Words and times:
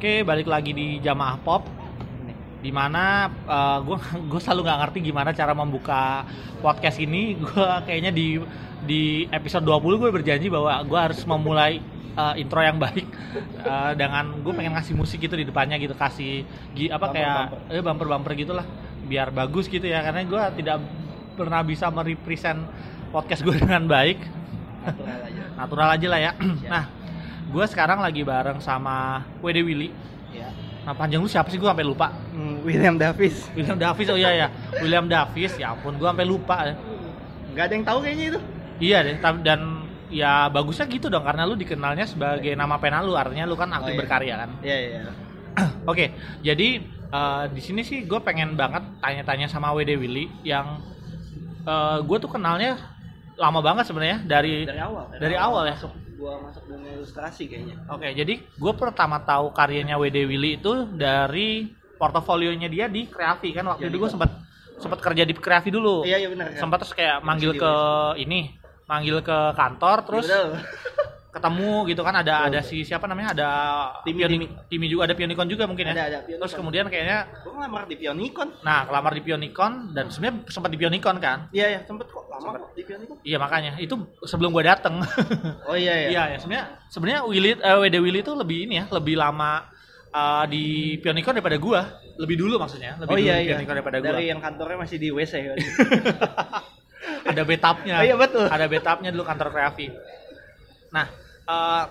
Oke, 0.00 0.24
balik 0.24 0.48
lagi 0.48 0.72
di 0.72 0.96
Jamaah 0.96 1.36
Pop. 1.44 1.68
Di 2.64 2.72
mana 2.72 3.28
gue 3.84 4.00
gue 4.32 4.40
selalu 4.48 4.64
nggak 4.64 4.78
ngerti 4.80 4.98
gimana 5.04 5.36
cara 5.36 5.52
membuka 5.52 6.24
podcast 6.64 6.96
ini. 7.04 7.36
Gue 7.36 7.68
kayaknya 7.84 8.08
di 8.08 8.40
di 8.80 9.28
episode 9.28 9.60
20 9.60 10.00
gue 10.00 10.08
berjanji 10.08 10.48
bahwa 10.48 10.72
gue 10.88 10.96
harus 10.96 11.20
memulai 11.28 11.84
uh, 12.16 12.32
intro 12.32 12.64
yang 12.64 12.80
baik 12.80 13.12
uh, 13.60 13.92
dengan 13.92 14.40
gue 14.40 14.48
pengen 14.56 14.72
ngasih 14.72 14.96
musik 14.96 15.20
gitu 15.20 15.36
di 15.36 15.44
depannya 15.44 15.76
gitu 15.76 15.92
kasih 15.92 16.48
gi, 16.72 16.88
apa 16.88 17.12
Bumper, 17.12 17.20
kayak 17.20 17.36
bumper. 17.36 17.76
eh 17.76 17.82
bumper 17.84 18.06
bumper 18.08 18.32
gitulah 18.40 18.66
biar 19.04 19.28
bagus 19.28 19.68
gitu 19.68 19.84
ya 19.84 20.00
karena 20.00 20.24
gue 20.24 20.64
tidak 20.64 20.80
pernah 21.36 21.60
bisa 21.60 21.92
merepresent 21.92 22.64
podcast 23.12 23.44
gue 23.44 23.52
dengan 23.68 23.84
baik 23.84 24.16
natural 24.80 25.20
aja 25.28 25.42
natural 25.60 25.88
aja 25.92 26.06
lah 26.08 26.20
ya 26.24 26.32
nah 26.72 26.84
gue 27.50 27.64
sekarang 27.66 27.98
lagi 27.98 28.22
bareng 28.22 28.62
sama 28.62 29.26
WD 29.42 29.58
Willy. 29.66 29.90
Ya 30.30 30.48
nah 30.80 30.96
panjang 30.96 31.20
lu 31.20 31.28
siapa 31.28 31.52
sih? 31.52 31.60
Gue 31.60 31.68
sampai 31.68 31.84
lupa. 31.84 32.08
Hmm, 32.32 32.64
William 32.64 32.96
Davis. 32.96 33.44
William 33.52 33.76
Davis 33.76 34.08
oh 34.08 34.16
iya 34.16 34.30
ya 34.32 34.48
William 34.80 35.04
Davis 35.04 35.52
ya 35.60 35.76
ampun 35.76 36.00
gue 36.00 36.08
sampai 36.08 36.24
lupa 36.24 36.56
ya. 36.64 36.74
nggak 37.52 37.64
ada 37.66 37.74
yang 37.76 37.84
tahu 37.84 37.98
kayaknya 38.00 38.24
itu. 38.32 38.40
Iya 38.80 38.98
deh 39.04 39.16
dan 39.44 39.60
ya 40.10 40.48
bagusnya 40.50 40.88
gitu 40.90 41.06
dong 41.06 41.22
karena 41.22 41.44
lu 41.46 41.54
dikenalnya 41.54 42.08
sebagai 42.08 42.50
nama 42.56 42.80
pena 42.80 42.98
lu 43.04 43.14
artinya 43.14 43.44
lu 43.46 43.54
kan 43.54 43.70
aktif 43.70 43.92
Oh, 43.92 43.94
iya. 43.94 44.00
berkarya 44.00 44.34
kan? 44.40 44.50
Iya 44.64 44.76
iya 44.80 45.00
Oke, 45.90 46.14
jadi 46.40 46.68
eh, 47.12 47.44
di 47.52 47.60
sini 47.60 47.82
sih 47.84 48.06
gue 48.08 48.20
pengen 48.24 48.54
banget 48.56 48.82
tanya-tanya 49.02 49.46
sama 49.50 49.74
WD 49.76 50.00
Willy 50.00 50.30
yang 50.42 50.80
eh, 51.66 51.98
gue 52.02 52.16
tuh 52.18 52.30
kenalnya 52.32 52.78
lama 53.40 53.60
banget 53.60 53.88
sebenarnya 53.88 54.20
dari. 54.22 54.68
dari 54.68 54.76
awal 54.78 55.04
Dari 55.10 55.32
awal 55.34 55.62
ya? 55.64 55.74
masuk 55.74 55.92
gua 56.14 56.36
masuk 56.44 56.62
dunia 56.68 56.92
ilustrasi 56.92 57.48
kayaknya 57.48 57.80
Oke, 57.88 58.12
jadi 58.12 58.34
gue 58.36 58.72
pertama 58.76 59.16
tahu 59.18 59.48
karyanya 59.50 59.96
WD 59.96 60.28
Willy 60.28 60.60
itu 60.60 60.84
dari 60.86 61.64
portofolionya 61.96 62.68
dia 62.68 62.86
di 62.86 63.08
Kreavi 63.08 63.48
kan 63.50 63.64
waktu 63.66 63.84
Ya, 63.84 63.88
itu 63.88 63.96
gue 63.96 64.10
sempat 64.10 64.28
sempat 64.76 65.00
kerja 65.00 65.24
di 65.24 65.32
Kreavi 65.32 65.68
dulu. 65.68 66.04
iya 66.04 66.16
iya 66.16 66.28
benar 66.28 66.52
kan? 66.52 66.60
Sempat 66.60 66.78
terus 66.80 66.92
kayak 66.92 67.20
manggil 67.20 67.52
ke 67.52 67.72
ini, 68.16 68.52
manggil 68.84 69.20
ke 69.20 69.38
kantor 69.52 69.96
terus. 70.04 70.24
ketemu 71.30 71.86
gitu 71.86 72.02
kan 72.02 72.14
ada 72.16 72.34
Betul. 72.42 72.48
ada 72.48 72.60
si 72.60 72.82
siapa 72.82 73.06
namanya 73.06 73.30
ada 73.30 73.48
Timi, 74.02 74.18
Pioni- 74.20 74.50
Timi 74.66 74.86
juga 74.86 75.06
ada 75.06 75.14
Pionicon 75.14 75.46
juga 75.46 75.64
mungkin 75.64 75.86
ya. 75.86 75.92
ada 75.92 76.04
ada 76.04 76.18
Pionicon. 76.20 76.42
Terus 76.42 76.54
kemudian 76.54 76.84
kayaknya 76.86 77.18
gua 77.40 77.52
ngelamar 77.56 77.82
di 77.84 77.96
Pionicon 77.96 78.48
Nah, 78.60 78.80
kelamar 78.84 79.12
di 79.12 79.22
Pionicon 79.22 79.72
dan 79.90 80.08
sebenarnya 80.08 80.36
sempat 80.46 80.68
di 80.68 80.76
Pionicon 80.76 81.16
kan? 81.16 81.46
iya 81.50 81.66
iya 81.68 81.80
sempet 81.82 82.06
kok 82.06 82.26
lama 82.26 82.42
Sempet. 82.44 82.60
kok 82.60 82.70
di 82.72 82.82
Pionicon 82.82 83.16
Iya 83.22 83.38
makanya 83.38 83.72
itu 83.76 83.94
sebelum 84.20 84.50
gue 84.50 84.64
dateng. 84.64 84.98
oh 85.70 85.76
iya 85.76 85.94
iya 85.96 86.08
Iya 86.10 86.22
ya 86.26 86.38
sebenarnya 86.38 86.66
sebenarnya 86.88 87.20
Willy 87.24 87.50
eh, 87.54 87.76
WD 87.78 87.96
Willy 87.96 88.20
itu 88.20 88.32
lebih 88.32 88.58
ini 88.64 88.74
ya 88.76 88.84
lebih 88.90 89.14
lama 89.14 89.70
eh, 90.10 90.44
di 90.46 90.64
Pionicon 90.98 91.32
daripada 91.32 91.56
gua. 91.56 91.80
Lebih 92.18 92.36
dulu 92.36 92.58
maksudnya, 92.58 92.98
lebih 92.98 93.06
oh 93.06 93.16
dulu 93.16 93.24
iya 93.24 93.34
di 93.34 93.40
iya 93.40 93.50
Pionicon 93.54 93.74
daripada 93.76 93.98
gua. 93.98 94.06
dari 94.10 94.24
yang 94.26 94.40
kantornya 94.40 94.76
masih 94.78 94.98
di 94.98 95.08
WC? 95.08 95.34
Ada 97.22 97.42
betapnya. 97.44 97.96
oh 98.00 98.04
iya 98.04 98.16
betul 98.16 98.44
Ada 98.44 98.66
betapnya 98.66 99.08
dulu 99.08 99.24
kantor 99.24 99.48
Kreavi. 99.50 99.86
Nah, 100.90 101.06
eh 101.46 101.84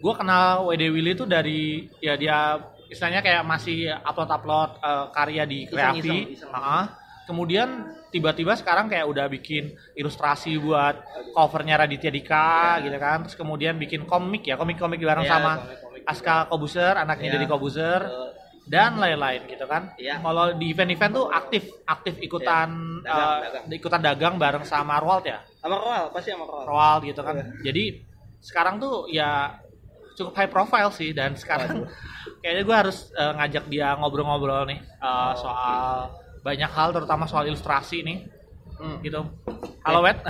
gue 0.00 0.14
kenal 0.16 0.64
WD 0.66 0.82
Willy 0.88 1.12
itu 1.12 1.28
dari 1.28 1.84
ya 2.00 2.16
dia 2.16 2.56
istilahnya 2.88 3.20
kayak 3.20 3.44
masih 3.44 3.92
upload-upload 4.02 4.70
eh, 4.80 5.06
karya 5.12 5.44
di 5.44 5.58
iseng. 5.68 5.94
Heeh. 6.34 6.84
Kemudian 7.28 7.68
tiba-tiba 8.10 8.58
sekarang 8.58 8.90
kayak 8.90 9.06
udah 9.06 9.30
bikin 9.30 9.70
ilustrasi 9.94 10.58
buat 10.58 10.98
covernya 11.30 11.78
Raditya 11.78 12.10
Dika 12.10 12.82
gitu 12.82 12.98
kan. 12.98 13.22
Terus 13.22 13.38
kemudian 13.38 13.78
bikin 13.78 14.02
komik 14.02 14.50
ya, 14.50 14.58
komik-komik 14.58 14.98
bareng 14.98 15.22
Iya, 15.22 15.30
sama 15.30 15.52
komik-komik. 15.62 16.02
Aska 16.10 16.34
Kobuser, 16.50 16.94
anaknya 16.98 17.30
Iya. 17.30 17.34
dari 17.38 17.46
Kobuser 17.46 18.00
Betul. 18.02 18.28
dan 18.66 18.98
lain-lain 18.98 19.46
gitu 19.46 19.62
kan. 19.70 19.94
Iya. 19.94 20.18
Kalau 20.18 20.58
di 20.58 20.66
event-event 20.74 21.12
tuh 21.14 21.26
aktif 21.30 21.62
aktif 21.86 22.18
ikutan 22.18 22.68
Iya. 22.98 23.06
Dagang, 23.06 23.30
eh, 23.30 23.40
dagang. 23.46 23.64
ikutan 23.78 24.00
dagang 24.02 24.34
bareng 24.34 24.64
sama 24.66 24.98
Roald 24.98 25.22
ya. 25.22 25.38
Sama 25.60 25.76
Roal 25.76 26.04
pasti 26.10 26.28
sama 26.32 26.44
Roal 26.44 26.64
Roald 26.64 27.02
gitu 27.04 27.20
kan. 27.20 27.34
Iya. 27.36 27.44
Jadi 27.62 27.84
sekarang 28.40 28.80
tuh 28.80 29.04
ya 29.06 29.60
cukup 30.16 30.32
high 30.34 30.48
profile 30.48 30.88
sih 30.90 31.12
dan 31.12 31.36
sekarang 31.36 31.84
kayaknya 32.40 32.62
gue 32.64 32.76
harus 32.76 33.12
eh, 33.12 33.32
ngajak 33.36 33.64
dia 33.68 33.92
ngobrol-ngobrol 33.94 34.64
nih 34.64 34.80
eh, 34.80 35.06
Oh, 35.06 35.32
soal 35.34 36.10
banyak 36.40 36.68
hal 36.68 36.88
terutama 36.90 37.24
soal 37.24 37.44
ilustrasi 37.44 38.00
nih 38.00 38.18
Hmm. 38.80 38.96
gitu. 39.04 39.20
Halo 39.84 40.00
Wet. 40.00 40.24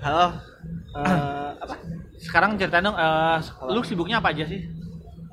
halo 0.00 0.32
Eh, 0.90 1.50
apa 1.54 1.76
sekarang 2.18 2.56
ceritain 2.56 2.82
dong 2.82 2.96
eh, 2.96 3.38
lu 3.68 3.84
sibuknya 3.84 4.18
apa 4.18 4.32
aja 4.32 4.42
sih? 4.42 4.64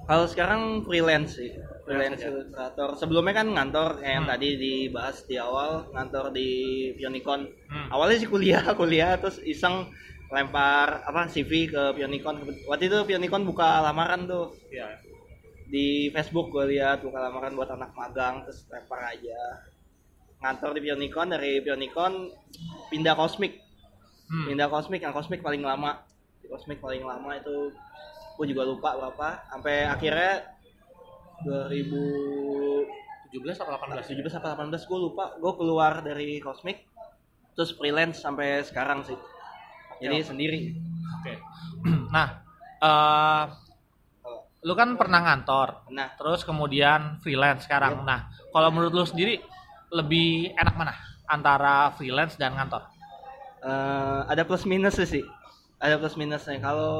Kalau 0.04 0.24
sekarang 0.24 0.84
freelance 0.84 1.36
sih, 1.36 1.56
freelance 1.88 2.20
ilustrator. 2.20 2.90
Sebelumnya 3.00 3.34
kan 3.34 3.48
ngantor 3.48 4.04
kayak 4.04 4.14
yang 4.20 4.26
Hmm. 4.28 4.34
tadi 4.36 4.50
dibahas 4.60 5.18
di 5.24 5.36
awal, 5.40 5.88
ngantor 5.96 6.26
di 6.36 6.50
Pionicon. 7.00 7.48
Hmm. 7.72 7.88
Awalnya 7.96 8.18
sih 8.20 8.30
kuliah, 8.30 8.60
kuliah 8.80 9.16
terus 9.16 9.40
iseng 9.40 9.88
lempar 10.28 11.08
apa 11.08 11.32
CV 11.32 11.72
ke 11.72 11.96
Pionicon. 11.96 12.44
Waktu 12.68 12.92
itu 12.92 12.98
Pionicon 13.08 13.48
buka 13.48 13.80
lamaran 13.80 14.28
tuh 14.28 14.52
Iya. 14.68 15.00
di 15.68 16.08
Facebook 16.12 16.48
gue 16.48 16.76
lihat 16.76 17.04
buka 17.04 17.20
lamaran 17.20 17.52
buat 17.52 17.68
anak 17.68 17.96
magang 17.96 18.44
terus 18.44 18.68
lempar 18.68 19.08
aja. 19.08 19.40
Ngantor 20.44 20.76
di 20.76 20.82
Pionicon 20.84 21.28
dari 21.32 21.64
Pionicon 21.64 22.28
pindah 22.92 23.16
Cosmic. 23.16 23.64
Hmm. 24.28 24.52
Pindah 24.52 24.68
Cosmic, 24.68 25.00
yang 25.00 25.16
Cosmic 25.16 25.40
paling 25.40 25.64
lama. 25.64 26.04
Di 26.44 26.52
Cosmic 26.52 26.84
paling 26.84 27.08
lama 27.08 27.32
itu 27.40 27.72
gue 28.36 28.46
juga 28.52 28.68
lupa 28.68 29.00
berapa. 29.00 29.48
Sampai 29.48 29.88
akhirnya 29.88 30.57
2017 31.46 32.98
17 33.28 33.60
atau 33.60 33.76
18? 33.76 34.40
apa 34.40 34.48
18 34.56 34.88
gue 34.88 35.00
lupa. 35.00 35.36
Gue 35.38 35.54
keluar 35.60 36.00
dari 36.02 36.40
Cosmic 36.40 36.88
terus 37.58 37.74
freelance 37.74 38.22
sampai 38.22 38.64
sekarang 38.64 39.04
sih. 39.04 39.18
Jadi 40.00 40.18
Oke. 40.22 40.28
sendiri. 40.30 40.60
Oke. 41.20 41.34
nah, 42.16 42.28
eh 42.82 43.46
lu 44.66 44.74
kan 44.74 44.98
pernah 45.00 45.22
ngantor, 45.24 45.88
Nah, 45.96 46.12
terus 46.18 46.42
kemudian 46.44 47.22
freelance 47.22 47.70
sekarang. 47.70 48.04
Iya. 48.04 48.08
Nah, 48.08 48.20
kalau 48.52 48.70
menurut 48.74 48.92
lu 48.92 49.06
sendiri 49.06 49.40
lebih 49.94 50.52
enak 50.58 50.76
mana 50.76 50.94
antara 51.30 51.94
freelance 51.96 52.36
dan 52.36 52.58
ngantor? 52.58 52.84
eh, 53.64 54.20
ada 54.28 54.44
plus 54.46 54.64
minus 54.68 55.00
sih. 55.00 55.24
Ada 55.78 55.98
plus 56.02 56.18
minusnya. 56.18 56.58
Kalau 56.62 56.96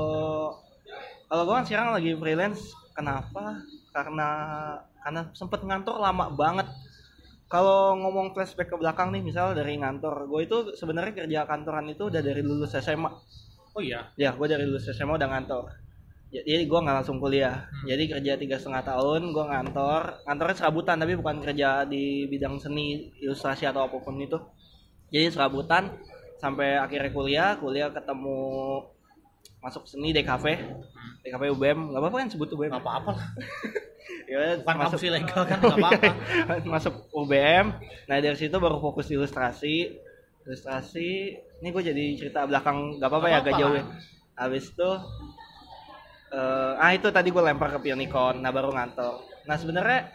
kalau 1.28 1.44
gue 1.44 1.56
kan 1.60 1.66
sekarang 1.66 1.90
lagi 1.98 2.12
freelance, 2.16 2.62
kenapa? 2.96 3.62
Karena 3.98 4.30
karena 5.02 5.22
sempet 5.34 5.66
ngantor 5.66 5.98
lama 5.98 6.30
banget. 6.30 6.70
Kalau 7.48 7.96
ngomong 7.98 8.36
flashback 8.36 8.70
ke 8.70 8.78
belakang 8.78 9.10
nih, 9.10 9.24
misal 9.24 9.56
dari 9.56 9.80
ngantor, 9.80 10.28
gue 10.28 10.42
itu 10.44 10.58
sebenarnya 10.76 11.24
kerja 11.24 11.40
kantoran 11.48 11.88
itu 11.88 12.12
udah 12.12 12.20
dari 12.20 12.44
lulus 12.44 12.76
SMA. 12.76 13.08
Oh 13.72 13.82
iya. 13.82 14.12
Ya, 14.20 14.36
gue 14.36 14.48
dari 14.52 14.68
lulus 14.68 14.86
SMA 14.92 15.16
udah 15.16 15.32
ngantor. 15.32 15.72
Ya, 16.28 16.44
Jadi 16.44 16.68
gue 16.68 16.80
nggak 16.84 16.98
langsung 17.02 17.24
kuliah. 17.24 17.72
Hmm. 17.72 17.88
Jadi 17.88 18.04
kerja 18.12 18.34
tiga 18.36 18.60
setengah 18.60 18.84
tahun, 18.84 19.32
gue 19.32 19.46
ngantor. 19.48 20.28
Ngantornya 20.28 20.56
serabutan, 20.60 21.00
tapi 21.00 21.14
bukan 21.16 21.40
kerja 21.40 21.88
di 21.88 22.28
bidang 22.28 22.60
seni, 22.60 23.16
ilustrasi 23.24 23.64
atau 23.64 23.88
apa 23.88 23.96
pun 24.04 24.20
itu. 24.20 24.36
Jadi 25.08 25.32
serabutan 25.32 25.88
sampai 26.44 26.76
akhirnya 26.78 27.12
kuliah, 27.16 27.50
kuliah 27.56 27.90
ketemu 27.96 28.84
masuk 29.68 29.84
seni 29.84 30.16
DKV, 30.16 30.46
DKV 31.28 31.44
UBM, 31.60 31.92
nggak 31.92 32.00
apa-apa 32.00 32.18
kan 32.24 32.28
sebut 32.32 32.48
UBM. 32.56 32.72
Nggak 32.72 32.86
apa-apa 32.88 33.12
lah. 33.20 33.28
Ya, 34.28 34.60
Bukan 34.60 34.76
masuk 34.76 35.00
ilegal 35.08 35.44
kan 35.48 35.60
nggak 35.64 35.80
apa-apa. 35.80 36.12
masuk 36.68 37.12
UBM. 37.16 37.76
Nah 38.08 38.16
dari 38.20 38.36
situ 38.36 38.56
baru 38.60 38.80
fokus 38.80 39.08
di 39.08 39.16
ilustrasi. 39.20 40.00
Ilustrasi. 40.48 41.12
Ini 41.64 41.68
gue 41.72 41.84
jadi 41.84 42.06
cerita 42.16 42.44
belakang 42.48 43.00
nggak 43.00 43.08
apa-apa 43.08 43.28
ya 43.28 43.38
agak 43.40 43.54
jauh 43.60 43.76
ya. 43.76 43.84
Habis 44.36 44.72
itu 44.72 44.92
eh 46.28 46.74
ah 46.76 46.92
itu 46.92 47.08
tadi 47.08 47.32
gue 47.32 47.40
lempar 47.40 47.72
ke 47.76 47.80
Pionicon. 47.84 48.44
Nah 48.44 48.52
baru 48.52 48.72
ngantor. 48.76 49.24
Nah 49.48 49.56
sebenarnya 49.56 50.12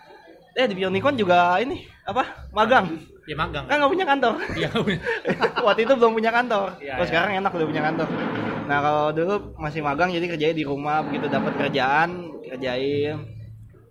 eh 0.56 0.66
di 0.68 0.74
Pionicon 0.76 1.16
juga 1.16 1.56
ini 1.60 1.84
apa 2.04 2.48
magang. 2.52 2.96
Ya 3.24 3.36
magang. 3.36 3.64
Kan 3.64 3.76
nggak 3.80 3.92
punya 3.92 4.06
kantor. 4.08 4.34
Iya. 4.56 4.68
Waktu 5.68 5.80
itu 5.88 5.92
belum 5.96 6.12
punya 6.16 6.32
kantor. 6.32 6.76
Iya, 6.80 7.00
Kalau 7.00 7.04
iya. 7.04 7.10
sekarang 7.12 7.30
enak 7.40 7.52
udah 7.52 7.66
punya 7.68 7.82
kantor. 7.92 8.08
Nah 8.62 8.78
kalau 8.78 9.06
dulu 9.10 9.34
masih 9.58 9.82
magang 9.82 10.14
jadi 10.14 10.26
kerjanya 10.30 10.56
di 10.56 10.66
rumah 10.66 11.02
begitu 11.02 11.26
dapat 11.26 11.52
kerjaan 11.58 12.30
kerjain. 12.46 13.18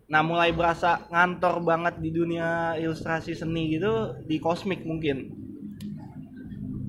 Nah 0.08 0.22
mulai 0.24 0.52
berasa 0.56 1.08
ngantor 1.12 1.64
banget 1.64 2.00
di 2.00 2.10
dunia 2.12 2.76
ilustrasi 2.80 3.36
seni 3.36 3.76
gitu 3.76 4.16
di 4.24 4.40
Cosmic 4.40 4.84
mungkin. 4.88 5.32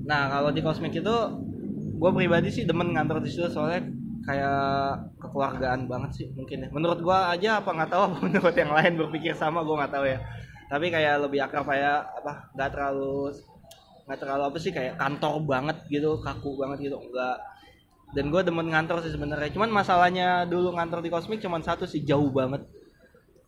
Nah 0.07 0.31
kalau 0.31 0.51
di 0.51 0.63
Cosmic 0.63 0.95
itu 0.95 1.15
gue 1.99 2.11
pribadi 2.11 2.51
sih 2.51 2.67
demen 2.67 2.91
ngantor 2.91 3.23
di 3.23 3.31
situ 3.31 3.47
soalnya 3.47 3.83
kayak 4.23 5.19
kekeluargaan 5.19 5.87
banget 5.87 6.11
sih 6.23 6.27
mungkin 6.35 6.67
ya. 6.67 6.69
Menurut 6.71 6.99
gue 7.03 7.17
aja 7.17 7.59
apa 7.59 7.69
nggak 7.71 7.89
tahu 7.91 8.01
apa 8.07 8.17
menurut 8.27 8.55
yang 8.55 8.71
lain 8.71 8.93
berpikir 8.99 9.35
sama 9.35 9.63
gue 9.63 9.75
nggak 9.75 9.93
tahu 9.93 10.05
ya. 10.07 10.19
Tapi 10.71 10.85
kayak 10.87 11.27
lebih 11.27 11.39
akrab 11.43 11.67
kayak 11.67 11.99
apa 12.23 12.47
nggak 12.55 12.69
terlalu 12.71 13.31
nggak 14.03 14.19
terlalu 14.19 14.43
apa 14.51 14.57
sih 14.59 14.71
kayak 14.75 14.99
kantor 14.99 15.39
banget 15.47 15.77
gitu 15.87 16.19
kaku 16.19 16.59
banget 16.59 16.91
gitu 16.91 16.99
enggak 16.99 17.39
dan 18.13 18.29
gue 18.29 18.41
demen 18.41 18.69
ngantor 18.69 19.01
sih 19.01 19.11
sebenarnya 19.11 19.49
cuman 19.49 19.69
masalahnya 19.69 20.45
dulu 20.45 20.73
ngantor 20.73 21.01
di 21.01 21.09
Cosmic 21.09 21.41
cuman 21.41 21.61
satu 21.61 21.83
sih 21.83 22.01
jauh 22.01 22.29
banget 22.29 22.61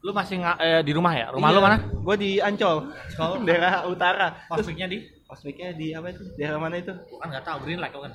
Lu 0.06 0.13
masih 0.13 0.38
nga- 0.38 0.62
eh, 0.62 0.85
di 0.85 0.94
rumah 0.94 1.17
ya? 1.17 1.33
Rumah 1.33 1.50
Iya, 1.50 1.57
lu 1.57 1.62
mana? 1.65 1.77
Gue 1.81 2.13
di 2.13 2.38
Ancol, 2.38 2.94
daerah 3.50 3.89
utara. 3.89 4.38
Kosmiknya 4.45 4.85
di? 4.85 5.01
kosmiknya 5.25 5.73
di 5.73 5.97
apa 5.97 6.13
itu? 6.13 6.21
Daerah 6.38 6.62
mana 6.62 6.77
itu? 6.77 6.94
Gua 6.94 7.25
kan 7.25 7.33
nggak 7.33 7.41
tahu 7.41 7.57
Green 7.65 7.81
Light 7.81 7.89
kan. 7.89 8.13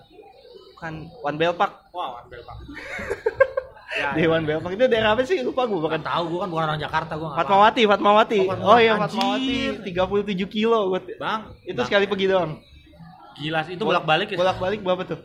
Bukan 0.78 0.94
One 1.26 1.34
Bell 1.34 1.50
Park. 1.58 1.90
Wow, 1.90 2.22
One 2.22 2.30
Bell 2.30 2.46
Park. 2.46 2.58
ya, 3.98 4.26
One 4.30 4.46
Bell 4.46 4.62
Park 4.62 4.78
itu 4.78 4.86
daerah 4.86 5.18
apa 5.18 5.26
sih? 5.26 5.42
Lupa 5.42 5.66
gue 5.66 5.82
bukan 5.82 5.98
bukan. 5.98 6.02
tahu 6.06 6.22
gua 6.30 6.38
kan 6.46 6.48
bukan 6.54 6.64
orang 6.70 6.78
Jakarta 6.78 7.12
paham. 7.18 7.34
Fatmawati, 7.42 7.82
Fatmawati. 7.90 8.38
Oh, 8.38 8.46
Fatmawati. 8.54 8.70
Oh 8.70 8.78
iya. 8.78 8.94
Fatmawati, 8.94 9.58
37 9.90 10.46
kilo 10.46 10.78
buat 10.94 11.04
Bang, 11.18 11.40
itu 11.66 11.74
Bang, 11.74 11.86
sekali 11.90 12.06
pergi 12.06 12.26
doang. 12.30 12.52
gila 13.34 13.66
sih 13.66 13.74
itu 13.74 13.82
bolak-balik 13.82 14.30
ya. 14.30 14.38
Bolak-balik 14.38 14.78
berapa 14.86 15.02
tuh? 15.02 15.18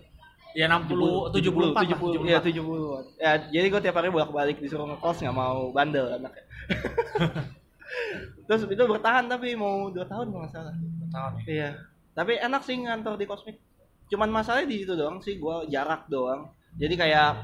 Ya 0.56 0.72
60 0.72 1.36
74 1.36 1.75
lah, 1.75 1.84
70 1.84 2.24
Iya 2.24 2.40
70 2.40 3.19
Ya 3.19 3.31
jadi 3.52 3.68
gue 3.68 3.81
tiap 3.84 4.00
hari 4.00 4.07
bolak-balik 4.07 4.63
disuruh 4.63 4.88
ngekos 4.88 5.19
nggak 5.19 5.36
mau 5.36 5.68
bandel 5.75 6.16
anaknya. 6.16 6.48
Terus 8.48 8.63
itu 8.72 8.84
bertahan 8.88 9.28
tapi 9.28 9.52
mau 9.60 9.92
2 9.92 10.00
tahun 10.07 10.31
kalau 10.31 10.42
nggak 10.48 10.54
salah. 10.56 10.72
Tahun 11.12 11.31
ya. 11.44 11.46
Iya. 11.52 11.69
Tapi 12.16 12.40
enak 12.40 12.62
sih 12.63 12.80
ngantor 12.80 13.19
di 13.19 13.28
kosmik. 13.28 13.60
Cuman 14.07 14.31
masalahnya 14.31 14.72
di 14.72 14.88
itu 14.88 14.96
doang 14.96 15.19
sih 15.19 15.36
gua 15.36 15.68
jarak 15.68 16.07
doang. 16.07 16.48
Jadi 16.80 16.96
kayak 16.96 17.36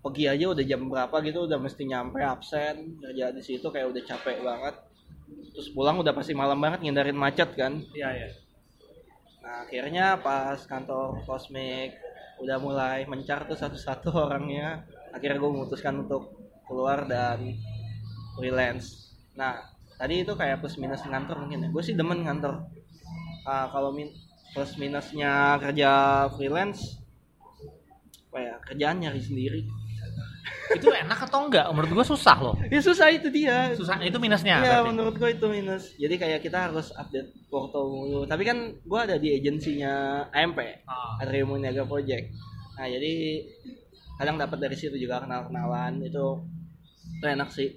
pergi 0.00 0.32
aja 0.32 0.56
udah 0.56 0.64
jam 0.64 0.80
berapa 0.88 1.16
gitu 1.20 1.44
udah 1.44 1.60
mesti 1.60 1.84
nyampe 1.84 2.24
absen 2.24 2.96
kerja 3.04 3.36
di 3.36 3.42
situ 3.44 3.68
kayak 3.68 3.92
udah 3.92 4.02
capek 4.08 4.40
banget. 4.40 4.80
Terus 5.52 5.68
pulang 5.76 6.00
udah 6.00 6.16
pasti 6.16 6.32
malam 6.32 6.56
banget 6.56 6.80
ngindarin 6.80 7.20
macet 7.20 7.52
kan. 7.52 7.84
Iya, 7.92 8.08
iya. 8.16 8.28
Nah 9.44 9.68
akhirnya 9.68 10.16
pas 10.20 10.64
kantor 10.64 11.20
kosmik 11.28 12.00
udah 12.40 12.56
mulai 12.58 13.04
mencar 13.04 13.44
tuh 13.44 13.56
satu-satu 13.56 14.10
orangnya. 14.26 14.84
Akhirnya 15.12 15.38
gue 15.38 15.50
memutuskan 15.50 16.06
untuk 16.06 16.34
keluar 16.64 17.04
dan 17.04 17.56
freelance. 18.38 19.12
Nah 19.36 19.60
tadi 20.00 20.24
itu 20.24 20.32
kayak 20.32 20.64
plus 20.64 20.80
minus 20.80 21.04
ngantor 21.04 21.44
mungkin 21.44 21.66
ya. 21.66 21.68
Gue 21.68 21.82
sih 21.84 21.94
demen 21.94 22.24
ngantor. 22.24 22.64
Ah, 23.44 23.68
kalau 23.72 23.92
min 23.92 24.08
plus 24.50 24.74
minusnya 24.76 25.56
kerja 25.62 26.26
freelance, 26.34 26.98
ya 28.34 28.58
kerjaan 28.66 28.98
nyari 29.02 29.20
sendiri. 29.22 29.62
Itu 30.70 30.90
enak 30.94 31.18
atau 31.26 31.50
enggak? 31.50 31.66
Menurut 31.74 31.90
gua 31.90 32.06
susah 32.06 32.36
loh. 32.38 32.54
Ya 32.70 32.78
susah 32.78 33.10
itu 33.10 33.26
dia. 33.30 33.74
Susah 33.74 33.98
itu 34.02 34.18
minusnya 34.22 34.62
berarti. 34.62 34.88
menurut 34.94 35.14
gue 35.18 35.30
itu 35.34 35.46
minus. 35.50 35.84
Jadi 35.98 36.14
kayak 36.14 36.40
kita 36.46 36.70
harus 36.70 36.94
update 36.94 37.34
foto 37.50 37.90
mulu. 37.90 38.22
Tapi 38.26 38.42
kan 38.46 38.78
gue 38.78 39.00
ada 39.00 39.16
di 39.18 39.34
agensinya 39.34 40.26
AMP. 40.30 40.86
Ah. 40.86 41.18
Adriano 41.22 41.58
Niaga 41.58 41.82
Project. 41.82 42.30
Nah 42.78 42.86
jadi 42.86 43.44
kadang 44.20 44.36
dapat 44.36 44.58
dari 44.60 44.76
situ 44.76 44.94
juga 45.00 45.24
kenal-kenalan 45.24 46.00
itu 46.04 46.26
itu 47.18 47.26
enak 47.26 47.48
sih. 47.50 47.74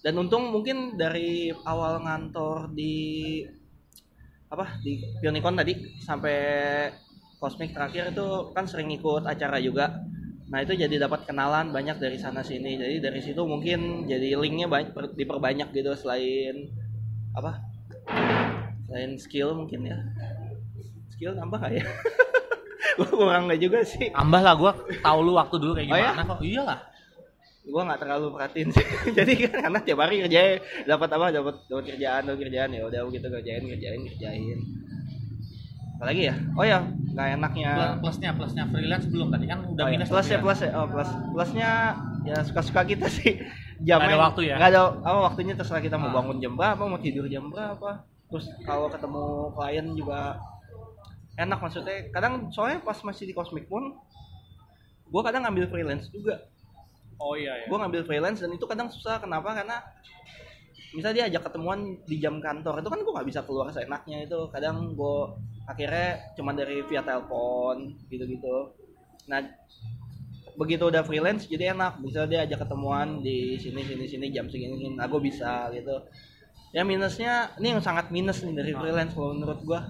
Dan 0.00 0.16
untung 0.16 0.48
mungkin 0.48 0.96
dari 0.96 1.52
awal 1.52 2.00
ngantor 2.00 2.72
di 2.72 3.44
apa 4.50 4.80
di 4.82 4.98
Pionicon 5.20 5.60
tadi 5.60 5.72
sampai 6.02 6.36
Cosmic 7.40 7.72
terakhir 7.72 8.12
itu 8.12 8.52
kan 8.52 8.68
sering 8.68 8.92
ikut 8.92 9.24
acara 9.24 9.56
juga. 9.60 10.04
Nah 10.50 10.66
itu 10.66 10.74
jadi 10.74 11.06
dapat 11.06 11.30
kenalan 11.30 11.70
banyak 11.70 12.02
dari 12.02 12.18
sana 12.18 12.42
sini. 12.42 12.74
Jadi 12.74 12.98
dari 12.98 13.20
situ 13.22 13.38
mungkin 13.46 14.10
jadi 14.10 14.34
linknya 14.34 14.66
banyak 14.66 14.90
per- 14.90 15.14
diperbanyak 15.14 15.70
gitu 15.70 15.94
selain 15.94 16.74
apa? 17.32 17.62
Selain 18.90 19.14
skill 19.14 19.54
mungkin 19.54 19.86
ya. 19.86 19.98
Skill 21.14 21.38
nambah 21.38 21.58
gak 21.62 21.72
ya? 21.78 21.84
Gua 22.98 23.06
kurang 23.06 23.46
nggak 23.46 23.62
juga 23.62 23.80
sih. 23.86 24.10
Tambah 24.10 24.42
lah 24.42 24.54
gua 24.58 24.72
tahu 25.00 25.18
lu 25.24 25.32
waktu 25.38 25.56
dulu 25.56 25.72
kayak 25.78 25.88
Oh, 25.88 25.96
ya? 25.96 26.10
gimana 26.10 26.22
kok. 26.26 26.38
Iyalah. 26.42 26.78
Gua 27.70 27.82
nggak 27.86 28.00
terlalu 28.02 28.26
perhatiin 28.34 28.68
sih. 28.74 28.86
jadi 29.16 29.32
kan 29.46 29.56
karena 29.70 29.78
tiap 29.86 29.98
hari 30.02 30.16
kerja 30.26 30.40
dapat 30.84 31.08
apa? 31.14 31.26
Dapat 31.30 31.54
dapat 31.70 31.84
kerjaan, 31.94 32.22
dapat 32.26 32.38
kerjaan 32.42 32.70
ya 32.74 32.82
udah 32.84 33.00
gitu 33.08 33.26
kerjain, 33.30 33.62
kerjain, 33.62 34.00
kerjain. 34.10 34.58
Apalagi 36.00 36.22
ya? 36.26 36.34
Oh 36.56 36.64
ya, 36.64 36.80
nggak 37.12 37.26
enaknya. 37.36 37.70
Plus- 37.76 37.98
Plusnya 38.00 38.30
plusnya 38.32 38.64
freelance 38.66 39.04
belum 39.04 39.28
tadi 39.28 39.44
kan 39.44 39.58
udah 39.62 39.84
Oh, 39.84 39.88
iya. 39.88 40.00
minus. 40.00 40.08
ya 40.24 40.38
plus 40.40 40.58
ya 40.58 40.70
oh 40.72 40.86
plus 40.88 41.10
plusnya 41.28 41.70
ya 42.20 42.36
suka 42.40 42.60
suka 42.64 42.80
kita 42.82 43.04
sih 43.06 43.36
jamnya 43.86 44.12
ada 44.12 44.20
waktu 44.22 44.40
ya? 44.48 44.56
nggak 44.56 44.70
ada 44.70 44.80
apa 44.98 45.18
waktunya 45.26 45.52
terserah 45.52 45.80
kita 45.80 45.96
mau 45.96 46.08
Ah. 46.08 46.14
bangun 46.16 46.36
jam 46.38 46.52
berapa 46.52 46.80
mau 46.80 46.96
tidur 46.96 47.24
jam 47.26 47.48
berapa 47.48 48.00
terus 48.28 48.48
kalau 48.62 48.88
ketemu 48.88 49.24
klien 49.52 49.86
juga 49.92 50.40
enak 51.34 51.58
maksudnya 51.58 52.08
kadang 52.10 52.48
soalnya 52.48 52.80
pas 52.80 52.96
masih 53.00 53.24
di 53.24 53.32
Cosmic 53.32 53.66
pun 53.66 53.96
gue 55.06 55.22
kadang 55.22 55.44
ngambil 55.44 55.68
freelance 55.68 56.08
juga 56.08 56.44
Oh 57.16 57.32
iya 57.34 57.52
ya. 57.54 57.66
gue 57.66 57.76
ngambil 57.78 58.02
freelance 58.04 58.40
dan 58.40 58.48
itu 58.50 58.64
kadang 58.64 58.88
susah 58.88 59.16
kenapa 59.16 59.52
karena 59.54 59.80
misalnya 60.90 61.16
dia 61.22 61.26
ajak 61.30 61.42
ketemuan 61.50 62.02
di 62.02 62.16
jam 62.18 62.42
kantor 62.42 62.82
itu 62.82 62.88
kan 62.90 63.00
gue 63.02 63.12
nggak 63.14 63.28
bisa 63.28 63.40
keluar 63.46 63.70
seenaknya 63.70 64.26
itu. 64.26 64.38
Kadang 64.50 64.94
gue 64.98 65.18
akhirnya 65.66 66.34
cuma 66.34 66.50
dari 66.50 66.82
via 66.86 67.02
telepon 67.02 67.94
gitu-gitu. 68.10 68.74
Nah 69.30 69.46
begitu 70.58 70.90
udah 70.90 71.02
freelance 71.06 71.46
jadi 71.46 71.72
enak. 71.74 72.02
Bisa 72.02 72.26
dia 72.26 72.42
ajak 72.42 72.66
ketemuan 72.66 73.22
di 73.22 73.54
sini 73.62 73.86
sini 73.86 74.04
sini 74.10 74.26
jam 74.34 74.50
segini 74.50 74.90
nah 74.94 75.06
gue 75.06 75.20
bisa 75.22 75.70
gitu. 75.70 75.94
Ya 76.70 76.86
minusnya 76.86 77.54
ini 77.58 77.74
yang 77.74 77.82
sangat 77.82 78.10
minus 78.14 78.42
nih 78.42 78.54
dari 78.54 78.72
freelance 78.74 79.14
kalau 79.14 79.34
menurut 79.34 79.60
gue 79.62 79.80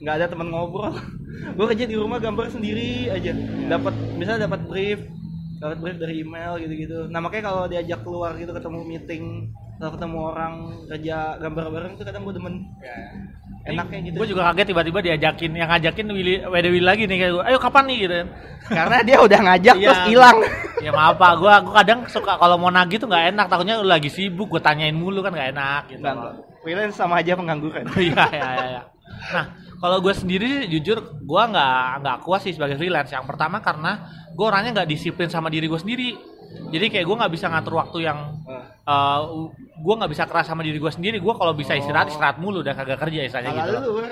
nggak 0.00 0.14
ada 0.16 0.26
teman 0.28 0.48
ngobrol. 0.48 0.96
Gue 1.56 1.66
kerja 1.72 1.88
di 1.88 1.96
rumah 1.96 2.20
gambar 2.20 2.52
sendiri 2.52 3.08
aja. 3.08 3.32
Dapat 3.68 3.94
misalnya 4.20 4.44
dapat 4.48 4.60
brief 4.68 5.00
dapat 5.60 5.76
brief 5.76 5.96
dari 6.00 6.24
email 6.24 6.56
gitu-gitu. 6.56 7.08
Nah 7.12 7.20
makanya 7.20 7.52
kalau 7.52 7.64
diajak 7.68 8.00
keluar 8.00 8.32
gitu 8.40 8.48
ketemu 8.52 8.80
meeting 8.84 9.24
atau 9.80 9.96
ketemu 9.96 10.18
orang 10.20 10.54
kerja 10.92 11.40
gambar 11.40 11.64
bareng 11.72 11.92
itu 11.96 12.04
kadang 12.04 12.22
gue 12.28 12.34
demen 12.36 12.54
enaknya 13.64 13.98
gitu 14.04 14.16
Gue 14.20 14.28
juga 14.28 14.52
kaget 14.52 14.66
tiba-tiba 14.76 14.98
diajakin 15.00 15.52
yang 15.56 15.68
ngajakin 15.72 16.06
Willy 16.12 16.34
Wede 16.44 16.68
Willy 16.68 16.84
lagi 16.84 17.08
nih 17.08 17.16
kayak 17.16 17.32
gue. 17.32 17.44
Ayo 17.48 17.56
kapan 17.56 17.84
nih 17.88 17.96
gitu. 18.04 18.14
kan. 18.20 18.28
karena 18.70 18.96
dia 19.00 19.16
udah 19.24 19.40
ngajak 19.40 19.74
Iya. 19.80 19.88
terus 19.88 20.02
hilang 20.12 20.36
ya 20.84 20.90
maaf 20.92 21.16
pak, 21.16 21.32
gue 21.40 21.52
gua 21.64 21.74
kadang 21.80 22.00
suka 22.12 22.36
kalau 22.36 22.60
mau 22.60 22.68
nagih 22.68 23.00
tuh 23.00 23.08
nggak 23.08 23.24
enak. 23.32 23.46
Takutnya 23.48 23.74
lu 23.80 23.88
lagi 23.88 24.12
sibuk, 24.12 24.52
gue 24.52 24.60
tanyain 24.60 24.92
mulu 24.92 25.24
kan 25.24 25.32
nggak 25.32 25.48
enak 25.56 25.82
gitu. 25.88 26.04
Freelance 26.60 26.96
sama 27.00 27.24
aja 27.24 27.32
pengangguran 27.40 27.88
Iya 27.96 28.24
iya 28.36 28.48
iya. 28.52 28.66
iya. 28.76 28.82
Nah 29.32 29.44
kalau 29.80 29.96
gue 30.04 30.12
sendiri 30.12 30.44
sih, 30.44 30.76
jujur 30.76 31.24
gue 31.24 31.42
nggak 31.56 32.04
nggak 32.04 32.16
kuat 32.20 32.44
sih 32.44 32.52
sebagai 32.52 32.76
freelance. 32.76 33.16
Yang 33.16 33.32
pertama 33.32 33.64
karena 33.64 34.12
gue 34.36 34.44
orangnya 34.44 34.84
nggak 34.84 34.88
disiplin 34.92 35.32
sama 35.32 35.48
diri 35.48 35.72
gue 35.72 35.80
sendiri. 35.80 36.10
Jadi 36.68 36.86
kayak 36.92 37.06
gue 37.08 37.16
nggak 37.16 37.32
bisa 37.32 37.46
ngatur 37.48 37.80
waktu 37.80 38.04
yang 38.04 38.18
Eh, 38.90 39.20
gue 39.80 39.94
nggak 39.96 40.10
bisa 40.10 40.24
keras 40.26 40.44
sama 40.44 40.60
diri 40.60 40.76
gue 40.76 40.90
sendiri. 40.90 41.16
Gue 41.16 41.32
kalau 41.32 41.54
bisa 41.54 41.72
istirahat 41.72 42.06
Oh. 42.06 42.12
istirahat 42.12 42.36
mulu 42.36 42.60
dan 42.60 42.74
kagak 42.74 42.98
kerja 42.98 43.20
istilahnya 43.22 43.52
gitu. 43.54 43.72
loh. 43.80 44.02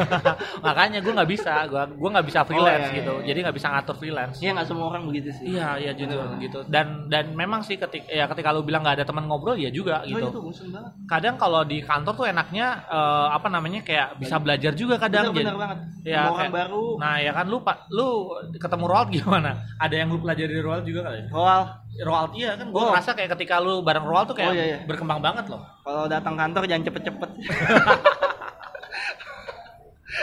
Makanya 0.66 0.98
gue 1.00 1.12
nggak 1.12 1.30
bisa, 1.30 1.66
gue 1.66 1.82
gue 1.92 2.08
nggak 2.08 2.26
bisa 2.26 2.40
freelance 2.42 2.80
iya, 2.80 2.88
iya, 2.88 2.98
gitu. 3.02 3.12
iya. 3.16 3.26
Jadi 3.26 3.38
nggak 3.42 3.56
bisa 3.56 3.68
ngatur 3.68 3.96
freelance. 3.96 4.36
Iya 4.38 4.50
nggak 4.54 4.66
semua 4.66 4.86
orang 4.88 5.02
begitu 5.04 5.28
sih. 5.34 5.44
Iya 5.52 5.68
iya 5.76 5.92
jujur 5.92 6.18
gitu. 6.38 6.58
Dan 6.66 6.86
dan 7.08 7.34
memang 7.34 7.60
sih 7.60 7.76
ketika 7.76 8.06
ya 8.06 8.24
ketika 8.26 8.48
lu 8.50 8.62
bilang 8.62 8.80
nggak 8.80 8.96
ada 8.96 9.06
teman 9.06 9.26
ngobrol 9.26 9.56
ya 9.56 9.68
juga 9.68 10.00
Oh, 10.00 10.08
itu 10.08 10.28
gitu. 10.30 10.40
banget. 10.72 10.92
Kadang 11.04 11.34
kalau 11.36 11.62
di 11.62 11.78
kantor 11.80 12.12
tuh 12.14 12.26
enaknya 12.26 12.66
eh, 12.86 13.26
apa 13.30 13.48
namanya 13.48 13.80
kayak 13.82 14.16
bisa 14.16 14.36
belajar 14.38 14.72
juga 14.72 14.96
kadang. 14.96 15.30
Bener, 15.30 15.34
Jadi- 15.34 15.44
bener 15.44 15.58
banget. 15.58 15.78
Ya, 16.00 16.16
Sama 16.16 16.30
orang 16.30 16.40
kayak- 16.40 16.54
baru. 16.64 16.84
Nah 16.96 17.14
ya 17.18 17.32
kan 17.32 17.44
lu 17.44 17.58
pak 17.60 17.76
lu 17.90 18.08
ketemu 18.56 18.84
Roald 18.86 19.08
gimana? 19.10 19.50
Ada 19.76 19.94
yang 19.96 20.08
lu 20.08 20.18
pelajari 20.18 20.48
dari 20.48 20.62
Roald 20.62 20.84
juga 20.84 21.00
kali? 21.04 21.28
Roal, 21.28 21.62
Roald 22.00 22.32
iya 22.32 22.56
kan 22.56 22.66
gue 22.66 22.80
Oh. 22.80 22.88
ngerasa 22.88 23.10
kayak 23.12 23.30
ketika 23.36 23.60
lu 23.60 23.80
bareng 23.80 24.04
Roald 24.04 24.19
tuh 24.26 24.34
kayak 24.36 24.50
Oh, 24.50 24.54
iya, 24.56 24.64
iya. 24.64 24.78
berkembang 24.88 25.20
banget 25.20 25.46
loh. 25.48 25.62
kalau 25.84 26.04
datang 26.08 26.34
kantor 26.36 26.62
jangan 26.66 26.84
cepet-cepet. 26.88 27.30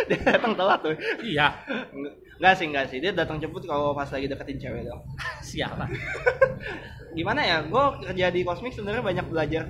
dia 0.08 0.20
datang 0.24 0.54
telat 0.56 0.80
tuh. 0.84 0.96
Iya 1.24 1.48
Enggak 2.38 2.54
sih, 2.54 2.66
enggak 2.70 2.86
sih. 2.94 2.98
Dia 3.02 3.12
datang 3.16 3.42
cepet 3.42 3.64
kalau 3.66 3.98
pas 3.98 4.08
lagi 4.14 4.30
deketin 4.30 4.62
cewek 4.62 4.86
dong. 4.86 5.02
siapa? 5.42 5.90
Gimana 7.18 7.42
ya? 7.42 7.58
Gue 7.66 7.84
kerja 8.06 8.30
di 8.30 8.46
Cosmic 8.46 8.78
sebenarnya 8.78 9.02
banyak 9.02 9.26
belajar. 9.26 9.64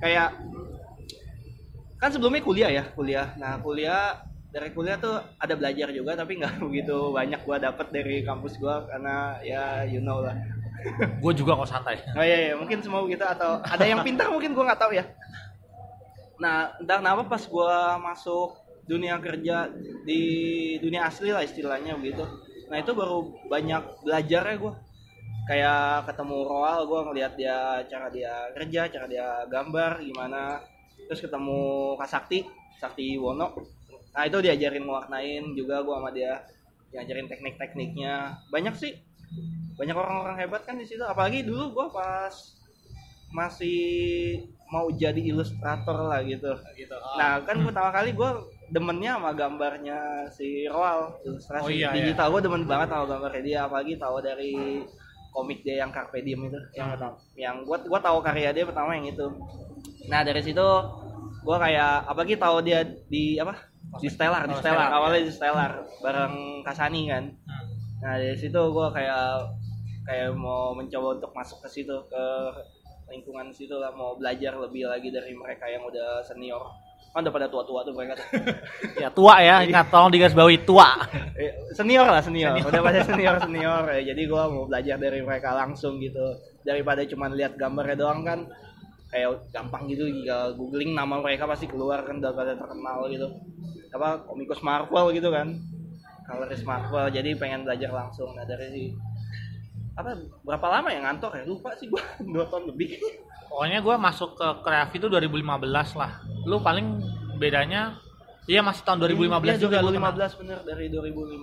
Kayak 0.00 0.32
kan 2.00 2.08
sebelumnya 2.12 2.40
kuliah 2.40 2.70
ya, 2.72 2.84
kuliah. 2.96 3.36
Nah, 3.36 3.60
kuliah 3.60 4.24
dari 4.54 4.70
kuliah 4.70 4.94
tuh 4.96 5.18
ada 5.18 5.54
belajar 5.58 5.90
juga 5.90 6.14
tapi 6.14 6.38
nggak 6.38 6.62
begitu 6.70 7.10
banyak 7.10 7.42
gua 7.42 7.58
dapat 7.58 7.90
dari 7.90 8.22
kampus 8.22 8.54
gua 8.62 8.86
karena 8.86 9.34
ya 9.42 9.82
you 9.82 9.98
know 9.98 10.22
lah. 10.22 10.32
Gue 10.92 11.32
juga 11.32 11.56
kok 11.56 11.68
santai. 11.68 11.96
Oh 12.12 12.24
iya, 12.24 12.52
iya, 12.52 12.54
mungkin 12.54 12.84
semua 12.84 13.00
begitu 13.00 13.24
atau 13.24 13.60
ada 13.64 13.84
yang 13.84 14.04
pintar 14.04 14.28
mungkin 14.28 14.52
gua 14.52 14.72
nggak 14.72 14.80
tahu 14.80 14.92
ya. 14.92 15.04
Nah, 16.36 16.76
entah 16.76 16.98
kenapa 17.00 17.22
pas 17.24 17.42
gua 17.48 17.96
masuk 17.96 18.58
dunia 18.84 19.16
kerja 19.16 19.72
di 20.04 20.22
dunia 20.82 21.08
asli 21.08 21.32
lah 21.32 21.40
istilahnya 21.40 21.96
begitu. 21.96 22.24
Nah, 22.68 22.76
itu 22.80 22.92
baru 22.92 23.32
banyak 23.48 24.04
belajarnya 24.04 24.56
gua. 24.60 24.74
Kayak 25.44 26.08
ketemu 26.08 26.36
Roal, 26.44 26.78
gua 26.88 27.00
ngelihat 27.08 27.32
dia 27.36 27.84
cara 27.88 28.08
dia 28.08 28.32
kerja, 28.52 28.88
cara 28.88 29.06
dia 29.08 29.26
gambar 29.48 30.04
gimana. 30.04 30.60
Terus 31.08 31.20
ketemu 31.20 31.60
Kak 32.00 32.08
Sakti, 32.08 32.44
Sakti 32.80 33.16
Wono. 33.16 33.56
Nah, 34.14 34.22
itu 34.24 34.38
diajarin 34.40 34.84
mewarnain 34.84 35.44
juga 35.56 35.80
gua 35.80 36.00
sama 36.00 36.10
dia. 36.12 36.44
Diajarin 36.92 37.26
teknik-tekniknya. 37.28 38.44
Banyak 38.52 38.74
sih 38.76 38.92
banyak 39.74 39.92
orang-orang 39.92 40.36
hebat 40.38 40.62
kan 40.62 40.74
di 40.74 40.84
situ 40.84 41.02
apalagi 41.02 41.42
dulu 41.42 41.72
gua 41.72 41.86
pas 41.88 42.34
masih 43.30 43.78
mau 44.66 44.86
jadi 44.88 45.18
ilustrator 45.20 45.98
lah 46.04 46.22
gitu. 46.22 46.54
Gitu 46.72 46.94
nah 47.16 47.38
kan 47.40 47.58
pertama 47.60 47.90
kali 47.90 48.10
gue 48.10 48.30
demennya 48.70 49.18
sama 49.18 49.30
gambarnya 49.32 49.98
si 50.30 50.64
Roal 50.66 51.18
ilustrasi 51.20 51.62
Oh, 51.62 51.70
iya, 51.70 51.90
digital. 51.92 52.30
gue 52.30 52.42
demen 52.42 52.64
banget 52.64 52.88
sama 52.88 53.04
gambarnya 53.06 53.42
dia 53.42 53.58
apalagi 53.66 53.94
tahu 53.94 54.18
dari 54.18 54.54
komik 55.30 55.60
dia 55.60 55.82
yang 55.82 55.90
Carpe 55.90 56.22
Diem 56.22 56.46
itu. 56.46 56.58
Yang 56.72 56.86
Hmm. 56.86 56.94
pertama? 56.94 57.14
Yang 57.34 57.56
gue 57.60 57.76
gua 57.90 58.00
tahu 58.00 58.18
karya 58.20 58.50
dia 58.50 58.64
pertama 58.64 58.94
yang 58.94 59.06
itu. 59.08 59.26
Nah 60.06 60.22
dari 60.22 60.40
situ 60.40 60.66
gue 61.44 61.56
kayak 61.60 61.92
apalagi 62.06 62.34
tahu 62.36 62.56
dia 62.62 62.80
di 63.04 63.36
apa? 63.36 63.58
Di 63.98 64.08
Stellar 64.08 64.46
di 64.46 64.54
Oh, 64.54 64.58
Stellar. 64.58 64.78
Stellar, 64.80 64.90
awalnya 64.92 65.20
di 65.20 65.32
Stellar 65.32 65.70
bareng 66.00 66.34
Kasani 66.62 67.02
kan. 67.04 67.24
Hmm. 67.44 67.66
nah 68.00 68.14
dari 68.14 68.36
situ 68.36 68.60
gue 68.60 68.86
kayak 68.90 69.24
kayak 70.04 70.36
mau 70.36 70.76
mencoba 70.76 71.16
untuk 71.16 71.32
masuk 71.32 71.58
ke 71.64 71.68
situ 71.80 71.96
ke 72.12 72.24
lingkungan 73.08 73.52
situ 73.52 73.76
lah 73.76 73.92
mau 73.92 74.16
belajar 74.16 74.56
lebih 74.56 74.88
lagi 74.88 75.12
dari 75.12 75.36
mereka 75.36 75.68
yang 75.68 75.84
udah 75.84 76.24
senior. 76.24 76.64
Kan 77.14 77.22
udah 77.22 77.34
pada 77.34 77.46
tua-tua 77.46 77.86
tuh 77.86 77.94
mereka 77.94 78.18
tuh. 78.18 78.26
ya 79.02 79.08
tua 79.12 79.38
ya 79.38 79.62
ingat 79.62 79.86
tolong 79.92 80.10
digarisbawahi 80.10 80.66
tua. 80.66 80.98
Eh, 81.38 81.52
senior 81.76 82.08
lah 82.10 82.24
senior, 82.24 82.58
udah 82.58 82.82
pada 82.82 83.00
senior 83.08 83.36
senior. 83.38 83.82
Ya, 84.00 84.14
jadi 84.14 84.22
gua 84.26 84.50
mau 84.50 84.66
belajar 84.66 84.98
dari 84.98 85.22
mereka 85.22 85.54
langsung 85.54 86.02
gitu. 86.02 86.34
Daripada 86.64 87.04
cuma 87.06 87.30
lihat 87.30 87.54
gambarnya 87.54 87.96
doang 87.96 88.24
kan 88.24 88.40
kayak 89.14 89.46
gampang 89.54 89.86
gitu 89.86 90.10
tinggal 90.10 90.58
googling 90.58 90.90
nama 90.90 91.22
mereka 91.22 91.46
pasti 91.46 91.70
keluar 91.70 92.02
kan 92.02 92.18
udah 92.18 92.34
pada 92.34 92.58
terkenal 92.58 93.06
gitu. 93.06 93.30
Apa 93.94 94.26
komikus 94.26 94.58
Marvel 94.64 95.14
gitu 95.14 95.30
kan. 95.30 95.54
Coloris 96.24 96.64
Marvel 96.64 97.12
jadi 97.14 97.36
pengen 97.36 97.62
belajar 97.62 97.94
langsung. 97.94 98.32
Nah 98.34 98.42
dari 98.42 98.66
si 98.74 98.84
apa 99.94 100.10
berapa 100.42 100.66
lama 100.70 100.88
ya 100.90 101.00
ngantor 101.06 101.32
ya? 101.38 101.44
Lupa 101.46 101.70
sih 101.78 101.86
gua. 101.86 102.02
Dua 102.34 102.44
tahun 102.50 102.74
lebih. 102.74 102.98
Pokoknya 103.46 103.78
gue 103.78 103.94
masuk 103.94 104.34
ke 104.34 104.48
Kreafi 104.66 104.96
itu 104.98 105.06
2015 105.06 105.94
lah. 105.94 106.12
Lu 106.42 106.58
paling 106.58 106.98
bedanya 107.38 107.94
iya 108.50 108.60
masih 108.60 108.82
tahun 108.82 108.98
2015 109.06 109.46
Iya, 109.46 109.54
juga 109.56 109.78
lu 109.80 109.94
kenal. 109.94 110.10
2015 110.14 110.40
bener 110.42 110.58
dari 110.66 110.86
2015 110.90 111.38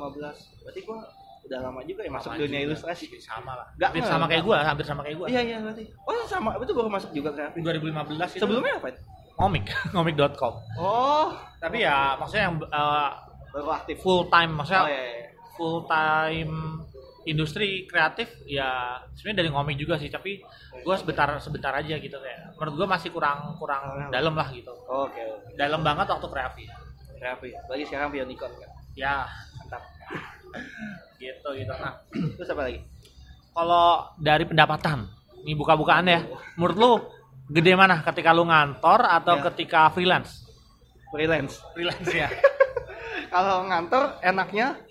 berarti 0.68 0.82
gua 0.84 1.00
udah 1.42 1.60
lama 1.68 1.82
juga 1.84 2.02
ya 2.06 2.12
masuk 2.14 2.30
Sama 2.32 2.40
dunia 2.44 2.60
juga. 2.62 2.68
ilustrasi. 2.76 3.06
Sama 3.24 3.52
lah. 3.56 3.68
Nggak, 3.80 3.90
hampir 3.90 4.04
sama 4.06 4.26
kayak 4.28 4.44
gue 4.44 4.58
hampir 4.62 4.86
sama 4.86 5.02
kayak 5.08 5.18
gue 5.18 5.28
iya 5.32 5.42
iya 5.42 5.58
berarti. 5.64 5.84
Oh 6.04 6.26
sama. 6.28 6.50
Itu 6.60 6.74
baru 6.76 6.90
masuk 6.92 7.12
juga 7.16 7.30
kreatif 7.32 7.60
2015 7.64 8.36
itu 8.36 8.44
sebelumnya 8.44 8.76
apa 8.78 8.88
itu? 8.92 9.02
komik 9.32 9.66
komik.com 9.90 10.54
oh. 10.84 11.34
Tapi 11.58 11.82
ya 11.82 12.14
maksudnya 12.20 12.52
yang 12.52 12.56
uh, 12.70 13.10
baru 13.50 13.70
aktif. 13.74 13.96
full 14.04 14.30
time 14.30 14.52
maksudnya 14.54 14.84
oh 14.86 14.90
iya, 14.92 15.02
iya. 15.02 15.28
full 15.58 15.80
time 15.90 16.81
industri 17.24 17.86
kreatif 17.86 18.34
ya 18.50 18.98
sebenarnya 19.14 19.38
dari 19.46 19.50
komik 19.54 19.78
juga 19.78 20.02
sih 20.02 20.10
tapi 20.10 20.42
gue 20.74 20.96
sebentar 20.98 21.38
sebentar 21.38 21.70
aja 21.78 21.96
gitu 21.98 22.18
kayak 22.18 22.58
menurut 22.58 22.76
gue 22.82 22.88
masih 22.90 23.10
kurang 23.14 23.54
kurang 23.62 24.10
dalam 24.10 24.34
lah 24.34 24.50
gitu. 24.50 24.74
Oke 24.90 25.22
oke. 25.22 25.54
Dalam 25.54 25.86
banget 25.86 26.10
waktu 26.10 26.28
kreatif. 26.28 26.68
Kreatif 27.22 27.54
bagi 27.70 27.84
sekarang 27.86 28.10
Bionicon 28.10 28.50
kan? 28.50 28.70
Ya. 28.98 29.30
Mantap. 29.62 29.84
Gitu 31.22 31.50
gitu. 31.54 31.70
Nah. 31.78 32.02
Terus 32.10 32.50
apa 32.50 32.62
lagi? 32.66 32.82
Kalau 33.54 34.10
dari 34.18 34.42
pendapatan 34.42 35.06
ini 35.46 35.54
buka-bukaan 35.54 36.10
ya. 36.10 36.26
Menurut 36.58 36.78
lu 36.82 36.92
gede 37.46 37.78
mana 37.78 38.02
ketika 38.02 38.34
lu 38.34 38.50
ngantor 38.50 39.06
atau 39.06 39.38
Ya. 39.38 39.44
ketika 39.54 39.94
freelance? 39.94 40.42
Freelance. 41.14 41.62
Freelance 41.78 42.10
ya. 42.10 42.26
Kalau 43.34 43.70
ngantor 43.70 44.18
enaknya 44.26 44.82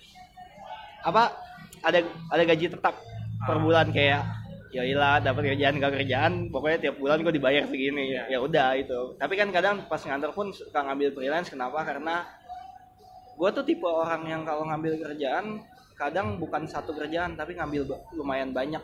apa 1.02 1.34
ada 1.80 1.99
ada 2.30 2.42
gaji 2.44 2.66
tetap 2.72 2.94
per 3.40 3.56
Ah. 3.56 3.62
bulan 3.62 3.87
kayak 3.90 4.22
ya 4.70 4.87
ilah 4.87 5.18
dapat 5.18 5.50
kerjaan 5.50 5.82
gak 5.82 5.92
kerjaan 5.99 6.32
pokoknya 6.54 6.78
tiap 6.78 6.96
bulan 7.02 7.26
gue 7.26 7.34
dibayar 7.34 7.66
segini. 7.66 8.14
Iya. 8.14 8.22
ya 8.30 8.38
udah 8.38 8.78
itu 8.78 9.18
tapi 9.18 9.34
kan 9.34 9.50
kadang 9.50 9.82
pas 9.90 9.99
ngantor 9.99 10.30
pun 10.30 10.54
suka 10.54 10.78
ngambil 10.87 11.10
freelance 11.10 11.50
kenapa? 11.50 11.82
Karena 11.82 12.22
gue 13.34 13.49
tuh 13.50 13.64
tipe 13.66 13.88
orang 13.88 14.28
yang 14.30 14.42
kalau 14.46 14.68
ngambil 14.68 15.00
kerjaan 15.00 15.64
kadang 15.99 16.38
bukan 16.38 16.64
satu 16.70 16.94
kerjaan 16.94 17.34
tapi 17.34 17.58
ngambil 17.58 17.88
lumayan 18.14 18.54
banyak. 18.54 18.80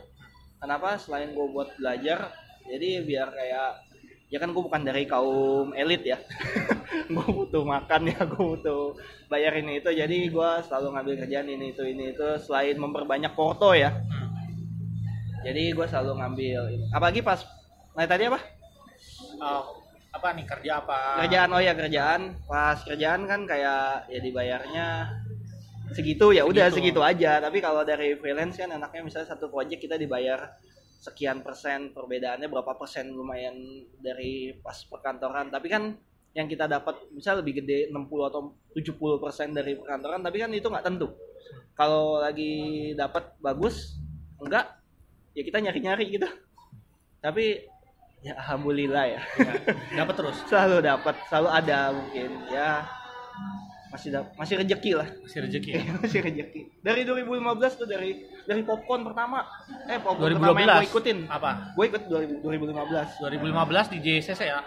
Kenapa? 0.59 0.99
Selain 0.99 1.31
gue 1.31 1.47
buat 1.53 1.71
belajar 1.79 2.35
jadi 2.67 3.07
biar 3.07 3.31
kayak 3.31 3.86
ya 4.27 4.43
kan 4.43 4.51
gue 4.51 4.63
bukan 4.63 4.83
dari 4.83 5.07
kaum 5.07 5.71
elit 5.73 6.03
ya. 6.03 6.19
Gue 7.13 7.23
butuh 7.23 7.63
makan 7.63 8.11
ya 8.11 8.19
gue 8.27 8.43
butuh 8.57 8.99
bayar 9.31 9.55
ini 9.55 9.79
itu. 9.79 9.91
Jadi 9.95 10.27
gue 10.27 10.51
selalu 10.67 10.89
ngambil 10.99 11.15
kerjaan 11.23 11.47
ini 11.47 11.71
itu 11.71 11.83
ini 11.87 12.11
itu 12.11 12.29
selain 12.43 12.75
memperbanyak 12.75 13.31
porto 13.39 13.71
ya. 13.71 13.95
Jadi 15.47 15.71
gue 15.71 15.87
selalu 15.87 16.19
ngambil 16.19 16.61
ini. 16.75 16.87
apalagi 16.91 17.23
pas 17.23 17.47
nah 17.95 18.03
tadi 18.03 18.27
apa? 18.27 18.43
Oh, 19.39 19.79
apa 20.11 20.35
nih 20.35 20.45
kerja 20.49 20.83
apa? 20.83 21.23
Kerjaan 21.23 21.51
oh 21.55 21.63
ya 21.63 21.73
kerjaan. 21.79 22.21
Pas 22.51 22.79
kerjaan 22.83 23.31
kan 23.31 23.47
kayak 23.47 24.11
ya 24.11 24.19
dibayarnya 24.19 24.87
segitu 25.95 26.35
ya 26.35 26.43
udah 26.43 26.67
Segitu. 26.67 26.99
segitu 26.99 27.01
aja. 27.07 27.39
Tapi 27.39 27.63
kalau 27.63 27.87
dari 27.87 28.19
freelance 28.19 28.59
kan 28.59 28.75
enaknya 28.75 29.07
misalnya 29.07 29.31
satu 29.31 29.47
project 29.47 29.79
kita 29.79 29.95
dibayar 29.95 30.59
sekian 31.07 31.47
persen 31.47 31.95
perbedaannya 31.95 32.51
berapa 32.51 32.75
persen 32.75 33.15
lumayan 33.15 33.55
dari 34.03 34.51
pas 34.59 34.75
perkantoran. 34.91 35.55
Tapi 35.55 35.67
kan 35.71 35.95
yang 36.37 36.51
kita 36.51 36.69
dapat 36.69 37.09
misal 37.15 37.41
lebih 37.41 37.65
gede 37.65 37.89
60 37.89 38.29
atau 38.29 38.53
70 38.77 39.23
persen 39.25 39.57
dari 39.57 39.73
perkantoran 39.73 40.21
tapi 40.21 40.37
kan 40.43 40.51
itu 40.53 40.67
nggak 40.67 40.85
tentu. 40.85 41.09
Kalau 41.79 42.21
lagi 42.21 42.93
dapat 42.93 43.39
bagus 43.41 43.97
enggak 44.43 44.69
ya 45.33 45.43
kita 45.47 45.63
nyari-nyari 45.63 46.05
gitu. 46.13 46.29
Tapi 47.23 47.65
ya 48.21 48.35
alhamdulillah 48.37 49.05
ya. 49.17 49.21
Dapat 49.97 50.15
terus. 50.19 50.37
Selalu 50.51 50.85
dapat 50.85 51.15
selalu 51.31 51.49
ada 51.55 51.79
mungkin 51.95 52.31
ya 52.53 52.85
masih 53.97 54.09
dap- 54.13 54.33
masih 54.37 54.55
rezeki 54.61 54.93
lah. 54.93 55.09
Masih 55.25 55.39
rezeki 55.43 55.71
ya? 55.73 55.83
masih 56.05 56.21
rezeki 56.21 56.61
dari 56.85 57.01
2015 57.03 57.81
tuh 57.81 57.87
dari 57.89 58.11
dari 58.45 58.61
popcorn 58.61 59.03
pertama. 59.03 59.41
Eh 59.89 59.97
popcorn 59.97 60.37
pertama 60.37 60.53
yang 60.55 60.69
2012 60.69 60.77
gue 60.77 60.89
ikutin. 60.93 61.19
Apa? 61.27 61.51
Gue 61.73 61.85
ikut 61.89 62.03
2000 62.05 62.45
2015 62.45 63.25
2015 63.25 63.93
di 63.93 63.99
JCC 63.99 64.43
ya? 64.45 64.61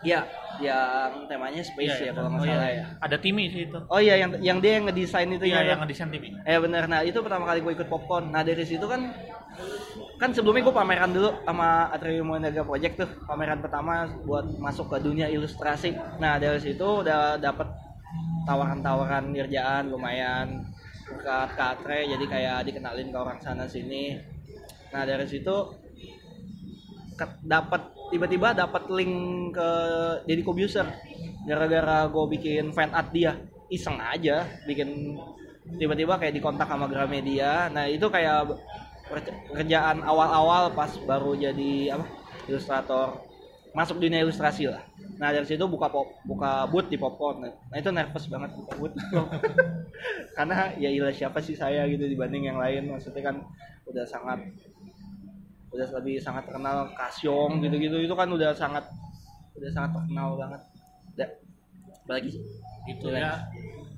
Iya 0.00 0.24
yang 0.58 1.28
temanya 1.28 1.60
space 1.60 2.00
ya 2.00 2.12
kalau 2.12 2.32
nggak 2.32 2.40
Oh, 2.40 2.44
iya, 2.44 2.56
salah 2.56 2.68
iya. 2.68 2.80
ya. 2.80 2.86
Ada 3.00 3.16
Timi 3.16 3.44
sih 3.48 3.68
itu. 3.68 3.78
Oh 3.84 4.00
iya 4.00 4.14
yang 4.16 4.30
yang 4.40 4.58
dia 4.58 4.80
yang 4.80 4.88
ngedesain 4.88 5.28
itu 5.28 5.44
iya 5.44 5.60
ya 5.60 5.76
yang 5.76 5.80
ngedesain 5.84 6.08
Timi 6.08 6.32
Eh 6.40 6.56
bener, 6.56 6.84
nah 6.84 7.00
itu 7.00 7.20
pertama 7.20 7.44
kali 7.44 7.60
gue 7.60 7.72
ikut 7.74 7.84
popcorn. 7.86 8.28
Nah 8.28 8.40
dari 8.40 8.64
situ 8.64 8.80
kan 8.82 9.12
kan 10.16 10.32
sebelumnya 10.32 10.64
gue 10.64 10.74
pameran 10.74 11.10
dulu 11.10 11.32
sama 11.42 11.88
Atrium 11.90 12.26
Monaga 12.26 12.60
Project 12.62 12.94
tuh. 12.98 13.10
Pameran 13.24 13.60
pertama 13.60 14.08
buat 14.24 14.48
masuk 14.58 14.88
ke 14.88 15.00
dunia 15.00 15.28
ilustrasi. 15.28 15.92
Nah 16.16 16.36
dari 16.36 16.60
situ 16.60 17.04
udah 17.04 17.36
dapet 17.36 17.68
tawaran-tawaran 18.44 19.30
kerjaan 19.34 19.90
lumayan 19.90 20.66
ke 21.10 21.36
Katre 21.54 22.06
jadi 22.06 22.24
kayak 22.26 22.58
dikenalin 22.70 23.10
ke 23.10 23.18
orang 23.18 23.38
sana 23.42 23.66
sini. 23.66 24.18
Nah 24.90 25.02
dari 25.06 25.26
situ 25.26 25.56
dapat 27.44 27.82
tiba-tiba 28.10 28.56
dapat 28.56 28.88
link 28.90 29.14
ke 29.54 29.68
Deddy 30.24 30.42
Kobuser 30.42 30.88
gara-gara 31.44 32.08
gue 32.08 32.24
bikin 32.38 32.72
fan 32.72 32.90
art 32.90 33.12
dia 33.12 33.36
iseng 33.70 34.00
aja 34.00 34.48
bikin 34.66 35.18
tiba-tiba 35.78 36.18
kayak 36.18 36.34
dikontak 36.34 36.66
sama 36.66 36.90
Gramedia. 36.90 37.70
Nah 37.70 37.86
itu 37.86 38.06
kayak 38.10 38.50
kerjaan 39.54 40.02
awal-awal 40.06 40.70
pas 40.74 40.90
baru 41.02 41.34
jadi 41.34 41.98
apa 41.98 42.06
ilustrator 42.46 43.26
masuk 43.74 44.02
dunia 44.02 44.22
ilustrasi 44.22 44.70
lah 44.70 44.82
nah 45.20 45.36
dari 45.36 45.44
situ 45.44 45.68
buka 45.68 45.92
pop 45.92 46.16
buka 46.24 46.64
booth 46.72 46.88
di 46.88 46.96
popcorn. 46.96 47.44
Nah 47.44 47.76
itu 47.76 47.92
nervous 47.92 48.24
banget 48.24 48.56
buka 48.56 48.72
booth. 48.80 48.96
Karena 50.36 50.72
ya 50.80 50.88
ilah 50.88 51.12
siapa 51.12 51.44
sih 51.44 51.52
saya 51.52 51.84
gitu 51.92 52.08
dibanding 52.08 52.48
yang 52.48 52.56
lain. 52.56 52.88
Maksudnya 52.88 53.28
kan 53.28 53.36
udah 53.84 54.08
sangat 54.08 54.40
udah 55.76 55.86
lebih 56.00 56.24
sangat 56.24 56.48
terkenal 56.48 56.88
Kasyong 56.96 57.60
gitu-gitu. 57.60 58.00
Itu 58.00 58.16
kan 58.16 58.32
udah 58.32 58.56
sangat 58.56 58.88
udah 59.60 59.70
sangat 59.76 59.90
terkenal 60.00 60.40
banget. 60.40 60.62
Udah 61.12 61.28
apalagi 62.00 62.30
gitu 62.88 63.06
ya. 63.12 63.44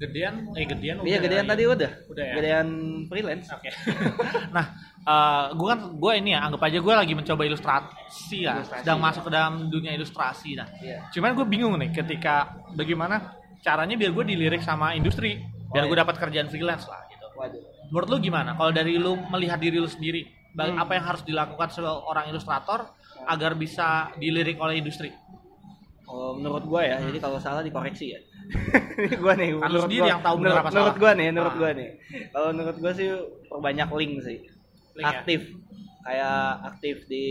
Gedean 0.02 0.50
eh 0.59 0.67
gedean 0.67 0.97
iya 1.07 1.23
gedean 1.23 1.47
ya. 1.47 1.50
tadi 1.55 1.62
udah. 1.71 1.91
Udah 2.11 2.25
ya? 2.26 2.35
gedean 2.35 2.69
freelance. 3.07 3.47
Oke. 3.55 3.71
nah, 4.59 4.75
eh 5.02 5.44
gue 5.50 5.66
kan 5.66 5.80
gue 5.92 6.12
ini 6.14 6.30
ya 6.30 6.47
anggap 6.47 6.62
aja 6.62 6.78
gue 6.78 6.94
lagi 6.94 7.12
mencoba 7.12 7.42
ilustrasi 7.42 8.38
ya, 8.40 8.54
Ilustrasi, 8.56 8.82
sedang 8.82 8.99
ya. 8.99 9.04
masuk 9.04 9.23
ke 9.26 9.30
dalam 9.30 9.54
dunia 9.66 9.92
ilustrasi. 9.92 10.54
Nah, 10.54 10.68
iya 10.78 11.11
cuman 11.11 11.35
gue 11.35 11.42
bingung 11.44 11.75
nih 11.75 11.90
ketika 11.92 12.35
bagaimana 12.71 13.35
caranya 13.59 13.94
biar 13.94 14.11
gue 14.11 14.25
dilirik 14.28 14.61
sama 14.61 14.92
industri, 14.92 15.42
biar 15.68 15.85
Oh, 15.85 15.88
gue 15.88 15.97
iya. 15.97 16.02
dapat 16.02 16.16
kerjaan 16.16 16.47
freelance 16.47 16.87
lah 16.87 17.02
gitu. 17.09 17.26
waduh 17.35 17.62
Menurut 17.88 18.09
lu 18.09 18.18
gimana? 18.23 18.54
Kalau 18.54 18.71
dari 18.71 18.94
lu 18.94 19.18
melihat 19.28 19.59
diri 19.59 19.76
lu 19.76 19.87
sendiri, 19.87 20.23
Hmm. 20.52 20.76
apa 20.76 20.92
yang 20.92 21.04
harus 21.04 21.23
dilakukan 21.23 21.68
seorang 21.68 22.28
ilustrator 22.28 22.85
agar 23.25 23.52
bisa 23.54 23.88
dilirik 24.14 24.56
oleh 24.56 24.78
industri? 24.78 25.09
Oh, 26.04 26.32
menurut 26.32 26.62
gua 26.62 26.85
ya, 26.85 27.00
jadi 27.00 27.18
kalau 27.18 27.37
salah 27.37 27.61
dikoreksi 27.61 28.12
ya. 28.12 28.21
Ini 29.00 29.16
gua 29.23 29.32
nih, 29.32 29.49
Kan 29.50 29.64
menurut 29.66 29.88
gua- 29.90 30.09
yang 30.09 30.21
tahu 30.21 30.37
menurut, 30.38 30.64
menurut 30.66 30.97
gua 30.97 31.12
nih, 31.12 31.26
menurut 31.30 31.52
Ah. 31.52 31.59
gua 31.59 31.71
nih. 31.73 31.88
Kalau 32.28 32.49
menurut 32.50 32.76
gua 32.78 32.92
sih 32.92 33.09
perbanyak 33.47 33.88
link 33.94 34.12
sih. 34.21 34.38
Link 34.96 35.06
ya? 35.06 35.12
aktif. 35.20 35.40
Kayak 36.02 36.42
aktif 36.75 36.96
di 37.06 37.26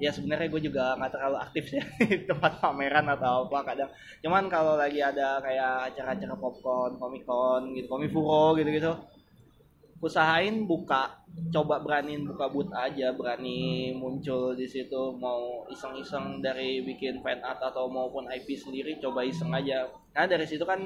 ya 0.00 0.08
sebenarnya 0.08 0.48
gue 0.48 0.62
juga 0.64 0.96
nggak 0.96 1.12
terlalu 1.12 1.36
aktif 1.44 1.76
sih 1.76 1.80
tempat 2.30 2.56
pameran 2.56 3.04
atau 3.04 3.44
apa 3.44 3.68
kadang 3.68 3.90
cuman 4.24 4.48
kalau 4.48 4.80
lagi 4.80 5.04
ada 5.04 5.44
kayak 5.44 5.92
acara-acara 5.92 6.40
popcorn 6.40 6.96
comic 6.96 7.28
con 7.28 7.76
gitu 7.76 7.84
komifuro 7.84 8.56
gitu 8.56 8.72
gitu 8.72 8.96
usahain 10.00 10.64
buka 10.64 11.20
coba 11.52 11.84
beraniin 11.84 12.24
buka 12.24 12.48
booth 12.48 12.72
aja 12.72 13.12
berani 13.12 13.92
muncul 13.92 14.56
di 14.56 14.64
situ 14.64 15.12
mau 15.20 15.68
iseng-iseng 15.68 16.40
dari 16.40 16.80
bikin 16.80 17.20
fan 17.20 17.44
art 17.44 17.60
atau 17.60 17.84
maupun 17.92 18.24
IP 18.32 18.56
sendiri 18.56 18.96
coba 19.04 19.28
iseng 19.28 19.52
aja 19.52 19.84
karena 20.16 20.26
dari 20.32 20.48
situ 20.48 20.64
kan 20.64 20.80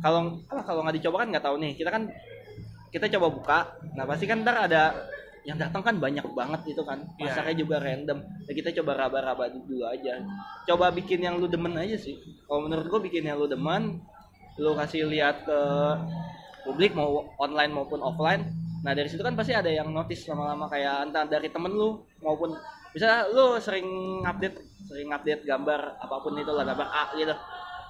kalau 0.00 0.40
kalau 0.48 0.80
nggak 0.80 0.96
dicoba 0.96 1.28
kan 1.28 1.28
nggak 1.28 1.44
tahu 1.44 1.60
nih 1.60 1.76
kita 1.76 1.92
kan 1.92 2.08
kita 2.90 3.06
coba 3.18 3.26
buka. 3.30 3.58
Nah 3.94 4.04
pasti 4.06 4.24
kan 4.26 4.42
ntar 4.42 4.66
ada 4.70 4.94
yang 5.46 5.62
datang 5.62 5.82
kan 5.86 5.94
banyak 5.96 6.26
banget 6.34 6.74
itu 6.74 6.82
kan. 6.82 7.06
Iya. 7.16 7.30
pasarnya 7.30 7.54
juga 7.54 7.76
random. 7.78 8.18
Nah, 8.18 8.52
kita 8.52 8.74
coba 8.82 9.06
raba-raba 9.06 9.46
dulu 9.46 9.86
aja. 9.86 10.18
Coba 10.66 10.90
bikin 10.90 11.22
yang 11.22 11.38
lu 11.38 11.46
demen 11.46 11.78
aja 11.78 11.94
sih. 11.94 12.18
Kalau 12.50 12.66
menurut 12.66 12.90
gua 12.90 13.00
bikin 13.00 13.30
yang 13.30 13.38
lu 13.38 13.46
demen 13.46 14.02
lu 14.58 14.74
kasih 14.74 15.06
lihat 15.06 15.46
ke 15.46 15.60
publik 16.66 16.98
mau 16.98 17.30
online 17.38 17.70
maupun 17.70 18.02
offline. 18.02 18.42
Nah 18.82 18.90
dari 18.90 19.06
situ 19.06 19.22
kan 19.22 19.38
pasti 19.38 19.54
ada 19.54 19.70
yang 19.70 19.94
notice 19.94 20.26
lama-lama 20.26 20.66
kayak 20.66 21.06
entah 21.06 21.22
dari 21.30 21.46
temen 21.46 21.70
lu 21.70 22.02
maupun 22.18 22.58
bisa 22.90 23.28
lu 23.30 23.60
sering 23.62 23.86
update 24.26 24.56
sering 24.88 25.12
update 25.12 25.46
gambar 25.46 26.00
apa 26.00 26.16
pun 26.24 26.34
itu 26.34 26.50
lah 26.50 26.66
gambar 26.66 26.88
A 26.90 27.04
gitu. 27.14 27.34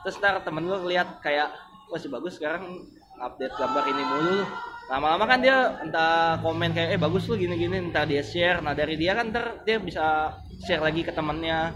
Terus 0.05 0.17
ntar 0.21 0.45
temen 0.45 0.69
lu 0.69 0.77
lihat 0.85 1.25
kayak 1.25 1.49
wah 1.89 1.97
si 1.97 2.13
bagus 2.13 2.37
sekarang 2.37 2.85
update 3.17 3.55
gambar 3.57 3.85
ini 3.89 4.03
mulu 4.05 4.39
lama-lama 4.87 5.25
kan 5.27 5.39
dia 5.43 5.83
entah 5.83 6.39
komen 6.39 6.71
kayak 6.71 6.95
eh 6.95 7.01
bagus 7.01 7.27
lu 7.27 7.35
gini-gini. 7.35 7.91
Entah 7.91 8.07
dia 8.07 8.23
share. 8.23 8.63
Nah 8.63 8.73
dari 8.73 8.95
dia 8.95 9.19
kan 9.19 9.35
ntar 9.35 9.67
dia 9.67 9.83
bisa 9.83 10.35
share 10.63 10.83
lagi 10.83 11.03
ke 11.03 11.11
temennya. 11.11 11.75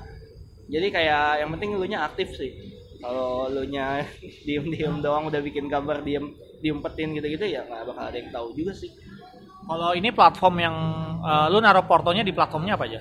Jadi 0.70 0.86
kayak 0.94 1.42
yang 1.42 1.50
penting 1.54 1.74
lu 1.74 1.86
nya 1.90 2.06
aktif 2.06 2.30
sih. 2.38 2.54
Kalau 3.02 3.50
lu 3.50 3.66
nya 3.66 4.06
diem-diem 4.46 5.02
doang 5.02 5.26
udah 5.26 5.42
bikin 5.42 5.66
gambar 5.66 6.06
diem 6.06 6.30
diumpetin 6.60 7.16
gitu-gitu 7.16 7.48
ya 7.48 7.64
nggak 7.64 7.88
bakal 7.88 8.04
ada 8.04 8.16
yang 8.20 8.30
tahu 8.30 8.54
juga 8.54 8.72
sih. 8.76 8.90
Kalau 9.66 9.90
ini 9.94 10.10
platform 10.14 10.56
yang 10.62 10.76
eh, 11.22 11.46
lu 11.50 11.58
naruh 11.58 11.84
portonya 11.86 12.22
di 12.22 12.30
platformnya 12.30 12.78
apa 12.78 12.86
aja? 12.86 13.00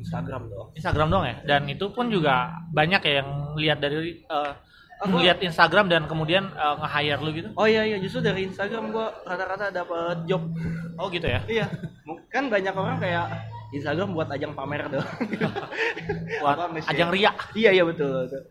Instagram 0.00 0.42
doang. 0.48 0.68
Instagram 0.74 1.08
doang 1.12 1.26
ya. 1.28 1.36
Dan 1.44 1.68
itu 1.68 1.92
pun 1.92 2.08
juga 2.08 2.50
banyak 2.72 3.00
ya 3.04 3.12
yang 3.22 3.30
lihat 3.54 3.78
dari 3.78 4.24
eh, 4.24 4.52
Aku- 5.00 5.16
lihat 5.16 5.40
Instagram 5.40 5.88
dan 5.88 6.04
kemudian 6.04 6.44
eh, 6.50 6.74
nge-hire 6.76 7.20
lu 7.20 7.30
gitu. 7.32 7.48
oh 7.54 7.64
iya 7.64 7.82
iya 7.84 7.96
justru 7.96 8.20
dari 8.20 8.44
Instagram 8.44 8.92
gua 8.92 9.16
rata-rata 9.24 9.68
dapat 9.68 10.24
job 10.24 10.44
Oh 10.96 11.08
gitu 11.08 11.24
ya. 11.24 11.40
iya 11.48 11.66
kan 12.28 12.46
banyak 12.46 12.70
orang 12.70 13.00
kayak 13.00 13.26
Instagram 13.70 14.12
buat 14.12 14.28
ajang 14.28 14.52
pamer 14.52 14.82
doang 14.88 15.06
Buat 16.42 16.84
ajang 16.84 17.08
ria. 17.08 17.30
iya 17.54 17.70
iya 17.72 17.82
betul, 17.82 18.26
betul. 18.26 18.42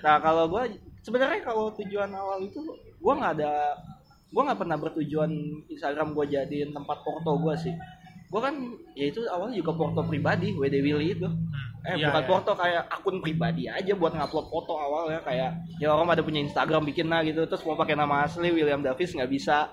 nah 0.00 0.16
kalau 0.18 0.48
gua 0.48 0.64
sebenarnya 1.00 1.40
kalau 1.42 1.68
tujuan 1.74 2.08
awal 2.10 2.40
itu 2.40 2.60
gua 2.98 3.14
nggak 3.16 3.32
ada 3.38 3.52
gua 4.28 4.42
nggak 4.48 4.60
pernah 4.60 4.76
bertujuan 4.76 5.30
Instagram 5.66 6.12
gua 6.12 6.24
jadiin 6.24 6.70
tempat 6.70 6.98
foto 7.00 7.30
gua 7.36 7.52
sih 7.52 7.74
gua 8.28 8.48
kan 8.48 8.54
ya 8.92 9.08
itu 9.08 9.24
awalnya 9.26 9.56
juga 9.56 9.72
foto 9.74 10.00
pribadi 10.04 10.52
WD 10.52 10.74
Willy 10.78 11.16
itu 11.16 11.28
eh 11.86 11.94
Iya, 11.94 12.10
bukan 12.10 12.22
iya. 12.22 12.30
foto 12.30 12.50
kayak 12.58 12.82
akun 12.90 13.16
pribadi 13.22 13.64
aja 13.70 13.92
buat 13.94 14.12
ngupload 14.14 14.46
foto 14.50 14.74
awalnya. 14.74 15.22
Kayak 15.22 15.62
ya 15.78 15.94
orang 15.94 16.10
pada 16.10 16.22
punya 16.26 16.40
Instagram 16.42 16.82
bikin 16.90 17.06
lah 17.06 17.22
gitu. 17.22 17.46
Terus 17.46 17.62
mau 17.62 17.78
pakai 17.78 17.94
nama 17.94 18.26
asli 18.26 18.50
William 18.50 18.82
Davis 18.82 19.14
nggak 19.14 19.30
bisa 19.30 19.70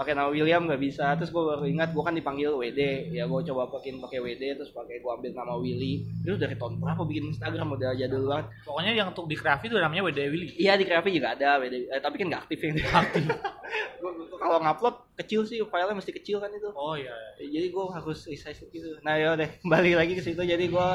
pakai 0.00 0.16
nama 0.16 0.32
William 0.32 0.64
nggak 0.64 0.80
bisa. 0.80 1.12
Terus 1.20 1.28
gue 1.28 1.42
baru 1.44 1.68
ingat 1.68 1.92
gue 1.92 2.00
kan 2.00 2.16
dipanggil 2.16 2.56
WD 2.56 3.12
ya 3.12 3.28
gue 3.28 3.40
coba 3.52 3.68
pakai 3.68 4.00
pakai 4.00 4.18
WD 4.24 4.56
terus 4.56 4.72
pakai 4.72 5.04
gue 5.04 5.10
ambil 5.12 5.36
nama 5.36 5.60
Willy. 5.60 6.08
Itu 6.24 6.40
dari 6.40 6.56
tahun 6.56 6.80
berapa 6.80 7.04
bikin 7.04 7.36
Instagram? 7.36 7.76
Udah 7.76 7.92
jadul 7.92 8.24
banget. 8.24 8.48
Pokoknya 8.64 8.92
yang 8.96 9.12
untuk 9.12 9.28
di 9.28 9.36
Crafty 9.36 9.68
itu 9.68 9.76
namanya 9.76 10.08
WD 10.08 10.20
Willy. 10.32 10.48
iya 10.56 10.80
di 10.80 10.88
Crafty 10.88 11.12
juga 11.12 11.36
ada 11.36 11.60
WD 11.60 11.92
eh, 11.92 12.00
tapi 12.00 12.16
kan 12.16 12.26
nggak 12.32 12.42
aktif 12.48 12.58
yang 12.64 12.74
aktif. 12.80 13.24
Kalau 14.40 14.56
ngupload 14.64 14.96
kecil 15.20 15.44
sih 15.44 15.60
filenya 15.60 15.92
mesti 15.92 16.16
kecil 16.16 16.40
kan 16.40 16.48
itu. 16.48 16.72
Oh 16.72 16.96
iya. 16.96 17.12
jadi 17.36 17.68
gue 17.68 17.84
harus 17.92 18.24
resize 18.24 18.64
gitu. 18.72 18.96
Nah 19.04 19.20
ya 19.20 19.36
deh 19.36 19.52
balik 19.72 20.00
lagi 20.00 20.16
ke 20.16 20.24
situ. 20.24 20.40
Jadi 20.40 20.64
gue 20.72 20.88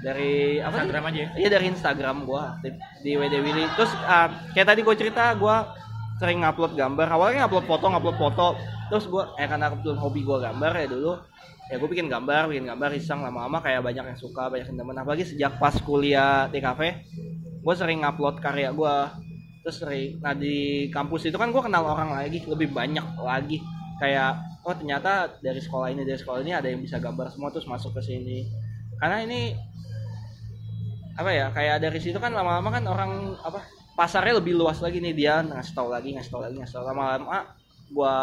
dari 0.00 0.64
apa 0.64 0.80
sih? 0.80 0.88
Instagram 0.88 1.04
aja 1.12 1.18
ya. 1.20 1.28
Iya 1.36 1.48
dari 1.52 1.66
Instagram 1.68 2.16
aktif 2.24 2.74
di 3.04 3.10
WD 3.20 3.34
Willy. 3.44 3.64
Terus 3.76 3.92
ah, 4.08 4.32
kayak 4.56 4.72
tadi 4.72 4.80
gue 4.80 4.94
cerita 4.96 5.36
gua 5.36 5.84
sering 6.16 6.42
ngupload 6.42 6.72
gambar. 6.76 7.06
Awalnya 7.12 7.46
ngupload 7.46 7.66
foto, 7.68 7.84
ngupload 7.92 8.18
foto. 8.18 8.46
Terus 8.88 9.04
gua 9.10 9.34
eh 9.36 9.46
karena 9.48 9.72
kebetulan 9.72 9.98
hobi 10.00 10.20
gua 10.24 10.38
gambar 10.40 10.72
ya 10.76 10.86
dulu. 10.88 11.12
Ya 11.66 11.82
gue 11.82 11.88
bikin 11.90 12.06
gambar, 12.06 12.46
bikin 12.46 12.70
gambar 12.70 12.94
iseng 12.94 13.26
lama-lama 13.26 13.58
kayak 13.58 13.82
banyak 13.82 14.14
yang 14.14 14.18
suka, 14.18 14.46
banyak 14.46 14.70
yang 14.70 14.86
demen. 14.86 15.02
Apalagi 15.02 15.26
sejak 15.26 15.58
pas 15.58 15.74
kuliah 15.82 16.46
kafe, 16.46 17.02
gue 17.58 17.74
sering 17.74 18.06
ngupload 18.06 18.38
karya 18.38 18.70
gua. 18.70 19.18
Terus 19.66 19.82
sering, 19.82 20.22
nah 20.22 20.30
di 20.30 20.86
kampus 20.94 21.26
itu 21.26 21.34
kan 21.34 21.50
gue 21.50 21.58
kenal 21.58 21.82
orang 21.82 22.14
lagi, 22.14 22.38
lebih 22.46 22.70
banyak 22.70 23.02
lagi. 23.18 23.58
Kayak, 23.98 24.62
oh 24.62 24.78
ternyata 24.78 25.42
dari 25.42 25.58
sekolah 25.58 25.90
ini, 25.90 26.06
dari 26.06 26.14
sekolah 26.14 26.38
ini 26.46 26.54
ada 26.54 26.70
yang 26.70 26.78
bisa 26.78 27.02
gambar 27.02 27.34
semua 27.34 27.50
terus 27.50 27.66
masuk 27.66 27.98
ke 27.98 28.14
sini. 28.14 28.46
Karena 29.02 29.26
ini 29.26 29.50
apa 31.16 31.30
ya 31.32 31.48
kayak 31.50 31.82
dari 31.82 31.98
situ 31.98 32.20
kan 32.20 32.30
lama-lama 32.30 32.68
kan 32.68 32.84
orang 32.84 33.12
apa 33.40 33.64
pasarnya 33.96 34.38
lebih 34.38 34.54
luas 34.54 34.78
lagi 34.84 35.00
nih 35.00 35.14
dia 35.16 35.40
ngasih 35.40 35.72
tahu 35.72 35.88
lagi 35.88 36.12
ngasih 36.14 36.30
tahu 36.30 36.42
lagi 36.44 36.56
ngasih 36.60 36.74
tahu 36.76 36.84
lama-lama 36.84 37.56
gua 37.86 38.14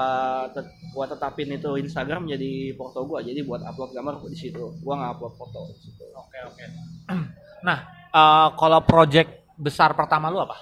tet- 0.52 0.76
gua 0.92 1.08
tetapin 1.08 1.48
itu 1.50 1.70
Instagram 1.80 2.28
jadi 2.28 2.76
foto 2.76 3.08
gua. 3.08 3.24
Jadi 3.24 3.42
buat 3.48 3.64
upload 3.64 3.96
gambar 3.96 4.20
di 4.28 4.36
situ. 4.38 4.60
Gua 4.84 4.94
nggak 5.00 5.12
upload 5.18 5.34
foto 5.40 5.60
di 5.72 5.78
situ. 5.82 6.04
Oke 6.16 6.40
oke. 6.46 6.64
Nah, 7.64 7.80
eh, 8.12 8.50
kalau 8.60 8.84
project 8.84 9.56
besar 9.56 9.96
pertama 9.96 10.28
lu 10.28 10.44
apa? 10.44 10.60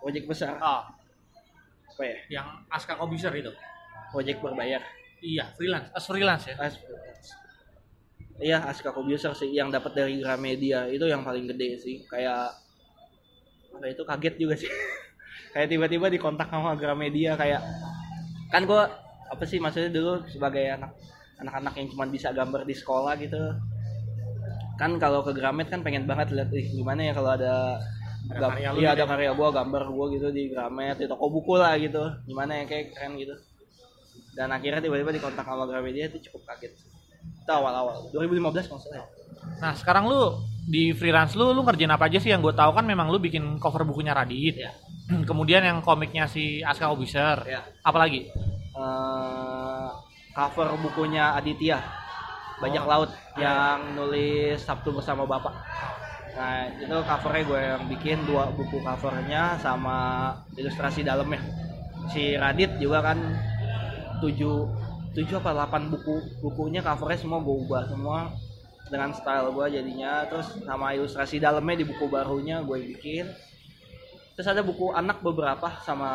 project 0.00 0.24
besar? 0.24 0.56
Oh, 0.56 0.80
apa 1.92 2.02
ya? 2.08 2.40
Yang 2.40 2.48
Aska 2.72 2.94
Kobuser 2.96 3.32
itu. 3.36 3.52
project 4.08 4.40
berbayar. 4.40 4.80
Iya, 5.20 5.52
freelance. 5.52 5.92
Eh, 5.92 6.00
freelance 6.00 6.44
ya. 6.48 6.56
As 6.56 6.80
iya 8.40 8.58
Aska 8.64 8.96
Kobuser 8.96 9.36
sih. 9.36 9.52
Yang 9.52 9.76
dapat 9.76 9.92
dari 9.92 10.16
Gramedia 10.24 10.88
itu 10.88 11.04
yang 11.04 11.20
paling 11.20 11.44
gede 11.52 11.76
sih. 11.76 11.96
Kayak 12.08 12.54
apa 13.86 13.94
itu 13.94 14.02
kaget 14.02 14.34
juga 14.42 14.54
sih. 14.58 14.66
Kayak 15.54 15.70
tiba-tiba 15.70 16.06
dikontak 16.10 16.50
sama 16.50 16.74
Gramedia 16.74 17.38
kayak 17.38 17.62
kan 18.50 18.66
gua 18.66 18.90
apa 19.30 19.46
sih 19.46 19.62
maksudnya 19.62 19.94
dulu 19.94 20.26
sebagai 20.26 20.74
anak 20.74 20.92
anak-anak 21.38 21.72
yang 21.78 21.86
cuma 21.94 22.04
bisa 22.10 22.34
gambar 22.34 22.66
di 22.66 22.74
sekolah 22.74 23.14
gitu. 23.22 23.38
Kan 24.74 24.98
kalau 24.98 25.22
ke 25.22 25.32
Gramet 25.32 25.70
kan 25.70 25.80
pengen 25.86 26.04
banget 26.04 26.34
lihat 26.34 26.50
ih, 26.50 26.66
gimana 26.76 27.08
ya 27.08 27.14
kalau 27.14 27.30
ada 27.38 27.78
iya 28.58 28.74
gitu 28.74 28.90
ada 28.90 29.04
ya? 29.06 29.06
karya 29.06 29.32
gua 29.38 29.48
gambar 29.54 29.82
gua 29.94 30.06
gitu 30.10 30.28
di 30.34 30.50
Gramet 30.50 30.98
di 30.98 31.06
toko 31.06 31.30
buku 31.30 31.54
lah 31.56 31.78
gitu. 31.78 32.02
Gimana 32.26 32.60
ya 32.60 32.64
kayak 32.66 32.92
keren 32.92 33.14
gitu. 33.16 33.38
Dan 34.36 34.50
akhirnya 34.52 34.82
tiba-tiba 34.82 35.14
dikontak 35.14 35.46
sama 35.46 35.64
Gramedia 35.64 36.10
itu 36.10 36.20
cukup 36.28 36.52
kaget 36.52 36.74
itu 37.46 37.52
awal-awal 37.54 38.10
2015 38.10 38.42
kalau 38.66 38.82
nggak 38.82 38.82
salah 38.82 38.98
ya. 38.98 39.06
Nah, 39.62 39.72
sekarang 39.78 40.10
lu 40.10 40.42
di 40.66 40.90
freelance 40.90 41.38
lu 41.38 41.54
lu 41.54 41.62
ngerjain 41.62 41.94
apa 41.94 42.10
aja 42.10 42.18
sih 42.18 42.34
yang 42.34 42.42
gue 42.42 42.50
tahu 42.50 42.74
kan 42.74 42.82
memang 42.82 43.06
lu 43.06 43.22
bikin 43.22 43.62
cover 43.62 43.86
bukunya 43.86 44.10
Radit. 44.10 44.58
Iya. 44.58 44.74
Kemudian 45.30 45.62
yang 45.62 45.78
komiknya 45.78 46.26
si 46.26 46.58
Aska 46.66 46.90
Kobuser. 46.90 47.46
Ya. 47.46 47.62
Apalagi? 47.86 48.26
Eh, 48.74 49.88
cover 50.34 50.74
bukunya 50.82 51.38
Aditya 51.38 51.78
Bajak 52.56 52.84
Oh. 52.84 52.88
Laut 52.88 53.10
yang 53.36 53.94
nulis 53.94 54.58
Sabtu 54.64 54.90
bersama 54.90 55.28
Bapak. 55.28 55.52
Nah 56.36 56.68
itu 56.72 56.92
covernya 56.92 57.42
gue 57.48 57.60
yang 57.60 57.82
bikin 57.88 58.18
dua 58.24 58.48
buku 58.52 58.80
covernya 58.80 59.60
sama 59.60 60.32
ilustrasi 60.56 61.04
dalamnya. 61.04 61.40
Si 62.12 62.36
Radit 62.36 62.80
juga 62.80 63.04
kan 63.04 63.18
tujuh 64.24 64.68
tujuh 65.16 65.40
apa 65.40 65.50
delapan 65.56 65.88
buku 65.88 66.44
bukunya 66.44 66.84
covernya 66.84 67.18
semua 67.24 67.40
gue 67.40 67.56
ubah 67.64 67.82
semua 67.88 68.18
dengan 68.86 69.10
style 69.16 69.50
gue 69.50 69.66
jadinya. 69.80 70.28
Terus 70.28 70.46
sama 70.62 70.94
ilustrasi 70.94 71.42
dalamnya 71.42 71.82
di 71.82 71.86
buku 71.88 72.06
barunya 72.06 72.62
gue 72.62 72.78
bikin. 72.94 73.26
Terus 74.36 74.48
ada 74.52 74.60
buku 74.60 74.92
anak 74.92 75.24
beberapa 75.24 75.80
sama 75.82 76.10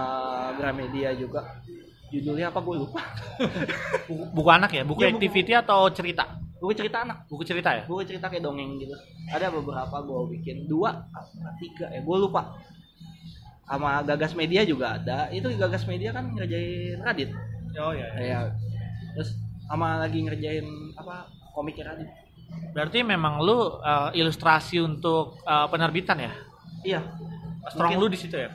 Gramedia 0.55 1.11
juga. 1.17 1.59
Judulnya 2.11 2.51
apa 2.51 2.59
gue 2.59 2.75
lupa. 2.75 2.99
Buku, 4.11 4.23
buku 4.35 4.49
anak 4.51 4.75
ya? 4.75 4.83
Buku 4.83 4.99
buku- 4.99 5.11
activity 5.15 5.55
atau 5.55 5.87
cerita? 5.95 6.27
buku 6.59 6.75
cerita 6.77 7.07
anak. 7.07 7.25
Buku 7.31 7.41
cerita 7.47 7.71
ya? 7.73 7.87
gue 7.87 8.03
cerita 8.05 8.27
kayak 8.27 8.43
dongeng 8.43 8.77
gitu. 8.77 8.93
Ada 9.31 9.47
beberapa 9.47 9.95
gue 10.03 10.37
bikin. 10.37 10.67
Dua 10.67 11.07
tiga 11.57 11.87
ya 11.87 12.03
gue 12.03 12.17
lupa. 12.19 12.59
Sama 13.63 14.03
gagas 14.03 14.35
media 14.35 14.61
juga 14.67 14.99
ada. 14.99 15.31
Itu 15.31 15.49
gagas 15.55 15.87
media 15.87 16.11
kan 16.11 16.35
ngerjain 16.35 16.99
Radit. 16.99 17.31
Oh 17.79 17.95
iya. 17.95 18.11
kayak 18.11 18.41
terus 19.11 19.29
sama 19.63 19.97
lagi 19.97 20.19
ngerjain 20.19 20.65
apa 20.93 21.25
komiknya 21.51 21.91
Radit 21.91 22.09
Berarti 22.75 22.99
memang 23.01 23.39
lu 23.39 23.79
eh, 23.79 24.09
ilustrasi 24.15 24.79
untuk 24.79 25.39
eh, 25.41 25.67
penerbitan 25.67 26.19
ya? 26.19 26.33
iya 26.83 27.01
Strong 27.67 27.93
Mungkin. 27.93 28.01
lu 28.01 28.11
di 28.11 28.17
situ 28.17 28.35
ya? 28.35 28.51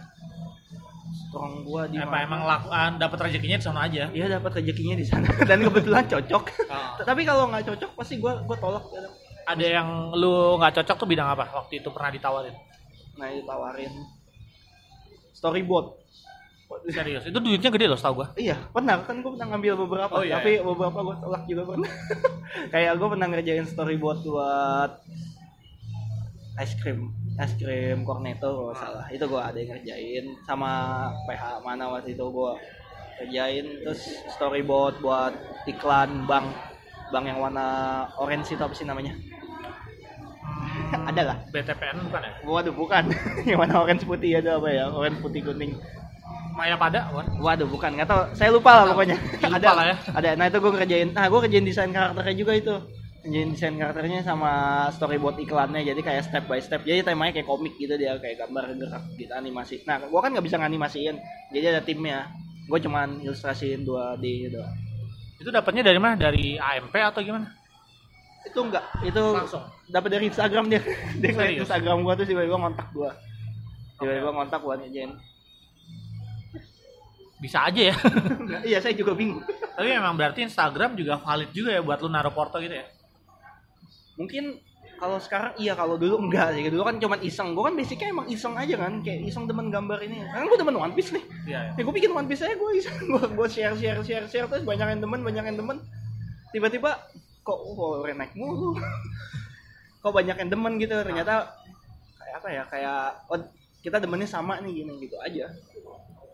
strong 1.06 1.62
gue 1.62 1.82
di 1.88 1.96
Apa 1.96 2.22
emang 2.22 2.44
lakukan 2.44 2.96
dapat 2.96 3.18
rezekinya 3.22 3.56
di 3.56 3.64
sana 3.64 3.80
aja? 3.84 4.08
iya 4.10 4.26
dapat 4.28 4.56
rezekinya 4.56 4.92
di 4.94 5.04
sana 5.04 5.24
dan 5.48 5.58
kebetulan 5.60 6.04
cocok 6.04 6.44
Oh. 6.66 6.92
tapi 7.00 7.22
kalau 7.22 7.48
nggak 7.48 7.64
cocok 7.66 7.90
pasti 7.94 8.16
gue 8.16 8.32
gue 8.42 8.56
tolak 8.58 8.84
ada 9.46 9.64
yang 9.64 9.88
lu 10.12 10.58
nggak 10.58 10.76
cocok 10.76 10.96
tuh 10.96 11.08
bidang 11.08 11.28
apa 11.30 11.46
waktu 11.54 11.78
itu 11.78 11.88
pernah 11.88 12.10
ditawarin 12.10 12.56
nah 13.16 13.28
ditawarin 13.28 13.92
storyboard 15.32 15.96
serius? 16.90 17.22
Itu 17.26 17.38
duitnya 17.38 17.70
gede 17.70 17.86
loh 17.90 17.98
setahu 17.98 18.22
gua. 18.22 18.28
Iya 18.38 18.56
pernah. 18.70 19.02
Kan 19.02 19.22
gue 19.22 19.30
pernah 19.34 19.48
ngambil 19.54 19.72
beberapa. 19.86 20.12
Oh, 20.14 20.22
iya, 20.22 20.38
tapi 20.38 20.58
beberapa 20.62 20.98
gue 21.02 21.16
tolak 21.22 21.42
juga 21.46 21.62
pernah. 21.66 21.90
Kayak 22.72 22.92
gue 22.98 23.08
pernah 23.10 23.26
ngerjain 23.30 23.66
storyboard 23.66 24.20
buat 24.26 24.92
es 26.56 26.72
krim 26.80 27.12
es 27.36 27.52
krim 27.60 27.98
cornetto 28.06 28.48
kalau 28.48 28.74
salah. 28.74 29.06
Itu 29.12 29.28
gue 29.28 29.40
ada 29.40 29.58
yang 29.58 29.70
ngerjain 29.76 30.24
sama 30.46 30.72
PH 31.28 31.60
mana 31.62 31.90
waktu 31.90 32.14
itu 32.14 32.24
gue 32.24 32.52
kerjain. 33.22 33.66
Terus 33.84 34.02
storyboard 34.34 35.02
buat 35.02 35.34
iklan 35.66 36.24
bank 36.26 36.48
bank 37.10 37.24
yang 37.30 37.38
warna 37.38 37.66
orange 38.18 38.54
itu 38.54 38.62
apa 38.62 38.74
sih 38.74 38.86
namanya? 38.86 39.14
Ada 40.86 41.22
lah. 41.22 41.38
BTPN 41.50 41.98
bukan 42.10 42.22
ya? 42.22 42.32
Waduh 42.46 42.74
bukan. 42.74 43.04
Yang 43.48 43.58
warna 43.58 43.76
orange 43.82 44.04
putih 44.06 44.38
ada 44.38 44.58
apa 44.58 44.68
ya? 44.70 44.90
Orange 44.90 45.18
putih 45.22 45.42
kuning 45.42 45.78
Maya 46.56 46.72
pada 46.80 47.12
Waduh, 47.36 47.68
bukan 47.68 48.00
nggak 48.00 48.08
tahu. 48.08 48.20
Saya 48.32 48.48
lupa 48.48 48.80
lah 48.80 48.84
pokoknya. 48.88 49.20
Lupa 49.20 49.60
ada 49.60 49.70
lah 49.76 49.84
ya. 49.92 49.96
Ada. 50.16 50.28
Nah 50.40 50.46
itu 50.48 50.58
gue 50.64 50.72
kerjain. 50.72 51.08
Nah 51.12 51.28
gue 51.28 51.40
kerjain 51.44 51.64
desain 51.68 51.92
karakternya 51.92 52.32
juga 52.32 52.52
itu. 52.56 52.74
Kerjain 53.20 53.48
desain 53.52 53.76
karakternya 53.76 54.24
sama 54.24 54.52
storyboard 54.96 55.36
iklannya. 55.44 55.84
Jadi 55.84 56.00
kayak 56.00 56.32
step 56.32 56.48
by 56.48 56.56
step. 56.64 56.80
Jadi 56.88 57.04
temanya 57.04 57.36
kayak 57.36 57.44
komik 57.44 57.76
gitu 57.76 58.00
dia 58.00 58.16
kayak 58.16 58.48
gambar 58.48 58.72
gerak 58.72 59.04
gitu 59.20 59.32
animasi. 59.36 59.84
Nah 59.84 60.00
gue 60.08 60.20
kan 60.24 60.32
nggak 60.32 60.46
bisa 60.48 60.56
nganimasiin. 60.56 61.16
Jadi 61.52 61.64
ada 61.68 61.84
timnya. 61.84 62.32
Gue 62.66 62.80
cuman 62.80 63.20
ilustrasiin 63.20 63.84
2D 63.84 64.24
gitu. 64.48 64.58
itu 65.36 65.52
dapatnya 65.52 65.84
dari 65.84 66.00
mana 66.00 66.16
dari 66.16 66.56
AMP 66.56 66.96
atau 66.96 67.20
gimana 67.20 67.52
Itu 68.48 68.64
enggak. 68.64 69.04
Itu 69.04 69.36
langsung 69.36 69.68
dapat 69.92 70.08
dari 70.16 70.32
Instagram 70.32 70.72
dia. 70.72 70.80
dia? 71.20 71.60
Instagram 71.60 72.00
gue 72.00 72.14
tuh 72.24 72.26
tiba-tiba 72.32 72.56
ngontak 72.56 72.88
gue. 72.96 73.10
Tiba-tiba 74.00 74.32
ngontak 74.32 74.64
buat 74.64 74.80
ngerjain. 74.80 75.12
Bisa 77.36 77.68
aja 77.68 77.92
ya. 77.92 77.96
Iya 78.68 78.78
saya 78.80 78.94
juga 78.96 79.12
bingung. 79.12 79.44
tapi 79.76 79.92
memang 79.92 80.16
berarti 80.16 80.48
Instagram 80.48 80.96
juga 80.96 81.20
valid 81.20 81.52
juga 81.52 81.76
ya 81.76 81.82
buat 81.84 82.00
lu 82.00 82.08
naruh 82.08 82.32
foto 82.32 82.56
gitu 82.64 82.72
ya? 82.72 82.86
Mungkin 84.16 84.56
kalau 84.96 85.20
sekarang 85.20 85.52
iya 85.60 85.76
kalau 85.76 86.00
dulu 86.00 86.16
enggak 86.24 86.56
sih. 86.56 86.72
Dulu 86.72 86.82
kan 86.82 86.96
cuman 86.96 87.20
iseng. 87.20 87.52
Gue 87.52 87.68
kan 87.68 87.74
basicnya 87.76 88.08
emang 88.08 88.26
iseng 88.32 88.56
aja 88.56 88.74
kan. 88.80 89.04
Kayak 89.04 89.28
iseng 89.28 89.44
demen 89.44 89.68
gambar 89.68 90.00
ini. 90.00 90.24
Kan 90.32 90.48
gue 90.48 90.56
demen 90.56 90.76
One 90.80 90.94
Piece 90.96 91.12
nih. 91.12 91.24
Iya 91.44 91.60
ya. 91.60 91.70
ya 91.76 91.82
gue 91.84 91.94
bikin 91.94 92.10
One 92.16 92.24
Piece 92.24 92.42
aja 92.48 92.56
gue 92.56 92.70
iseng. 92.80 92.96
Gue 93.12 93.22
gue 93.28 93.48
share 93.52 93.76
share 93.76 94.00
share 94.00 94.26
share 94.32 94.48
terus 94.48 94.64
banyak 94.64 94.96
yang 94.96 95.00
demen 95.04 95.20
banyak 95.20 95.44
yang 95.44 95.58
demen. 95.60 95.76
Tiba-tiba 96.56 96.96
kok 97.44 97.58
oh, 97.60 98.00
naik 98.00 98.32
mulu? 98.32 98.72
Kok 100.00 100.14
banyak 100.14 100.38
yang 100.38 100.50
demen 100.54 100.78
gitu? 100.78 100.94
Ternyata 101.02 101.50
kayak 102.22 102.34
apa 102.38 102.48
ya? 102.48 102.62
Kayak 102.70 103.00
oh, 103.26 103.42
kita 103.84 104.02
demennya 104.02 104.26
sama 104.30 104.58
nih 104.62 104.82
gini 104.82 104.92
gitu 105.02 105.14
aja 105.22 105.46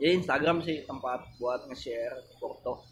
jadi 0.02 0.18
Instagram 0.18 0.58
sih 0.60 0.82
tempat 0.82 1.30
buat 1.38 1.70
nge-share 1.70 2.18
foto 2.36 2.82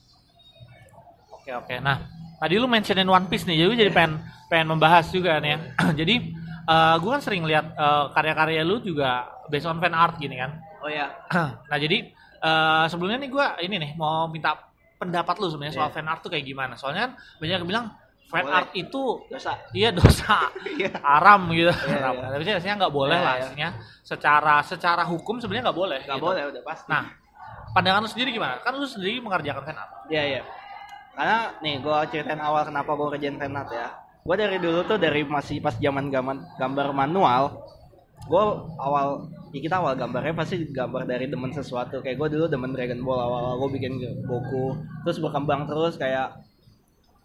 Oke 1.35 1.51
oke. 1.51 1.75
Nah, 1.81 2.05
tadi 2.37 2.61
lu 2.61 2.68
mentionin 2.68 3.09
One 3.09 3.25
Piece 3.25 3.49
nih, 3.49 3.64
jadi 3.64 3.88
jadi 3.88 3.92
pengen 3.96 4.20
pengen 4.46 4.68
membahas 4.68 5.09
juga 5.09 5.40
nih 5.40 5.57
ya. 5.57 5.59
jadi 6.05 6.14
eh 6.61 6.94
gue 7.01 7.11
kan 7.11 7.23
sering 7.25 7.42
lihat 7.42 7.73
eh, 7.73 8.05
karya-karya 8.12 8.61
lu 8.61 8.77
juga 8.79 9.25
based 9.49 9.64
on 9.64 9.81
fan 9.81 9.96
art 9.96 10.20
gini 10.20 10.37
kan. 10.37 10.61
oh 10.81 10.88
ya 10.88 11.09
nah 11.73 11.79
jadi 11.81 12.12
eh, 12.38 12.85
sebelumnya 12.92 13.25
nih 13.25 13.31
gue 13.33 13.46
ini 13.64 13.77
nih 13.81 13.90
mau 13.96 14.29
minta 14.29 14.53
pendapat 15.01 15.40
lu 15.40 15.49
sebenarnya 15.49 15.81
soal 15.81 15.88
Iya. 15.88 15.96
fan 15.96 16.07
art 16.07 16.20
tuh 16.20 16.29
kayak 16.29 16.44
gimana? 16.44 16.77
Soalnya 16.77 17.09
kan 17.09 17.12
banyak 17.40 17.57
yang 17.57 17.64
bilang 17.66 17.87
fan 18.30 18.46
Boleh. 18.46 18.58
art 18.62 18.70
itu 18.72 19.02
dosa 19.26 19.58
iya 19.74 19.90
dosa 19.90 20.46
iya 20.78 20.94
haram 21.02 21.50
gitu. 21.50 21.66
Iya, 21.74 21.98
haram. 21.98 22.14
iya. 22.14 22.26
Tapi 22.30 22.42
aslinya 22.46 22.76
nggak 22.86 22.94
boleh 22.94 23.16
Iya, 23.18 23.26
lah 23.26 23.34
iya. 23.34 23.42
aslinya. 23.42 23.68
Secara 24.06 24.54
secara 24.62 25.02
hukum 25.02 25.42
sebenarnya 25.42 25.66
nggak 25.66 25.78
boleh. 25.82 25.98
nggak 26.06 26.18
gitu. 26.18 26.26
boleh 26.30 26.42
udah 26.46 26.62
pasti 26.62 26.86
Nah, 26.86 27.04
pandangan 27.74 28.00
lu 28.02 28.08
sendiri 28.08 28.30
gimana? 28.30 28.62
Kan 28.62 28.78
lu 28.78 28.86
sendiri 28.86 29.18
mengerjakan 29.18 29.62
fan 29.62 29.76
art. 29.76 29.90
Iya 30.06 30.22
iya. 30.24 30.42
Karena 31.10 31.38
nih 31.58 31.74
gue 31.82 31.96
ceritain 32.08 32.38
awal 32.38 32.62
kenapa 32.64 32.94
gue 32.94 33.08
kerjain 33.12 33.34
fanart 33.34 33.70
ya. 33.70 33.88
Gue 34.22 34.36
dari 34.38 34.56
dulu 34.56 34.78
tuh 34.86 34.94
dari 34.96 35.26
masih 35.26 35.58
pas 35.58 35.74
zaman 35.74 36.06
gambar 36.06 36.36
gambar 36.54 36.86
manual, 36.94 37.66
gue 38.24 38.44
awal 38.78 39.26
ya 39.50 39.58
kita 39.58 39.82
awal 39.82 39.98
gambarnya 39.98 40.32
pasti 40.32 40.70
gambar 40.70 41.02
dari 41.04 41.26
demen 41.26 41.50
sesuatu. 41.50 41.98
Kayak 41.98 42.14
gue 42.16 42.28
dulu 42.38 42.44
demen 42.46 42.70
Dragon 42.70 43.02
Ball 43.02 43.18
awal-awal 43.18 43.66
gue 43.66 43.70
bikin 43.74 43.98
Goku, 44.22 44.78
terus 45.02 45.18
berkembang 45.18 45.66
terus 45.66 45.98
kayak 45.98 46.30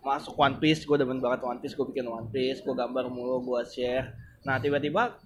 masuk 0.05 0.37
One 0.37 0.61
Piece, 0.61 0.85
gue 0.85 0.97
demen 1.01 1.17
banget 1.17 1.41
One 1.41 1.57
Piece, 1.57 1.73
gue 1.73 1.85
bikin 1.89 2.05
One 2.05 2.29
Piece, 2.29 2.61
gue 2.61 2.77
gambar 2.77 3.09
mulu, 3.09 3.41
gue 3.41 3.61
share. 3.65 4.13
Nah 4.45 4.61
tiba-tiba, 4.61 5.17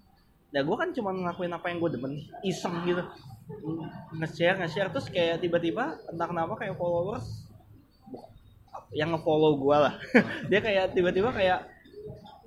ya 0.55 0.63
gue 0.63 0.75
kan 0.79 0.95
cuma 0.95 1.11
ngelakuin 1.11 1.51
apa 1.51 1.67
yang 1.67 1.83
gue 1.83 1.91
demen, 1.99 2.13
iseng 2.47 2.87
gitu. 2.87 3.03
Nge-share 4.15 4.55
nge-share 4.63 4.89
terus 4.95 5.11
kayak 5.11 5.43
tiba-tiba 5.43 5.99
entah 6.07 6.27
kenapa 6.31 6.55
kayak 6.55 6.79
followers 6.79 7.49
yang 8.95 9.11
nge-follow 9.11 9.59
gue 9.59 9.77
lah. 9.77 9.93
Dia 10.49 10.63
kayak 10.63 10.95
tiba-tiba 10.95 11.35
kayak 11.35 11.67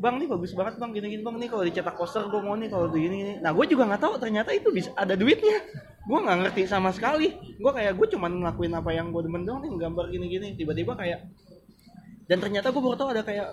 bang 0.00 0.18
nih 0.18 0.26
bagus 0.26 0.56
banget 0.56 0.82
bang 0.82 0.90
gini-gini 0.90 1.22
bang 1.22 1.36
nih 1.38 1.46
kalau 1.52 1.62
dicetak 1.62 1.94
poster 1.94 2.26
gue 2.26 2.40
mau 2.42 2.58
nih 2.58 2.66
kalau 2.66 2.90
begini 2.90 3.14
gini 3.22 3.32
nah 3.38 3.54
gue 3.54 3.62
juga 3.70 3.86
nggak 3.86 4.02
tahu 4.02 4.14
ternyata 4.18 4.50
itu 4.50 4.72
bisa 4.72 4.90
ada 4.96 5.14
duitnya. 5.14 5.62
Gue 6.02 6.18
nggak 6.18 6.38
ngerti 6.42 6.62
sama 6.66 6.90
sekali. 6.90 7.36
Gue 7.60 7.70
kayak 7.76 7.94
gue 7.94 8.08
cuman 8.16 8.42
ngelakuin 8.42 8.72
apa 8.72 8.90
yang 8.90 9.12
gue 9.12 9.22
demen 9.22 9.44
doang 9.44 9.60
nih 9.62 9.70
gambar 9.76 10.04
gini-gini. 10.10 10.48
Tiba-tiba 10.58 10.96
kayak 10.96 11.28
dan 12.26 12.38
ternyata 12.38 12.70
gue 12.70 12.82
baru 12.82 12.96
tahu 12.96 13.10
ada 13.12 13.22
kayak 13.26 13.48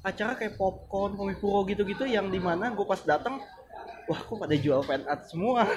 acara 0.00 0.32
kayak 0.32 0.56
popcorn 0.56 1.12
komik-puro 1.12 1.68
gitu-gitu 1.68 2.08
yang 2.08 2.32
di 2.32 2.40
mana 2.40 2.72
gue 2.72 2.86
pas 2.88 3.00
datang 3.04 3.44
wah 4.08 4.20
kok 4.20 4.36
pada 4.40 4.56
jual 4.56 4.80
fan 4.82 5.04
art 5.04 5.28
semua? 5.28 5.68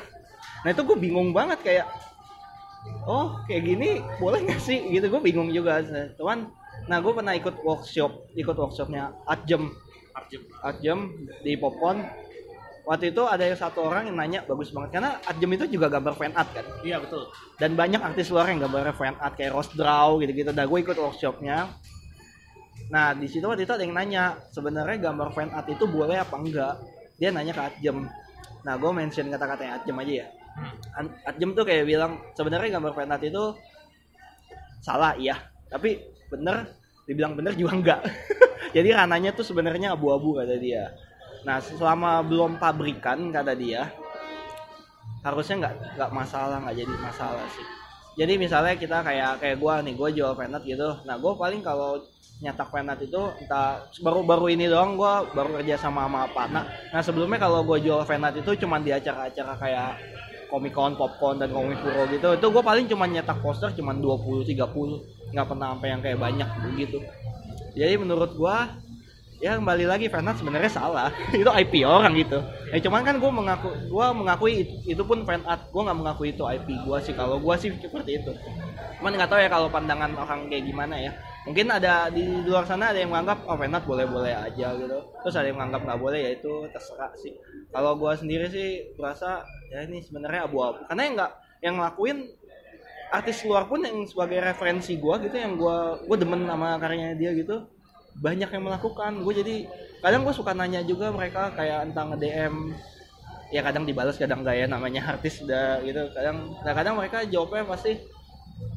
Nah 0.64 0.70
itu 0.72 0.82
gue 0.84 0.98
bingung 0.98 1.36
banget 1.36 1.60
kayak 1.60 1.88
oh 3.08 3.40
kayak 3.48 3.64
gini 3.68 3.90
boleh 4.18 4.48
nggak 4.48 4.62
sih? 4.64 4.80
Gitu 4.90 5.12
gue 5.12 5.22
bingung 5.22 5.52
juga. 5.52 5.84
Cuman 6.16 6.48
nah 6.88 6.98
gue 7.04 7.14
pernah 7.14 7.36
ikut 7.36 7.64
workshop 7.64 8.34
ikut 8.36 8.56
workshopnya 8.56 9.12
art 9.28 9.44
jam 9.44 9.72
art 10.64 10.80
jam 10.80 11.12
di 11.44 11.60
popcorn. 11.60 12.08
Waktu 12.84 13.16
itu 13.16 13.24
ada 13.24 13.48
yang 13.48 13.56
satu 13.56 13.80
orang 13.88 14.12
yang 14.12 14.20
nanya 14.20 14.40
bagus 14.44 14.72
banget. 14.76 15.00
Karena 15.00 15.20
art 15.24 15.38
jam 15.40 15.52
itu 15.52 15.68
juga 15.68 15.88
gambar 15.92 16.16
fan 16.16 16.36
art 16.36 16.52
kan? 16.52 16.64
Iya 16.84 17.04
betul. 17.04 17.28
dan 17.60 17.80
banyak 17.80 18.02
artis 18.04 18.28
luar 18.28 18.52
yang 18.52 18.60
gambarnya 18.60 18.96
fan 18.96 19.16
art 19.20 19.36
kayak 19.40 19.56
Rose 19.56 19.72
Draw 19.72 20.20
gitu-gitu. 20.20 20.52
Nah, 20.52 20.68
gue 20.68 20.80
ikut 20.84 20.98
workshopnya. 21.00 21.72
Nah, 22.94 23.18
di 23.18 23.26
situ 23.26 23.42
waktu 23.50 23.66
itu 23.66 23.74
ada 23.74 23.82
yang 23.82 23.96
nanya, 23.98 24.24
sebenarnya 24.54 24.98
gambar 25.10 25.30
fan 25.34 25.50
art 25.50 25.66
itu 25.66 25.86
boleh 25.90 26.18
apa 26.22 26.36
enggak? 26.38 26.76
Dia 27.18 27.34
nanya 27.34 27.54
ke 27.58 27.64
Atjem. 27.66 27.98
Nah, 28.66 28.74
gue 28.78 28.92
mention 28.94 29.28
kata-katanya 29.34 29.82
Atjem 29.82 29.98
aja 29.98 30.14
ya. 30.24 30.28
An- 31.02 31.18
Atjem 31.26 31.50
tuh 31.58 31.66
kayak 31.66 31.90
bilang, 31.90 32.22
sebenarnya 32.38 32.78
gambar 32.78 32.94
fan 32.94 33.10
art 33.10 33.24
itu 33.26 33.44
salah, 34.84 35.18
iya. 35.18 35.36
Tapi 35.74 35.98
bener, 36.30 36.70
dibilang 37.10 37.34
bener 37.34 37.54
juga 37.58 37.72
enggak. 37.74 38.02
Jadi 38.76 38.90
rananya 38.94 39.34
tuh 39.34 39.46
sebenarnya 39.46 39.98
abu-abu 39.98 40.38
kata 40.38 40.56
dia. 40.62 40.94
Nah, 41.44 41.58
selama 41.60 42.22
belum 42.24 42.62
pabrikan 42.62 43.34
kata 43.34 43.54
dia, 43.58 43.90
harusnya 45.24 45.56
nggak 45.64 45.76
nggak 45.96 46.12
masalah 46.12 46.58
nggak 46.68 46.78
jadi 46.84 46.96
masalah 47.00 47.46
sih 47.56 47.66
jadi 48.14 48.34
misalnya 48.38 48.78
kita 48.78 49.02
kayak 49.02 49.42
kayak 49.42 49.58
gua 49.58 49.82
nih 49.82 49.94
gua 49.98 50.10
jual 50.14 50.32
penat 50.38 50.62
gitu. 50.66 51.02
Nah 51.06 51.16
gua 51.18 51.34
paling 51.34 51.66
kalau 51.66 51.98
nyetak 52.44 52.70
penat 52.74 53.00
itu 53.00 53.22
entah 53.40 53.80
baru-baru 54.04 54.52
ini 54.52 54.68
doang 54.68 55.00
gua 55.00 55.24
baru 55.32 55.62
kerja 55.62 55.80
sama 55.80 56.10
sama 56.10 56.28
Pana 56.34 56.68
nah 56.92 57.00
sebelumnya 57.00 57.40
kalau 57.40 57.64
gua 57.64 57.80
jual 57.80 58.04
penat 58.04 58.36
itu 58.36 58.52
cuman 58.66 58.84
di 58.84 58.92
acara-acara 58.92 59.54
kayak 59.56 59.92
Comic 60.52 60.76
Con, 60.76 60.94
Popcorn 61.00 61.40
dan 61.40 61.50
Komik 61.50 61.80
Puro 61.82 62.04
gitu. 62.12 62.30
Itu 62.36 62.46
gua 62.52 62.62
paling 62.62 62.86
cuman 62.86 63.16
nyetak 63.16 63.40
poster 63.40 63.72
cuman 63.72 63.98
20 64.04 64.44
30 64.44 65.24
nggak 65.34 65.48
pernah 65.50 65.74
sampai 65.74 65.88
yang 65.90 66.02
kayak 66.06 66.20
banyak 66.22 66.50
begitu 66.62 67.02
jadi 67.74 67.98
menurut 67.98 68.38
gua 68.38 68.83
ya 69.44 69.60
kembali 69.60 69.84
lagi 69.84 70.08
fanart 70.08 70.40
sebenarnya 70.40 70.72
salah. 70.72 71.12
Itu 71.36 71.52
IP 71.52 71.84
orang 71.84 72.16
gitu. 72.16 72.40
Ya 72.72 72.80
cuman 72.80 73.04
kan 73.04 73.20
gue 73.20 73.28
mengaku 73.28 73.70
gue 73.92 74.06
mengakui 74.16 74.54
itu, 74.64 74.76
itu 74.96 75.04
pun 75.04 75.28
fan 75.28 75.44
art 75.44 75.68
gue 75.68 75.82
nggak 75.84 76.00
mengakui 76.00 76.32
itu 76.32 76.48
IP 76.48 76.88
gue 76.88 76.98
sih. 77.04 77.14
Kalau 77.14 77.38
gue 77.44 77.56
sih 77.60 77.70
seperti 77.76 78.24
itu. 78.24 78.32
Cuman 78.98 79.14
nggak 79.20 79.30
tahu 79.30 79.44
ya 79.44 79.52
kalau 79.52 79.68
pandangan 79.68 80.16
orang 80.16 80.48
kayak 80.48 80.64
gimana 80.64 80.96
ya. 80.96 81.12
Mungkin 81.44 81.68
ada 81.68 82.08
di 82.08 82.24
luar 82.48 82.64
sana 82.64 82.96
ada 82.96 83.04
yang 83.04 83.12
menganggap 83.12 83.44
oh 83.44 83.60
fan 83.60 83.76
art 83.76 83.86
boleh 83.86 84.08
boleh 84.08 84.32
aja 84.32 84.74
gitu. 84.80 84.98
Terus 85.22 85.36
ada 85.36 85.46
yang 85.52 85.60
menganggap 85.60 85.92
nggak 85.92 86.00
boleh 86.00 86.20
ya 86.24 86.32
itu 86.40 86.54
terserah 86.72 87.12
sih. 87.20 87.36
Kalau 87.70 88.00
gue 88.00 88.14
sendiri 88.16 88.48
sih 88.48 88.96
merasa 88.96 89.44
ya 89.70 89.84
ini 89.84 90.00
sebenarnya 90.00 90.48
abu-abu. 90.48 90.88
Karena 90.88 91.02
yang 91.04 91.14
nggak 91.20 91.32
yang 91.62 91.74
ngelakuin 91.78 92.18
artis 93.14 93.46
luar 93.46 93.70
pun 93.70 93.86
yang 93.86 94.02
sebagai 94.10 94.42
referensi 94.42 94.98
gue 94.98 95.16
gitu 95.30 95.36
yang 95.38 95.54
gue 95.54 95.78
gue 96.10 96.18
demen 96.18 96.50
sama 96.50 96.82
karyanya 96.82 97.14
dia 97.14 97.30
gitu 97.38 97.70
banyak 98.20 98.50
yang 98.50 98.64
melakukan 98.66 99.12
gue 99.22 99.34
jadi 99.42 99.56
kadang 100.04 100.28
gue 100.28 100.34
suka 100.36 100.52
nanya 100.54 100.86
juga 100.86 101.10
mereka 101.10 101.50
kayak 101.56 101.90
entah 101.92 102.06
nge 102.12 102.18
DM 102.22 102.56
ya 103.54 103.62
kadang 103.62 103.86
dibalas 103.86 104.18
kadang 104.18 104.42
enggak 104.42 104.58
ya 104.58 104.66
namanya 104.66 105.02
artis 105.14 105.46
udah 105.46 105.82
gitu 105.86 106.10
kadang 106.14 106.58
nah 106.66 106.74
kadang 106.74 106.98
mereka 106.98 107.22
jawabnya 107.26 107.70
pasti 107.70 108.02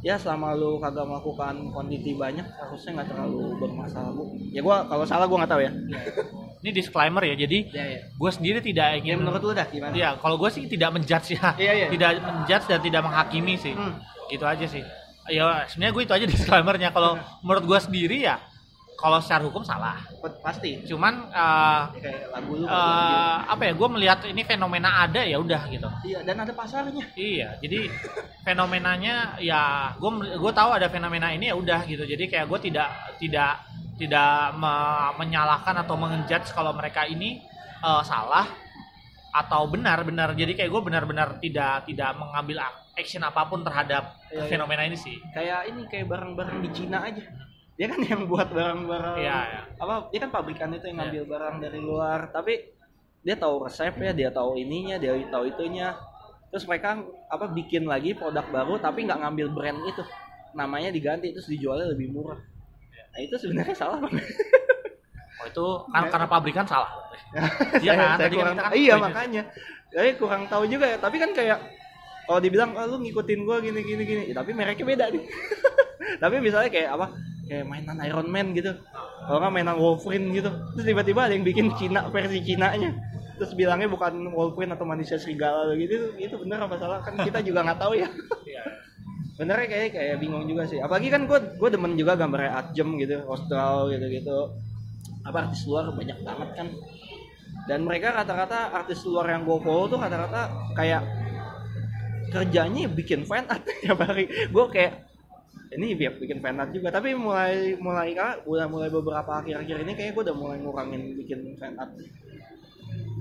ya 0.05 0.17
selama 0.21 0.57
lu 0.57 0.81
kagak 0.81 1.05
melakukan 1.09 1.73
quantity 1.73 2.13
banyak 2.17 2.45
harusnya 2.45 3.01
nggak 3.01 3.09
terlalu 3.13 3.57
bermasalah 3.61 4.13
bu 4.13 4.25
ya 4.53 4.61
gua 4.61 4.85
kalau 4.89 5.05
salah 5.09 5.25
gua 5.29 5.45
nggak 5.45 5.53
tahu 5.53 5.63
ya 5.65 5.73
Ini 6.65 6.75
disclaimer 6.75 7.23
ya, 7.23 7.37
jadi 7.47 7.59
ya 7.71 7.85
ya 7.95 8.01
gue 8.11 8.31
sendiri 8.33 8.59
tidak 8.59 8.87
ya 8.91 8.97
ingin 8.99 9.23
menurut 9.23 9.39
lu 9.39 9.55
dah 9.55 9.71
gimana 9.71 9.95
Iya, 9.95 10.19
kalau 10.19 10.35
gue 10.35 10.51
sih 10.51 10.67
tidak 10.67 10.99
menjudge 10.99 11.39
ya. 11.39 11.55
Iya, 11.55 11.73
iya. 11.79 11.87
Tidak 11.95 12.11
menjudge 12.27 12.67
dan 12.67 12.81
tidak 12.83 13.03
menghakimi 13.07 13.55
sih. 13.55 13.71
Hmm. 13.71 13.95
Gitu 14.27 14.43
aja 14.43 14.67
sih. 14.67 14.83
Ya 15.31 15.63
sebenarnya 15.71 15.93
gue 15.95 16.03
itu 16.03 16.15
aja 16.17 16.27
disclaimernya. 16.35 16.91
Kalau 16.91 17.23
menurut 17.47 17.71
gue 17.71 17.79
sendiri 17.79 18.19
ya, 18.19 18.43
kalau 18.97 19.21
secara 19.21 19.45
hukum 19.45 19.61
salah. 19.61 20.01
pasti 20.41 20.81
Cuman 20.85 21.29
Ya, 21.29 21.93
kayak 21.95 22.33
lagu 22.33 22.53
lu 22.57 22.65
eh, 22.65 23.37
apa 23.45 23.63
ya? 23.63 23.73
Gue 23.77 23.89
melihat 23.93 24.19
ini 24.25 24.43
fenomena 24.43 25.05
ada 25.05 25.21
ya 25.21 25.37
udah 25.37 25.63
gitu. 25.69 25.85
iya 26.03 26.25
dan 26.25 26.41
ada 26.41 26.51
pasarnya 26.51 27.05
Iya, 27.13 27.61
jadi 27.61 27.93
fenomenanya 28.43 29.37
ya 29.39 29.93
gue 29.95 30.11
gue 30.35 30.53
tahu 30.53 30.71
ada 30.73 30.89
fenomena 30.89 31.29
ini 31.31 31.49
ya 31.49 31.57
udah 31.57 31.85
gitu. 31.85 32.03
Jadi 32.03 32.25
kayak 32.27 32.47
gue 32.49 32.59
tidak 32.67 32.89
tidak 33.19 33.63
tidak 33.97 34.53
me- 34.55 35.13
menyalahkan 35.17 35.77
atau 35.79 35.97
mengenjudge 35.97 36.53
kalau 36.53 36.73
mereka 36.73 37.05
ini 37.05 37.41
eh, 37.81 38.03
salah 38.03 38.49
atau 39.31 39.69
benar 39.69 40.01
benar. 40.03 40.33
Jadi 40.33 40.57
kayak 40.57 40.71
gue 40.73 40.83
benar-benar 40.83 41.37
tidak 41.39 41.85
tidak 41.85 42.17
mengambil 42.17 42.65
action 42.97 43.21
apa 43.21 43.45
pun 43.45 43.61
terhadap 43.61 44.17
Iya, 44.27 44.43
iya. 44.43 44.49
fenomena 44.49 44.83
ini 44.83 44.97
sih. 44.97 45.17
kayak 45.31 45.69
ini 45.69 45.85
kayak 45.87 46.09
barang-barang 46.09 46.59
di 46.65 46.71
Cina 46.73 47.05
aja 47.05 47.23
dia 47.77 47.87
kan 47.87 48.01
yang 48.01 48.25
buat 48.25 48.49
barang-barang 48.49 49.17
Iya, 49.17 49.37
iya. 49.45 49.61
apa 49.77 50.09
dia 50.09 50.19
kan 50.19 50.31
pabrikan 50.31 50.69
itu 50.71 50.85
yang 50.85 50.97
Iya. 50.97 51.03
ngambil 51.05 51.23
barang 51.29 51.55
dari 51.61 51.79
luar 51.79 52.21
tapi 52.31 52.73
dia 53.21 53.35
tahu 53.35 53.63
resepnya 53.63 54.11
dia 54.11 54.31
tahu 54.31 54.57
ininya 54.57 54.97
dia 54.97 55.13
tahu 55.27 55.45
itunya 55.47 55.93
terus 56.47 56.65
mereka 56.65 56.97
apa 57.27 57.47
bikin 57.49 57.85
lagi 57.85 58.13
produk 58.13 58.47
baru 58.47 58.79
tapi 58.79 59.03
nggak 59.03 59.19
ngambil 59.19 59.47
brand 59.51 59.79
itu 59.85 60.01
namanya 60.53 60.89
diganti 60.89 61.31
terus 61.31 61.47
dijualnya 61.47 61.91
lebih 61.91 62.11
murah 62.11 62.41
nah 63.07 63.19
itu 63.19 63.35
sebenarnya 63.35 63.75
salah. 63.75 64.01
Oh 65.37 65.45
itu 65.45 65.67
kan 65.87 66.09
karena 66.09 66.27
pabrikan 66.27 66.65
salah. 66.65 66.89
Iya 67.77 67.93
Saya- 67.93 67.99
kan? 67.99 68.09
saya 68.09 68.21
Tadi 68.23 68.35
kan 68.35 68.41
kurang- 68.41 68.57
kan 68.59 68.73
iya 68.73 68.95
makanya 68.97 69.43
saya 69.87 70.11
kurang 70.17 70.43
tahu 70.47 70.65
juga 70.65 70.87
ya 70.87 70.97
tapi 70.97 71.17
kan 71.17 71.31
kayak 71.31 71.59
kalau 72.25 72.41
dibilang 72.41 72.73
ah, 72.73 72.85
lu 72.85 72.97
ngikutin 72.99 73.41
gua 73.45 73.61
gini 73.61 73.81
gini 73.81 74.03
gini 74.03 74.23
ya, 74.27 74.35
tapi 74.35 74.51
mereknya 74.51 74.87
beda 74.87 75.05
nih 75.09 75.23
tapi 76.23 76.35
misalnya 76.41 76.71
kayak 76.71 76.89
apa 76.91 77.07
kayak 77.47 77.65
mainan 77.67 77.99
Iron 78.03 78.29
Man 78.29 78.53
gitu. 78.53 78.75
Kalau 79.27 79.39
nggak 79.43 79.53
mainan 79.55 79.79
Wolverine 79.79 80.31
gitu. 80.35 80.51
Terus 80.77 80.85
tiba-tiba 80.87 81.31
ada 81.31 81.35
yang 81.35 81.47
bikin 81.47 81.73
Cina 81.79 82.07
versi 82.11 82.43
Cinanya. 82.43 82.91
Terus 83.39 83.53
bilangnya 83.55 83.89
bukan 83.89 84.35
Wolverine 84.35 84.75
atau 84.75 84.87
manusia 84.87 85.17
serigala 85.17 85.73
gitu. 85.79 86.15
Itu 86.19 86.37
bener 86.43 86.63
apa 86.67 86.77
salah? 86.77 87.01
Kan 87.03 87.19
kita 87.23 87.41
juga 87.43 87.65
nggak 87.65 87.81
tahu 87.81 87.95
ya. 87.97 88.11
Iya. 88.47 88.65
benernya 89.37 89.69
kayak 89.69 89.89
kayak 89.93 90.17
bingung 90.17 90.49
juga 90.49 90.65
sih. 90.65 90.81
Apalagi 90.81 91.13
kan 91.13 91.29
gue 91.29 91.61
gue 91.61 91.69
demen 91.69 91.93
juga 91.93 92.17
gambarnya 92.17 92.57
Atjem 92.57 92.97
gitu 92.97 93.21
Austral 93.29 93.93
gitu 93.93 94.09
gitu 94.09 94.39
apa 95.27 95.51
artis 95.51 95.67
luar 95.67 95.93
banyak 95.93 96.19
banget 96.25 96.49
kan. 96.57 96.69
Dan 97.67 97.85
mereka 97.85 98.15
rata-rata 98.15 98.73
artis 98.73 99.03
luar 99.05 99.29
yang 99.29 99.45
gue 99.45 99.59
follow 99.61 99.93
tuh 99.93 99.99
rata-rata 100.01 100.73
kayak 100.73 101.03
kerjanya 102.31 102.89
bikin 102.91 103.27
fan 103.27 103.45
art 103.51 103.67
tiap 103.83 104.01
hari. 104.01 104.31
Gue 104.49 104.65
kayak 104.71 105.05
ini 105.75 105.99
biar 105.99 106.21
bikin 106.21 106.39
fan 106.39 106.61
art 106.63 106.71
juga. 106.71 106.95
Tapi 106.95 107.17
mulai 107.19 107.75
mulai 107.81 108.15
kah 108.15 108.39
udah 108.47 108.67
mulai 108.71 108.89
beberapa 108.93 109.43
akhir-akhir 109.43 109.83
ini 109.83 109.93
kayak 109.99 110.15
gue 110.15 110.23
udah 110.31 110.37
mulai 110.37 110.59
ngurangin 110.63 111.19
bikin 111.19 111.59
fan 111.59 111.75
art 111.75 111.91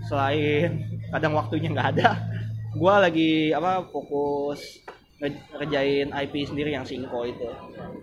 selain 0.05 0.85
kadang 1.09 1.33
waktunya 1.33 1.73
nggak 1.73 1.89
ada 1.97 2.21
gue 2.75 2.93
lagi 3.01 3.31
apa 3.55 3.87
fokus 3.89 4.83
nge- 5.23 5.47
ngerjain 5.55 6.11
IP 6.11 6.33
sendiri 6.43 6.75
yang 6.75 6.83
Singko 6.83 7.23
itu. 7.23 7.47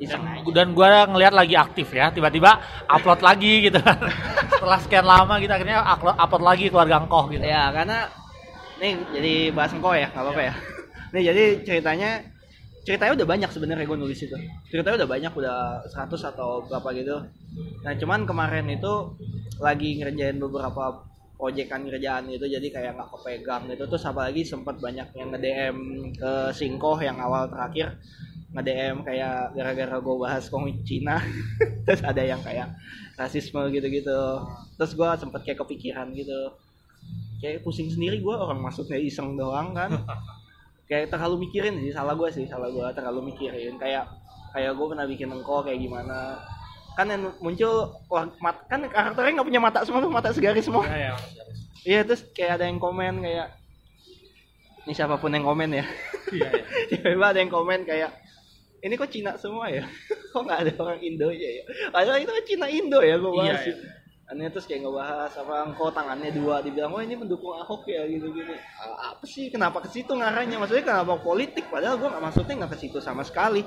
Iseng 0.00 0.24
aja. 0.24 0.48
dan 0.50 0.72
gue 0.72 0.88
ngelihat 1.12 1.34
lagi 1.36 1.54
aktif 1.54 1.92
ya 1.92 2.08
tiba-tiba 2.08 2.56
upload 2.88 3.20
lagi 3.20 3.68
gitu. 3.68 3.76
Kan 3.84 4.00
setelah 4.56 4.80
sekian 4.80 5.04
lama 5.04 5.36
gitu 5.38 5.52
akhirnya 5.52 5.84
upload, 5.84 6.16
upload 6.16 6.44
lagi 6.44 6.64
keluarga 6.72 7.04
engkoh 7.04 7.28
gitu. 7.28 7.44
Ya 7.44 7.68
karena 7.68 8.08
nih 8.80 8.92
jadi 9.12 9.34
bahas 9.52 9.72
engkau 9.76 9.92
ya 9.92 10.08
nggak 10.08 10.24
apa-apa 10.24 10.42
ya. 10.42 10.54
Nih 11.12 11.22
jadi 11.28 11.44
ceritanya 11.68 12.10
ceritanya 12.82 13.12
udah 13.14 13.28
banyak 13.28 13.50
sebenarnya 13.50 13.86
gue 13.86 13.98
nulis 13.98 14.20
itu. 14.26 14.36
Ceritanya 14.70 15.06
udah 15.06 15.10
banyak 15.10 15.32
udah 15.32 15.58
100 15.86 16.30
atau 16.34 16.66
berapa 16.66 16.88
gitu. 16.98 17.16
Nah 17.86 17.92
cuman 17.94 18.26
kemarin 18.26 18.66
itu 18.70 19.14
lagi 19.62 20.02
ngerjain 20.02 20.42
beberapa 20.42 21.06
proyekan 21.38 21.86
kerjaan 21.90 22.30
itu 22.30 22.46
jadi 22.46 22.68
kayak 22.70 22.92
nggak 22.98 23.10
kepegang 23.18 23.62
gitu. 23.70 23.86
Terus 23.86 24.04
apalagi 24.06 24.42
sempat 24.42 24.82
banyak 24.82 25.14
yang 25.14 25.30
nge 25.30 25.40
DM 25.42 25.78
ke 26.18 26.32
Singkoh 26.54 26.98
yang 26.98 27.18
awal 27.22 27.46
terakhir 27.46 27.98
nge 28.52 28.62
DM 28.66 28.96
kayak 29.06 29.54
gara-gara 29.54 29.96
gue 30.02 30.16
bahas 30.18 30.44
komik 30.50 30.82
Cina. 30.82 31.22
Terus 31.86 32.02
ada 32.02 32.22
yang 32.22 32.42
kayak 32.42 32.74
rasisme 33.14 33.62
gitu-gitu. 33.70 34.20
Terus 34.74 34.92
gue 34.98 35.10
sempet 35.22 35.40
kayak 35.46 35.62
kepikiran 35.62 36.10
gitu. 36.18 36.50
Kayak 37.38 37.62
pusing 37.62 37.90
sendiri 37.90 38.22
gue 38.22 38.34
orang 38.34 38.62
maksudnya 38.62 38.98
iseng 38.98 39.34
doang 39.34 39.74
kan 39.74 39.90
kayak 40.92 41.08
terlalu 41.08 41.48
mikirin 41.48 41.80
sih 41.80 41.88
salah 41.96 42.12
gue 42.12 42.28
sih 42.28 42.44
salah 42.44 42.68
gue 42.68 42.84
terlalu 42.92 43.32
mikirin. 43.32 43.80
Kayak 43.80 44.12
kayak 44.52 44.76
gue 44.76 44.86
pernah 44.92 45.06
bikin 45.08 45.32
engkau 45.32 45.64
kayak 45.64 45.80
gimana. 45.80 46.36
Kan 46.92 47.08
yang 47.08 47.32
muncul 47.40 47.96
wah, 48.12 48.28
mat, 48.44 48.68
kan 48.68 48.84
karakternya 48.84 49.40
nggak 49.40 49.48
punya 49.48 49.62
mata 49.64 49.80
semua 49.88 50.04
tuh 50.04 50.12
mata 50.12 50.28
segaris 50.28 50.68
semua. 50.68 50.84
Ya, 50.84 51.08
ya. 51.08 51.12
iya 51.88 52.00
terus 52.04 52.28
kayak 52.36 52.60
ada 52.60 52.68
yang 52.68 52.76
komen 52.76 53.24
kayak 53.24 53.56
ini 54.84 54.92
siapa 54.92 55.16
pun 55.16 55.32
yang 55.32 55.48
komen 55.48 55.72
ya. 55.72 55.88
Iya, 56.28 56.48
iya. 56.52 56.64
tiba-tiba 56.92 57.26
ada 57.32 57.40
yang 57.40 57.48
komen 57.48 57.88
kayak 57.88 58.12
ini 58.84 58.94
kok 59.00 59.08
Cina 59.08 59.38
semua 59.40 59.70
ya? 59.70 59.86
Kok 60.32 60.42
nggak 60.48 60.60
ada 60.64 60.72
orang 60.80 61.00
Indo 61.04 61.28
ya 61.30 61.60
ya? 61.60 61.64
Padahal 61.94 62.18
itu 62.18 62.32
kan 62.34 62.44
Cina 62.48 62.66
Indo 62.66 62.98
ya 63.04 63.20
gue 63.20 63.30
bahas 63.30 63.62
Iya, 63.62 63.76
aneh 64.30 64.48
terus 64.48 64.64
kayak 64.70 64.86
ngebahas 64.86 65.32
apa 65.34 65.54
engkau 65.66 65.90
tangannya 65.90 66.30
dua 66.30 66.62
dibilang 66.62 66.94
oh 66.94 67.02
ini 67.02 67.18
mendukung 67.18 67.52
Ahok 67.58 67.84
ya 67.90 68.06
gitu 68.06 68.30
gini 68.32 68.54
apa 68.82 69.24
sih? 69.28 69.50
Kenapa 69.50 69.82
ke 69.82 69.88
situ 69.90 70.10
ngarahnya? 70.14 70.56
Maksudnya 70.58 70.82
kenapa 70.82 71.18
politik? 71.20 71.68
Padahal 71.68 71.98
gue 71.98 72.08
nggak 72.08 72.22
maksudnya 72.22 72.54
nggak 72.64 72.72
ke 72.74 72.78
situ 72.80 72.98
sama 73.02 73.22
sekali. 73.26 73.62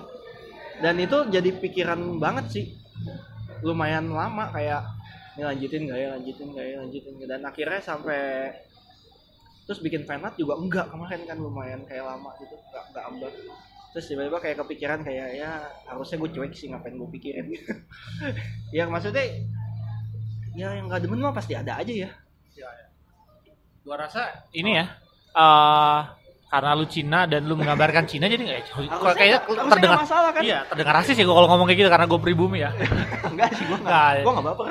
Dan 0.80 1.00
itu 1.00 1.28
jadi 1.32 1.50
pikiran 1.56 2.20
banget 2.20 2.46
sih. 2.52 2.66
Lumayan 3.64 4.12
lama 4.12 4.52
kayak 4.52 4.84
ini 5.36 5.44
lanjutin 5.44 5.82
nggak 5.88 6.00
ya 6.00 6.08
lanjutin 6.16 6.48
nggak 6.56 6.66
ya 6.66 6.76
lanjutin 6.80 7.14
nggak? 7.20 7.30
dan 7.30 7.42
akhirnya 7.44 7.82
sampai 7.84 8.22
terus 9.68 9.80
bikin 9.84 10.08
fanart 10.08 10.40
juga 10.40 10.56
enggak 10.56 10.88
kemarin 10.88 11.22
kan 11.28 11.38
lumayan 11.42 11.82
kayak 11.84 12.08
lama 12.08 12.32
gitu 12.40 12.56
nggak 12.56 12.84
nggak 12.96 13.06
ambak 13.12 13.34
terus 13.92 14.12
tiba-tiba 14.12 14.40
kayak 14.44 14.58
kepikiran 14.60 15.00
kayak 15.08 15.28
ya 15.40 15.72
harusnya 15.88 16.20
gue 16.20 16.30
cuek 16.36 16.52
sih 16.52 16.68
ngapain 16.68 17.00
gue 17.00 17.10
pikirin? 17.16 17.48
Ya 18.76 18.92
maksudnya 18.92 19.24
ya 20.56 20.68
yang 20.72 20.88
nggak 20.88 21.02
demen 21.02 21.20
mah 21.20 21.32
pasti 21.32 21.54
ada 21.54 21.76
aja 21.76 21.94
ya 21.94 22.10
Gua 23.82 23.96
rasa 24.00 24.26
ini 24.52 24.72
ya 24.74 24.86
eh 25.32 26.00
karena 26.46 26.72
lu 26.72 26.88
Cina 26.88 27.28
dan 27.28 27.44
lu 27.44 27.54
menggambarkan 27.54 28.08
Cina 28.08 28.26
jadi 28.26 28.40
nggak 28.40 28.58
ya? 28.58 28.66
Kayaknya 29.12 29.40
terdengar 29.44 30.00
masalah 30.00 30.32
kan? 30.32 30.40
Iya, 30.40 30.64
terdengar 30.64 30.94
rasis 30.96 31.14
ya 31.14 31.24
gua 31.24 31.36
kalau 31.36 31.50
ngomong 31.52 31.68
kayak 31.68 31.80
gitu 31.82 31.90
karena 31.92 32.06
gue 32.06 32.20
pribumi 32.22 32.64
ya. 32.64 32.72
enggak 33.28 33.50
sih 33.54 33.66
gue 33.66 33.76
Nggak. 33.76 33.84
nggak 33.84 34.24
gue 34.24 34.32
nggak 34.32 34.46
baper 34.48 34.66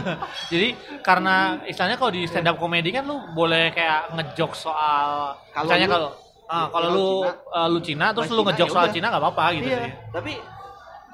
jadi 0.52 0.68
karena 1.00 1.34
istilahnya 1.64 1.96
kalau 1.96 2.12
di 2.12 2.28
stand 2.28 2.44
up 2.44 2.60
comedy 2.60 2.92
kan 2.92 3.02
lu 3.02 3.16
boleh 3.32 3.72
kayak 3.72 4.12
ngejok 4.12 4.52
soal 4.52 5.32
Kalau 5.50 5.64
misalnya 5.64 5.88
lu- 5.88 5.94
kalau 5.94 6.10
ah, 6.46 6.66
kalau 6.68 6.88
lu 6.90 7.06
Cina- 7.08 7.38
eh, 7.56 7.66
lu 7.66 7.78
Cina 7.80 8.06
terus 8.10 8.22
Bahas 8.22 8.30
lu 8.30 8.36
Cina, 8.36 8.48
ngejok 8.52 8.68
ya 8.68 8.74
soal. 8.76 8.86
Cina 8.92 9.06
nggak 9.08 9.22
apa-apa 9.24 9.44
gitu 9.54 9.66
iya 9.66 9.78
sih. 9.80 9.92
tapi 10.12 10.32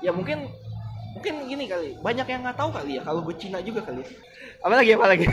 ya 0.00 0.10
mungkin 0.10 0.38
mungkin 1.16 1.34
gini 1.48 1.64
kali 1.64 1.88
banyak 2.00 2.26
yang 2.28 2.40
nggak 2.44 2.58
tahu 2.58 2.70
kali 2.72 3.00
ya 3.00 3.02
kalau 3.02 3.20
gue 3.24 3.34
Cina 3.38 3.58
juga 3.64 3.80
kali 3.84 4.02
apalagi 4.58 4.90
apalagi 4.94 5.26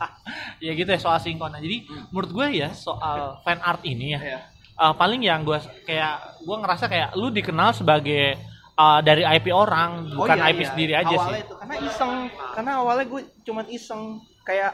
ya 0.64 0.72
gitu 0.74 0.90
ya 0.90 1.00
soal 1.00 1.18
singkong. 1.22 1.52
Nah, 1.52 1.60
jadi 1.62 1.86
menurut 2.12 2.30
gue 2.30 2.46
ya 2.60 2.68
soal 2.74 3.20
fan 3.44 3.60
art 3.62 3.82
ini 3.84 4.16
ya 4.16 4.20
ya 4.20 4.40
eh, 4.78 4.94
paling 4.94 5.20
yang 5.24 5.42
gue 5.42 5.58
kayak 5.88 6.42
gue 6.44 6.56
ngerasa 6.56 6.84
kayak 6.86 7.08
lu 7.16 7.32
dikenal 7.32 7.72
sebagai 7.74 8.36
eh, 8.76 9.00
dari 9.02 9.24
IP 9.24 9.50
orang 9.50 10.12
bukan 10.12 10.38
iya, 10.38 10.50
IP 10.52 10.60
iya. 10.62 10.68
sendiri 10.68 10.92
aja 10.94 11.16
awalnya 11.16 11.32
sih. 11.32 11.44
itu 11.46 11.54
karena 11.56 11.76
iseng 11.82 12.12
karena 12.54 12.72
awalnya 12.80 13.06
gue 13.08 13.20
cuman 13.46 13.64
iseng 13.72 14.02
kayak 14.44 14.72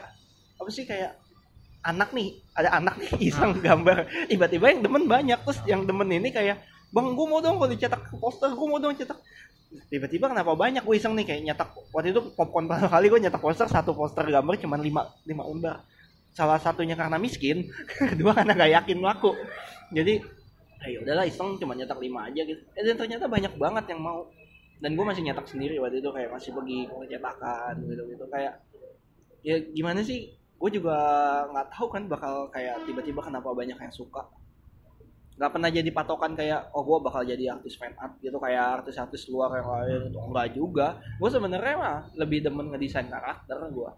apa 0.55 0.69
sih 0.71 0.85
kayak 0.87 1.11
anak 1.85 2.09
nih 2.11 2.29
ada 2.57 2.69
anak 2.75 2.95
nih 2.97 3.11
iseng 3.29 3.61
gambar 3.61 4.09
tiba-tiba 4.27 4.65
yang 4.71 4.81
demen 4.83 5.03
banyak 5.05 5.39
terus 5.45 5.59
yang 5.69 5.81
demen 5.85 6.09
ini 6.11 6.29
kayak 6.33 6.59
bang 6.95 7.07
gue 7.11 7.25
mau 7.27 7.43
dong 7.43 7.59
kalau 7.59 7.69
dicetak 7.71 8.01
poster 8.17 8.51
gue 8.55 8.67
mau 8.67 8.79
dong 8.79 8.95
cetak 8.95 9.19
tiba-tiba 9.91 10.31
kenapa 10.31 10.55
banyak 10.55 10.83
gue 10.83 10.95
iseng 10.95 11.13
nih 11.15 11.25
kayak 11.27 11.41
nyetak 11.47 11.69
waktu 11.91 12.13
itu 12.13 12.21
popcorn 12.33 12.65
pertama 12.67 12.89
kali 12.91 13.05
gue 13.11 13.19
nyetak 13.27 13.41
poster 13.41 13.67
satu 13.67 13.91
poster 13.95 14.25
gambar 14.27 14.55
cuman 14.59 14.79
lima 14.81 15.01
lima 15.25 15.43
lembar 15.45 15.77
salah 16.35 16.59
satunya 16.59 16.99
karena 16.99 17.15
miskin 17.15 17.71
kedua 18.11 18.35
karena 18.35 18.51
gak 18.53 18.71
yakin 18.83 18.99
laku. 18.99 19.31
Jadi 19.95 20.19
ayo 20.85 21.01
udahlah 21.01 21.25
iseng 21.25 21.55
cuma 21.57 21.73
nyetak 21.73 21.97
lima 22.03 22.27
aja 22.27 22.43
gitu. 22.43 22.61
Eh, 22.75 22.83
dan 22.83 22.99
ternyata 22.99 23.25
banyak 23.31 23.55
banget 23.55 23.95
yang 23.95 24.03
mau. 24.03 24.27
Dan 24.83 24.99
gue 24.99 25.05
masih 25.07 25.23
nyetak 25.23 25.47
sendiri 25.47 25.79
waktu 25.79 26.03
itu 26.03 26.11
kayak 26.11 26.35
masih 26.35 26.51
pergi 26.51 26.79
ke 26.91 27.15
cetakan 27.15 27.73
gitu 27.87 28.03
gitu 28.11 28.25
kayak 28.27 28.59
ya 29.39 29.55
gimana 29.71 30.03
sih 30.03 30.35
gue 30.35 30.69
juga 30.69 30.97
nggak 31.47 31.67
tahu 31.71 31.87
kan 31.87 32.03
bakal 32.11 32.51
kayak 32.51 32.83
tiba-tiba 32.83 33.23
kenapa 33.23 33.55
banyak 33.55 33.79
yang 33.79 33.93
suka 33.95 34.27
nggak 35.35 35.51
pernah 35.51 35.67
jadi 35.67 35.89
patokan 35.91 36.31
kayak 36.31 36.71
oh 36.71 36.83
gue 36.87 36.97
bakal 37.03 37.21
jadi 37.27 37.59
artis 37.59 37.75
fan 37.75 37.91
art 37.99 38.15
gitu 38.23 38.39
kayak 38.39 38.79
artis-artis 38.79 39.27
luar 39.27 39.51
yang 39.59 39.67
lain 39.67 40.01
itu 40.07 40.19
enggak 40.19 40.47
juga. 40.55 40.87
Gue 41.19 41.27
sebenarnya 41.27 41.75
mah 41.75 41.97
lebih 42.15 42.39
demen 42.47 42.71
ngedesain 42.71 43.11
karakter 43.11 43.59
gue 43.67 43.91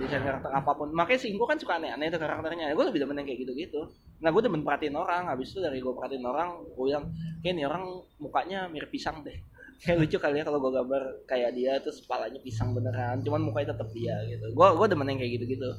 desain 0.00 0.24
karakter 0.24 0.48
apa 0.48 0.72
pun. 0.72 0.88
Makanya 0.96 1.20
sih 1.20 1.36
gue 1.36 1.46
kan 1.46 1.60
suka 1.60 1.76
aneh-aneh 1.76 2.08
itu 2.08 2.16
karakternya. 2.16 2.72
Gue 2.72 2.84
lebih 2.88 3.04
demen 3.04 3.20
yang 3.20 3.28
kayak 3.28 3.40
gitu-gitu. 3.44 3.80
Nah 4.24 4.32
gue 4.32 4.42
demen 4.42 4.64
perhatiin 4.64 4.96
orang. 4.96 5.28
Habis 5.28 5.52
itu 5.52 5.60
dari 5.60 5.84
gue 5.84 5.92
perhatiin 5.92 6.24
orang 6.24 6.64
gue 6.64 6.84
bilang 6.88 7.12
kayak 7.44 7.54
nih 7.60 7.64
orang 7.68 7.84
mukanya 8.16 8.58
mirip 8.72 8.88
pisang 8.88 9.20
deh. 9.20 9.36
Kayak 9.80 9.96
lucu 10.04 10.20
kali 10.20 10.36
ya 10.36 10.44
kalau 10.44 10.60
gue 10.60 10.76
gambar 10.76 11.24
kayak 11.24 11.56
dia 11.56 11.72
terus 11.80 12.04
kepalanya 12.04 12.36
pisang 12.44 12.76
beneran 12.76 13.24
cuman 13.24 13.40
mukanya 13.48 13.72
tetap 13.72 13.88
dia 13.96 14.12
gitu. 14.28 14.52
Gue 14.52 14.68
gue 14.76 14.86
demen 14.92 15.08
yang 15.08 15.16
kayak 15.16 15.40
gitu-gitu 15.40 15.72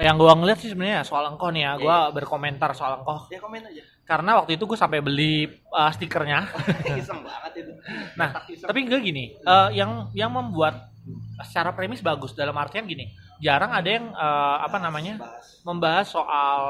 yang 0.00 0.16
gua 0.16 0.32
ngeliat 0.32 0.58
sih 0.58 0.72
sebenarnya 0.72 1.04
soal 1.04 1.28
engkau 1.28 1.52
nih 1.52 1.62
ya. 1.62 1.72
Gua 1.76 1.96
Iya. 2.08 2.14
berkomentar 2.16 2.70
soal 2.72 3.00
engkau. 3.00 3.28
Ya 3.28 3.38
komen 3.38 3.62
aja. 3.62 3.82
Karena 4.02 4.42
waktu 4.42 4.58
itu 4.58 4.66
gue 4.66 4.74
sampai 4.74 4.98
beli 4.98 5.46
uh, 5.70 5.86
stikernya. 5.94 6.50
Iseng 6.98 7.22
banget 7.22 7.62
itu. 7.62 7.72
Nah, 8.18 8.42
iseng. 8.50 8.66
tapi 8.66 8.82
enggak 8.82 9.06
gini. 9.06 9.38
Eh, 9.38 9.68
yang 9.78 10.10
yang 10.10 10.34
membuat 10.34 10.90
secara 11.46 11.70
premis 11.70 12.02
bagus 12.02 12.34
dalam 12.34 12.58
artian 12.58 12.90
gini. 12.90 13.06
Jarang 13.38 13.70
ada 13.70 13.86
yang 13.86 14.10
eh, 14.10 14.56
apa 14.66 14.82
namanya 14.82 15.14
Bahas. 15.14 15.62
membahas 15.62 16.06
soal 16.10 16.60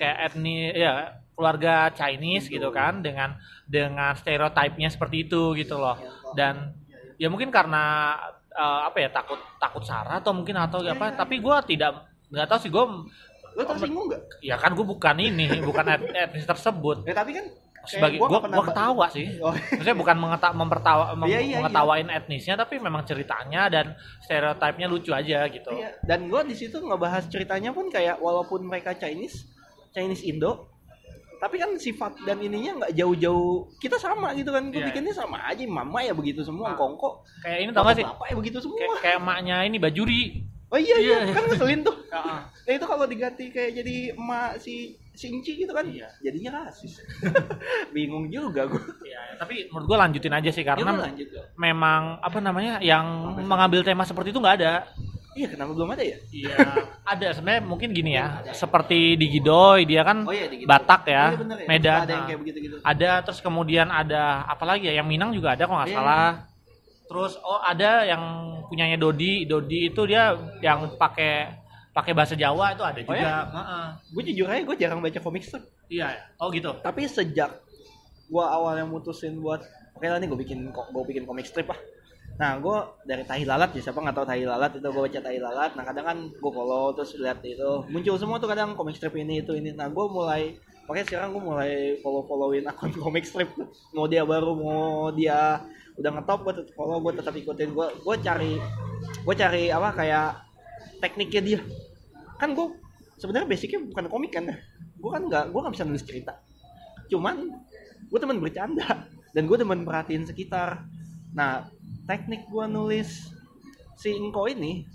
kayak 0.00 0.32
etnis 0.32 0.72
ya 0.80 1.12
keluarga 1.36 1.92
Chinese 1.92 2.48
gitu 2.48 2.72
kan 2.72 3.04
dengan 3.04 3.36
dengan 3.68 4.16
stereotipnya 4.16 4.88
seperti 4.88 5.28
itu 5.28 5.52
gitu 5.60 5.76
loh. 5.76 6.00
Dan 6.32 6.72
ya 7.20 7.28
mungkin 7.28 7.52
karena 7.52 8.16
eh, 8.48 8.80
apa 8.88 8.96
ya 8.96 9.12
takut 9.12 9.36
takut 9.60 9.84
sarah 9.84 10.24
atau 10.24 10.32
mungkin 10.32 10.56
atau 10.56 10.80
Iya, 10.80 10.96
apa 10.96 11.12
iya. 11.12 11.20
tapi 11.20 11.36
gue 11.36 11.56
tidak 11.68 12.07
nggak 12.28 12.46
tahu 12.46 12.58
sih 12.58 12.68
gue 12.68 12.84
lo 13.50 13.62
tersinggung 13.64 14.06
nggak? 14.06 14.22
Ya 14.40 14.54
kan 14.54 14.70
gue 14.72 14.84
bukan 14.84 15.16
ini 15.16 15.48
bukan 15.60 15.84
et- 15.88 16.12
etnis 16.12 16.44
tersebut. 16.44 17.02
Ya 17.02 17.12
tapi 17.12 17.32
kan 17.32 17.46
sebagai 17.84 18.18
gua 18.18 18.28
gue 18.28 18.40
pernah- 18.44 18.60
ketawa 18.62 19.06
sih. 19.08 19.26
Oh, 19.40 19.50
maksudnya 19.50 19.96
bukan 19.96 20.16
mengeta 20.16 20.48
mempertawa 20.52 21.04
mem- 21.14 21.26
Iya, 21.26 21.40
iya, 21.40 21.56
mengetawain 21.58 22.06
etnisnya 22.08 22.54
tapi 22.54 22.76
memang 22.76 23.02
ceritanya 23.02 23.66
dan 23.66 23.86
stereotipnya 24.20 24.86
lucu 24.86 25.10
aja 25.10 25.48
gitu. 25.48 25.70
Iya. 25.70 25.96
dan 26.00 26.26
gue 26.26 26.40
di 26.44 26.54
situ 26.54 26.78
ngebahas 26.78 27.26
ceritanya 27.26 27.70
pun 27.70 27.88
kayak 27.88 28.18
walaupun 28.18 28.62
mereka 28.62 28.92
Chinese 28.92 29.48
Chinese 29.90 30.22
Indo 30.22 30.68
tapi 31.38 31.54
kan 31.54 31.70
sifat 31.72 32.18
dan 32.20 32.38
ininya 32.38 32.82
nggak 32.82 32.92
jauh-jauh 32.94 33.50
kita 33.78 33.94
sama 33.96 34.34
gitu 34.34 34.50
kan. 34.50 34.68
Gue 34.68 34.78
Iya, 34.78 34.90
bikinnya 34.90 35.14
sama 35.16 35.38
aja 35.40 35.62
mama 35.64 35.98
ya 35.98 36.10
begitu 36.10 36.42
semua 36.42 36.68
Nah. 36.68 36.76
kongko 36.76 37.22
kayak 37.40 37.58
ini 37.60 37.70
tau 37.72 37.82
gak 37.84 37.94
sih? 37.94 38.04
bapak 38.04 38.26
ya 38.26 38.34
begitu 38.36 38.58
semua. 38.60 38.74
kayak, 38.76 38.90
kayak 39.00 39.16
emaknya 39.16 39.56
ini 39.64 39.78
bajuri 39.78 40.22
oh 40.68 40.76
iya 40.76 40.96
iya 40.98 41.16
Iya. 41.22 41.32
kan 41.32 41.42
ngeselin 41.46 41.80
tuh 41.80 41.96
nah 42.66 42.70
itu 42.70 42.84
kalau 42.84 43.04
diganti 43.04 43.44
kayak 43.48 43.72
jadi 43.74 43.96
emak 44.12 44.60
si 44.60 44.74
si 45.10 45.26
Inci 45.28 45.56
gitu 45.56 45.72
kan 45.72 45.82
Iya. 45.82 46.08
jadinya 46.20 46.62
rasis 46.62 47.00
bingung 47.94 48.28
juga 48.28 48.64
gue 48.64 48.80
Ya, 49.02 49.34
tapi 49.36 49.66
menurut 49.66 49.86
gue 49.86 49.98
lanjutin 49.98 50.30
aja 50.30 50.48
sih 50.48 50.62
karena 50.62 50.90
Iya, 50.90 51.02
lanjut 51.02 51.28
memang 51.54 52.02
apa 52.18 52.38
namanya 52.38 52.74
yang 52.80 53.04
Sampai 53.32 53.44
mengambil 53.44 53.80
tema 53.82 54.04
seperti 54.04 54.30
itu 54.30 54.38
nggak 54.38 54.56
ada 54.58 54.74
iya 55.32 55.46
kenapa 55.46 55.70
belum 55.70 55.90
ada 55.90 56.02
ya 56.02 56.18
Iya, 56.28 56.54
ada 57.02 57.26
sebenarnya 57.30 57.62
mungkin 57.62 57.88
gini 57.90 58.12
ya, 58.12 58.42
seperti 58.50 59.14
di 59.14 59.26
Gidoy 59.30 59.86
dia 59.86 60.02
kan 60.02 60.26
oh 60.26 60.34
iya 60.34 60.44
di. 60.46 60.66
Batak 60.66 61.06
ya, 61.06 61.30
Iya, 61.30 61.38
bener 61.38 61.56
ya. 61.56 61.66
Medan. 61.66 62.00
ada 62.00 62.12
yang 62.12 62.24
kayak 62.26 62.40
begitu 62.42 62.58
gitu 62.60 62.74
ada 62.80 63.10
terus 63.22 63.38
kemudian 63.38 63.86
ada 63.86 64.42
apa 64.44 64.64
lagi 64.66 64.86
ya, 64.86 64.98
yang 64.98 65.06
Minang 65.06 65.30
juga 65.30 65.54
ada 65.54 65.64
kalau 65.64 65.78
nggak 65.78 65.90
Iya. 65.90 65.98
salah. 65.98 66.28
Terus 67.08 67.40
oh 67.40 67.58
ada 67.58 68.04
yang 68.04 68.22
punyanya 68.68 68.96
Dodi, 68.96 69.42
Dodi 69.42 69.88
itu 69.88 70.02
dia 70.04 70.36
yang 70.60 70.92
pakai 70.94 71.56
pakai 71.90 72.12
bahasa 72.12 72.36
Jawa 72.36 72.70
itu 72.70 72.84
ada 72.84 73.00
Oh, 73.00 73.06
juga. 73.10 73.18
ya? 73.18 73.38
Heeh. 73.48 73.86
gue 74.12 74.22
jujur 74.30 74.46
aja 74.46 74.62
gue 74.62 74.76
jarang 74.78 75.00
baca 75.00 75.18
komik 75.18 75.42
strip 75.42 75.64
Iya, 75.88 76.06
ya. 76.06 76.22
oh 76.38 76.52
gitu. 76.52 76.70
tapi 76.78 77.08
sejak 77.08 77.58
gua 78.28 78.52
awalnya 78.52 78.84
mutusin 78.84 79.40
buat 79.40 79.64
oke 79.96 80.04
lah 80.04 80.20
nih 80.20 80.28
gue 80.28 80.38
bikin 80.38 80.58
gue 80.70 81.02
bikin 81.08 81.24
komik 81.24 81.42
strip 81.42 81.66
ah 81.66 81.80
nah 82.38 82.54
gue 82.54 82.76
dari 83.02 83.26
tahi 83.26 83.42
lalat 83.42 83.72
ya 83.72 83.82
siapa 83.82 83.98
nggak 83.98 84.14
tahu 84.14 84.26
tahi 84.28 84.46
lalat 84.46 84.70
itu 84.70 84.84
gue 84.84 85.02
baca 85.02 85.18
tahi 85.18 85.38
lalat 85.40 85.70
nah 85.74 85.82
kadang 85.82 86.06
kan 86.06 86.18
gue 86.30 86.52
follow 86.54 86.94
terus 86.94 87.18
lihat 87.18 87.42
itu 87.42 87.70
muncul 87.88 88.14
semua 88.14 88.38
tuh 88.38 88.46
kadang 88.46 88.76
komik 88.76 88.94
strip 88.94 89.16
ini 89.16 89.42
itu 89.42 89.56
ini 89.56 89.74
nah 89.74 89.88
gue 89.88 90.06
mulai 90.06 90.54
makanya 90.86 91.06
sekarang 91.08 91.28
gue 91.34 91.42
mulai 91.42 91.72
follow 91.98 92.22
followin 92.22 92.62
akun 92.62 92.94
komik 93.02 93.26
strip 93.26 93.50
tuh. 93.50 93.66
mau 93.90 94.06
dia 94.06 94.22
baru 94.22 94.54
mau 94.54 94.78
dia 95.10 95.66
udah 95.98 96.10
ngetop 96.14 96.46
gue 96.46 96.54
tetap 96.62 96.74
follow 96.78 97.02
gue 97.02 97.12
tetap 97.18 97.34
ikutin. 97.34 97.74
Gue 97.74 97.90
gue 97.90 98.16
cari 98.22 98.52
gue 99.02 99.34
cari 99.34 99.64
apa 99.74 99.88
kayak 99.98 100.28
tekniknya 101.02 101.42
dia. 101.42 101.60
Kan 102.38 102.54
gue 102.54 102.78
sebenarnya 103.18 103.48
basicnya 103.50 103.82
bukan 103.82 104.06
komik 104.06 104.32
kan. 104.32 104.46
Gue 104.98 105.10
kan 105.10 105.22
nggak 105.26 105.44
gue 105.50 105.60
nggak 105.60 105.74
bisa 105.74 105.84
nulis 105.86 106.04
cerita. 106.06 106.38
Cuman 107.10 107.50
gue 108.08 108.18
temen 108.18 108.38
bercanda. 108.38 109.10
Dan 109.34 109.44
gue 109.44 109.58
temen 109.60 109.82
perhatiin 109.82 110.24
sekitar. 110.24 110.86
Nah 111.34 111.66
teknik 112.06 112.46
gue 112.48 112.64
nulis 112.70 113.34
si 113.98 114.14
Engko 114.14 114.46
ini 114.46 114.86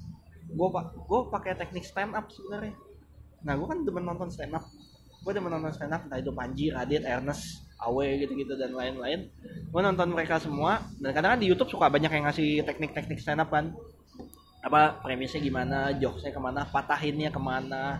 gue 0.53 0.67
pak 0.69 0.85
gue 0.95 1.19
pakai 1.29 1.53
teknik 1.59 1.83
stand 1.83 2.15
up 2.15 2.31
sebenarnya. 2.31 2.73
Nah 3.43 3.53
gue 3.59 3.67
kan 3.67 3.83
demen 3.83 4.07
nonton 4.07 4.31
stand 4.31 4.55
up. 4.55 4.63
Gue 5.23 5.31
demen 5.35 5.51
nonton 5.51 5.71
stand 5.75 5.91
up 5.91 6.07
entah 6.07 6.19
itu 6.19 6.31
Panji, 6.31 6.71
Radit, 6.71 7.03
Ernest, 7.03 7.63
Awe 7.83 8.07
gitu-gitu 8.23 8.55
dan 8.55 8.71
lain-lain 8.71 9.27
gue 9.43 9.81
nonton 9.81 10.07
mereka 10.13 10.39
semua 10.39 10.83
dan 11.03 11.11
kadang 11.11 11.35
kan 11.35 11.39
di 11.39 11.51
YouTube 11.51 11.71
suka 11.73 11.91
banyak 11.91 12.11
yang 12.11 12.23
ngasih 12.25 12.63
teknik-teknik 12.63 13.19
stand 13.19 13.43
up 13.43 13.51
kan 13.51 13.75
apa 14.63 15.03
premisnya 15.03 15.43
gimana, 15.43 15.91
jokesnya 15.91 16.31
ke 16.31 16.39
mana, 16.39 16.63
patahinnya 16.63 17.35
ke 17.35 17.41
mana, 17.43 17.99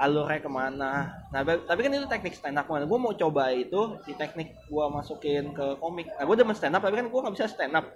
alurnya 0.00 0.40
ke 0.40 0.48
mana. 0.48 1.12
Nah, 1.28 1.40
tapi 1.44 1.84
kan 1.84 1.92
itu 1.92 2.08
teknik 2.08 2.32
stand 2.32 2.56
up. 2.56 2.64
Gue 2.64 2.98
mau 3.00 3.12
coba 3.12 3.52
itu 3.52 4.00
di 4.08 4.16
teknik 4.16 4.56
gue 4.72 4.84
masukin 4.88 5.52
ke 5.52 5.76
komik. 5.76 6.08
Nah, 6.16 6.24
gue 6.24 6.36
demen 6.36 6.56
stand 6.56 6.76
up, 6.76 6.82
tapi 6.84 6.96
kan 6.96 7.12
gue 7.12 7.20
nggak 7.20 7.34
bisa 7.36 7.52
stand 7.52 7.76
up. 7.76 7.92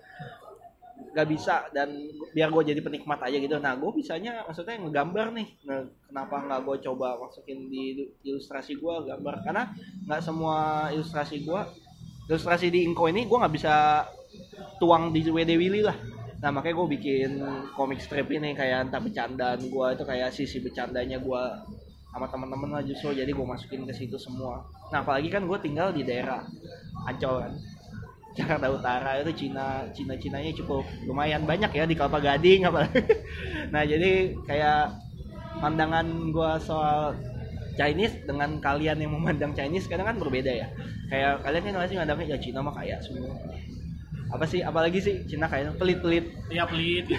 Gak 1.10 1.26
bisa 1.26 1.66
dan 1.74 1.90
biar 2.30 2.48
gue 2.54 2.62
jadi 2.70 2.80
penikmat 2.84 3.18
aja 3.24 3.36
gitu. 3.36 3.56
Nah, 3.58 3.74
gue 3.74 3.90
bisanya 3.92 4.46
maksudnya 4.46 4.78
ngegambar 4.78 5.34
nih. 5.34 5.48
Nah, 5.66 5.82
kenapa 6.06 6.36
nggak 6.46 6.60
gue 6.66 6.76
coba 6.86 7.18
masukin 7.18 7.66
di 7.66 8.08
ilustrasi 8.22 8.78
gue 8.78 8.94
gambar? 9.10 9.42
Karena 9.42 9.74
nggak 10.06 10.22
semua 10.22 10.86
ilustrasi 10.94 11.42
gue, 11.42 11.60
ilustrasi 12.30 12.70
di 12.70 12.86
Inko 12.86 13.10
ini 13.10 13.26
gue 13.26 13.38
nggak 13.38 13.54
bisa 13.54 14.06
tuang 14.78 15.10
di 15.10 15.26
WD 15.26 15.52
Willy 15.58 15.82
lah. 15.82 15.98
Nah 16.40 16.48
makanya 16.48 16.80
gue 16.80 16.88
bikin 16.96 17.30
komik 17.76 18.00
strip 18.00 18.32
ini 18.32 18.56
kayak 18.56 18.88
entah 18.88 19.02
bercandaan 19.02 19.60
gue 19.60 19.86
itu 19.92 20.04
kayak 20.08 20.32
sisi 20.32 20.62
bercandanya 20.64 21.20
gue 21.20 21.42
sama 22.10 22.26
teman-teman 22.26 22.80
lah 22.80 22.82
justru 22.82 23.12
jadi 23.12 23.28
gue 23.28 23.46
masukin 23.46 23.84
ke 23.84 23.92
situ 23.92 24.16
semua. 24.16 24.64
Nah 24.88 25.04
apalagi 25.04 25.28
kan 25.28 25.44
gue 25.44 25.58
tinggal 25.60 25.92
di 25.92 26.00
daerah 26.00 26.40
Ancol 27.04 27.44
kan, 27.44 27.52
Jakarta 28.30 28.66
Utara 28.68 29.18
itu 29.18 29.32
Cina 29.36 29.84
Cina 29.90 30.14
Cinanya 30.14 30.54
cukup 30.54 30.82
lumayan 31.02 31.42
banyak 31.42 31.70
ya 31.70 31.84
di 31.84 31.94
Kelapa 31.94 32.18
Gading 32.18 32.64
apalagi. 32.64 33.02
nah 33.74 33.82
jadi 33.82 34.10
kayak 34.44 34.94
pandangan 35.58 36.06
gue 36.30 36.52
soal 36.60 37.18
Chinese 37.74 38.22
dengan 38.22 38.58
kalian 38.58 38.98
yang 38.98 39.12
memandang 39.12 39.50
Chinese 39.50 39.86
kadang 39.86 40.06
kan 40.06 40.16
berbeda 40.16 40.50
ya. 40.50 40.68
Kayak 41.08 41.42
kalian 41.42 41.62
kan 41.64 41.74
masih 41.80 41.96
mandangnya 41.96 42.26
ya 42.30 42.38
Cina 42.38 42.60
mah 42.60 42.72
kaya 42.72 42.96
semua. 43.02 43.34
Apa 44.30 44.46
sih 44.46 44.62
apalagi 44.62 45.02
sih 45.02 45.26
Cina 45.26 45.50
kayak 45.50 45.74
pelit-pelit 45.74 46.30
Iya 46.48 46.62
pelit. 46.64 47.10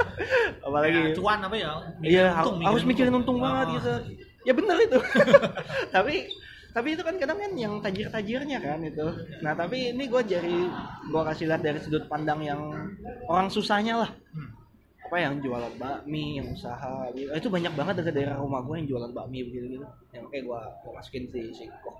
apalagi 0.66 0.98
Ya, 0.98 1.14
cuan 1.16 1.38
apa 1.40 1.56
ya? 1.56 1.72
iya 2.00 2.26
harus, 2.32 2.84
mikirin 2.84 3.12
untung 3.12 3.40
Ah. 3.40 3.64
banget 3.64 3.80
gitu 3.80 3.92
ya 4.44 4.52
bener 4.52 4.76
itu 4.80 4.98
tapi 5.94 6.24
tapi 6.72 6.94
itu 6.94 7.02
kan 7.02 7.16
kadang 7.16 7.38
kan 7.40 7.52
yang 7.56 7.74
tajir-tajirnya 7.80 8.58
kan 8.60 8.80
itu 8.84 9.06
nah 9.40 9.52
tapi 9.56 9.96
ini 9.96 10.04
gue 10.06 10.22
jadi 10.24 10.56
gue 11.08 11.22
kasih 11.32 11.44
lihat 11.48 11.62
dari 11.64 11.78
sudut 11.80 12.04
pandang 12.06 12.44
yang 12.44 12.60
orang 13.26 13.48
susahnya 13.48 14.04
lah 14.06 14.10
apa 15.08 15.16
yang 15.16 15.40
jualan 15.40 15.72
bakmi 15.80 16.36
yang 16.36 16.52
usaha 16.52 17.08
gitu. 17.16 17.32
itu 17.32 17.48
banyak 17.48 17.72
banget 17.72 18.04
dekat 18.04 18.12
daerah 18.12 18.36
rumah 18.36 18.60
gue 18.60 18.76
yang 18.84 18.88
jualan 18.92 19.12
bakmi 19.16 19.40
begitu 19.48 19.80
gitu 19.80 19.86
yang 20.12 20.24
kayak 20.28 20.44
gue 20.44 20.60
gue 20.60 20.92
masukin 20.92 21.24
si 21.32 21.40
si 21.56 21.64
kok 21.64 21.96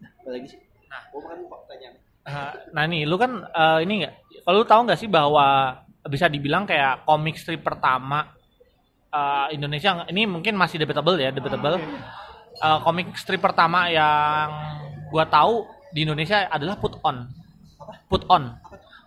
nah, 0.00 0.10
apa 0.24 0.30
lagi 0.32 0.48
sih 0.56 0.60
Nah. 0.90 1.02
gue 1.06 1.20
kan 1.22 1.38
lupa 1.38 1.56
pertanyaan 1.66 1.96
Uh, 2.20 2.52
nah 2.76 2.84
nih, 2.84 3.08
lu 3.08 3.16
kan 3.16 3.48
uh, 3.48 3.80
ini 3.80 4.04
nggak? 4.04 4.44
Kalau 4.44 4.60
lu 4.60 4.66
tahu 4.68 4.80
nggak 4.84 5.00
sih 5.00 5.08
bahwa 5.08 5.72
bisa 6.04 6.28
dibilang 6.28 6.68
kayak 6.68 7.08
komik 7.08 7.40
strip 7.40 7.64
pertama 7.64 8.28
uh, 9.08 9.48
Indonesia 9.48 10.04
ini 10.04 10.28
mungkin 10.28 10.52
masih 10.52 10.76
debatable 10.84 11.16
ya, 11.16 11.32
debatable. 11.32 11.80
Uh, 12.60 12.78
komik 12.84 13.16
strip 13.16 13.40
pertama 13.40 13.88
yang 13.88 14.52
gua 15.08 15.24
tahu 15.24 15.64
di 15.96 16.04
Indonesia 16.04 16.44
adalah 16.52 16.76
Put 16.76 17.00
On. 17.00 17.24
Put 18.06 18.28
On. 18.28 18.52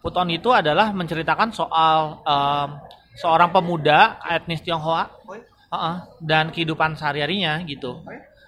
Put 0.01 0.17
On 0.17 0.27
itu 0.27 0.49
adalah 0.49 0.89
menceritakan 0.91 1.53
soal 1.53 2.19
um, 2.25 2.69
seorang 3.13 3.53
pemuda 3.53 4.17
etnis 4.25 4.65
Tionghoa 4.65 5.05
iya? 5.05 5.39
uh-uh, 5.69 5.95
dan 6.19 6.49
kehidupan 6.49 6.97
sehari-harinya 6.97 7.61
gitu. 7.63 8.01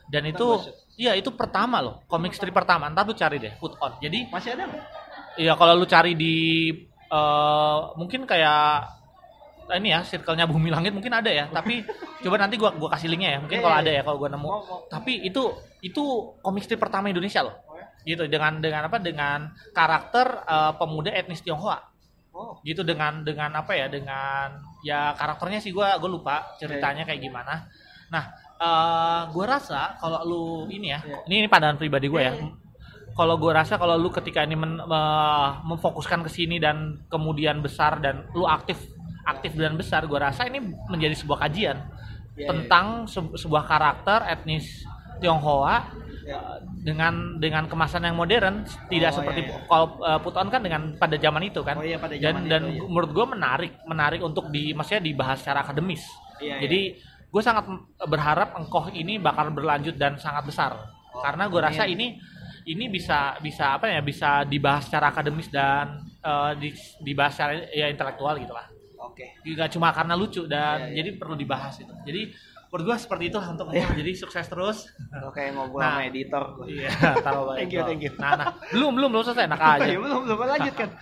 Dan 0.09 0.25
itu. 0.29 0.61
Iya 0.95 1.11
itu 1.11 1.27
pertama 1.35 1.83
loh, 1.83 2.07
komik 2.07 2.31
strip 2.31 2.55
pertama. 2.55 2.87
Ntar 2.87 3.03
lu 3.03 3.11
cari 3.11 3.35
deh, 3.35 3.51
Put 3.59 3.75
On. 3.83 3.99
Jadi 3.99 4.31
masih 4.31 4.55
ada 4.55 4.63
Iya 5.35 5.59
kalau 5.59 5.75
lu 5.75 5.83
cari 5.83 6.15
di 6.15 6.35
eh, 7.11 7.79
mungkin 7.99 8.23
kayak 8.23 8.94
ini 9.73 9.89
ya 9.89 10.05
circle-nya 10.05 10.45
bumi 10.45 10.69
langit 10.69 10.93
mungkin 10.93 11.09
ada 11.09 11.31
ya 11.33 11.49
tapi 11.49 11.81
coba 12.23 12.35
nanti 12.37 12.55
gua 12.61 12.69
gua 12.77 12.89
kasih 12.93 13.09
linknya 13.09 13.37
ya 13.37 13.39
mungkin 13.41 13.59
kalau 13.65 13.75
iya, 13.77 13.81
ada 13.81 13.91
iya. 13.91 13.99
ya 14.01 14.03
kalau 14.05 14.17
gua 14.21 14.29
nemu. 14.29 14.49
Tapi 14.89 15.13
itu 15.25 15.43
itu 15.81 16.03
komik 16.45 16.65
strip 16.65 16.77
pertama 16.77 17.09
Indonesia 17.09 17.41
loh. 17.41 17.57
Oh, 17.65 17.77
ya? 17.77 17.85
gitu 18.05 18.29
dengan 18.29 18.61
dengan 18.61 18.85
apa 18.85 18.97
dengan 19.01 19.49
karakter 19.73 20.45
eh, 20.45 20.73
pemuda 20.77 21.09
etnis 21.09 21.41
Tionghoa. 21.41 21.81
Oh, 22.35 22.59
gitu 22.67 22.83
dengan 22.83 23.23
dengan 23.23 23.47
apa 23.55 23.71
ya 23.73 23.87
dengan 23.87 24.59
ya 24.83 25.15
karakternya 25.15 25.63
sih 25.63 25.71
gua 25.71 25.95
gue 25.95 26.11
lupa 26.11 26.53
ceritanya 26.59 27.07
Iya, 27.07 27.15
kayak 27.15 27.21
gimana. 27.23 27.53
Nah 28.11 28.23
eh 28.55 29.21
gua 29.33 29.45
rasa 29.57 29.95
kalau 29.99 30.19
lu 30.23 30.43
ini 30.71 30.93
ya 30.93 30.99
ini, 31.25 31.43
ini 31.43 31.47
pandangan 31.49 31.79
pribadi 31.81 32.05
gue 32.11 32.21
ya. 32.21 32.33
Kalau 33.15 33.39
gue 33.39 33.47
rasa 33.47 33.79
kalau 33.79 33.95
lu 33.95 34.11
ketika 34.11 34.43
ini 34.43 34.59
men- 34.59 34.83
me- 34.83 35.53
memfokuskan 35.63 36.27
ke 36.27 36.29
sini 36.31 36.59
dan 36.59 36.99
kemudian 37.07 37.63
besar 37.63 38.03
dan 38.03 38.27
lu 38.35 38.43
aktif 38.43 38.75
aktif 39.25 39.51
dan 39.53 39.73
besar 39.73 40.05
gue 40.05 40.15
rasa 40.15 40.45
ini 40.45 40.61
menjadi 40.87 41.13
sebuah 41.13 41.41
kajian 41.41 41.77
Iya, 42.35 42.51
tentang 42.51 43.07
se- 43.07 43.31
sebuah 43.37 43.63
karakter 43.63 44.27
etnis 44.27 44.83
Tionghoa 45.15 45.87
ya. 46.21 46.59
dengan 46.77 47.39
dengan 47.39 47.63
kemasan 47.63 48.03
yang 48.03 48.13
modern 48.13 48.61
tidak 48.85 49.09
Oh, 49.09 49.23
seperti 49.23 49.41
iya, 49.41 49.49
iya. 49.49 49.63
kalau 49.65 49.87
uh, 49.97 50.19
Puton 50.19 50.47
kan 50.49 50.59
dengan 50.59 50.81
pada 50.93 51.15
zaman 51.15 51.39
itu 51.41 51.63
kan 51.63 51.79
Oh 51.79 51.85
iya 51.85 51.95
pada 51.95 52.11
dan 52.11 52.35
zaman 52.35 52.41
dan 52.45 52.61
itu, 52.67 52.75
iya. 52.75 52.91
menurut 52.91 53.11
gue 53.11 53.25
menarik 53.25 53.71
menarik 53.83 54.19
untuk 54.19 54.51
di 54.51 54.75
maksudnya 54.75 54.99
dibahas 55.01 55.39
secara 55.39 55.63
akademis 55.63 56.03
Iya, 56.37 56.59
jadi 56.59 56.99
gue 57.25 57.41
sangat 57.41 57.71
berharap 58.03 58.51
engkoh 58.53 58.91
ini 58.91 59.15
bakal 59.15 59.47
berlanjut 59.49 59.95
dan 59.95 60.19
sangat 60.19 60.43
besar 60.43 60.75
Oh, 61.09 61.23
karena 61.23 61.47
gue 61.47 61.61
rasa 61.63 61.87
amin. 61.87 61.95
ini 61.95 62.07
ini 62.67 62.91
bisa 62.91 63.39
bisa 63.39 63.79
apa 63.79 63.87
ya 63.87 64.03
bisa 64.03 64.43
dibahas 64.43 64.83
secara 64.83 65.07
akademis 65.07 65.47
dan 65.47 66.03
uh, 66.19 66.51
di- 66.51 66.75
dibahas 66.99 67.31
secara 67.31 67.63
ya 67.71 67.87
intelektual 67.87 68.35
gitu 68.35 68.51
Oke. 69.05 69.27
nggak 69.43 69.69
cuma 69.69 69.89
karena 69.89 70.13
lucu 70.13 70.43
dan 70.45 70.77
Iya, 70.79 70.87
iya. 70.89 70.95
jadi 70.99 71.09
perlu 71.15 71.35
dibahas 71.35 71.75
itu 71.77 71.93
jadi 72.01 72.33
menurut 72.65 72.83
gue 72.85 72.97
seperti 72.99 73.23
itu 73.29 73.37
untuk 73.37 73.67
Iya. 73.71 73.87
jadi 73.93 74.11
sukses 74.13 74.45
terus 74.45 74.77
Oke, 75.23 75.47
ngobrol 75.49 75.79
Nah. 75.79 75.95
sama 75.95 76.01
editor. 76.03 76.43
iya 76.65 76.89
taruh 77.19 77.53
Thank 77.57 77.71
you, 77.71 77.81
thank 77.83 78.01
you. 78.01 78.11
nah, 78.17 78.31
nah 78.35 78.47
belum 78.69 78.91
belum 78.93 79.09
belum 79.11 79.23
selesai 79.23 79.47
nak 79.47 79.61
aja 79.61 79.85
Iya, 79.91 79.97
belum 79.97 80.19
belum 80.25 80.37
lanjut 80.39 80.75
kan. 80.75 80.89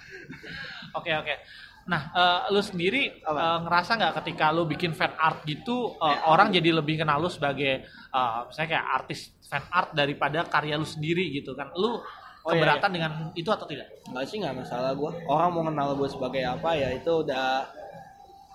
Oke 0.94 1.10
oke. 1.12 1.36
Nah, 1.84 2.02
eh, 2.14 2.40
lu 2.48 2.62
sendiri 2.62 3.12
eh, 3.18 3.58
ngerasa 3.60 3.98
nggak 3.98 4.14
ketika 4.22 4.54
lu 4.54 4.64
bikin 4.64 4.94
fan 4.94 5.12
art 5.14 5.42
gitu 5.44 5.98
eh, 5.98 6.14
Ya. 6.14 6.30
orang 6.30 6.48
jadi 6.50 6.70
lebih 6.72 7.02
kenal 7.02 7.18
lu 7.18 7.28
sebagai 7.28 7.84
eh, 7.90 8.40
misalnya 8.46 8.70
kayak 8.72 8.86
artis 8.94 9.20
fan 9.44 9.66
art 9.68 9.92
daripada 9.92 10.46
karya 10.46 10.78
lu 10.78 10.86
sendiri 10.86 11.34
gitu 11.34 11.52
kan? 11.54 11.74
Lu 11.74 12.00
Oh, 12.44 12.52
iya, 12.52 12.60
keberatan 12.60 12.92
dengan 12.92 13.12
itu 13.34 13.48
atau 13.48 13.64
tidak? 13.64 13.88
Enggak 14.04 14.28
sih 14.28 14.36
nggak 14.36 14.52
masalah 14.54 14.92
gue. 14.92 15.12
Orang 15.26 15.56
mau 15.56 15.64
kenal 15.64 15.96
gue 15.96 16.06
sebagai 16.06 16.44
apa 16.44 16.76
ya 16.76 16.92
itu 16.92 17.24
udah 17.24 17.64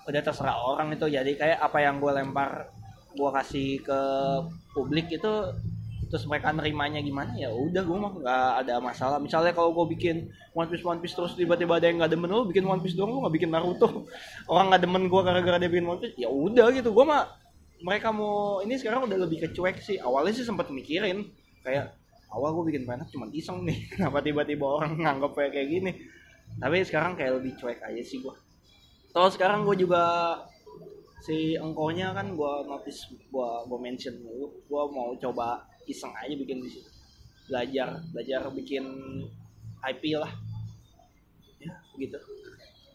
udah 0.08 0.20
terserah 0.24 0.56
orang 0.56 0.96
itu. 0.96 1.06
Jadi 1.06 1.36
kayak 1.36 1.60
apa 1.60 1.78
yang 1.84 2.00
gue 2.00 2.12
lempar 2.12 2.72
gue 3.12 3.30
kasih 3.34 3.82
ke 3.84 4.00
publik 4.72 5.12
itu 5.12 5.32
terus 6.08 6.24
mereka 6.24 6.48
nerimanya 6.56 7.04
gimana 7.04 7.36
ya 7.36 7.52
udah 7.52 7.84
gue 7.84 7.98
mah 8.00 8.12
nggak 8.16 8.50
ada 8.64 8.74
masalah. 8.80 9.20
Misalnya 9.20 9.52
kalau 9.52 9.76
gue 9.76 9.92
bikin 9.92 10.32
One 10.56 10.68
Piece 10.72 10.84
One 10.84 11.04
Piece 11.04 11.12
terus 11.12 11.36
tiba-tiba 11.36 11.76
ada 11.76 11.86
yang 11.92 12.00
nggak 12.00 12.12
demen 12.16 12.32
lu 12.32 12.48
bikin 12.48 12.64
One 12.64 12.80
Piece 12.80 12.96
doang 12.96 13.12
lu 13.12 13.20
nggak 13.28 13.34
bikin 13.36 13.52
Naruto. 13.52 14.08
Orang 14.52 14.72
nggak 14.72 14.82
demen 14.88 15.12
gue 15.12 15.20
gara-gara 15.20 15.60
dia 15.60 15.68
bikin 15.68 15.84
One 15.84 16.00
Piece 16.00 16.16
ya 16.16 16.32
udah 16.32 16.72
gitu. 16.72 16.90
Gue 16.96 17.04
mah 17.04 17.28
mereka 17.84 18.10
mau 18.10 18.64
ini 18.64 18.80
sekarang 18.80 19.04
udah 19.04 19.18
lebih 19.28 19.44
kecuek 19.44 19.84
sih. 19.84 20.00
Awalnya 20.00 20.32
sih 20.32 20.48
sempat 20.48 20.72
mikirin 20.72 21.28
kayak 21.60 21.92
awal 22.32 22.52
gue 22.60 22.72
bikin 22.72 22.84
penat 22.84 23.08
cuma 23.08 23.28
iseng 23.32 23.64
nih 23.64 23.84
kenapa 23.96 24.20
tiba-tiba 24.20 24.64
orang 24.64 25.00
nganggap 25.00 25.32
kayak 25.36 25.52
kayak 25.56 25.68
gini 25.68 25.92
tapi 26.58 26.80
sekarang 26.84 27.12
kayak 27.16 27.40
lebih 27.40 27.52
cuek 27.60 27.80
aja 27.84 28.02
sih 28.04 28.24
gue 28.24 28.34
terus 29.18 29.34
sekarang 29.34 29.66
gue 29.66 29.82
juga 29.82 30.02
si 31.26 31.58
engkonya 31.58 32.14
kan 32.14 32.38
gue 32.38 32.52
notice 32.70 33.10
gue 33.10 33.50
gue 33.66 33.78
mention 33.82 34.14
dulu 34.14 34.46
gue 34.62 34.82
mau 34.94 35.10
coba 35.18 35.66
iseng 35.90 36.14
aja 36.14 36.38
bikin 36.38 36.62
di 36.62 36.70
situ. 36.70 36.86
Belajar 37.50 37.98
belajar 38.14 38.46
bikin 38.54 38.86
IP 39.82 40.14
lah. 40.14 40.30
Ya 41.58 41.74
begitu 41.98 42.14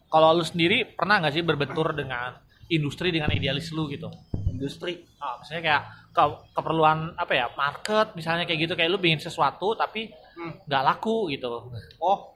Kalau 0.07 0.31
lu 0.31 0.47
sendiri 0.47 0.95
pernah 0.95 1.19
nggak 1.19 1.35
sih 1.35 1.43
berbentur 1.43 1.91
dengan 1.91 2.39
industri 2.71 3.11
dengan 3.11 3.27
idealis 3.35 3.75
lu 3.75 3.91
gitu? 3.91 4.07
industri. 4.47 5.03
Ah, 5.19 5.43
misalnya 5.43 5.63
kayak 5.67 5.83
ke- 6.15 6.41
keperluan 6.55 7.19
apa 7.19 7.33
ya 7.35 7.51
market 7.59 8.15
misalnya 8.15 8.47
kayak 8.47 8.63
gitu 8.63 8.73
kayak 8.79 8.95
lu 8.95 9.01
bikin 9.01 9.19
sesuatu 9.19 9.75
tapi 9.75 10.07
hmm. 10.39 10.71
nggak 10.71 10.83
laku 10.87 11.27
gitu. 11.35 11.67
Oh. 11.99 12.31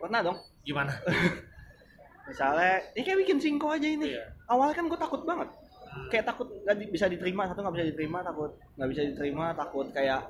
Pernah 0.00 0.24
dong. 0.24 0.40
Gimana? 0.64 0.96
misalnya 2.28 2.82
ini 2.94 3.02
kayak 3.02 3.18
bikin 3.26 3.38
singko 3.42 3.66
aja 3.72 3.88
ini. 3.88 4.14
Iya. 4.14 4.24
awalnya 4.50 4.74
kan 4.76 4.86
gue 4.90 5.00
takut 5.00 5.22
banget. 5.24 5.48
Kayak 6.08 6.24
takut 6.32 6.48
nggak 6.48 6.76
di- 6.80 6.90
bisa 6.92 7.06
diterima 7.08 7.44
satu 7.48 7.60
nggak 7.60 7.74
bisa 7.76 7.86
diterima 7.92 8.18
takut 8.24 8.50
nggak 8.80 8.88
bisa 8.92 9.02
diterima 9.12 9.44
takut 9.52 9.86
kayak 9.92 10.20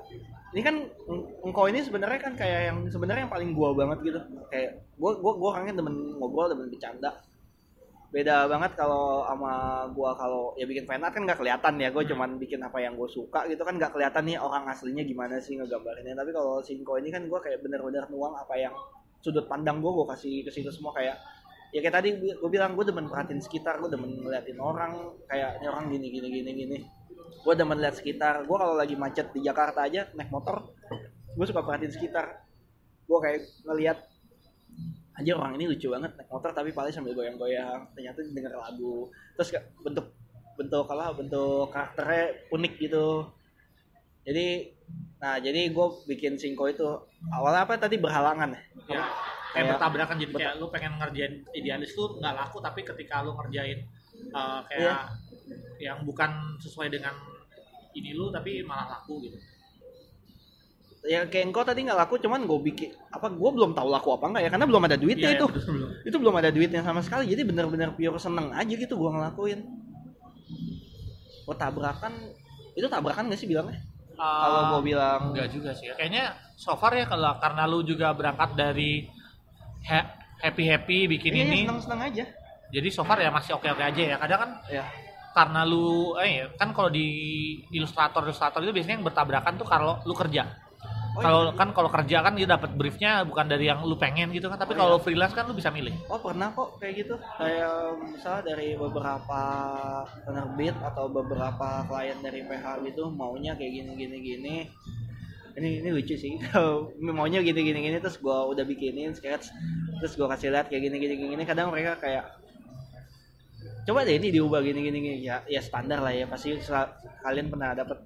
ini 0.53 0.61
kan 0.61 0.75
eng- 0.85 1.27
engkau 1.49 1.65
ini 1.71 1.79
sebenarnya 1.81 2.19
kan 2.19 2.33
kayak 2.35 2.61
yang 2.71 2.77
sebenarnya 2.91 3.25
yang 3.25 3.33
paling 3.33 3.51
gua 3.55 3.71
banget 3.75 3.99
gitu. 4.11 4.19
Kayak 4.51 4.83
gua 4.99 5.11
gua 5.19 5.33
gua 5.39 5.49
orangnya 5.57 5.79
demen 5.79 5.95
ngobrol 6.19 6.51
demen 6.51 6.67
bercanda. 6.67 7.11
Beda 8.13 8.45
banget 8.45 8.77
kalau 8.77 9.25
sama 9.25 9.83
gua 9.89 10.13
kalau 10.13 10.53
ya 10.53 10.69
bikin 10.69 10.85
fan 10.85 11.01
art 11.01 11.17
kan 11.17 11.25
nggak 11.25 11.41
kelihatan 11.41 11.81
ya 11.81 11.89
gue 11.89 12.03
cuman 12.13 12.37
bikin 12.37 12.61
apa 12.61 12.77
yang 12.77 12.93
gue 12.93 13.09
suka 13.09 13.49
gitu 13.49 13.65
kan 13.65 13.73
nggak 13.73 13.89
kelihatan 13.89 14.21
nih 14.29 14.37
orang 14.37 14.69
aslinya 14.69 15.01
gimana 15.01 15.41
sih 15.41 15.57
ngegambarinnya. 15.57 16.13
Tapi 16.13 16.29
kalau 16.29 16.61
singko 16.61 17.01
ini 17.01 17.09
kan 17.09 17.25
gua 17.25 17.41
kayak 17.41 17.65
bener-bener 17.65 18.05
nuang 18.13 18.37
apa 18.37 18.53
yang 18.53 18.75
sudut 19.23 19.47
pandang 19.49 19.79
gue 19.81 19.87
gue 19.87 20.05
kasih 20.13 20.43
ke 20.45 20.51
situ 20.51 20.69
semua 20.69 20.91
kayak 20.93 21.15
ya 21.73 21.81
kayak 21.81 21.95
tadi 21.97 22.09
gue 22.21 22.49
bilang 22.53 22.77
gue 22.77 22.85
demen 22.85 23.09
perhatiin 23.09 23.41
sekitar 23.41 23.81
gue 23.81 23.89
demen 23.89 24.21
ngeliatin 24.21 24.61
orang 24.61 25.17
kayak 25.25 25.57
ini 25.57 25.65
orang 25.65 25.89
gini 25.89 26.07
gini 26.13 26.27
gini 26.29 26.51
gini. 26.53 26.77
Gue 27.41 27.53
demen 27.57 27.81
lihat 27.81 27.97
sekitar. 27.97 28.45
Gue 28.45 28.55
kalau 28.61 28.77
lagi 28.77 28.93
macet 28.93 29.33
di 29.33 29.41
Jakarta 29.41 29.89
aja 29.89 30.05
naik 30.13 30.29
motor 30.29 30.69
gue 31.33 31.45
suka 31.49 31.65
perhatiin 31.65 31.89
sekitar. 31.89 32.45
Gue 33.09 33.17
kayak 33.17 33.41
ngeliat 33.65 33.99
aja 35.13 35.31
orang 35.37 35.57
ini 35.57 35.73
lucu 35.73 35.89
banget 35.89 36.13
naik 36.13 36.29
motor 36.29 36.53
tapi 36.53 36.69
paling 36.69 36.93
sambil 36.93 37.17
goyang-goyang. 37.17 37.89
Ternyata 37.97 38.21
denger 38.21 38.53
lagu. 38.53 39.09
Terus 39.33 39.49
bentuk 39.81 40.13
bentuk 40.53 40.85
apa 40.85 41.17
bentuk 41.17 41.73
karakternya 41.73 42.53
unik 42.53 42.73
gitu. 42.77 43.33
Jadi 44.29 44.77
nah 45.17 45.41
jadi 45.41 45.73
gue 45.73 45.87
bikin 46.05 46.37
singko 46.37 46.69
itu. 46.69 46.85
Awalnya 47.33 47.65
apa? 47.65 47.81
Tadi 47.81 47.97
berhalangan. 47.97 48.53
Ya 48.85 49.01
kayak 49.53 49.65
bertabrakan 49.77 50.17
jadi 50.17 50.33
kayak 50.33 50.53
lu 50.57 50.65
pengen 50.67 50.93
ngerjain 50.97 51.33
idealis 51.53 51.93
tuh 51.93 52.17
nggak 52.17 52.33
laku 52.33 52.57
tapi 52.59 52.81
ketika 52.81 53.21
lu 53.21 53.31
ngerjain 53.33 53.85
uh, 54.33 54.65
kayak 54.67 55.13
Iya. 55.77 55.93
yang 55.93 55.99
bukan 56.03 56.31
sesuai 56.57 56.89
dengan 56.89 57.13
ini 57.93 58.11
lu 58.11 58.29
tapi 58.29 58.65
malah 58.65 58.97
laku 58.97 59.21
gitu. 59.21 59.37
Ya 61.03 61.27
kayak 61.27 61.51
engkau 61.51 61.67
tadi 61.67 61.83
nggak 61.83 61.99
laku 61.99 62.15
cuman 62.15 62.47
gue 62.47 62.59
bikin 62.63 62.95
apa 63.11 63.27
gue 63.27 63.49
belum 63.51 63.75
tahu 63.75 63.91
laku 63.91 64.15
apa 64.15 64.25
enggak 64.31 64.43
ya 64.47 64.49
karena 64.55 64.65
belum 64.65 64.83
ada 64.87 64.95
duitnya 64.95 65.29
Iya, 65.29 65.37
itu. 65.37 65.45
betul, 65.51 65.73
belum. 65.75 65.89
itu 66.07 66.15
belum 66.17 66.35
ada 66.39 66.49
duitnya 66.49 66.81
sama 66.81 67.01
sekali 67.03 67.27
jadi 67.27 67.43
bener-bener 67.43 67.91
pure 67.91 68.15
seneng 68.17 68.55
aja 68.55 68.71
gitu 68.73 68.95
gue 68.95 69.09
ngelakuin. 69.11 69.59
Oh 71.43 71.51
tabrakan 71.53 72.13
itu 72.73 72.87
tabrakan 72.87 73.27
gak 73.29 73.39
sih 73.39 73.45
bilangnya? 73.45 73.83
Kalau 74.15 74.59
Uh, 74.63 74.69
gue 74.77 74.93
bilang 74.93 75.33
enggak 75.33 75.49
juga 75.51 75.73
sih 75.73 75.89
kayaknya 75.91 76.37
so 76.55 76.77
far 76.77 76.93
ya 76.93 77.03
kalau 77.03 77.33
karena 77.41 77.65
lu 77.65 77.81
juga 77.81 78.13
berangkat 78.13 78.53
dari 78.55 79.09
happy 79.85 80.63
happy 80.65 80.97
bikin 81.07 81.31
Iya, 81.33 81.43
ini. 81.45 81.57
seneng 81.63 81.79
seneng 81.79 82.01
aja. 82.03 82.23
Jadi 82.73 82.87
so 82.89 83.03
far 83.03 83.21
ya 83.21 83.29
masih 83.29 83.53
oke 83.53 83.67
oke 83.69 83.83
aja 83.83 84.01
ya. 84.01 84.15
Kadang 84.17 84.39
kan 84.39 84.51
ya 84.67 84.83
karena 85.33 85.65
lu 85.65 86.13
eh 86.17 86.45
kan 86.55 86.69
kalau 86.71 86.89
di 86.89 87.07
ilustrator 87.71 88.21
ilustrator 88.21 88.61
itu 88.61 88.69
biasanya 88.69 89.01
yang 89.01 89.05
bertabrakan 89.05 89.53
tuh 89.57 89.65
kalau 89.65 89.97
lu 90.03 90.13
kerja. 90.13 90.45
Oh, 91.13 91.21
kalau 91.21 91.41
iya. 91.45 91.53
kan 91.53 91.69
kalau 91.69 91.89
kerja 91.93 92.25
kan 92.25 92.33
dia 92.33 92.49
dapat 92.49 92.73
briefnya 92.73 93.21
bukan 93.21 93.45
dari 93.45 93.69
yang 93.69 93.85
lu 93.85 93.93
pengen 93.93 94.33
gitu 94.33 94.49
kan. 94.49 94.57
Tapi 94.57 94.73
Oh, 94.73 94.79
kalau 94.81 94.95
iya. 94.97 95.03
freelance 95.05 95.33
kan 95.33 95.45
lu 95.45 95.53
bisa 95.53 95.69
milih. 95.69 95.93
Oh 96.09 96.17
pernah 96.17 96.49
kok 96.49 96.81
kayak 96.81 97.05
gitu. 97.05 97.13
Kayak 97.37 97.73
misalnya 98.01 98.41
dari 98.41 98.73
beberapa 98.73 99.41
penerbit 100.25 100.73
atau 100.81 101.05
beberapa 101.05 101.85
klien 101.85 102.17
dari 102.17 102.41
PH 102.41 102.65
gitu 102.89 103.13
maunya 103.13 103.53
kayak 103.53 103.71
gini 103.73 103.91
gini 103.93 104.17
gini 104.19 104.55
ini 105.57 105.85
ini 105.85 105.89
lucu 105.93 106.15
sih. 106.17 106.41
Maunya 107.17 107.39
gini 107.45 107.61
gini 107.61 107.79
gini 107.85 107.97
terus 108.01 108.17
gua 108.17 108.49
udah 108.49 108.65
bikinin 108.65 109.13
sketch 109.13 109.53
terus 110.01 110.13
gua 110.17 110.33
kasih 110.33 110.49
lihat 110.49 110.69
kayak 110.69 110.89
gini 110.89 110.97
gini 110.97 111.15
gini 111.35 111.43
kadang 111.45 111.69
mereka 111.69 111.97
kayak 112.01 112.25
coba 113.83 114.07
deh 114.07 114.15
ini 114.15 114.33
diubah 114.33 114.63
gini 114.65 114.79
gini 114.81 114.97
gini. 114.99 115.17
Ya 115.21 115.45
ya 115.45 115.61
standar 115.61 116.01
lah 116.01 116.13
ya 116.13 116.25
pasti 116.25 116.57
kalian 117.21 117.53
pernah 117.53 117.77
dapet 117.77 117.99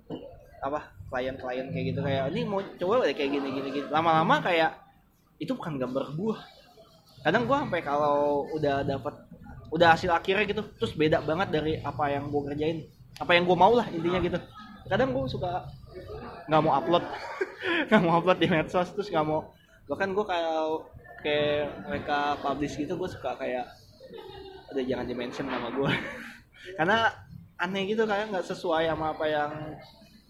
apa 0.58 0.92
klien-klien 1.08 1.70
kayak 1.72 1.86
gitu 1.94 2.00
kayak 2.04 2.34
ini 2.34 2.42
mau 2.44 2.60
coba 2.60 3.08
deh 3.08 3.16
kayak 3.16 3.32
gini 3.32 3.48
gini 3.56 3.70
gini. 3.72 3.88
Lama-lama 3.88 4.44
kayak 4.44 4.72
itu 5.40 5.56
bukan 5.56 5.80
gambar 5.80 6.18
gua. 6.20 6.44
Kadang 7.24 7.48
gua 7.48 7.64
sampai 7.64 7.82
kalau 7.82 8.48
udah 8.60 8.84
dapat 8.84 9.16
udah 9.68 9.96
hasil 9.96 10.12
akhirnya 10.12 10.48
gitu 10.48 10.64
terus 10.80 10.96
beda 10.96 11.20
banget 11.24 11.48
dari 11.52 11.74
apa 11.80 12.08
yang 12.08 12.32
gua 12.32 12.52
kerjain 12.52 12.88
apa 13.20 13.32
yang 13.36 13.44
gua 13.48 13.56
mau 13.56 13.72
lah 13.72 13.88
intinya 13.88 14.20
gitu. 14.20 14.40
Kadang 14.88 15.16
gua 15.16 15.28
suka 15.32 15.68
nggak 16.48 16.62
mau 16.64 16.74
upload. 16.76 17.06
Nggak 17.88 18.02
mau 18.04 18.20
upload 18.20 18.40
di 18.40 18.48
medsos 18.48 18.90
terus 18.96 19.12
nggak 19.12 19.28
mau 19.28 19.54
bahkan 19.88 20.12
gua 20.12 20.26
kalau 20.28 20.88
kayak 21.24 21.88
mereka 21.88 22.36
publish 22.44 22.76
gitu 22.76 23.00
gua 23.00 23.08
suka 23.08 23.36
kayak 23.40 23.68
udah 24.72 24.84
jangan 24.84 25.08
dimention 25.08 25.48
nama 25.48 25.72
gue 25.72 25.92
karena 26.78 27.08
aneh 27.58 27.84
gitu 27.90 28.04
kayak 28.04 28.30
nggak 28.30 28.46
sesuai 28.46 28.92
sama 28.92 29.16
apa 29.16 29.26
yang 29.26 29.52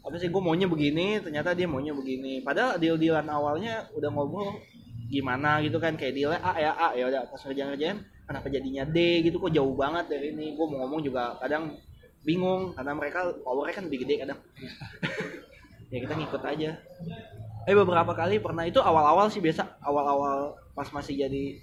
apa 0.07 0.15
sih 0.15 0.31
gue 0.31 0.39
maunya 0.39 0.71
begini 0.71 1.19
ternyata 1.19 1.51
dia 1.51 1.67
maunya 1.67 1.91
begini. 1.91 2.39
Padahal 2.39 2.79
deal 2.79 2.95
dealan 2.95 3.27
awalnya 3.27 3.91
udah 3.91 4.07
ngobrol 4.07 4.55
gimana? 5.11 5.59
gitu 5.59 5.83
kan 5.83 5.99
kayak 5.99 6.15
dealnya 6.15 6.39
A 6.39 6.55
ya 6.55 6.71
A. 6.71 6.87
Ya 6.95 7.11
udah 7.11 7.27
pas 7.27 7.35
kerjaan 7.43 7.75
kerjaan 7.75 8.07
kenapa 8.23 8.47
jadinya 8.47 8.87
D 8.87 9.27
gitu 9.27 9.35
kok 9.43 9.51
jauh 9.51 9.75
banget 9.75 10.07
dari 10.07 10.31
ini. 10.31 10.55
Gue 10.55 10.63
mau 10.71 10.87
ngomong 10.87 11.03
juga 11.03 11.35
kadang 11.43 11.75
bingung 12.23 12.71
karena 12.71 12.95
mereka 12.95 13.19
powernya 13.43 13.75
kan 13.75 13.83
lebih 13.91 13.99
gede 14.07 14.15
kadang 14.23 14.39
ya 15.87 15.97
kita 16.03 16.13
ngikut 16.15 16.43
aja. 16.43 16.71
Eh 17.67 17.75
beberapa 17.75 18.15
kali 18.15 18.39
pernah 18.39 18.63
itu 18.63 18.79
awal-awal 18.79 19.27
sih 19.27 19.43
biasa 19.43 19.83
awal-awal 19.83 20.55
pas 20.71 20.87
masih 20.91 21.27
jadi 21.27 21.59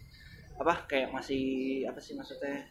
apa 0.61 0.85
kayak 0.87 1.09
masih 1.13 1.45
apa 1.89 2.01
sih 2.01 2.13
maksudnya? 2.17 2.69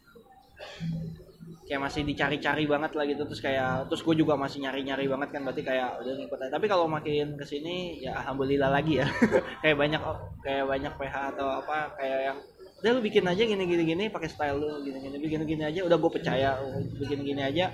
Kayak 1.64 1.82
masih 1.90 2.02
dicari-cari 2.04 2.68
banget 2.68 2.92
lah 2.94 3.06
gitu 3.08 3.24
terus 3.26 3.42
kayak 3.42 3.88
terus 3.88 4.04
gue 4.04 4.16
juga 4.20 4.36
masih 4.36 4.62
nyari-nyari 4.68 5.08
banget 5.08 5.30
kan 5.32 5.42
berarti 5.48 5.64
kayak 5.66 5.98
udah 6.02 6.14
ngikut 6.14 6.40
aja. 6.46 6.52
Tapi 6.54 6.66
kalau 6.70 6.86
makin 6.90 7.38
ke 7.40 7.46
sini 7.46 8.02
ya 8.02 8.18
alhamdulillah 8.22 8.70
lagi 8.70 9.02
ya. 9.02 9.08
Kayak 9.64 9.78
banyak 9.80 10.02
kayak 10.44 10.66
banyak 10.68 10.94
PH 11.00 11.16
atau 11.34 11.48
apa 11.64 11.96
kayak 11.96 12.20
yang 12.32 12.38
udah 12.84 12.92
lu 13.00 13.02
bikin 13.02 13.24
aja 13.24 13.40
gini 13.48 13.64
gini 13.64 13.84
gini 13.88 14.04
pakai 14.12 14.28
style 14.28 14.60
lu 14.60 14.84
gini 14.84 15.00
gini 15.00 15.16
bikin 15.16 15.48
gini 15.48 15.64
aja 15.64 15.88
udah 15.88 15.96
gue 15.96 16.12
percaya 16.12 16.60
bikin 17.00 17.24
gini 17.24 17.42
aja. 17.42 17.72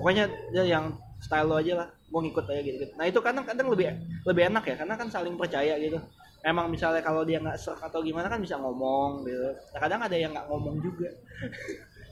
Pokoknya 0.00 0.26
dia 0.50 0.64
yang 0.64 0.96
style 1.20 1.46
lu 1.46 1.60
aja 1.60 1.84
lah 1.84 1.88
gue 2.06 2.20
ngikut 2.22 2.44
aja 2.46 2.60
gitu, 2.62 2.76
gitu. 2.86 2.92
Nah 2.94 3.04
itu 3.10 3.18
kadang-kadang 3.18 3.66
lebih 3.66 3.86
lebih 4.22 4.42
enak 4.54 4.64
ya 4.66 4.74
karena 4.78 4.94
kan 4.94 5.08
saling 5.10 5.34
percaya 5.34 5.74
gitu. 5.78 5.98
Emang 6.46 6.70
misalnya 6.70 7.02
kalau 7.02 7.26
dia 7.26 7.42
nggak 7.42 7.58
serak 7.58 7.82
atau 7.90 7.98
gimana 8.06 8.30
kan 8.30 8.38
bisa 8.38 8.54
ngomong 8.54 9.26
gitu. 9.26 9.50
Nah, 9.74 9.80
kadang 9.82 10.00
ada 10.06 10.14
yang 10.14 10.30
nggak 10.30 10.46
ngomong 10.50 10.78
juga. 10.82 11.10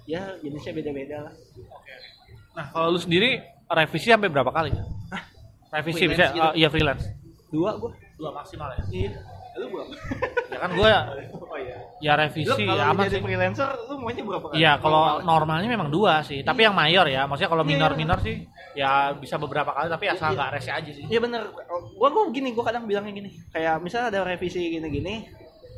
Ya 0.05 0.37
jenisnya 0.45 0.77
beda-beda 0.77 1.17
lah. 1.17 1.33
Nah, 2.53 2.69
kalau 2.77 2.93
lu 2.93 3.01
sendiri 3.01 3.41
revisi 3.73 4.13
sampai 4.13 4.29
berapa 4.29 4.53
kali? 4.53 4.69
revisi 5.75 6.07
freelance 6.07 6.13
bisa 6.13 6.27
gitu? 6.37 6.45
oh, 6.45 6.53
iya 6.55 6.69
freelance. 6.71 7.05
dua 7.51 7.71
gue 7.81 7.91
Dua 8.15 8.31
maksimal 8.31 8.69
ya. 8.79 8.83
iya 8.93 9.13
lu 9.55 9.67
berapa 9.71 9.93
Ya 10.51 10.59
kan 10.59 10.71
gue 10.71 10.89
ya, 10.89 11.03
oh 11.35 11.59
iya 11.59 11.77
ya 11.99 12.13
lu 12.15 12.21
revisi 12.27 12.51
kalau 12.63 12.75
ya 12.75 12.85
lu 12.85 12.91
aman 12.91 13.05
jadi 13.07 13.17
sih. 13.17 13.23
freelancer 13.23 13.69
lu 13.87 13.95
maunya 13.99 14.23
berapa 14.23 14.47
kali 14.51 14.57
Iya, 14.59 14.73
kalau 14.79 15.03
Normal. 15.03 15.25
normalnya 15.25 15.69
memang 15.71 15.89
dua 15.89 16.15
sih. 16.21 16.41
Tapi 16.43 16.61
yang 16.63 16.75
mayor 16.75 17.07
ya, 17.07 17.25
maksudnya 17.25 17.51
kalau 17.51 17.63
Iya, 17.63 17.71
iya. 17.71 17.79
minor-minor 17.79 18.19
sih 18.21 18.37
ya 18.75 18.91
bisa 19.15 19.39
beberapa 19.39 19.71
kali 19.71 19.87
tapi 19.87 20.05
asal 20.09 20.31
Iya. 20.31 20.37
nggak 20.37 20.51
rese 20.53 20.71
aja 20.71 20.91
sih. 20.91 21.05
Iya 21.07 21.19
bener, 21.23 21.43
gua 21.95 22.09
gua 22.11 22.23
gini, 22.29 22.51
gua 22.51 22.65
kadang 22.67 22.85
bilangnya 22.85 23.15
gini, 23.15 23.31
kayak 23.51 23.79
misalnya 23.79 24.11
ada 24.11 24.21
revisi 24.25 24.59
gini-gini, 24.71 25.31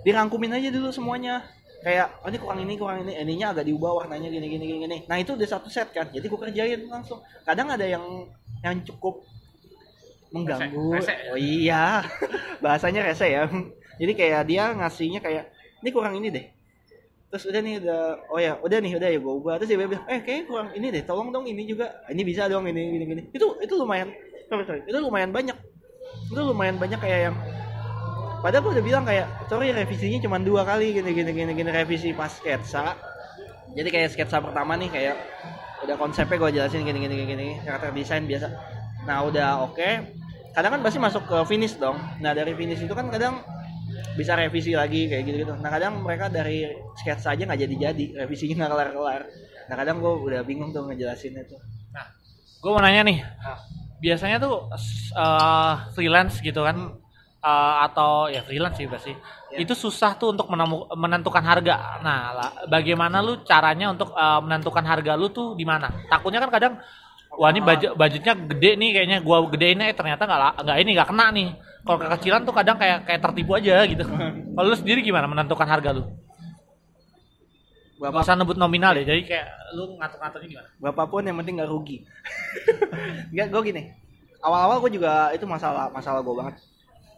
dirangkumin 0.02 0.52
aja 0.52 0.68
dulu 0.70 0.88
semuanya. 0.90 1.44
Kayak, 1.76 2.18
oh 2.18 2.28
ini 2.28 2.38
kurang 2.40 2.58
ini, 2.58 2.74
kurang 2.74 2.98
ini, 3.00 3.12
ininya 3.14 3.54
agak 3.54 3.68
diubah 3.68 3.92
warnanya 3.94 4.26
gini, 4.26 4.48
gini, 4.48 4.64
gini, 4.66 4.78
gini. 4.82 4.98
Nah 5.06 5.16
itu 5.16 5.36
udah 5.36 5.46
satu 5.46 5.68
set 5.68 5.92
kan, 5.92 6.08
jadi 6.10 6.24
gua 6.26 6.40
kerjain 6.42 6.80
langsung. 6.88 7.20
Kadang 7.44 7.70
ada 7.70 7.84
yang 7.86 8.02
yang 8.64 8.80
cukup 8.82 9.22
mengganggu. 10.42 10.88
Rese. 10.92 11.14
Oh 11.32 11.38
iya, 11.38 12.04
bahasanya 12.64 13.00
rese 13.06 13.26
ya. 13.26 13.48
Jadi 13.96 14.12
kayak 14.12 14.42
dia 14.48 14.64
ngasihnya 14.76 15.20
kayak, 15.24 15.48
ini 15.80 15.90
kurang 15.90 16.20
ini 16.20 16.28
deh. 16.28 16.46
Terus 17.32 17.48
udah 17.48 17.60
nih 17.64 17.74
udah, 17.82 18.02
oh 18.30 18.38
ya 18.38 18.52
udah 18.60 18.78
nih 18.78 18.92
udah 19.00 19.08
ya 19.08 19.18
gua 19.18 19.34
ubah. 19.40 19.54
Terus 19.58 19.68
dia 19.72 19.78
bilang, 19.80 20.04
eh 20.06 20.20
kayaknya 20.20 20.44
kurang 20.46 20.68
ini 20.76 20.86
deh, 20.92 21.02
tolong 21.08 21.28
dong 21.32 21.44
ini 21.48 21.62
juga. 21.64 22.04
Ini 22.12 22.22
bisa 22.22 22.46
dong 22.46 22.68
ini, 22.68 22.80
gini, 22.92 23.04
gini. 23.08 23.22
Itu 23.32 23.56
itu 23.58 23.74
lumayan, 23.74 24.12
sorry, 24.46 24.64
sorry, 24.68 24.80
itu 24.84 24.98
lumayan 25.00 25.32
banyak. 25.32 25.56
Itu 26.30 26.40
lumayan 26.44 26.76
banyak 26.78 27.00
kayak 27.00 27.20
yang 27.32 27.36
Padahal 28.46 28.62
gue 28.68 28.72
udah 28.78 28.84
bilang 28.84 29.02
kayak, 29.02 29.26
sorry 29.50 29.74
revisinya 29.74 30.22
cuma 30.22 30.38
dua 30.38 30.62
kali 30.62 30.94
gini 30.94 31.10
gini 31.10 31.34
gini 31.34 31.52
gini 31.56 31.70
revisi 31.72 32.14
pas 32.14 32.30
sketsa. 32.30 32.94
Jadi 33.74 33.88
kayak 33.90 34.14
sketsa 34.14 34.38
pertama 34.38 34.78
nih 34.78 34.86
kayak 34.86 35.16
udah 35.82 35.96
konsepnya 35.98 36.38
gue 36.38 36.50
jelasin 36.54 36.86
gini 36.86 37.02
gini 37.02 37.14
gini 37.18 37.26
gini 37.26 37.48
karakter 37.66 37.90
desain 37.90 38.22
biasa. 38.22 38.46
Nah 39.02 39.26
udah 39.26 39.66
oke. 39.66 39.90
Kadang 40.56 40.80
kan 40.80 40.80
pasti 40.80 40.96
masuk 40.96 41.28
ke 41.28 41.36
finish 41.44 41.76
dong. 41.76 42.00
Nah 42.24 42.32
dari 42.32 42.56
finish 42.56 42.80
itu 42.80 42.96
kan 42.96 43.12
kadang 43.12 43.44
bisa 44.16 44.32
revisi 44.32 44.72
lagi 44.72 45.04
kayak 45.04 45.22
gitu 45.28 45.36
gitu. 45.44 45.52
Nah 45.60 45.68
kadang 45.68 46.00
mereka 46.00 46.32
dari 46.32 46.64
sketsa 46.96 47.36
aja 47.36 47.44
nggak 47.44 47.60
jadi 47.60 47.74
jadi 47.92 48.04
revisinya 48.24 48.64
nggak 48.64 48.70
kelar 48.72 48.88
kelar. 48.96 49.22
Nah 49.68 49.74
kadang 49.76 50.00
gue 50.00 50.12
udah 50.16 50.40
bingung 50.48 50.72
tuh 50.72 50.88
ngejelasinnya 50.88 51.44
tuh. 51.44 51.60
Nah, 51.92 52.08
gue 52.64 52.70
mau 52.72 52.80
nanya 52.80 53.04
nih. 53.04 53.18
Biasanya 54.00 54.40
tuh 54.40 54.72
eh, 55.12 55.74
freelance 55.92 56.40
gitu 56.40 56.64
kan 56.64 56.96
eh, 57.44 57.74
atau 57.84 58.32
ya 58.32 58.40
freelance 58.40 58.80
sih 58.80 58.88
pasti. 58.88 59.12
Ya. 59.52 59.60
Itu 59.60 59.76
susah 59.76 60.16
tuh 60.16 60.32
untuk 60.32 60.48
menemu- 60.48 60.88
menentukan 60.96 61.44
harga. 61.44 62.00
Nah, 62.00 62.20
lah, 62.32 62.50
bagaimana 62.64 63.20
lu 63.20 63.44
caranya 63.44 63.92
untuk 63.92 64.16
eh, 64.16 64.40
menentukan 64.40 64.88
harga 64.88 65.12
lu 65.20 65.28
tuh 65.28 65.52
di 65.52 65.68
mana? 65.68 65.92
Takutnya 66.08 66.40
kan 66.40 66.48
kadang 66.48 66.74
wah 67.36 67.50
ini 67.52 67.60
budget 67.62 67.92
budgetnya 67.94 68.34
gede 68.34 68.70
nih 68.80 68.90
kayaknya. 68.96 69.18
Gua 69.22 69.44
gedeinnya 69.48 69.86
eh 69.92 69.96
ternyata 69.96 70.24
nggak 70.24 70.64
nggak 70.64 70.76
ini 70.82 70.90
nggak 70.96 71.08
kena 71.08 71.26
nih. 71.32 71.48
Kalau 71.86 71.98
kekecilan 72.02 72.42
tuh 72.42 72.54
kadang 72.56 72.76
kayak 72.82 73.06
kayak 73.06 73.20
tertipu 73.22 73.54
aja 73.54 73.86
gitu. 73.86 74.02
Kalau 74.02 74.66
lu 74.66 74.74
sendiri 74.74 75.06
gimana 75.06 75.30
menentukan 75.30 75.68
harga 75.70 75.94
lu? 75.94 76.02
Gak 77.96 78.12
Bapak 78.12 78.28
usah 78.28 78.36
nebut 78.36 78.60
nominal 78.60 78.92
deh, 78.92 79.08
jadi 79.08 79.24
kayak 79.24 79.48
lu 79.72 79.96
ngatur-ngaturnya 79.96 80.48
gimana? 80.52 80.68
berapapun 80.76 81.24
yang 81.24 81.36
penting 81.40 81.56
nggak 81.56 81.70
rugi. 81.72 82.04
Nggak 83.32 83.46
gue 83.48 83.62
gini. 83.72 83.82
Awal-awal 84.44 84.84
gue 84.84 85.00
juga 85.00 85.32
itu 85.32 85.48
masalah 85.48 85.88
masalah 85.88 86.20
gue 86.20 86.34
banget. 86.36 86.60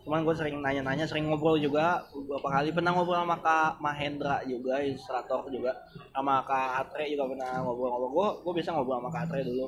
Cuman 0.06 0.22
gue 0.22 0.34
sering 0.38 0.62
nanya-nanya 0.62 1.10
sering 1.10 1.26
ngobrol 1.26 1.58
juga. 1.58 2.06
Beberapa 2.14 2.46
kali 2.46 2.70
pernah 2.70 2.94
ngobrol 2.94 3.18
sama 3.18 3.42
kak 3.42 3.82
Mahendra 3.82 4.38
juga 4.46 4.78
ilustrator 4.78 5.50
juga. 5.50 5.82
Sama 6.14 6.46
kak 6.46 6.86
Atre 6.86 7.10
juga 7.10 7.26
pernah 7.26 7.58
ngobrol-ngobrol. 7.66 8.10
Gue 8.14 8.28
gue 8.46 8.52
biasa 8.62 8.70
ngobrol 8.70 9.02
sama 9.02 9.10
kak 9.10 9.22
Atre 9.26 9.42
dulu 9.50 9.66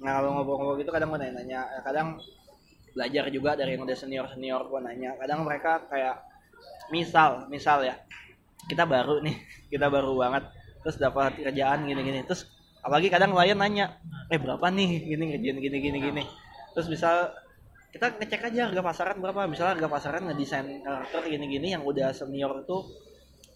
nah 0.00 0.20
kalau 0.20 0.40
ngobrol-ngobrol 0.40 0.80
gitu 0.80 0.90
kadang 0.92 1.12
gue 1.12 1.20
nanya-nanya. 1.20 1.60
Ya, 1.76 1.80
kadang 1.84 2.16
belajar 2.96 3.24
juga 3.30 3.50
dari 3.54 3.76
yang 3.76 3.84
udah 3.84 3.96
senior 3.96 4.26
senior 4.32 4.64
gue 4.66 4.80
nanya. 4.80 5.14
Kadang 5.20 5.44
mereka 5.44 5.84
kayak 5.86 6.24
misal 6.90 7.46
misal 7.52 7.84
ya 7.84 7.94
kita 8.66 8.84
baru 8.88 9.22
nih 9.22 9.36
kita 9.72 9.86
baru 9.88 10.16
banget 10.16 10.48
terus 10.80 10.96
dapat 10.96 11.36
kerjaan 11.36 11.84
gini-gini. 11.84 12.24
Terus 12.24 12.48
apalagi 12.80 13.12
kadang 13.12 13.36
klien 13.36 13.56
nanya 13.56 14.00
eh 14.32 14.40
berapa 14.40 14.66
nih 14.72 14.90
gini 15.04 15.24
ngerjain 15.36 15.58
gini 15.60 15.78
gini? 15.78 15.98
Gini 16.00 16.24
terus 16.70 16.86
misal 16.86 17.34
kita 17.90 18.14
ngecek 18.16 18.54
aja 18.54 18.70
harga 18.70 18.82
pasaran 18.82 19.16
berapa. 19.18 19.50
Misalnya 19.50 19.78
harga 19.78 19.88
pasaran 19.90 20.22
ngedesain 20.30 20.66
karakter 20.80 21.26
gini-gini 21.26 21.74
yang 21.76 21.82
udah 21.82 22.14
senior 22.14 22.62
itu 22.62 22.86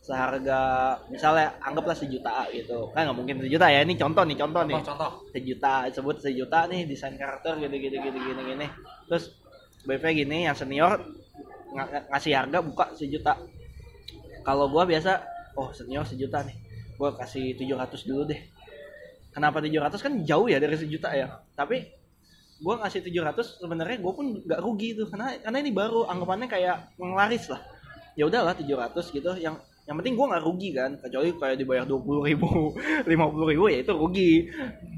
seharga 0.04 0.60
misalnya 1.08 1.56
anggaplah 1.64 1.96
sejuta 1.96 2.44
gitu. 2.52 2.92
Kan 2.92 3.08
nggak 3.08 3.16
mungkin 3.16 3.36
sejuta 3.40 3.72
ya 3.72 3.80
ini 3.80 3.96
contoh 3.96 4.20
nih 4.28 4.36
contoh 4.36 4.62
nih. 4.68 4.76
Contoh. 4.84 5.10
sejuta 5.32 5.88
sebut 5.88 6.20
sejuta 6.20 6.68
nih 6.68 6.84
desain 6.84 7.16
karakter 7.16 7.56
gini 7.56 7.80
gini 7.80 7.96
gini 7.96 8.18
gini 8.20 8.42
gini. 8.52 8.66
Terus 9.08 9.32
BP 9.88 10.04
gini 10.12 10.44
yang 10.44 10.52
senior 10.52 11.00
ng- 11.72 12.12
ngasih 12.12 12.36
harga 12.36 12.58
buka 12.60 12.92
sejuta. 12.92 13.40
Kalau 14.44 14.68
gua 14.68 14.84
biasa 14.84 15.24
oh 15.56 15.72
senior 15.72 16.04
sejuta 16.04 16.44
nih. 16.44 16.56
Gua 17.00 17.16
kasih 17.16 17.56
700 17.56 18.04
dulu 18.04 18.28
deh. 18.28 18.40
Kenapa 19.32 19.64
700 19.64 20.04
kan 20.04 20.12
jauh 20.20 20.52
ya 20.52 20.60
dari 20.60 20.76
sejuta 20.76 21.16
ya. 21.16 21.32
Tapi 21.56 21.80
gua 22.60 22.76
ngasih 22.84 23.08
700 23.08 23.56
sebenarnya 23.56 24.04
gua 24.04 24.12
pun 24.12 24.36
nggak 24.36 24.60
rugi 24.60 25.00
tuh. 25.00 25.08
Karena 25.08 25.32
karena 25.40 25.58
ini 25.64 25.72
baru 25.72 26.04
anggapannya 26.12 26.44
kayak 26.44 26.92
menglaris 27.00 27.48
lah. 27.48 27.64
Ya 28.20 28.28
udahlah 28.28 28.52
700 28.52 29.08
gitu. 29.08 29.32
Yang 29.40 29.64
yang 29.84 30.00
penting 30.00 30.16
gua 30.16 30.26
nggak 30.32 30.44
rugi 30.48 30.70
kan 30.72 30.90
kecuali 30.96 31.28
kayak 31.36 31.56
dibayar 31.60 31.84
dua 31.84 32.00
puluh 32.00 32.24
ribu 32.24 32.72
lima 33.10 33.28
puluh 33.28 33.46
ribu 33.52 33.64
ya 33.68 33.84
itu 33.84 33.92
rugi. 33.92 34.48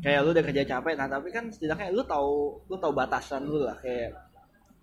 Kayak 0.02 0.22
lu 0.22 0.30
udah 0.30 0.44
kerja 0.46 0.62
capek 0.62 0.94
nah 0.94 1.10
tapi 1.10 1.34
kan 1.34 1.50
setidaknya 1.50 1.90
lu 1.90 2.06
tahu 2.06 2.62
lu 2.70 2.76
tahu 2.78 2.92
batasan 2.94 3.42
lu 3.50 3.66
lah 3.66 3.74
kayak 3.82 4.14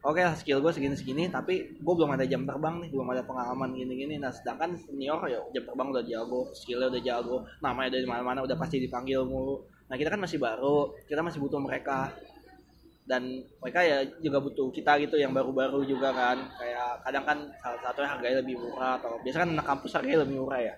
oke 0.04 0.20
lah 0.20 0.36
skill 0.36 0.60
gue 0.60 0.72
segini 0.76 0.99
segini 0.99 1.24
tapi 1.32 1.80
gue 1.80 1.93
belum 1.95 2.12
ada 2.12 2.28
jam 2.28 2.43
terbang 2.43 2.84
nih 2.84 2.91
belum 2.91 3.08
ada 3.16 3.24
pengalaman 3.24 3.72
gini 3.72 3.93
gini 3.95 4.16
nah 4.20 4.36
sedangkan 4.36 4.76
senior 4.76 5.24
ya 5.32 5.39
jam 5.56 5.64
terbang 5.64 5.88
udah 5.95 6.04
jago 6.04 6.51
skillnya 6.51 6.91
udah 6.91 7.01
jago 7.01 7.36
namanya 7.64 7.95
dari 7.95 8.04
mana 8.04 8.22
mana 8.22 8.39
udah 8.43 8.60
pasti 8.60 8.84
dipanggil 8.84 9.24
mulu. 9.24 9.64
Nah 9.88 9.95
kita 9.95 10.12
kan 10.12 10.20
masih 10.20 10.43
baru 10.43 10.91
kita 11.08 11.24
masih 11.24 11.39
butuh 11.39 11.64
mereka 11.64 12.12
dan 13.04 13.43
mereka 13.60 13.84
ya 13.84 14.08
juga 14.24 14.39
butuh 14.39 14.72
kita 14.72 14.95
gitu 15.04 15.20
yang 15.20 15.36
baru-baru 15.36 15.84
juga 15.84 16.16
kan. 16.16 16.38
Kayak 16.56 17.04
kadang 17.04 17.24
kan 17.28 17.38
salah 17.60 17.80
satunya 17.84 18.10
harganya 18.10 18.38
lebih 18.39 18.56
murah 18.60 18.99
atau 18.99 19.20
biasa 19.20 19.38
kan 19.43 19.49
anak 19.54 19.66
kampus 19.68 19.91
harganya 19.95 20.20
lebih 20.24 20.36
murah 20.39 20.62
ya. 20.62 20.76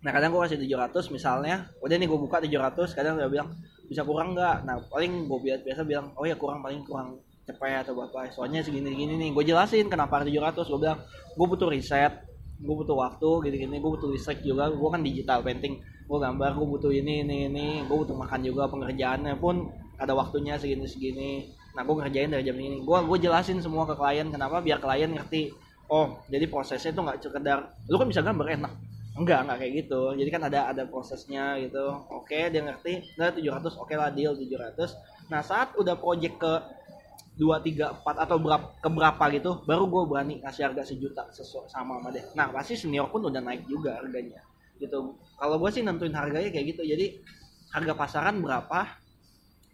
Nah 0.00 0.10
kadang 0.16 0.32
gue 0.32 0.40
kasih 0.42 0.58
700 0.58 1.12
misalnya 1.12 1.56
udah 1.84 1.96
nih 1.96 2.08
gue 2.08 2.18
buka 2.18 2.40
700 2.40 2.96
kadang 2.96 3.14
dia 3.20 3.28
bilang 3.28 3.48
bisa 3.86 4.02
kurang 4.02 4.34
nggak? 4.34 4.66
Nah 4.66 4.80
paling 4.88 5.28
gue 5.28 5.38
biasa, 5.38 5.60
biasa 5.62 5.80
bilang 5.86 6.06
oh 6.16 6.24
ya 6.24 6.34
kurang 6.34 6.64
paling 6.64 6.82
kurang 6.82 7.20
cepet 7.50 7.82
atau 7.82 7.98
apa 7.98 8.30
soalnya 8.30 8.62
segini 8.62 8.94
gini 8.94 9.18
nih 9.18 9.34
gue 9.34 9.44
jelasin 9.50 9.90
kenapa 9.90 10.22
700 10.22 10.54
gue 10.62 10.78
bilang 10.78 10.98
gue 11.34 11.46
butuh 11.46 11.68
riset 11.72 12.30
gue 12.60 12.74
butuh 12.76 12.94
waktu 12.94 13.30
gini 13.48 13.56
gini 13.66 13.76
gue 13.82 13.90
butuh 13.90 14.08
listrik 14.12 14.44
juga 14.44 14.70
gue 14.70 14.88
kan 14.92 15.02
digital 15.02 15.40
painting 15.42 15.80
gue 15.80 16.18
gambar 16.18 16.50
gue 16.54 16.66
butuh 16.66 16.92
ini 16.92 17.24
ini 17.24 17.36
ini 17.48 17.66
gue 17.88 17.96
butuh 17.96 18.14
makan 18.14 18.40
juga 18.44 18.68
pengerjaannya 18.68 19.34
pun 19.40 19.66
ada 20.00 20.16
waktunya 20.16 20.56
segini 20.56 20.88
segini 20.88 21.32
nah 21.70 21.86
gue 21.86 21.94
ngerjain 21.94 22.32
dari 22.32 22.42
jam 22.42 22.58
ini. 22.58 22.82
Gue 22.82 22.98
gue 23.06 23.18
jelasin 23.30 23.62
semua 23.62 23.86
ke 23.86 23.94
klien 23.94 24.26
kenapa? 24.26 24.58
Biar 24.58 24.82
klien 24.82 25.12
ngerti. 25.12 25.54
Oh 25.86 26.18
jadi 26.26 26.48
prosesnya 26.50 26.90
itu 26.90 27.00
nggak 27.04 27.18
sekedar 27.22 27.58
lu 27.86 28.00
kan 28.00 28.08
bisa 28.08 28.24
gambar 28.24 28.46
enak. 28.58 28.72
Enggak 29.14 29.38
enggak 29.46 29.58
kayak 29.62 29.72
gitu. 29.86 30.02
Jadi 30.16 30.30
kan 30.32 30.42
ada 30.48 30.60
ada 30.72 30.82
prosesnya 30.88 31.60
gitu. 31.62 31.94
Oke 32.10 32.50
dia 32.50 32.62
ngerti. 32.64 33.14
Nah 33.20 33.30
700 33.30 33.76
oke 33.76 33.94
lah 33.94 34.10
deal 34.10 34.34
700 34.34 35.30
nah 35.30 35.46
saat 35.46 35.78
udah 35.78 35.94
project 35.94 36.42
ke 36.42 36.52
dua 37.38 37.62
tiga 37.62 37.94
empat 37.94 38.26
atau 38.26 38.36
berapa 38.42 38.66
ke 38.82 38.88
berapa 38.90 39.24
gitu 39.30 39.50
baru 39.62 39.86
gue 39.86 40.02
berani 40.10 40.34
ngasih 40.42 40.66
harga 40.66 40.82
sejuta 40.90 41.30
sesuai 41.30 41.70
sama 41.70 42.02
sama 42.02 42.10
deh 42.10 42.20
nah 42.34 42.50
pasti 42.50 42.74
senior 42.74 43.08
pun 43.08 43.22
udah 43.22 43.38
naik 43.38 43.62
juga 43.70 43.94
harganya. 44.02 44.42
Gitu. 44.80 45.14
Kalau 45.14 45.56
gue 45.60 45.70
sih 45.70 45.84
nentuin 45.84 46.16
harganya 46.16 46.50
kayak 46.50 46.74
gitu. 46.74 46.82
Jadi 46.82 47.20
harga 47.70 47.92
pasaran 47.94 48.42
berapa 48.42 48.98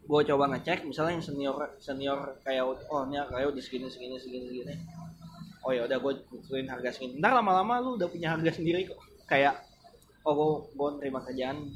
gue 0.06 0.20
coba 0.32 0.44
ngecek 0.54 0.86
misalnya 0.86 1.18
yang 1.18 1.24
senior 1.26 1.56
senior 1.82 2.20
kayak 2.46 2.62
oh 2.62 3.02
ini 3.10 3.18
kayak 3.26 3.46
udah 3.50 3.62
segini 3.62 3.90
segini 3.90 4.16
segini 4.22 4.46
segini. 4.46 4.74
Oh 5.66 5.74
ya 5.74 5.82
udah 5.82 5.98
gue 5.98 6.12
tentuin 6.30 6.66
harga 6.70 6.94
segini. 6.94 7.18
Ntar 7.18 7.34
lama-lama 7.34 7.82
lu 7.82 7.90
udah 7.98 8.06
punya 8.06 8.30
harga 8.38 8.54
sendiri 8.54 8.86
kok. 8.86 9.02
Kayak 9.26 9.66
oh 10.26 10.34
gue 10.34 10.50
gue 10.74 10.88
terima 11.02 11.22
kerjaan 11.22 11.70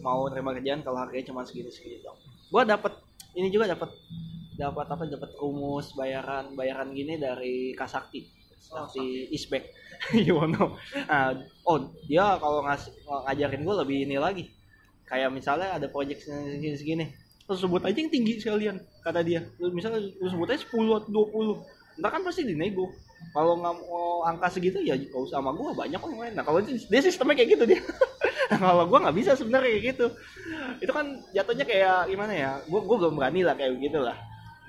mau 0.00 0.24
terima 0.32 0.56
kerjaan 0.56 0.80
kalau 0.80 0.98
harganya 1.04 1.28
cuma 1.28 1.44
segini 1.44 1.68
segini 1.68 2.00
dong 2.00 2.16
gue 2.50 2.62
dapet 2.64 2.92
ini 3.36 3.52
juga 3.52 3.68
dapat 3.68 3.92
dapat 4.56 4.86
apa 4.88 5.04
dapat 5.06 5.30
rumus 5.36 5.92
bayaran 5.92 6.52
bayaran 6.56 6.92
gini 6.92 7.16
dari 7.16 7.72
Kasakti. 7.76 8.40
Sakti 8.60 9.32
Isbek 9.32 9.72
Yono 10.28 10.76
nah, 11.08 11.32
oh 11.64 11.90
dia 12.06 12.36
kalau 12.36 12.60
ngasih 12.64 12.92
ngajarin 13.08 13.62
gue 13.66 13.76
lebih 13.84 13.98
ini 14.08 14.16
lagi. 14.20 14.44
Kayak 15.08 15.34
misalnya 15.34 15.74
ada 15.74 15.90
project 15.90 16.22
segini 16.22 16.76
segini 16.78 17.04
sebut 17.56 17.82
aja 17.82 17.98
yang 17.98 18.12
tinggi 18.12 18.38
sekalian 18.38 18.76
kata 19.02 19.20
dia. 19.22 19.46
Lu 19.58 19.70
misalnya 19.70 20.02
lu 20.02 20.28
sebut 20.28 20.46
aja 20.50 20.60
10 20.62 20.70
atau 20.70 21.08
20 21.08 21.98
entar 22.00 22.10
kan 22.14 22.22
pasti 22.22 22.42
dinego. 22.46 22.90
Kalau 23.36 23.60
nggak 23.60 23.74
mau 23.84 24.24
angka 24.24 24.48
segitu 24.48 24.80
ya 24.80 24.96
usah 25.12 25.38
sama 25.38 25.52
gue 25.52 25.70
banyak 25.76 25.98
kok 26.00 26.08
yang 26.08 26.22
lain. 26.24 26.34
Nah 26.34 26.44
kalau 26.46 26.58
dia 26.64 26.76
dia 26.76 27.00
sistemnya 27.00 27.36
kayak 27.36 27.50
gitu 27.58 27.64
dia. 27.68 27.80
Kalau 28.50 28.82
gue 28.82 28.98
nggak 28.98 29.14
bisa 29.14 29.38
sebenarnya 29.38 29.78
kayak 29.78 29.84
gitu. 29.94 30.06
Itu 30.82 30.90
kan 30.90 31.22
jatuhnya 31.30 31.62
kayak 31.62 32.10
gimana 32.10 32.32
ya? 32.34 32.50
Gue 32.66 32.82
gue 32.82 32.96
gak 32.98 33.14
berani 33.14 33.46
lah 33.46 33.54
kayak 33.54 33.78
gitu 33.78 34.02
lah 34.02 34.18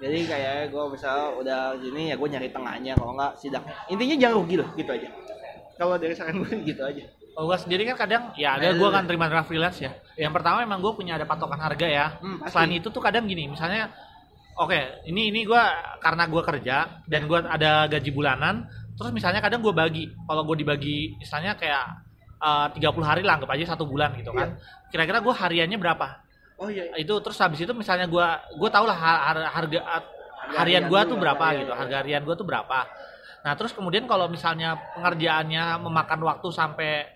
jadi 0.01 0.17
kayak 0.25 0.73
gue 0.73 0.83
misal 0.97 1.37
udah 1.37 1.77
gini 1.77 2.09
ya 2.09 2.17
gue 2.17 2.25
nyari 2.27 2.49
tengahnya. 2.49 2.97
Kalau 2.97 3.13
nggak 3.13 3.37
sidak. 3.37 3.61
Intinya 3.85 4.15
jangan 4.17 4.35
rugi 4.41 4.55
lah 4.57 4.69
gitu 4.73 4.89
aja. 4.89 5.07
Kalau 5.77 5.95
dari 6.01 6.13
saran 6.17 6.41
gue 6.41 6.51
gitu 6.65 6.81
aja. 6.81 7.03
Kalau 7.05 7.45
gue 7.45 7.57
sendiri 7.61 7.85
kan 7.85 7.95
kadang 8.01 8.23
ya 8.33 8.57
ada 8.57 8.73
gue 8.73 8.89
kan 8.89 9.05
terima 9.05 9.29
draft 9.29 9.53
freelance 9.53 9.77
ya. 9.77 9.93
Yang 10.21 10.33
pertama 10.37 10.61
emang 10.61 10.79
gue 10.85 10.93
punya 10.93 11.17
ada 11.17 11.25
patokan 11.25 11.57
harga 11.57 11.87
ya. 11.89 12.05
Hmm, 12.21 12.45
pasti. 12.45 12.53
Selain 12.53 12.71
itu 12.77 12.87
tuh 12.93 13.01
kadang 13.01 13.25
gini, 13.25 13.49
misalnya 13.49 13.89
oke 14.61 15.09
ini 15.09 15.33
ini 15.33 15.41
gue 15.49 15.63
karena 15.97 16.29
gue 16.29 16.41
kerja 16.45 17.01
dan 17.09 17.21
gue 17.25 17.39
ada 17.41 17.89
gaji 17.89 18.13
bulanan. 18.13 18.69
Terus 18.93 19.09
misalnya 19.09 19.41
kadang 19.41 19.65
gue 19.65 19.73
bagi, 19.73 20.05
kalau 20.29 20.45
gue 20.45 20.61
dibagi 20.61 21.17
misalnya 21.17 21.57
kayak 21.57 21.85
eh, 22.37 22.67
30 22.77 23.01
hari 23.01 23.25
lah, 23.25 23.41
anggap 23.41 23.49
aja 23.57 23.73
satu 23.73 23.89
bulan 23.89 24.13
gitu 24.13 24.29
kan. 24.29 24.61
Kira-kira 24.93 25.17
gue 25.25 25.33
hariannya 25.33 25.81
berapa? 25.81 26.31
oh 26.61 26.69
iya 26.69 26.93
itu 27.01 27.13
terus 27.25 27.37
habis 27.41 27.57
itu 27.57 27.73
misalnya 27.73 28.05
gua 28.05 28.37
gue 28.53 28.69
tau 28.69 28.85
lah 28.85 28.93
har- 28.93 29.21
har- 29.33 29.49
harga 29.49 29.79
harian 30.53 30.85
gua 30.85 31.01
tuh 31.09 31.17
berapa 31.17 31.41
iya, 31.51 31.59
gitu 31.65 31.73
iya. 31.73 31.79
harga 31.81 31.95
harian 32.05 32.21
gua 32.21 32.35
tuh 32.37 32.45
berapa 32.45 32.79
nah 33.41 33.57
terus 33.57 33.73
kemudian 33.73 34.05
kalau 34.05 34.29
misalnya 34.29 34.77
pengerjaannya 34.93 35.81
memakan 35.81 36.21
waktu 36.21 36.47
sampai 36.53 37.09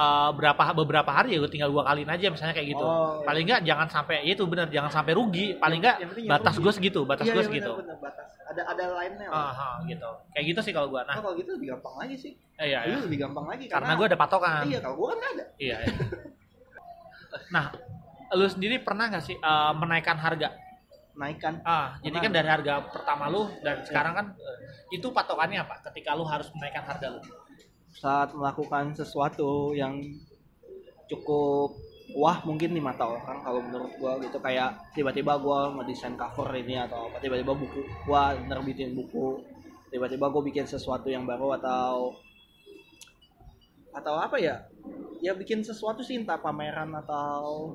eh, 0.00 0.30
berapa 0.32 0.62
beberapa 0.72 1.10
hari 1.12 1.36
ya 1.36 1.38
gue 1.44 1.50
tinggal 1.52 1.68
gua 1.68 1.84
kaliin 1.84 2.08
aja 2.08 2.26
misalnya 2.32 2.54
kayak 2.56 2.68
gitu 2.72 2.80
Oh, 2.84 3.20
iya. 3.20 3.26
paling 3.28 3.44
enggak 3.44 3.60
jangan 3.68 3.88
sampai 3.92 4.14
ya 4.24 4.32
itu 4.32 4.42
benar 4.48 4.66
jangan 4.72 4.90
sampai 4.90 5.12
rugi 5.12 5.46
paling 5.60 5.80
jangan 5.84 6.24
batas 6.24 6.54
gue 6.56 6.72
segitu 6.72 7.00
batas 7.04 7.24
iya, 7.28 7.34
gue 7.36 7.42
iya, 7.44 7.48
segitu 7.52 7.72
bener, 7.76 7.86
bener, 7.92 7.98
batas 8.00 8.28
ada 8.50 8.62
ada 8.66 8.84
lainnya 8.96 9.28
Aha, 9.30 9.70
gitu 9.84 10.10
kayak 10.32 10.44
gitu 10.50 10.60
sih 10.64 10.72
kalau 10.72 10.88
gua 10.88 11.04
nah 11.04 11.20
Oh, 11.20 11.22
kalau 11.28 11.36
gitu 11.36 11.50
lebih 11.54 11.76
gampang 11.76 11.94
lagi 12.00 12.16
sih 12.16 12.32
eh, 12.56 12.66
iya, 12.72 12.80
iya. 12.88 12.96
Itu 12.96 13.06
lebih 13.06 13.18
gampang 13.28 13.46
lagi 13.46 13.64
karena 13.68 13.92
gue 13.94 14.06
ada 14.08 14.18
patokan 14.18 14.62
iya 14.64 14.78
kalau 14.80 14.96
gue 14.96 15.06
kan 15.12 15.16
nggak 15.20 15.32
ada 15.36 15.44
Iya. 15.60 15.76
iya. 15.84 15.94
nah, 17.54 17.64
lu 18.34 18.46
sendiri 18.48 18.80
pernah 18.80 19.06
nggak 19.10 19.24
sih 19.24 19.36
eh, 19.36 19.72
menaikkan 19.76 20.16
harga? 20.18 20.50
naikkan 21.10 21.60
Ah, 21.68 22.00
jadi 22.00 22.16
Pernah. 22.16 22.22
kan 22.24 22.32
dari 22.32 22.48
harga 22.48 22.74
pertama 22.88 23.28
lu 23.28 23.44
dan 23.60 23.84
sekarang 23.84 24.12
kan 24.16 24.26
eh, 24.32 24.56
itu 24.96 25.04
patokannya 25.12 25.60
apa? 25.60 25.84
Ketika 25.90 26.16
lu 26.16 26.24
harus 26.24 26.48
menaikkan 26.56 26.80
harga 26.80 27.06
lu. 27.12 27.20
Saat 27.94 28.30
melakukan 28.34 28.94
sesuatu 28.94 29.74
yang 29.74 29.98
cukup 31.10 31.74
wah 32.14 32.42
mungkin 32.42 32.74
di 32.74 32.82
mata 32.82 33.06
orang 33.06 33.42
kalau 33.42 33.60
menurut 33.62 33.92
gua 33.98 34.18
gitu. 34.22 34.38
Kayak 34.38 34.78
tiba-tiba 34.94 35.38
gua 35.38 35.74
ngedesain 35.78 36.14
cover 36.14 36.50
ini 36.54 36.78
atau 36.78 37.10
apa 37.10 37.18
tiba-tiba 37.22 37.54
buku 37.54 37.80
gua 38.06 38.34
nerbitin 38.34 38.94
buku. 38.94 39.42
Tiba-tiba 39.90 40.30
gua 40.30 40.42
bikin 40.42 40.66
sesuatu 40.66 41.10
yang 41.10 41.26
baru 41.26 41.58
atau 41.58 42.14
atau 43.90 44.14
apa 44.18 44.38
ya? 44.38 44.70
Ya 45.20 45.34
bikin 45.34 45.66
sesuatu 45.66 46.00
sih 46.00 46.16
entah 46.16 46.38
pameran 46.38 46.94
atau 46.94 47.74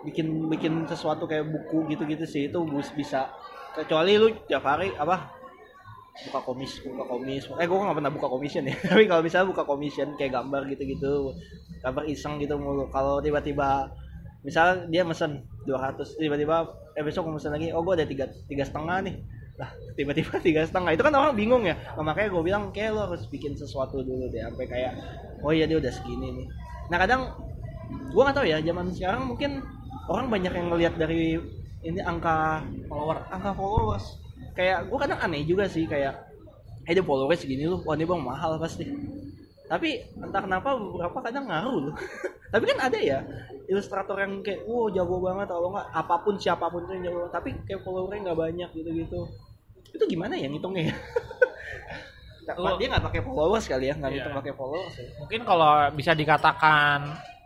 bikin 0.00 0.48
bikin 0.48 0.88
sesuatu 0.88 1.28
kayak 1.28 1.44
buku 1.48 1.92
gitu-gitu 1.92 2.24
sih. 2.24 2.48
Itu 2.48 2.64
bisa. 2.96 3.28
Kecuali 3.70 4.18
lu 4.18 4.34
tiap 4.50 4.66
hari 4.66 4.90
apa 4.98 5.39
buka 6.10 6.40
komis 6.44 6.72
buka 6.84 7.04
komis. 7.06 7.44
Eh 7.56 7.66
gue 7.66 7.76
nggak 7.76 7.96
pernah 7.96 8.12
buka 8.12 8.28
commission 8.28 8.62
ya. 8.66 8.74
Tapi 8.90 9.04
kalau 9.08 9.22
misalnya 9.24 9.48
buka 9.48 9.62
commission 9.64 10.08
kayak 10.18 10.32
gambar 10.36 10.62
gitu-gitu 10.68 11.32
gambar 11.80 12.04
iseng 12.10 12.36
gitu 12.42 12.60
mulu. 12.60 12.90
Kalau 12.92 13.22
tiba-tiba 13.24 13.88
misal 14.40 14.88
dia 14.88 15.04
mesen 15.04 15.44
200 15.68 16.16
tiba-tiba 16.16 16.64
eh 16.96 17.04
besok 17.04 17.28
gue 17.28 17.34
mesen 17.36 17.52
lagi 17.52 17.68
oh 17.76 17.84
gue 17.84 17.94
ada 17.96 18.06
tiga 18.08 18.26
tiga 18.50 18.64
setengah 18.66 18.98
nih. 19.06 19.16
Lah 19.56 19.70
tiba-tiba 19.98 20.34
tiga 20.42 20.60
setengah. 20.66 20.90
Itu 20.92 21.02
kan 21.06 21.14
orang 21.16 21.34
bingung 21.38 21.64
ya. 21.64 21.78
Nah, 21.96 22.04
makanya 22.04 22.28
gue 22.36 22.42
bilang 22.44 22.62
kayak 22.74 22.90
lo 22.96 23.00
harus 23.08 23.24
bikin 23.30 23.56
sesuatu 23.56 24.04
dulu 24.04 24.28
deh. 24.28 24.42
Sampai 24.44 24.66
kayak 24.68 24.92
oh 25.40 25.52
iya 25.54 25.64
dia 25.64 25.80
udah 25.80 25.92
segini 25.92 26.28
nih. 26.36 26.46
Nah 26.92 26.98
kadang 27.00 27.22
gue 27.90 28.22
nggak 28.22 28.36
tahu 28.36 28.46
ya 28.46 28.58
zaman 28.60 28.92
sekarang 28.92 29.22
mungkin 29.30 29.62
orang 30.10 30.26
banyak 30.30 30.52
yang 30.52 30.66
ngelihat 30.70 30.94
dari 30.98 31.38
ini 31.80 32.00
angka 32.04 32.60
follower 32.86 33.24
angka 33.32 33.56
followers 33.56 34.19
kayak 34.52 34.86
gue 34.86 34.98
kadang 34.98 35.20
aneh 35.20 35.42
juga 35.42 35.64
sih 35.64 35.84
kayak 35.84 36.14
eh 36.82 36.92
dia 36.92 37.00
followersnya 37.00 37.44
segini 37.44 37.64
lu 37.64 37.78
wah 37.80 37.92
ini 37.92 38.02
bang 38.02 38.18
mahal 38.18 38.56
pasti 38.56 38.84
tapi 39.64 40.02
entah 40.16 40.42
kenapa 40.42 40.74
beberapa 40.74 41.18
kadang 41.20 41.46
ngaruh 41.46 41.76
loh 41.86 41.94
tapi 42.52 42.64
kan 42.66 42.78
ada 42.82 42.98
ya 42.98 43.22
ilustrator 43.66 44.18
yang 44.18 44.42
kayak 44.42 44.64
wow 44.64 44.90
jago 44.90 45.16
banget 45.18 45.46
kalau 45.46 45.70
nggak 45.70 45.86
apa 45.88 46.14
pun 46.20 46.34
siapa 46.34 46.66
pun 46.66 46.82
tuh 46.82 46.94
yang 46.94 47.04
jago 47.06 47.30
tapi 47.30 47.54
kayak 47.62 47.80
followernya 47.80 48.20
nggak 48.26 48.38
banyak 48.40 48.70
gitu 48.74 48.90
gitu 48.96 49.20
itu 49.90 50.04
gimana 50.08 50.34
ya 50.34 50.46
ngitungnya 50.46 50.90
ya 50.90 50.96
Lu- 52.58 52.74
dia 52.76 52.90
nggak 52.90 53.04
pakai 53.04 53.22
followers 53.22 53.64
kali 53.64 53.86
ya 53.86 53.94
nggak 53.94 54.10
Iya. 54.10 54.34
pakai 54.34 54.52
followers 54.52 54.94
ya. 54.98 55.06
Mungkin 55.22 55.40
kalau 55.46 55.70
bisa 55.94 56.18
dikatakan 56.18 56.98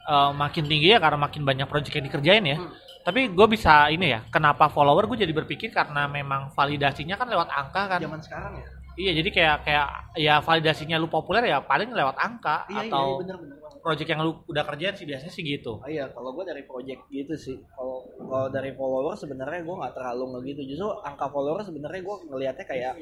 eh, 0.09 0.31
makin 0.33 0.65
tinggi 0.65 0.97
ya 0.97 0.99
karena 0.99 1.19
makin 1.21 1.45
banyak 1.45 1.69
project 1.69 1.93
yang 1.93 2.07
dikerjain 2.09 2.45
ya. 2.47 2.57
Hmm. 2.57 2.73
Tapi 3.05 3.21
gue 3.37 3.47
bisa 3.53 3.93
ini 3.93 4.17
ya, 4.17 4.25
kenapa 4.33 4.73
follower 4.73 5.05
gue 5.13 5.29
jadi 5.29 5.35
berpikir 5.37 5.69
karena 5.69 6.09
memang 6.09 6.49
validasinya 6.57 7.21
kan 7.21 7.29
lewat 7.29 7.49
angka 7.53 7.83
kan. 7.93 8.01
zaman 8.01 8.21
sekarang 8.25 8.55
ya 8.57 8.69
Iya, 8.95 9.11
jadi 9.19 9.29
kayak 9.35 9.57
kayak 9.67 9.89
ya 10.15 10.35
validasinya 10.39 11.03
lu 11.03 11.11
populer 11.11 11.51
ya 11.51 11.59
paling 11.67 11.91
lewat 11.91 12.15
angka 12.15 12.63
iya 12.71 12.87
iya 12.87 12.95
atau 12.95 13.19
bener 13.19 13.37
bener 13.43 13.59
banget 13.59 13.83
project 13.83 14.09
yang 14.09 14.21
lu 14.23 14.33
udah 14.47 14.63
kerjain 14.63 14.95
sih 14.95 15.03
biasanya 15.03 15.33
sih 15.35 15.43
gitu. 15.43 15.83
Oh 15.83 15.91
iya, 15.91 16.07
kalau 16.15 16.31
gue 16.31 16.47
dari 16.47 16.63
project 16.63 17.03
gitu 17.11 17.35
sih. 17.35 17.59
Kalau 17.75 18.07
kalau 18.23 18.47
dari 18.55 18.71
follower 18.71 19.19
sebenarnya 19.19 19.67
gue 19.67 19.77
nggak 19.83 19.95
terlalu 19.99 20.25
ngegitu. 20.39 20.61
Justru 20.71 20.89
angka 21.03 21.27
follower 21.27 21.67
sebenarnya 21.67 22.01
gue 22.07 22.17
ngelihatnya 22.31 22.67
kayak 22.71 22.95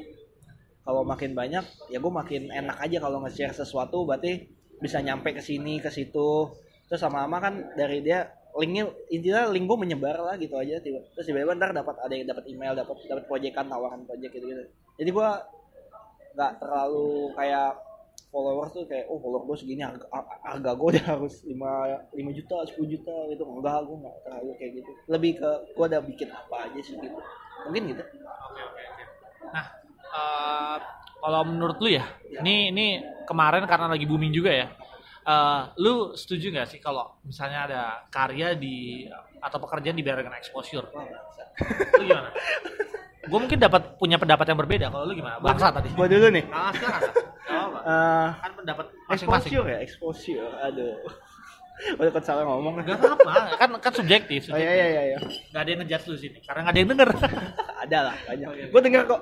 kalau 0.83 1.05
makin 1.05 1.37
banyak 1.37 1.65
ya 1.93 1.99
gue 2.01 2.13
makin 2.13 2.43
enak 2.51 2.77
aja 2.83 2.99
kalau 2.99 3.23
nge-share 3.23 3.55
sesuatu 3.55 4.03
berarti 4.09 4.49
bisa 4.83 4.99
nyampe 4.99 5.31
ke 5.31 5.39
sini 5.45 5.79
ke 5.79 5.93
situ 5.95 6.51
terus 6.91 6.99
sama-sama 6.99 7.39
kan 7.39 7.55
dari 7.79 8.03
dia 8.03 8.27
linknya 8.59 8.85
intinya 9.09 9.49
link 9.49 9.65
gue 9.65 9.79
menyebar 9.81 10.17
lah 10.21 10.37
gitu 10.37 10.61
aja 10.61 10.77
tiba 10.83 11.01
terus 11.17 11.25
tiba-tiba 11.25 11.57
ntar 11.57 11.73
dapat 11.73 11.97
ada 12.05 12.13
yang 12.13 12.29
dapat 12.29 12.45
email 12.49 12.77
dapat 12.77 12.97
dapat 13.09 13.25
proyekan 13.25 13.67
tawaran 13.69 14.05
project 14.05 14.33
gitu 14.37 14.45
gitu 14.45 14.63
jadi 15.01 15.11
gue 15.11 15.29
nggak 16.37 16.53
terlalu 16.61 17.33
kayak 17.37 17.71
followers 18.33 18.73
tuh 18.73 18.85
kayak 18.89 19.09
oh 19.13 19.21
follower 19.21 19.45
gue 19.45 19.57
segini 19.61 19.85
harga, 19.85 20.09
harga 20.45 20.71
gue 20.73 20.89
udah 20.97 21.05
harus 21.05 21.35
5, 21.45 21.53
5 21.53 22.39
juta 22.41 22.57
10 22.65 22.93
juta 22.93 23.17
gitu 23.29 23.43
enggak 23.45 23.81
gue 23.85 23.97
nggak 24.01 24.17
terlalu 24.25 24.51
kayak 24.57 24.73
gitu 24.81 24.91
lebih 25.09 25.33
ke 25.41 25.51
gue 25.77 25.85
udah 25.89 26.01
bikin 26.05 26.29
apa 26.33 26.57
aja 26.69 26.81
sih 26.81 26.97
gitu 26.97 27.21
mungkin 27.67 27.83
gitu. 27.95 28.03
Nah, 29.53 29.67
eh, 29.95 30.77
kalau 31.23 31.41
menurut 31.47 31.79
lu 31.79 31.91
ya, 31.95 32.05
ini 32.43 32.75
ini 32.75 32.87
kemarin 33.29 33.65
karena 33.71 33.87
lagi 33.87 34.05
booming 34.07 34.35
juga 34.35 34.51
ya. 34.51 34.67
Eh, 35.25 35.61
lu 35.79 35.95
setuju 36.13 36.51
nggak 36.51 36.69
sih 36.69 36.79
kalau 36.79 37.15
misalnya 37.23 37.61
ada 37.65 37.83
karya 38.09 38.55
di 38.55 39.07
atau 39.39 39.59
pekerjaan 39.59 39.95
dibayar 39.95 40.21
dengan 40.21 40.37
exposure? 40.37 40.87
Lu 41.97 42.03
gimana? 42.03 42.31
gue 43.23 43.39
mungkin 43.39 43.55
dapat 43.57 43.97
punya 43.97 44.19
pendapat 44.19 44.47
yang 44.47 44.59
berbeda. 44.59 44.87
Kalau 44.89 45.07
lu 45.07 45.15
gimana? 45.15 45.39
Bangsa 45.39 45.71
tadi. 45.71 45.89
gue 45.89 46.07
dulu 46.09 46.27
nih 46.29 46.45
Nah, 46.45 46.71
sekarang 46.71 47.03
apa? 47.47 47.79
Eh, 47.83 48.29
Kan 48.41 48.53
pendapat 48.57 48.87
masing-masing. 49.07 49.51
exposure 49.51 49.67
ya 49.69 49.79
exposure 49.79 50.53
aduh 50.59 50.95
udah 51.99 52.13
kan 52.13 52.23
salah 52.23 52.45
ngomong 52.45 52.79
Gak 52.81 52.95
apa-apa, 52.95 53.57
kan 53.57 53.69
kan 53.81 53.93
subjektif. 53.93 54.47
oh 54.47 54.55
subjektif. 54.55 54.63
iya 54.63 54.73
iya 54.73 54.87
iya, 54.89 55.03
iya. 55.09 55.19
Gak 55.51 55.61
ada 55.61 55.69
yang 55.69 55.81
ngejudge 55.83 56.07
lu 56.07 56.17
sini, 56.17 56.39
karena 56.41 56.61
gak 56.63 56.71
ada 56.71 56.79
yang 56.79 56.91
denger. 56.91 57.09
ada 57.83 57.99
lah 58.07 58.17
banyak 58.23 58.47
Oke. 58.49 58.65
gue 58.71 58.81
dengar 58.83 59.03
kok 59.05 59.21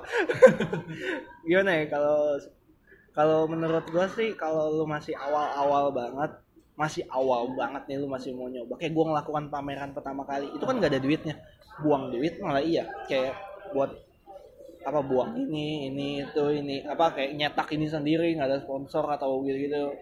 gimana 1.47 1.71
ya 1.73 1.83
kalau 1.87 2.17
kalau 3.11 3.47
menurut 3.47 3.83
gua 3.91 4.07
sih 4.07 4.31
kalau 4.39 4.71
lu 4.71 4.85
masih 4.87 5.11
awal-awal 5.19 5.91
banget 5.91 6.31
masih 6.79 7.03
awal 7.11 7.51
banget 7.53 7.83
nih 7.91 7.97
lu 7.99 8.07
masih 8.07 8.31
mau 8.31 8.47
nyoba 8.47 8.79
kayak 8.79 8.95
gua 8.95 9.05
ngelakukan 9.11 9.51
pameran 9.51 9.91
pertama 9.91 10.23
kali 10.23 10.47
itu 10.51 10.63
kan 10.63 10.79
nggak 10.79 10.91
ada 10.95 11.01
duitnya. 11.03 11.35
Buang 11.83 12.11
duit 12.11 12.39
malah 12.39 12.63
iya 12.63 12.87
kayak 13.07 13.35
buat 13.75 13.91
apa 14.81 14.99
buang 15.05 15.37
ini 15.37 15.93
ini 15.93 16.25
itu 16.25 16.43
ini 16.57 16.81
apa 16.81 17.13
kayak 17.13 17.37
nyetak 17.37 17.69
ini 17.77 17.85
sendiri 17.85 18.33
nggak 18.33 18.49
ada 18.49 18.59
sponsor 18.65 19.05
atau 19.13 19.45
gitu 19.45 19.69
gitu 19.69 19.93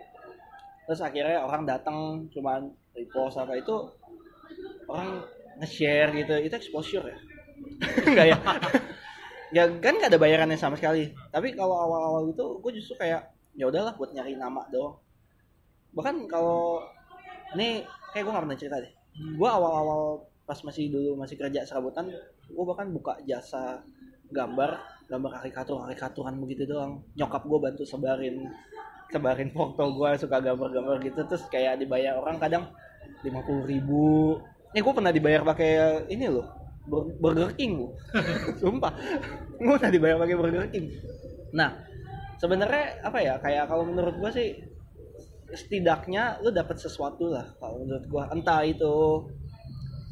terus 0.88 1.04
akhirnya 1.04 1.44
orang 1.44 1.68
datang 1.68 2.26
cuman 2.32 2.72
repost 2.96 3.38
apa 3.38 3.60
itu 3.60 3.76
orang 4.88 5.22
nge-share 5.60 6.10
gitu 6.16 6.34
itu 6.40 6.56
exposure 6.56 7.06
ya. 7.06 7.18
Enggak 8.08 8.26
ya 8.34 8.38
ya 9.50 9.66
kan 9.82 9.98
nggak 9.98 10.14
ada 10.14 10.20
bayarannya 10.22 10.58
sama 10.58 10.78
sekali. 10.78 11.14
Tapi 11.34 11.58
kalau 11.58 11.74
awal-awal 11.74 12.30
itu 12.30 12.46
gue 12.62 12.72
justru 12.78 12.96
kayak 13.02 13.34
ya 13.58 13.66
udahlah 13.66 13.98
buat 13.98 14.14
nyari 14.14 14.38
nama 14.38 14.66
doang. 14.70 15.02
Bahkan 15.94 16.30
kalau 16.30 16.86
ini 17.58 17.82
kayak 18.14 18.24
gue 18.26 18.32
nggak 18.34 18.46
pernah 18.46 18.60
cerita 18.60 18.78
deh. 18.78 18.94
Gue 19.36 19.50
awal-awal 19.50 20.30
pas 20.46 20.58
masih 20.66 20.90
dulu 20.90 21.18
masih 21.18 21.38
kerja 21.38 21.62
serabutan 21.62 22.10
gue 22.50 22.66
bahkan 22.66 22.90
buka 22.90 23.22
jasa 23.22 23.86
gambar 24.34 24.82
gambar 25.06 25.30
karikatur 25.42 25.86
karikaturan 25.86 26.38
begitu 26.42 26.70
doang. 26.70 27.02
Nyokap 27.18 27.46
gue 27.46 27.60
bantu 27.62 27.84
sebarin 27.86 28.50
sebarin 29.10 29.50
foto 29.50 29.82
gue 29.90 30.10
suka 30.22 30.38
gambar-gambar 30.38 31.02
gitu 31.02 31.26
terus 31.26 31.46
kayak 31.50 31.82
dibayar 31.82 32.18
orang 32.22 32.38
kadang 32.38 32.70
lima 33.26 33.42
puluh 33.42 33.66
ribu. 33.66 34.38
Eh 34.78 34.86
gue 34.86 34.94
pernah 34.94 35.10
dibayar 35.10 35.42
pakai 35.42 36.06
ini 36.14 36.30
loh 36.30 36.59
Burger 36.88 37.52
King 37.54 37.92
sumpah. 38.62 38.94
Gue 39.60 39.76
pernah 39.78 39.92
dibayar 39.92 40.18
pakai 40.22 40.36
Burger 40.38 40.66
King. 40.72 40.86
Nah 41.54 41.86
sebenarnya 42.40 43.04
apa 43.04 43.20
ya 43.20 43.36
kayak 43.38 43.68
kalau 43.68 43.84
menurut 43.84 44.16
gue 44.16 44.32
sih 44.32 44.50
setidaknya 45.50 46.40
lu 46.46 46.54
dapat 46.54 46.78
sesuatu 46.78 47.34
lah 47.34 47.58
kalau 47.58 47.82
menurut 47.84 48.06
gue 48.06 48.24
entah 48.38 48.62
itu 48.62 49.26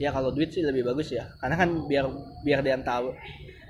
ya 0.01 0.09
kalau 0.13 0.29
duit 0.33 0.53
sih 0.53 0.61
lebih 0.61 0.85
bagus 0.85 1.13
ya. 1.13 1.29
Karena 1.41 1.55
kan 1.57 1.69
biar 1.89 2.05
biar 2.45 2.59
dia 2.61 2.77
tahu. 2.81 3.13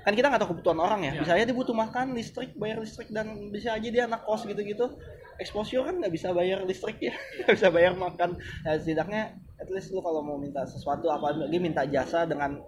Kan 0.04 0.16
kita 0.16 0.32
nggak 0.32 0.40
tahu 0.40 0.50
kebutuhan 0.56 0.80
orang 0.80 1.00
ya. 1.04 1.12
Ya. 1.16 1.20
bisa 1.20 1.32
aja 1.36 1.44
dia 1.44 1.56
butuh 1.56 1.76
makan 1.76 2.16
listrik 2.16 2.56
bayar 2.56 2.80
listrik 2.80 3.08
dan 3.12 3.52
bisa 3.52 3.76
aja 3.76 3.88
dia 3.88 4.04
anak 4.08 4.24
kos 4.24 4.44
gitu-gitu. 4.44 4.96
Exposure 5.38 5.86
kan 5.86 6.00
nggak 6.00 6.12
bisa 6.12 6.32
bayar 6.34 6.64
listrik 6.66 6.98
ya. 6.98 7.14
Nggak 7.44 7.54
bisa 7.54 7.68
bayar 7.70 7.92
makan. 7.94 8.42
Ya, 8.66 8.74
setidaknya 8.74 9.38
at 9.58 9.68
least 9.70 9.94
lu 9.94 10.02
kalau 10.02 10.18
mau 10.18 10.34
minta 10.34 10.66
sesuatu 10.66 11.06
apalagi 11.14 11.58
minta 11.62 11.86
jasa 11.86 12.26
dengan 12.26 12.58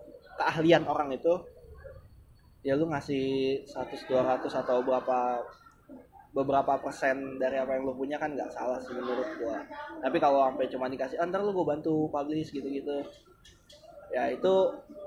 keahlian 0.40 0.88
orang 0.88 1.12
itu 1.12 1.36
ya 2.64 2.76
lu 2.76 2.88
ngasih 2.88 3.60
100 3.68 4.08
200 4.08 4.48
atau 4.64 4.80
berapa 4.80 5.44
beberapa 6.30 6.78
persen 6.78 7.40
dari 7.42 7.58
apa 7.58 7.74
yang 7.74 7.90
lu 7.90 7.94
punya 7.96 8.16
kan 8.16 8.32
nggak 8.32 8.54
salah 8.54 8.78
sih 8.78 8.94
menurut 8.94 9.28
gua. 9.42 9.66
Tapi 9.98 10.16
kalau 10.22 10.46
sampai 10.46 10.70
cuma 10.70 10.86
dikasih 10.86 11.18
"Ah, 11.18 11.26
ntar 11.26 11.42
lu 11.42 11.50
gua 11.50 11.74
bantu 11.74 12.06
publish 12.06 12.54
gitu-gitu. 12.54 13.02
Ya 14.14 14.30
itu 14.30 14.54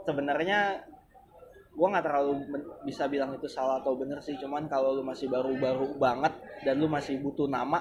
sebenarnya 0.04 0.84
gua 1.80 1.88
nggak 1.96 2.06
terlalu 2.06 2.34
bisa 2.84 3.08
bilang 3.08 3.32
itu 3.40 3.48
salah 3.48 3.80
atau 3.80 3.96
bener 3.96 4.20
sih. 4.20 4.36
Cuman 4.36 4.68
kalau 4.68 5.00
lu 5.00 5.04
masih 5.06 5.32
baru-baru 5.32 5.96
banget 5.96 6.34
dan 6.68 6.76
lu 6.82 6.92
masih 6.92 7.24
butuh 7.24 7.48
nama 7.48 7.80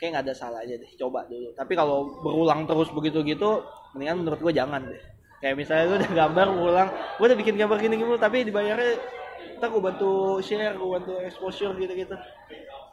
kayak 0.00 0.18
nggak 0.18 0.24
ada 0.26 0.34
salahnya 0.34 0.82
deh. 0.82 0.90
Coba 0.98 1.22
dulu. 1.30 1.54
Tapi 1.54 1.72
kalau 1.78 2.10
berulang 2.26 2.66
terus 2.66 2.90
begitu 2.90 3.22
gitu 3.22 3.62
mendingan 3.94 4.26
menurut 4.26 4.40
gua 4.42 4.50
jangan 4.50 4.82
deh 4.82 5.21
kayak 5.42 5.58
misalnya 5.58 5.84
lu 5.90 5.94
udah 5.98 6.12
gambar 6.14 6.46
ulang 6.54 6.88
gua 7.18 7.24
udah 7.26 7.38
bikin 7.38 7.58
gambar 7.58 7.76
gini 7.82 7.98
gini 7.98 8.14
tapi 8.16 8.46
dibayarnya 8.46 9.02
ntar 9.58 9.68
gua 9.74 9.90
bantu 9.90 10.38
share 10.38 10.78
gua 10.78 11.02
bantu 11.02 11.18
exposure 11.20 11.74
gitu 11.76 11.92
gitu 11.98 12.14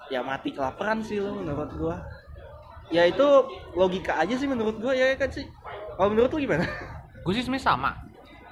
ya 0.09 0.25
mati 0.25 0.49
kelaparan 0.51 1.05
sih 1.05 1.21
lu 1.21 1.45
menurut 1.45 1.69
gua. 1.77 2.01
Ya 2.89 3.05
itu 3.05 3.21
logika 3.77 4.17
aja 4.17 4.33
sih 4.33 4.49
menurut 4.49 4.81
gua 4.81 4.97
ya 4.97 5.13
kan 5.13 5.29
sih? 5.29 5.45
Kalau 5.93 6.09
menurut 6.09 6.33
lu 6.33 6.41
gimana? 6.41 6.65
Gue 7.21 7.37
sih 7.37 7.45
sebenarnya 7.45 7.69
sama. 7.69 7.91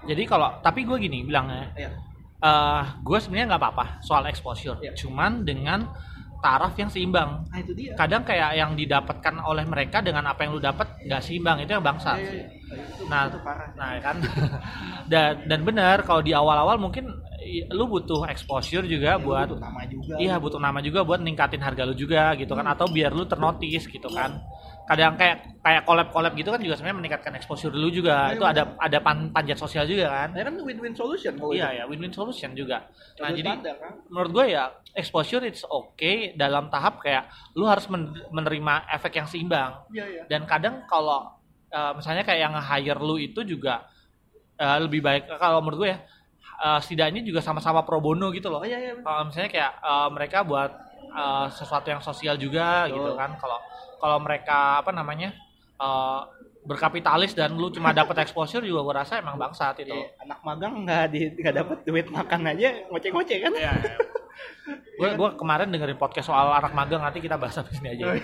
Jadi 0.05 0.23
kalau 0.29 0.61
tapi 0.61 0.85
gue 0.85 0.93
gini 1.01 1.25
bilangnya 1.25 1.73
ya 1.73 1.89
eh 2.37 2.83
gue 3.01 3.17
sebenarnya 3.17 3.57
nggak 3.57 3.61
apa-apa 3.65 3.85
soal 4.05 4.29
exposure. 4.29 4.77
Iya. 4.77 4.93
cuman 4.93 5.41
dengan 5.41 5.89
taraf 6.37 6.73
yang 6.77 6.89
seimbang. 6.89 7.43
Nah 7.49 7.59
itu 7.59 7.71
dia. 7.73 7.91
Kadang 7.97 8.21
kayak 8.21 8.51
yang 8.55 8.71
didapatkan 8.73 9.35
oleh 9.41 9.65
mereka 9.65 9.99
dengan 10.01 10.23
apa 10.29 10.45
yang 10.45 10.53
lu 10.53 10.61
dapat 10.61 10.87
nggak 11.03 11.21
seimbang 11.21 11.57
itu 11.61 11.71
yang 11.73 11.81
bangsat 11.81 12.17
Iya, 12.21 12.29
sih. 12.29 12.41
iya, 12.41 12.47
iya. 12.77 12.85
Itu- 12.93 13.05
Nah, 13.07 13.21
itu 13.27 13.39
parah. 13.41 13.69
nah 13.73 13.89
kan? 14.03 14.15
Dan 15.11 15.47
dan 15.47 15.59
benar 15.63 16.03
kalau 16.03 16.19
di 16.19 16.35
awal-awal 16.35 16.75
mungkin 16.77 17.07
lu 17.71 17.87
butuh 17.87 18.27
exposure 18.27 18.83
juga 18.83 19.15
Ya, 19.15 19.17
buat 19.17 19.47
butuh 19.47 19.61
nama 19.63 19.81
juga. 19.87 20.13
iya 20.19 20.35
butuh 20.35 20.59
nama 20.59 20.79
juga 20.83 20.99
buat 21.07 21.23
ningkatin 21.23 21.63
harga 21.63 21.87
lu 21.87 21.95
juga 21.95 22.35
gitu 22.35 22.51
kan 22.51 22.67
atau 22.67 22.91
biar 22.91 23.15
lu 23.15 23.23
ternotis 23.23 23.87
gitu 23.87 24.11
kan 24.11 24.35
kadang 24.87 25.19
kayak 25.19 25.43
kayak 25.59 25.83
collab 25.83 26.07
collab 26.15 26.31
gitu 26.31 26.47
kan 26.47 26.63
juga 26.63 26.79
sebenarnya 26.79 26.97
meningkatkan 26.97 27.33
exposure 27.35 27.69
lu 27.69 27.91
juga 27.91 28.31
Iya, 28.31 28.39
itu 28.39 28.45
ada 28.47 28.63
ada 28.79 28.97
pan- 29.03 29.27
panjat 29.29 29.59
sosial 29.59 29.83
juga 29.83 30.07
kan 30.07 30.31
Ya 30.31 30.47
kan 30.47 30.55
win-win 30.63 30.95
solution 30.95 31.35
kalau 31.35 31.51
iya 31.51 31.67
itu. 31.69 31.77
ya 31.77 31.83
win-win 31.85 32.13
solution 32.15 32.55
juga 32.55 32.87
nah 33.19 33.29
jadi 33.29 33.51
standar, 33.51 33.75
kan? 33.77 33.93
menurut 34.07 34.31
gue 34.31 34.45
ya 34.55 34.63
exposure 34.95 35.43
it's 35.43 35.67
okay 35.67 36.31
dalam 36.33 36.71
tahap 36.71 37.03
kayak 37.03 37.27
lu 37.53 37.67
harus 37.67 37.83
men- 37.91 38.15
menerima 38.31 38.73
efek 38.95 39.11
yang 39.13 39.27
seimbang 39.27 39.75
Iya, 39.91 40.05
iya. 40.07 40.23
dan 40.25 40.47
kadang 40.47 40.87
kalau 40.87 41.35
uh, 41.69 41.91
misalnya 41.91 42.23
kayak 42.23 42.47
yang 42.47 42.55
hire 42.55 43.01
lu 43.03 43.19
itu 43.19 43.43
juga 43.43 43.83
uh, 44.55 44.79
lebih 44.79 45.03
baik 45.03 45.27
kalau 45.35 45.59
menurut 45.59 45.83
gue 45.83 45.89
ya 45.91 45.99
uh, 46.63 46.79
setidaknya 46.79 47.21
juga 47.21 47.43
sama-sama 47.43 47.83
pro 47.83 47.99
bono 47.99 48.31
gitu 48.31 48.47
loh 48.47 48.63
Oh 48.63 48.67
iya 48.67 48.79
iya. 48.79 48.95
kalau 49.03 49.27
misalnya 49.27 49.51
kayak 49.51 49.71
uh, 49.83 50.07
mereka 50.07 50.47
buat 50.47 50.71
uh, 51.11 51.51
sesuatu 51.51 51.91
yang 51.91 51.99
sosial 51.99 52.39
juga 52.39 52.87
Betul. 52.87 52.95
gitu 53.03 53.11
kan 53.19 53.35
kalau 53.35 53.59
kalau 53.97 54.17
mereka 54.21 54.79
apa 54.79 54.91
namanya 54.91 55.33
uh, 55.77 56.25
berkapitalis 56.67 57.31
dan 57.31 57.55
lu 57.55 57.71
cuma 57.71 57.95
dapat 57.95 58.19
exposure 58.21 58.59
juga 58.59 58.83
gue 58.83 58.95
rasa 58.99 59.23
emang 59.23 59.39
bangsat 59.39 59.79
itu 59.81 59.95
Iya, 59.95 60.19
anak 60.19 60.39
magang 60.43 60.73
nggak 60.83 61.03
di 61.09 61.19
nggak 61.31 61.55
dapat 61.55 61.77
duit 61.87 62.07
makan 62.11 62.41
aja 62.51 62.69
ngoceh-ngoceh 62.91 63.37
kan? 63.39 63.53
Iya. 63.55 63.71
gue 64.99 65.09
gue 65.15 65.29
kemarin 65.39 65.71
dengerin 65.71 65.95
podcast 65.95 66.27
soal 66.27 66.51
anak 66.51 66.75
magang 66.75 66.99
nanti 66.99 67.23
kita 67.23 67.39
bahas 67.39 67.55
habis 67.55 67.79
ini 67.79 67.95
aja. 67.95 68.03
Oh, 68.11 68.17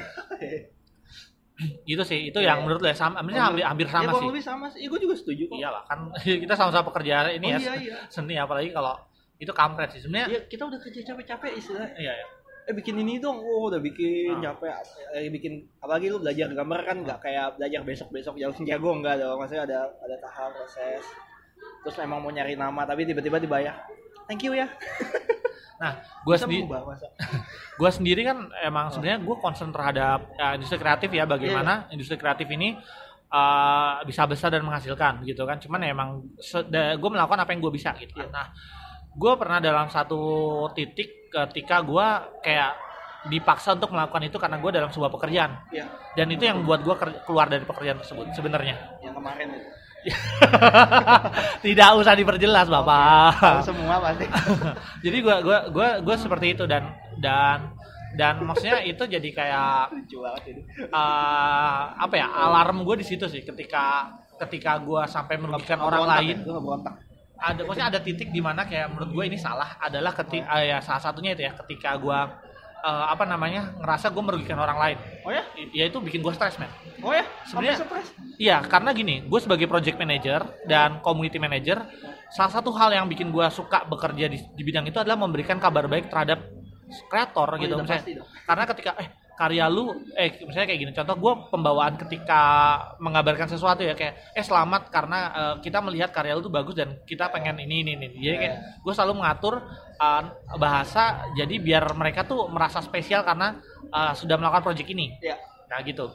Gitu 1.88 2.02
sih, 2.04 2.34
itu 2.34 2.40
Iya, 2.42 2.50
yang 2.52 2.58
iya. 2.60 2.64
menurut 2.66 2.82
lo 2.82 2.90
ya 2.90 2.98
sama, 2.98 3.22
sebenarnya 3.22 3.46
hampir, 3.46 3.64
hampir 3.64 3.88
sama 3.88 4.10
kurang 4.10 4.20
sih. 4.20 4.28
lebih 4.34 4.44
sama 4.44 4.66
sih. 4.74 4.82
Gue 4.90 5.00
juga 5.00 5.16
setuju 5.16 5.44
kok. 5.48 5.56
Iyalah 5.56 5.84
kan 5.86 6.00
kita 6.44 6.54
sama-sama 6.58 6.84
pekerjaan 6.92 7.30
ini 7.38 7.48
Oh, 7.48 7.56
ya 7.56 7.60
iya, 7.62 7.74
iya. 7.80 7.96
seni 8.10 8.36
apalagi 8.36 8.74
kalau 8.74 8.98
itu 9.38 9.54
kampret 9.54 9.94
sih 9.94 10.02
sebenarnya. 10.04 10.28
Iya, 10.34 10.40
kita 10.50 10.64
udah 10.68 10.80
kerja 10.82 11.00
capek-capek 11.14 11.52
istilah. 11.56 11.88
Iya, 11.96 12.12
iya. 12.20 12.28
Eh 12.64 12.72
bikin 12.72 12.96
ini 12.96 13.20
dong, 13.20 13.38
oh 13.38 13.68
udah 13.68 13.78
bikin 13.78 14.40
Ah. 14.40 14.56
capek. 14.56 14.72
Eh 15.14 15.28
bikin 15.28 15.54
apalagi 15.78 16.08
lu 16.08 16.18
belajar 16.18 16.48
gambar 16.48 16.80
kan 16.84 16.98
nggak 17.04 17.20
kayak 17.20 17.48
belajar 17.60 17.82
besok-besok 17.82 18.36
jauh 18.36 18.56
jago 18.70 18.96
enggak 18.96 19.20
dong. 19.20 19.36
Maksudnya 19.36 19.68
ada 19.68 19.80
ada 19.90 20.16
tahap 20.18 20.56
proses. 20.56 21.04
Terus 21.84 21.96
emang 22.00 22.20
mau 22.20 22.32
nyari 22.32 22.56
nama 22.56 22.84
tapi 22.84 23.04
tiba-tiba 23.04 23.38
dibayar. 23.38 23.76
Thank 24.26 24.44
you 24.44 24.56
ya. 24.56 24.68
Nah, 25.74 26.00
gue 26.24 26.38
sendiri, 26.40 26.64
gue 27.76 27.90
sendiri 27.92 28.22
kan 28.24 28.48
emang 28.64 28.88
Oh. 28.88 28.92
sebenarnya 28.96 29.20
gue 29.20 29.36
concern 29.36 29.68
terhadap 29.68 30.32
ya, 30.32 30.56
industri 30.56 30.80
kreatif 30.80 31.12
ya, 31.12 31.28
bagaimana 31.28 31.90
Iya, 31.90 32.00
industri 32.00 32.16
kreatif 32.16 32.48
ini 32.48 32.80
uh, 33.28 34.00
bisa 34.08 34.24
besar 34.24 34.48
dan 34.48 34.64
menghasilkan 34.64 35.28
gitu 35.28 35.44
kan. 35.44 35.60
Cuman 35.60 35.84
emang 35.84 36.24
gue 36.96 37.10
melakukan 37.12 37.36
apa 37.36 37.52
yang 37.52 37.60
gue 37.60 37.74
bisa 37.74 37.92
gitu. 38.00 38.16
kan. 38.16 38.24
Iya. 38.24 38.32
Nah, 38.32 38.48
gue 39.14 39.34
pernah 39.38 39.60
dalam 39.62 39.88
satu 39.90 40.22
titik 40.74 41.30
ketika 41.30 41.82
gue 41.86 42.08
kayak 42.42 42.72
dipaksa 43.30 43.80
untuk 43.80 43.96
melakukan 43.96 44.28
itu 44.28 44.36
karena 44.36 44.60
gue 44.60 44.72
dalam 44.74 44.92
sebuah 44.92 45.08
pekerjaan 45.14 45.64
Iya, 45.72 45.88
dan 46.20 46.28
itu 46.28 46.44
yang 46.44 46.68
buat 46.68 46.84
gue 46.84 46.96
keluar 47.24 47.48
dari 47.48 47.64
pekerjaan 47.64 48.04
tersebut 48.04 48.36
sebenarnya 48.36 48.76
yang 49.00 49.16
kemarin 49.16 49.48
itu. 49.54 49.70
tidak 51.64 51.96
usah 51.96 52.12
diperjelas 52.12 52.68
bapak 52.68 53.40
Tahu 53.40 53.64
semua 53.64 54.04
pasti. 54.04 54.28
jadi 55.08 55.18
gue 55.24 55.36
gua 55.48 55.60
gua 55.72 55.90
gua 56.04 56.16
seperti 56.20 56.60
itu 56.60 56.68
dan 56.68 56.92
dan 57.24 57.72
dan 58.20 58.44
maksudnya 58.44 58.84
itu 58.84 59.00
jadi 59.08 59.30
kayak 59.32 59.96
eh, 60.92 61.84
apa 61.96 62.14
ya 62.20 62.28
alarm 62.30 62.84
gue 62.84 63.00
di 63.00 63.06
situ 63.08 63.26
sih 63.32 63.42
ketika 63.48 64.12
ketika 64.44 64.76
gue 64.84 65.02
sampai 65.08 65.40
merugikan 65.40 65.80
orang 65.80 66.04
lain 66.04 66.44
ya? 66.44 66.52
Berontak. 66.60 67.13
Ada 67.44 67.60
maksudnya 67.62 67.90
ada 67.90 68.00
titik 68.00 68.30
di 68.30 68.40
mana 68.40 68.64
kayak 68.64 68.88
menurut 68.88 69.12
gue 69.12 69.24
ini 69.26 69.36
salah 69.36 69.76
adalah 69.78 70.16
ketika 70.16 70.56
ya 70.58 70.80
salah 70.80 71.04
satunya 71.04 71.36
itu 71.36 71.44
ya 71.44 71.52
ketika 71.54 71.94
gue 71.96 72.20
eh, 72.82 73.06
apa 73.06 73.24
namanya 73.24 73.76
ngerasa 73.78 74.08
gue 74.10 74.24
merugikan 74.24 74.56
orang 74.58 74.78
lain 74.78 74.98
Oh 75.22 75.32
ya? 75.32 75.44
I- 75.54 75.72
ya 75.74 75.84
itu 75.86 76.00
bikin 76.00 76.20
gue 76.20 76.32
stres 76.32 76.56
man 76.56 76.72
Oh 77.00 77.12
ya? 77.12 77.28
Sebenarnya- 77.44 77.80
stres. 77.80 78.08
Iya, 78.34 78.64
karena 78.64 78.90
gini, 78.92 79.22
gue 79.22 79.40
sebagai 79.40 79.68
project 79.68 79.96
manager 79.96 80.40
dan 80.64 80.98
community 81.00 81.36
manager, 81.38 81.84
salah 82.30 82.50
satu 82.50 82.72
hal 82.72 82.90
yang 82.90 83.06
bikin 83.06 83.28
gue 83.28 83.44
suka 83.50 83.84
bekerja 83.84 84.26
di, 84.26 84.40
di 84.40 84.64
bidang 84.64 84.88
itu 84.88 84.98
adalah 84.98 85.20
memberikan 85.20 85.60
kabar 85.60 85.86
baik 85.86 86.08
terhadap 86.08 86.40
kreator 87.06 87.50
Oh, 87.50 87.60
gitu 87.60 87.76
udah 87.76 87.84
misalnya. 87.84 88.02
pasti 88.02 88.12
dong. 88.16 88.28
Karena 88.44 88.64
ketika 88.66 88.92
eh 88.98 89.08
karya 89.34 89.66
lu 89.68 89.90
eh 90.14 90.38
misalnya 90.46 90.68
kayak 90.70 90.82
gini 90.82 90.92
contoh 90.94 91.16
gue 91.18 91.34
pembawaan 91.50 91.94
ketika 91.98 92.42
mengabarkan 92.98 93.46
sesuatu 93.46 93.82
ya 93.82 93.94
kayak 93.94 94.34
eh 94.34 94.42
selamat 94.42 94.90
karena 94.90 95.20
eh, 95.32 95.56
kita 95.62 95.80
melihat 95.80 96.10
karya 96.10 96.34
lu 96.34 96.42
tuh 96.42 96.54
bagus 96.54 96.74
dan 96.74 96.98
kita 97.06 97.30
pengen 97.30 97.58
ini 97.60 97.82
ini 97.82 97.92
ini 97.94 98.08
jadi 98.18 98.38
kayak 98.38 98.58
gue 98.82 98.94
selalu 98.94 99.14
mengatur 99.22 99.62
eh, 99.98 100.24
bahasa 100.58 101.30
jadi 101.34 101.56
biar 101.58 101.84
mereka 101.94 102.26
tuh 102.26 102.50
merasa 102.50 102.82
spesial 102.82 103.22
karena 103.22 103.58
eh, 103.90 104.14
sudah 104.18 104.36
melakukan 104.38 104.64
project 104.66 104.90
ini 104.90 105.14
Iya. 105.18 105.38
nah 105.70 105.80
gitu 105.82 106.10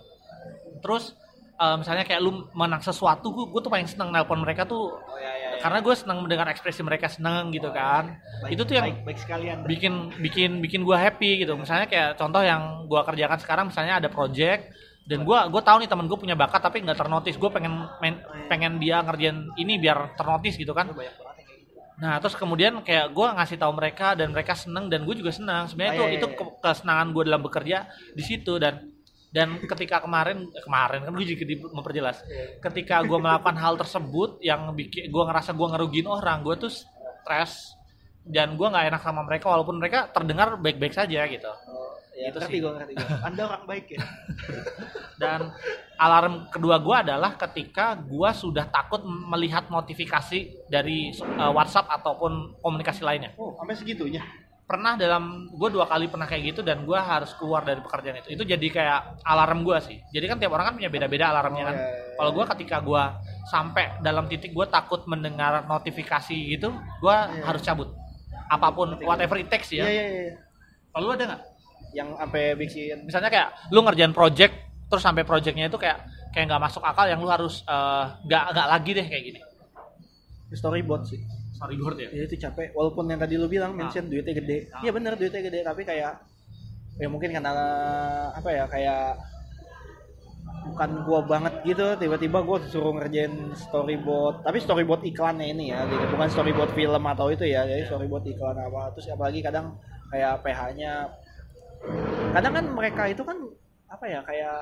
terus 0.79 1.15
eh, 1.59 1.77
misalnya 1.79 2.03
kayak 2.03 2.21
lu 2.23 2.47
menang 2.55 2.83
sesuatu 2.83 3.31
gue 3.31 3.45
gue 3.51 3.61
tuh 3.63 3.71
paling 3.71 3.87
seneng 3.87 4.11
nelpon 4.11 4.43
mereka 4.43 4.67
tuh 4.67 4.95
Oh 4.95 5.19
ya 5.19 5.33
ya. 5.35 5.38
Karena 5.59 5.79
gue 5.83 5.95
seneng 5.95 6.19
mendengar 6.23 6.47
ekspresi 6.49 6.81
mereka 6.81 7.07
seneng 7.11 7.51
gitu 7.51 7.69
kan. 7.71 8.17
itu 8.47 8.63
tuh 8.63 8.75
yang 8.79 8.87
baik, 8.89 9.03
baik 9.05 9.19
sekalian. 9.19 9.57
bikin 9.67 9.93
bikin 10.19 10.51
bikin 10.63 10.81
gue 10.83 10.97
happy 10.97 11.43
gitu. 11.43 11.59
Misalnya 11.59 11.87
kayak 11.91 12.15
contoh 12.17 12.43
yang 12.43 12.87
gue 12.87 13.01
kerjakan 13.03 13.39
sekarang 13.43 13.65
misalnya 13.71 13.99
ada 13.99 14.09
project 14.09 14.71
dan 15.09 15.25
gue 15.25 15.39
gue 15.51 15.63
tahu 15.65 15.77
nih 15.83 15.89
temen 15.91 16.07
gue 16.07 16.19
punya 16.19 16.37
bakat 16.39 16.61
tapi 16.63 16.81
nggak 16.83 16.99
ternotis. 16.99 17.35
Gue 17.35 17.51
pengen 17.51 17.87
main, 17.99 18.23
pengen 18.47 18.79
dia 18.79 19.03
ngerjain 19.03 19.51
ini 19.59 19.77
biar 19.77 20.15
ternotis 20.15 20.55
gitu 20.55 20.71
kan. 20.73 20.91
Gitu. 20.95 21.03
nah 21.99 22.23
terus 22.23 22.39
kemudian 22.39 22.79
kayak 22.87 23.11
gue 23.11 23.27
ngasih 23.27 23.59
tahu 23.59 23.75
mereka 23.75 24.15
dan 24.15 24.31
mereka 24.31 24.55
seneng 24.55 24.87
dan 24.87 25.03
gue 25.03 25.19
juga 25.19 25.35
senang 25.35 25.67
sebenarnya 25.67 25.91
Ah, 25.91 25.97
itu 25.99 26.05
iya, 26.07 26.11
iya, 26.15 26.19
itu 26.23 26.27
iya. 26.31 26.37
ke- 26.39 26.55
kesenangan 26.63 27.09
gue 27.11 27.23
dalam 27.27 27.43
bekerja 27.43 27.79
di 28.15 28.23
situ 28.23 28.55
dan 28.63 28.87
dan 29.29 29.61
ketika 29.61 30.01
kemarin 30.01 30.49
eh, 30.49 30.63
kemarin 30.63 31.05
kan 31.05 31.13
gue 31.13 31.27
juga 31.27 31.45
di- 31.45 31.61
memperjelas 31.61 32.25
ketika 32.61 33.01
gue 33.01 33.19
melakukan 33.19 33.57
hal 33.57 33.77
tersebut 33.77 34.41
yang 34.41 34.73
bikin 34.73 35.07
gue 35.07 35.23
ngerasa 35.23 35.53
gue 35.53 35.67
ngerugiin 35.69 36.09
orang 36.09 36.41
gue 36.41 36.57
tuh 36.59 36.73
stres 36.73 37.77
dan 38.25 38.55
gue 38.55 38.65
nggak 38.65 38.89
enak 38.89 39.01
sama 39.01 39.21
mereka 39.23 39.49
walaupun 39.49 39.77
mereka 39.77 40.09
terdengar 40.09 40.57
baik-baik 40.57 40.93
saja 40.93 41.25
gitu 41.25 41.49
Oh, 41.69 41.97
ya, 42.17 42.29
Gitu 42.29 42.39
ngerti 42.41 42.51
sih. 42.51 42.61
gue 42.61 42.73
ngerti 42.73 42.93
gue. 42.95 43.09
Anda 43.23 43.43
orang 43.47 43.63
baik 43.65 43.87
ya. 43.89 44.01
dan 45.23 45.41
alarm 45.97 46.49
kedua 46.49 46.79
gue 46.79 46.97
adalah 46.99 47.35
ketika 47.37 47.95
gue 47.95 48.31
sudah 48.33 48.67
takut 48.67 49.01
melihat 49.05 49.69
notifikasi 49.69 50.39
dari 50.67 51.13
eh, 51.13 51.53
WhatsApp 51.53 51.87
ataupun 51.93 52.59
komunikasi 52.59 53.03
lainnya 53.03 53.31
Oh, 53.35 53.55
sampai 53.55 53.75
segitunya. 53.75 54.25
Pernah 54.69 55.01
dalam 55.01 55.49
gue 55.49 55.69
dua 55.73 55.89
kali 55.89 56.13
pernah 56.13 56.29
kayak 56.29 56.53
gitu 56.53 56.61
dan 56.61 56.85
gue 56.85 57.01
harus 57.01 57.33
keluar 57.41 57.65
dari 57.65 57.81
pekerjaan 57.81 58.21
itu. 58.21 58.37
Itu 58.37 58.45
jadi 58.45 58.67
kayak 58.69 59.25
alarm 59.25 59.65
gue 59.65 59.79
sih. 59.81 59.97
Jadi 60.13 60.29
kan 60.29 60.37
tiap 60.37 60.53
orang 60.53 60.69
kan 60.69 60.75
punya 60.77 60.93
beda-beda 60.93 61.33
alarmnya 61.33 61.73
kan. 61.73 61.77
Oh, 61.77 61.81
iya, 61.81 61.89
iya. 61.89 62.15
kalau 62.21 62.31
gue 62.37 62.45
ketika 62.53 62.77
gue 62.85 63.03
sampai 63.49 63.85
dalam 64.05 64.29
titik 64.29 64.53
gue 64.53 64.67
takut 64.69 65.09
mendengar 65.09 65.65
notifikasi 65.65 66.37
gitu 66.53 66.69
gue 66.77 67.17
harus 67.49 67.65
cabut. 67.65 67.97
Apa 68.53 68.69
pun 68.77 69.01
whatever 69.01 69.41
it 69.41 69.49
takes 69.49 69.73
Iya 69.73 69.81
ya. 69.81 69.85
Iya 69.89 70.05
iya. 70.05 70.33
kalau 70.93 71.17
ada 71.17 71.25
nggak? 71.25 71.43
Yang 71.97 72.09
sampai 72.21 72.45
bikin 72.61 72.97
misalnya 73.09 73.31
kayak 73.33 73.49
lu 73.73 73.81
ngerjain 73.81 74.13
project 74.13 74.53
terus 74.93 75.01
sampai 75.01 75.25
projectnya 75.25 75.73
itu 75.73 75.81
kayak 75.81 76.05
kayak 76.37 76.45
nggak 76.45 76.61
masuk 76.69 76.85
akal 76.85 77.09
yang 77.09 77.25
lu 77.25 77.33
harus 77.33 77.65
eh, 77.65 78.05
nggak 78.29 78.45
nggak 78.53 78.69
lagi 78.69 78.91
deh 78.93 79.07
kayak 79.09 79.25
gini. 79.33 79.41
Storyboard 80.53 81.09
sih. 81.09 81.25
Storyboard 81.59 81.99
ya 81.99 82.09
Ya 82.15 82.23
itu 82.31 82.37
capek. 82.39 82.71
Walaupun 82.73 83.11
yang 83.11 83.19
tadi 83.19 83.35
lu 83.35 83.51
bilang 83.51 83.75
Ah. 83.75 83.83
mention 83.83 84.07
duitnya 84.07 84.35
gede. 84.39 84.57
Ah. 84.71 84.81
Iya 84.87 84.91
bener 84.95 85.13
duitnya 85.19 85.43
gede 85.43 85.61
tapi 85.67 85.83
kayak 85.83 86.13
ya 86.99 87.07
mungkin 87.11 87.31
karena 87.31 87.55
apa 88.35 88.49
ya 88.51 88.65
kayak 88.67 89.19
bukan 90.69 90.91
gua 91.07 91.21
banget 91.25 91.55
gitu 91.65 91.87
tiba-tiba 91.97 92.39
gua 92.43 92.59
disuruh 92.59 92.93
ngerjain 92.99 93.55
storyboard 93.55 94.43
tapi 94.43 94.59
storyboard 94.59 95.03
iklannya 95.07 95.55
ini 95.55 95.71
ya 95.71 95.87
gitu. 95.87 96.05
bukan 96.13 96.29
storyboard 96.29 96.75
film 96.75 97.03
atau 97.07 97.31
itu 97.31 97.47
ya 97.47 97.63
jadi 97.65 97.87
storyboard 97.87 98.27
iklan 98.27 98.59
apa 98.59 98.91
terus 98.93 99.07
apalagi 99.15 99.41
kadang 99.41 99.79
kayak 100.11 100.43
PH-nya 100.43 100.93
kadang 102.35 102.53
kan 102.53 102.65
mereka 102.75 103.03
itu 103.07 103.23
kan 103.23 103.39
apa 103.89 104.05
ya 104.05 104.21
kayak 104.21 104.61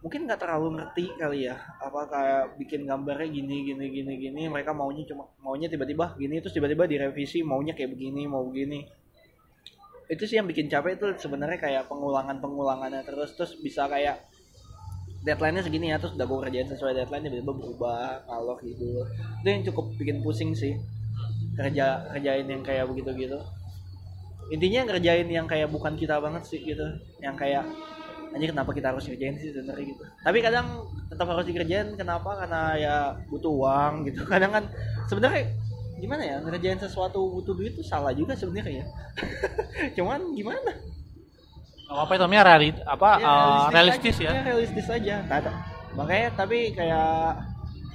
mungkin 0.00 0.24
nggak 0.24 0.40
terlalu 0.40 0.80
ngerti 0.80 1.04
kali 1.16 1.48
ya 1.48 1.56
apa 1.80 2.08
kayak 2.08 2.44
bikin 2.56 2.88
gambarnya 2.88 3.28
gini 3.28 3.56
gini 3.68 3.86
gini 3.92 4.12
gini 4.16 4.42
mereka 4.48 4.72
maunya 4.72 5.04
cuma 5.04 5.28
maunya 5.44 5.68
tiba-tiba 5.68 6.16
gini 6.16 6.40
terus 6.40 6.56
tiba-tiba 6.56 6.88
direvisi 6.88 7.44
maunya 7.44 7.76
kayak 7.76 7.92
begini 7.92 8.24
mau 8.24 8.44
begini 8.48 8.84
itu 10.10 10.24
sih 10.26 10.40
yang 10.40 10.48
bikin 10.48 10.72
capek 10.72 10.96
itu 10.96 11.06
sebenarnya 11.20 11.60
kayak 11.60 11.82
pengulangan 11.86 12.40
pengulangannya 12.40 13.04
terus 13.04 13.36
terus 13.36 13.56
bisa 13.60 13.86
kayak 13.86 14.24
deadline-nya 15.20 15.62
segini 15.68 15.92
ya 15.92 16.00
terus 16.00 16.16
udah 16.16 16.26
gue 16.26 16.38
kerjain 16.48 16.68
sesuai 16.72 16.92
deadline 16.96 17.24
tiba-tiba 17.28 17.52
berubah 17.52 18.24
kalau 18.24 18.56
gitu 18.64 19.04
itu 19.44 19.48
yang 19.48 19.64
cukup 19.68 19.84
bikin 20.00 20.24
pusing 20.24 20.56
sih 20.56 20.80
kerja 21.60 22.08
kerjain 22.16 22.48
yang 22.48 22.64
kayak 22.64 22.88
begitu 22.88 23.28
gitu 23.28 23.38
intinya 24.48 24.88
ngerjain 24.88 25.28
yang 25.28 25.44
kayak 25.44 25.68
bukan 25.68 25.92
kita 25.94 26.16
banget 26.18 26.42
sih 26.48 26.64
gitu 26.64 26.82
yang 27.20 27.36
kayak 27.36 27.68
anjir 28.30 28.50
kenapa 28.50 28.70
kita 28.70 28.94
harus 28.94 29.04
ngerjain 29.04 29.34
sih 29.36 29.50
sebenarnya 29.50 29.84
gitu? 29.90 30.02
Tapi 30.22 30.38
kadang 30.38 30.66
tetap 31.06 31.26
harus 31.26 31.44
dikerjain 31.44 31.88
kenapa? 31.94 32.30
Karena 32.38 32.62
ya 32.74 32.94
butuh 33.26 33.50
uang 33.50 34.06
gitu. 34.06 34.22
Kadang 34.32 34.50
kan 34.50 34.64
sebenarnya 35.06 35.50
gimana 36.00 36.22
ya 36.24 36.36
ngerjain 36.40 36.78
sesuatu 36.78 37.20
butuh 37.20 37.52
duit 37.52 37.74
itu 37.74 37.82
salah 37.82 38.14
juga 38.14 38.32
sebenarnya 38.32 38.80
ya. 38.80 38.86
Cuman 39.98 40.32
gimana? 40.32 40.70
Nggak 41.90 42.02
apa 42.06 42.12
itu 42.14 42.22
namanya 42.22 42.42
realit 42.46 42.76
apa 42.86 43.10
Ya, 43.18 43.26
eh, 43.26 43.64
realistis 43.74 44.16
aja. 44.16 44.24
ya. 44.24 44.30
Ya, 44.30 44.42
realistis 44.46 44.86
aja. 44.88 45.14
Nah, 45.26 45.38
t- 45.42 45.56
makanya 45.98 46.28
tapi 46.38 46.58
kayak 46.70 47.34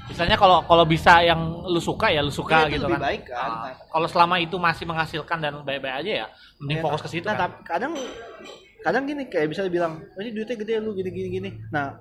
misalnya 0.05 0.36
kalau 0.36 0.59
kalau 0.61 0.83
bisa 0.83 1.23
yang 1.23 1.39
lu 1.65 1.79
suka 1.79 2.11
ya 2.11 2.19
lu 2.19 2.29
suka 2.29 2.67
Ya, 2.67 2.75
itu 2.75 2.83
gitu 2.83 2.91
kan. 2.91 2.99
baik 2.99 3.23
kan. 3.23 3.49
Ah, 3.49 3.71
kalau 3.88 4.05
selama 4.05 4.36
itu 4.38 4.59
masih 4.59 4.83
menghasilkan 4.83 5.39
dan 5.39 5.63
baik-baik 5.63 6.03
aja 6.03 6.11
ya 6.21 6.27
mending 6.59 6.77
Ya, 6.77 6.83
fokus 6.83 7.01
ke 7.01 7.09
situ 7.09 7.25
nah 7.25 7.39
kan. 7.39 7.55
kadang 7.63 7.95
kadang 8.86 9.09
gini 9.09 9.25
kayak 9.25 9.49
bisa 9.49 9.65
dibilang 9.65 9.97
oh, 9.97 10.21
ini 10.21 10.29
duitnya 10.29 10.55
gede 10.61 10.73
lu 10.77 10.93
gini 10.93 11.09
gini 11.09 11.29
gini. 11.41 11.49
Nah 11.73 11.97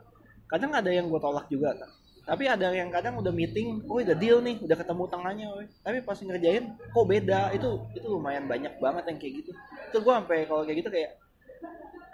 kadang 0.53 0.76
ada 0.76 0.93
yang 0.93 1.09
gue 1.09 1.16
tolak 1.16 1.49
juga 1.49 1.72
kan 1.72 1.89
tapi 2.24 2.49
ada 2.49 2.72
yang 2.72 2.89
kadang 2.89 3.20
udah 3.20 3.28
meeting 3.28 3.85
oh 3.85 4.01
udah 4.01 4.16
deal 4.16 4.41
nih 4.41 4.57
udah 4.64 4.76
ketemu 4.80 5.05
tangannya 5.12 5.47
woy. 5.53 5.66
tapi 5.85 6.01
pas 6.01 6.16
ngerjain 6.16 6.64
kok 6.76 7.05
beda? 7.09 7.53
Itu 7.53 7.85
itu 7.93 8.07
lumayan 8.09 8.49
banyak 8.49 8.80
banget 8.80 9.05
yang 9.09 9.18
kayak 9.20 9.32
gitu. 9.45 9.51
Itu 9.93 9.97
gue 10.01 10.12
sampai 10.12 10.49
kalau 10.49 10.64
kayak 10.64 10.78
gitu 10.85 10.91
kayak 10.93 11.11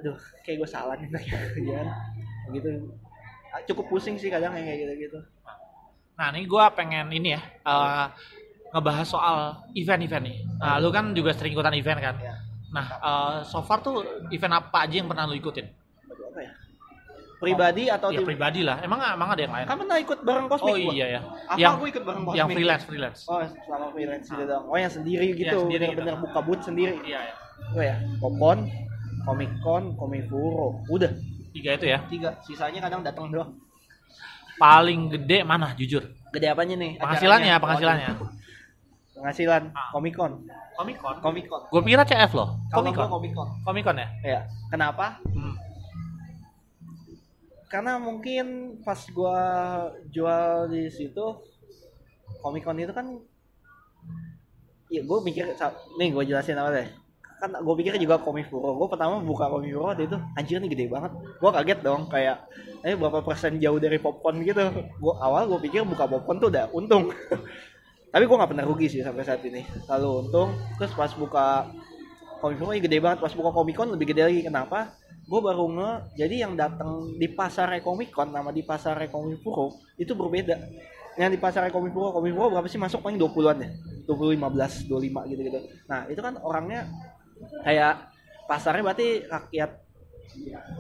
aduh 0.02 0.18
kayak 0.46 0.56
gue 0.62 0.68
salah 0.70 0.94
nih 0.98 1.08
kerjaan 1.54 1.86
gitu. 2.54 2.70
Ah, 3.50 3.62
cukup 3.66 3.90
pusing 3.90 4.14
sih 4.14 4.30
kadang 4.30 4.54
yang 4.54 4.66
kayak 4.66 4.78
gitu 4.86 4.94
gitu 5.10 5.20
Nah, 6.20 6.28
ini 6.36 6.44
gua 6.44 6.68
pengen 6.68 7.08
ini 7.16 7.32
ya 7.32 7.40
eh, 7.40 8.06
ngebahas 8.76 9.08
soal 9.08 9.36
event-event 9.72 10.24
nih. 10.28 10.36
Nah, 10.60 10.76
lu 10.76 10.92
kan 10.92 11.16
juga 11.16 11.32
sering 11.32 11.56
ikutan 11.56 11.72
event 11.72 11.96
kan. 11.96 12.14
ya 12.20 12.36
Nah, 12.70 12.86
eh, 13.02 13.36
so 13.46 13.58
far 13.66 13.82
tuh 13.82 14.02
event 14.30 14.54
apa 14.54 14.86
aja 14.86 14.94
yang 15.02 15.08
pernah 15.10 15.26
lu 15.26 15.34
ikutin? 15.34 15.66
aduh 16.10 16.26
apa 16.30 16.40
ya 16.42 16.52
pribadi 17.40 17.88
atau 17.88 18.12
ya 18.12 18.20
tim 18.20 18.28
pribadi 18.28 18.60
lah. 18.60 18.84
Emang 18.84 19.00
emang 19.00 19.32
ada 19.32 19.40
yang 19.40 19.54
lain? 19.56 19.64
kan 19.64 19.76
pernah 19.80 19.96
ikut 19.96 20.18
bareng 20.20 20.46
kosmik 20.46 20.74
Oh 20.76 20.92
iya 20.92 21.06
ya. 21.08 21.20
apa 21.48 21.56
yang 21.56 21.74
gue 21.80 21.88
ikut 21.88 22.04
bareng 22.04 22.22
kosmik 22.28 22.36
yang 22.38 22.48
freelance 22.52 22.84
freelance. 22.84 23.20
Oh, 23.24 23.40
selama 23.40 23.86
freelance 23.96 24.26
gitu 24.28 24.44
dong. 24.44 24.64
Oh, 24.68 24.76
yang 24.76 24.92
sendiri 24.92 25.26
gitu. 25.32 25.56
sendiri 25.64 25.84
Bener-bener 25.88 26.14
gitu. 26.20 26.24
buka 26.28 26.40
booth 26.44 26.62
sendiri. 26.62 27.00
Iya 27.00 27.20
ya. 27.24 27.34
Oh 27.72 27.82
ya, 27.84 27.96
Popcorn, 28.20 28.60
Comic 29.24 29.50
Con, 29.64 29.84
Komifuro. 29.96 30.84
Udah, 30.92 31.12
Tiga 31.50 31.70
itu 31.74 31.86
ya. 31.90 31.98
tiga. 32.06 32.30
Sisanya 32.46 32.80
kadang 32.86 33.02
datang 33.02 33.26
doang. 33.32 33.56
Paling 34.60 35.08
gede 35.16 35.40
mana 35.40 35.72
jujur? 35.72 36.04
Gede 36.30 36.46
apanya 36.52 36.76
nih? 36.76 37.00
Penghasilannya, 37.00 37.48
acaranya? 37.48 37.56
penghasilannya. 37.58 38.08
Waduh. 38.20 38.28
Penghasilan 39.20 39.68
Ah. 39.76 39.92
Comic 39.92 40.16
Con. 40.16 40.32
Comic 40.80 40.96
Con. 40.96 41.14
Comic 41.20 41.44
Con. 41.44 41.60
Gue 41.68 41.80
pikir 41.84 42.00
CF 42.08 42.32
loh. 42.32 42.56
Kalau 42.72 42.80
Comic 42.80 42.94
gua 42.96 43.04
Con. 43.04 43.10
Comic 43.12 43.32
Con. 43.36 43.48
Comic 43.68 43.84
Con 43.84 43.96
ya? 44.00 44.08
Ya. 44.24 44.40
Kenapa? 44.72 45.20
Hmm. 45.28 45.54
Karena 47.68 48.00
mungkin 48.00 48.80
pas 48.82 48.98
gua 49.12 49.38
jual 50.10 50.72
di 50.72 50.88
situ 50.90 51.22
Comic 52.40 52.64
Con 52.64 52.80
itu 52.80 52.96
kan 52.96 53.06
Iya, 54.90 55.06
gue 55.06 55.18
mikir 55.22 55.46
nih 56.02 56.10
gue 56.10 56.24
jelasin 56.26 56.58
apa 56.58 56.74
deh. 56.74 56.88
Kan 57.38 57.54
gue 57.62 57.74
pikir 57.78 57.94
juga 57.94 58.18
Komifuro. 58.18 58.74
Gue 58.74 58.90
pertama 58.90 59.22
buka 59.22 59.46
Komifuro 59.46 59.86
waktu 59.86 60.10
itu, 60.10 60.18
anjir 60.34 60.58
nih 60.58 60.66
gede 60.66 60.90
banget. 60.90 61.14
Gue 61.38 61.50
kaget 61.54 61.78
dong, 61.86 62.10
kayak 62.10 62.42
eh 62.82 62.98
berapa 62.98 63.22
persen 63.22 63.62
jauh 63.62 63.78
dari 63.78 64.02
popcorn 64.02 64.42
gitu. 64.42 64.58
Gue 64.98 65.14
awal 65.22 65.46
gue 65.46 65.62
pikir 65.62 65.86
buka 65.86 66.10
popcorn 66.10 66.42
tuh 66.42 66.50
udah 66.50 66.66
untung. 66.74 67.06
Tapi 68.10 68.24
gue 68.26 68.36
nggak 68.36 68.50
pernah 68.50 68.66
rugi 68.66 68.86
sih 68.90 69.00
sampai 69.06 69.22
saat 69.22 69.42
ini. 69.46 69.62
Lalu 69.86 70.08
untung, 70.26 70.50
terus 70.78 70.90
pas 70.98 71.14
buka 71.14 71.70
Komifuro 72.42 72.74
ya 72.74 72.82
gede 72.82 72.98
banget. 72.98 73.22
Pas 73.22 73.30
buka 73.30 73.54
Comic 73.54 73.78
Con 73.78 73.94
lebih 73.94 74.10
gede 74.10 74.22
lagi. 74.26 74.40
Kenapa? 74.42 74.98
Gue 75.30 75.38
baru 75.38 75.70
nge, 75.70 75.90
jadi 76.18 76.42
yang 76.42 76.58
datang 76.58 77.14
di 77.14 77.30
pasar 77.30 77.70
Comic 77.86 78.10
Con 78.10 78.34
sama 78.34 78.50
di 78.50 78.66
pasar 78.66 78.98
Komifuro 79.06 79.78
itu 79.94 80.10
berbeda. 80.18 80.58
Yang 81.14 81.36
di 81.36 81.38
pasar 81.38 81.70
Komifuro, 81.70 82.10
Komifuro 82.10 82.50
berapa 82.50 82.66
sih 82.66 82.82
masuk 82.82 83.04
paling 83.04 83.20
20-an 83.20 83.56
ya? 83.62 83.70
20, 84.10 84.40
15, 84.40 84.90
25 84.90 85.30
gitu-gitu. 85.30 85.58
Nah, 85.86 86.10
itu 86.10 86.18
kan 86.18 86.34
orangnya 86.42 86.90
kayak 87.62 88.10
pasarnya 88.50 88.82
berarti 88.82 89.22
rakyat 89.30 89.70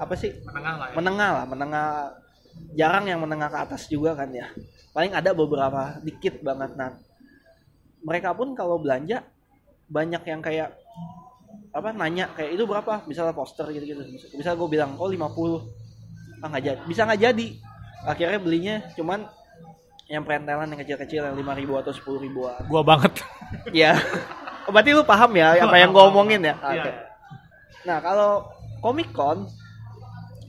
apa 0.02 0.14
sih? 0.18 0.34
Menengah 0.42 0.74
lah 0.74 0.86
ya. 0.90 0.94
Menengah 0.98 1.30
lah, 1.30 1.44
menengah 1.46 1.88
jarang 2.74 3.04
yang 3.06 3.20
menengah 3.22 3.50
ke 3.50 3.58
atas 3.70 3.86
juga 3.86 4.18
kan 4.18 4.30
ya. 4.34 4.50
Paling 4.90 5.14
ada 5.14 5.30
beberapa 5.30 6.02
dikit 6.02 6.42
banget 6.42 6.74
nah. 6.74 7.09
Mereka 8.00 8.32
pun 8.32 8.56
kalau 8.56 8.80
belanja 8.80 9.24
banyak 9.90 10.22
yang 10.24 10.40
kayak 10.40 10.76
apa 11.70 11.88
nanya 11.94 12.30
kayak 12.34 12.56
itu 12.56 12.64
berapa? 12.66 13.04
Misalnya 13.06 13.34
poster 13.36 13.68
gitu 13.70 13.84
gitu 13.84 14.02
bisa 14.34 14.54
gue 14.56 14.68
bilang 14.70 14.98
oh 14.98 15.10
50 15.10 15.20
ah 16.40 16.48
nggak 16.48 16.64
jadi 16.64 16.80
bisa 16.88 17.04
nggak 17.06 17.20
jadi. 17.20 17.48
Akhirnya 18.00 18.40
belinya 18.40 18.76
cuman 18.96 19.28
yang 20.10 20.26
perentelan 20.26 20.66
yang 20.74 20.80
kecil-kecil 20.82 21.22
yang 21.22 21.36
lima 21.38 21.54
ribu 21.54 21.78
atau 21.78 21.94
sepuluh 21.94 22.18
ribuan. 22.18 22.58
Gua 22.66 22.82
banget. 22.82 23.22
ya 23.84 23.94
berarti 24.66 24.90
lu 24.94 25.02
paham 25.06 25.30
ya 25.38 25.58
apa 25.62 25.76
yang 25.78 25.94
gue 25.94 26.02
omongin 26.02 26.40
ya? 26.42 26.54
Oke. 26.58 26.78
Iya. 26.78 26.92
nah 27.80 27.98
kalau 28.02 28.46
Comic 28.84 29.10
Con 29.14 29.46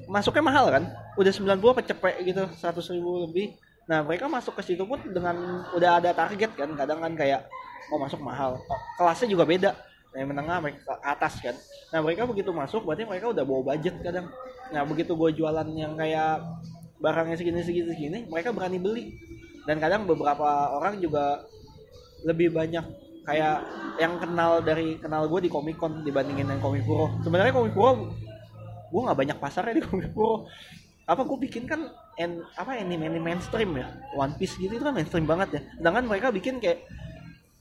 masuknya 0.10 0.43
mahal 0.43 0.66
kan? 0.74 0.84
Udah 1.20 1.32
90 1.32 1.60
apa 1.60 1.82
cepet 1.84 2.16
gitu 2.24 2.43
100 2.47 2.95
ribu 2.95 3.28
lebih 3.28 3.54
nah 3.89 4.05
mereka 4.05 4.29
masuk 4.29 4.55
ke 4.61 4.73
situ 4.73 4.84
pun 4.86 5.01
dengan 5.09 5.65
udah 5.73 5.99
ada 5.99 6.13
target 6.13 6.53
kan 6.53 6.69
kadang 6.77 6.99
kan 7.01 7.13
kayak 7.17 7.49
mau 7.91 7.99
masuk 7.99 8.23
mahal. 8.23 8.55
Oh, 8.71 8.79
kelasnya 8.95 9.27
juga 9.27 9.43
beda 9.43 9.71
yang 10.15 10.32
menengah 10.32 10.63
mereka 10.63 10.95
atas 11.03 11.39
kan. 11.43 11.55
Nah 11.91 11.99
mereka 11.99 12.23
begitu 12.23 12.51
masuk 12.55 12.88
berarti 12.88 13.03
mereka 13.03 13.32
udah 13.32 13.43
bawa 13.43 13.75
budget 13.75 13.99
kadang. 13.99 14.32
Nah 14.71 14.88
begitu 14.88 15.11
gue 15.15 15.29
jualan 15.36 15.67
yang 15.75 15.99
kayak 15.99 16.39
barangnya 17.03 17.36
segini 17.36 17.63
segini 17.63 17.91
segini 17.91 18.19
mereka 18.32 18.55
berani 18.55 18.79
beli. 18.79 19.05
Dan 19.67 19.77
kadang 19.77 20.07
beberapa 20.07 20.73
orang 20.73 20.97
juga 21.03 21.43
lebih 22.25 22.49
banyak 22.55 22.86
kayak 23.21 23.57
yang 24.01 24.17
kenal 24.17 24.63
dari 24.65 24.97
kenal 24.97 25.29
gue 25.29 25.45
di 25.45 25.49
Comic 25.51 25.77
Con 25.77 26.01
dibandingin 26.01 26.49
yang 26.49 26.61
Puro 26.61 27.21
sebenarnya 27.21 27.53
Comic 27.53 27.73
Puro 27.77 28.09
gue 28.91 29.01
nggak 29.05 29.17
banyak 29.17 29.38
pasarnya 29.38 29.77
di 29.77 29.84
Comic 29.86 30.09
Puro 30.09 30.49
apa 31.10 31.22
gue 31.26 31.38
bikin 31.49 31.66
kan 31.66 31.89
en, 32.18 32.45
apa 32.54 32.78
anime 32.78 33.10
anime 33.10 33.34
mainstream 33.34 33.74
ya? 33.78 33.88
One 34.14 34.34
Piece 34.38 34.56
gitu 34.58 34.72
itu 34.72 34.84
kan 34.84 34.93
mainstream 34.93 35.26
banget 35.26 35.49
ya. 35.58 35.62
Sedangkan 35.82 36.04
mereka 36.08 36.28
bikin 36.30 36.62
kayak 36.62 36.86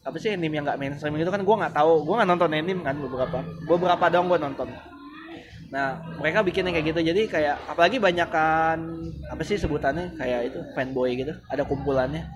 apa 0.00 0.16
sih 0.16 0.32
anime 0.32 0.60
yang 0.60 0.64
nggak 0.64 0.80
mainstream 0.80 1.16
itu 1.16 1.32
kan 1.32 1.42
gue 1.42 1.56
nggak 1.56 1.74
tahu. 1.74 2.04
Gue 2.04 2.14
nggak 2.20 2.30
nonton 2.30 2.50
anime 2.52 2.82
kan 2.84 2.96
beberapa 2.96 3.38
beberapa 3.64 4.04
dong 4.12 4.26
gue 4.28 4.38
nonton. 4.38 4.68
Nah 5.70 6.02
mereka 6.18 6.42
bikin 6.42 6.66
yang 6.68 6.74
kayak 6.76 6.86
gitu. 6.92 7.00
Jadi 7.14 7.22
kayak 7.30 7.56
apalagi 7.70 7.96
banyakan 8.02 8.78
apa 9.30 9.42
sih 9.46 9.56
sebutannya? 9.56 10.14
Kayak 10.18 10.52
itu 10.52 10.58
fanboy 10.76 11.16
gitu 11.16 11.32
ada 11.48 11.62
kumpulannya. 11.64 12.26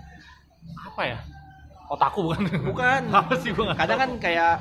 Apa 0.88 1.02
ya? 1.04 1.18
Otaku 1.92 2.32
bukan? 2.32 2.42
bukan. 2.64 3.02
Apa 3.20 3.34
sih 3.36 3.52
nggak 3.52 3.76
kadang 3.76 3.98
kan 4.00 4.10
kayak 4.16 4.56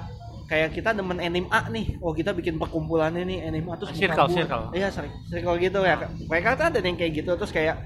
kayak 0.45 0.69
kita 0.71 0.91
demen 0.91 1.17
anime 1.17 1.47
A 1.49 1.65
nih. 1.67 1.97
Oh 1.99 2.11
kita 2.11 2.31
bikin 2.31 2.55
perkumpulannya 2.55 3.23
nih 3.23 3.39
anime 3.43 3.69
A 3.71 3.75
terus 3.75 3.93
Circle, 3.93 4.27
buka- 4.27 4.35
circle. 4.35 4.63
iya 4.71 4.87
cir- 4.87 5.15
circle 5.27 5.57
gitu 5.57 5.79
ya. 5.81 5.95
Mereka 6.27 6.49
kan 6.53 6.69
ada 6.69 6.79
yang 6.79 6.95
kayak 6.95 7.13
gitu 7.19 7.31
terus 7.33 7.51
kayak 7.51 7.77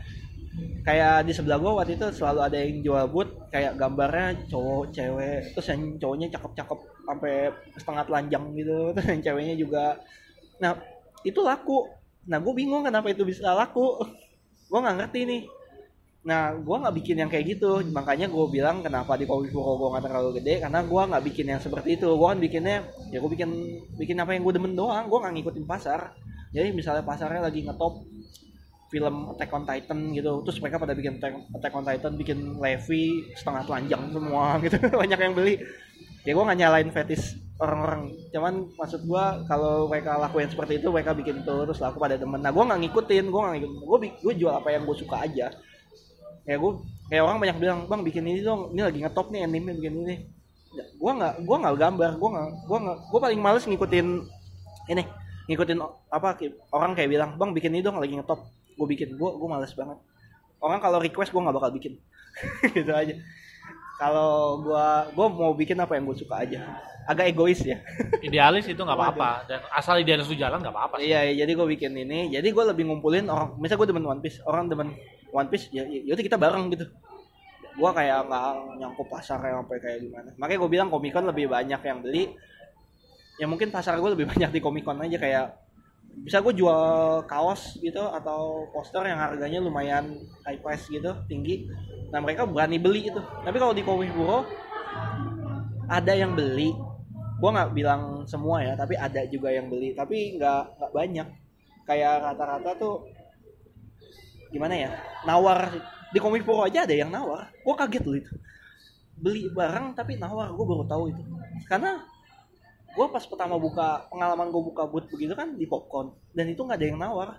kayak 0.82 1.28
di 1.28 1.36
sebelah 1.36 1.60
gua 1.60 1.78
waktu 1.78 1.99
itu 1.99 2.08
selalu 2.10 2.39
ada 2.41 2.58
yang 2.58 2.80
jual 2.82 3.05
boot 3.08 3.30
kayak 3.51 3.76
gambarnya 3.76 4.47
cowok 4.47 4.89
cewek 4.89 5.53
terus 5.53 5.68
yang 5.68 5.82
cowoknya 5.99 6.28
cakep-cakep 6.34 6.80
sampai 7.05 7.34
setengah 7.76 8.03
telanjang 8.08 8.43
gitu 8.55 8.78
terus 8.95 9.08
yang 9.12 9.22
ceweknya 9.22 9.55
juga. 9.55 9.86
Nah 10.58 10.80
itu 11.22 11.39
laku. 11.41 11.86
Nah 12.26 12.39
gue 12.39 12.53
bingung 12.53 12.84
kenapa 12.84 13.08
itu 13.08 13.24
bisa 13.24 13.51
laku. 13.51 13.99
Gue 14.68 14.84
nggak 14.84 14.99
ngerti 14.99 15.20
nih 15.24 15.41
Nah, 16.28 16.51
gua 16.59 16.84
nggak 16.84 16.95
bikin 16.99 17.23
yang 17.23 17.32
kayak 17.32 17.55
gitu, 17.55 17.80
makanya 17.95 18.28
gue 18.28 18.45
bilang 18.51 18.84
kenapa 18.84 19.15
di 19.15 19.23
Kopi 19.23 19.47
Puro 19.47 19.80
gue 19.80 19.95
nggak 19.95 20.03
terlalu 20.11 20.30
gede, 20.43 20.59
karena 20.59 20.84
gua 20.84 21.07
nggak 21.07 21.23
bikin 21.23 21.45
yang 21.55 21.61
seperti 21.63 21.95
itu. 21.95 22.07
Gua 22.19 22.36
kan 22.36 22.43
bikinnya, 22.43 22.84
ya 23.15 23.23
gue 23.23 23.32
bikin 23.32 23.49
bikin 23.95 24.19
apa 24.19 24.36
yang 24.36 24.43
gue 24.43 24.53
demen 24.59 24.75
doang. 24.75 25.07
Gue 25.07 25.23
nggak 25.23 25.34
ngikutin 25.39 25.63
pasar. 25.63 26.11
Jadi 26.51 26.75
misalnya 26.75 27.07
pasarnya 27.07 27.47
lagi 27.47 27.63
ngetop 27.63 28.03
film 28.91 29.32
Attack 29.32 29.51
on 29.55 29.63
Titan 29.63 29.99
gitu, 30.11 30.32
terus 30.43 30.59
mereka 30.59 30.84
pada 30.84 30.91
bikin 30.99 31.15
Attack, 31.55 31.73
on 31.75 31.86
Titan, 31.88 32.13
bikin 32.19 32.39
Levi 32.59 33.32
setengah 33.32 33.63
telanjang 33.63 34.03
semua 34.11 34.45
gitu, 34.67 34.78
banyak 34.84 35.19
yang 35.23 35.32
beli. 35.32 35.63
Ya 36.28 36.36
gue 36.36 36.43
nggak 36.43 36.59
nyalain 36.59 36.91
fetish 36.91 37.39
orang-orang, 37.55 38.11
cuman 38.36 38.53
maksud 38.75 39.07
gua 39.07 39.47
kalau 39.47 39.88
mereka 39.88 40.19
lakuin 40.19 40.51
seperti 40.51 40.84
itu, 40.84 40.91
mereka 40.91 41.15
bikin 41.15 41.47
terus 41.47 41.80
laku 41.80 42.03
pada 42.03 42.19
demen. 42.19 42.43
Nah, 42.43 42.51
gue 42.51 42.63
nggak 42.67 42.80
ngikutin, 42.84 43.25
gue 43.32 43.39
nggak 43.39 43.53
ngikutin, 43.55 43.80
gue 43.80 43.97
gue 44.28 44.34
jual 44.36 44.51
apa 44.51 44.75
yang 44.75 44.84
gue 44.84 44.97
suka 44.99 45.23
aja 45.23 45.47
ya 46.47 46.55
gue 46.55 46.71
kayak 47.11 47.23
orang 47.27 47.37
banyak 47.43 47.57
bilang 47.59 47.79
bang 47.91 48.01
bikin 48.07 48.23
ini 48.23 48.39
dong 48.39 48.71
ini 48.71 48.81
lagi 48.87 49.03
ngetop 49.03 49.27
nih 49.35 49.43
anime 49.43 49.75
bikin 49.75 49.93
ini. 50.07 50.15
Ya, 50.71 50.83
gue 50.87 51.11
nggak 51.11 51.33
gue 51.43 51.57
nggak 51.59 51.75
gambar 51.75 52.11
gue 52.15 52.29
nggak 52.31 52.47
gue 52.63 52.77
nggak 52.87 52.97
gue 53.11 53.19
paling 53.19 53.39
males 53.43 53.63
ngikutin 53.67 54.07
ini 54.87 55.03
ngikutin 55.47 55.79
apa 56.11 56.39
orang 56.71 56.91
kayak 56.95 57.09
bilang 57.11 57.29
bang 57.35 57.51
bikin 57.51 57.71
ini 57.75 57.83
dong 57.83 57.99
lagi 57.99 58.15
ngetop. 58.15 58.39
Gue 58.79 58.87
bikin 58.87 59.19
gue 59.19 59.29
gue 59.35 59.49
males 59.51 59.71
banget. 59.75 59.99
Orang 60.63 60.79
kalau 60.79 61.03
request 61.03 61.35
gue 61.35 61.41
nggak 61.43 61.55
bakal 61.55 61.71
bikin. 61.75 61.99
Gitu 62.75 62.91
aja. 62.95 63.15
Kalau 63.99 64.61
gue 64.63 64.87
gue 65.11 65.27
mau 65.27 65.51
bikin 65.51 65.75
apa 65.83 65.99
yang 65.99 66.07
gue 66.07 66.15
suka 66.15 66.47
aja. 66.47 66.79
Agak 67.07 67.31
egois 67.31 67.59
ya. 67.59 67.83
Idealis 68.27 68.71
itu 68.71 68.79
nggak 68.79 68.95
apa-apa. 68.99 69.31
Dan 69.47 69.59
asal 69.71 69.99
idealis 69.99 70.27
itu 70.31 70.39
jalan 70.39 70.59
nggak 70.63 70.75
apa-apa 70.75 70.95
sih. 70.99 71.11
Iya, 71.11 71.31
iya, 71.31 71.33
jadi 71.43 71.51
gue 71.55 71.67
bikin 71.75 71.91
ini. 71.95 72.31
Jadi 72.31 72.51
gue 72.51 72.63
lebih 72.67 72.83
ngumpulin 72.87 73.25
orang. 73.31 73.55
Misalnya 73.59 73.79
gue 73.83 73.89
demen 73.95 74.05
One 74.05 74.21
Piece, 74.21 74.43
orang 74.43 74.67
demen 74.67 74.91
One 75.38 75.49
Piece, 75.53 75.69
ya, 75.69 75.85
ya 75.85 76.01
yaudah 76.09 76.25
kita 76.25 76.38
bareng 76.41 76.73
gitu. 76.73 76.85
Gue 77.77 77.89
kayak 77.93 78.25
nggak 78.25 78.49
nyangkut 78.81 79.07
pasar 79.13 79.38
kayak 79.38 79.61
sampai 79.61 79.77
kayak 79.77 79.99
gimana. 80.01 80.29
Makanya 80.41 80.59
gue 80.65 80.69
bilang 80.73 80.89
Comic 80.89 81.13
Con 81.13 81.29
lebih 81.29 81.45
banyak 81.45 81.81
yang 81.85 81.99
beli. 82.01 82.33
Ya 83.38 83.45
mungkin 83.45 83.69
pasar 83.69 84.01
gue 84.01 84.09
lebih 84.17 84.25
banyak 84.33 84.49
di 84.49 84.59
Comic 84.59 84.81
Con 84.81 84.97
aja 84.97 85.17
kayak 85.21 85.45
bisa 86.17 86.41
gue 86.41 86.53
jual 86.57 86.81
kaos 87.29 87.77
gitu 87.77 88.01
atau 88.01 88.65
poster 88.73 89.05
yang 89.05 89.21
harganya 89.21 89.61
lumayan 89.61 90.17
high 90.49 90.57
price 90.57 90.89
gitu 90.89 91.13
tinggi 91.29 91.69
nah 92.09 92.17
mereka 92.17 92.47
berani 92.49 92.81
beli 92.81 93.05
itu 93.05 93.21
tapi 93.45 93.57
kalau 93.61 93.75
di 93.75 93.85
Comic 93.85 94.09
Bureau 94.17 94.41
ada 95.88 96.13
yang 96.17 96.33
beli 96.33 96.73
gua 97.38 97.49
nggak 97.53 97.71
bilang 97.77 98.01
semua 98.25 98.65
ya 98.65 98.73
tapi 98.73 98.97
ada 98.97 99.23
juga 99.29 99.53
yang 99.53 99.69
beli 99.69 99.93
tapi 99.93 100.35
nggak 100.39 100.61
nggak 100.81 100.91
banyak 100.91 101.27
kayak 101.88 102.13
rata-rata 102.23 102.71
tuh 102.75 103.07
gimana 104.53 104.75
ya? 104.75 104.89
Nawar. 105.23 105.71
Di 106.11 106.19
komik 106.23 106.47
pro 106.47 106.63
aja 106.63 106.87
ada 106.87 106.95
yang 106.95 107.11
nawar. 107.11 107.51
Gua 107.61 107.75
kaget 107.75 108.03
loh 108.07 108.17
itu. 108.17 108.31
Beli 109.17 109.51
barang 109.51 109.95
tapi 109.97 110.15
nawar. 110.15 110.51
Gua 110.55 110.65
baru 110.65 110.83
tahu 110.87 111.03
itu. 111.11 111.21
Karena 111.67 112.03
gua 112.95 113.07
pas 113.11 113.23
pertama 113.27 113.59
buka 113.59 114.07
pengalaman 114.07 114.47
gua 114.49 114.63
buka 114.63 114.83
booth 114.87 115.11
begitu 115.11 115.35
kan 115.35 115.55
di 115.59 115.67
popcorn. 115.67 116.15
Dan 116.31 116.51
itu 116.51 116.63
nggak 116.63 116.79
ada 116.79 116.87
yang 116.87 116.99
nawar. 116.99 117.29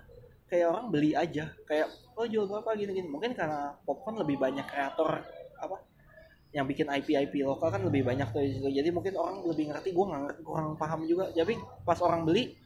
Kayak 0.49 0.67
orang 0.73 0.85
beli 0.89 1.17
aja. 1.17 1.49
Kayak 1.65 1.89
oh 2.17 2.25
jual 2.25 2.45
berapa? 2.45 2.75
gini 2.77 2.91
gini 2.93 3.07
mungkin 3.09 3.33
karena 3.33 3.73
popcorn 3.85 4.21
lebih 4.21 4.37
banyak 4.37 4.65
kreator 4.65 5.23
apa 5.59 5.77
yang 6.49 6.65
bikin 6.65 6.89
IP 6.89 7.13
IP 7.13 7.45
lokal 7.45 7.69
kan 7.69 7.81
lebih 7.85 8.01
banyak 8.01 8.25
tuh. 8.33 8.41
Jadi 8.73 8.89
mungkin 8.89 9.13
orang 9.13 9.45
lebih 9.45 9.69
ngerti, 9.69 9.93
gue 9.93 10.05
nggak 10.05 10.41
kurang 10.41 10.73
paham 10.81 11.05
juga. 11.05 11.29
Tapi 11.29 11.53
pas 11.85 12.01
orang 12.01 12.25
beli 12.25 12.57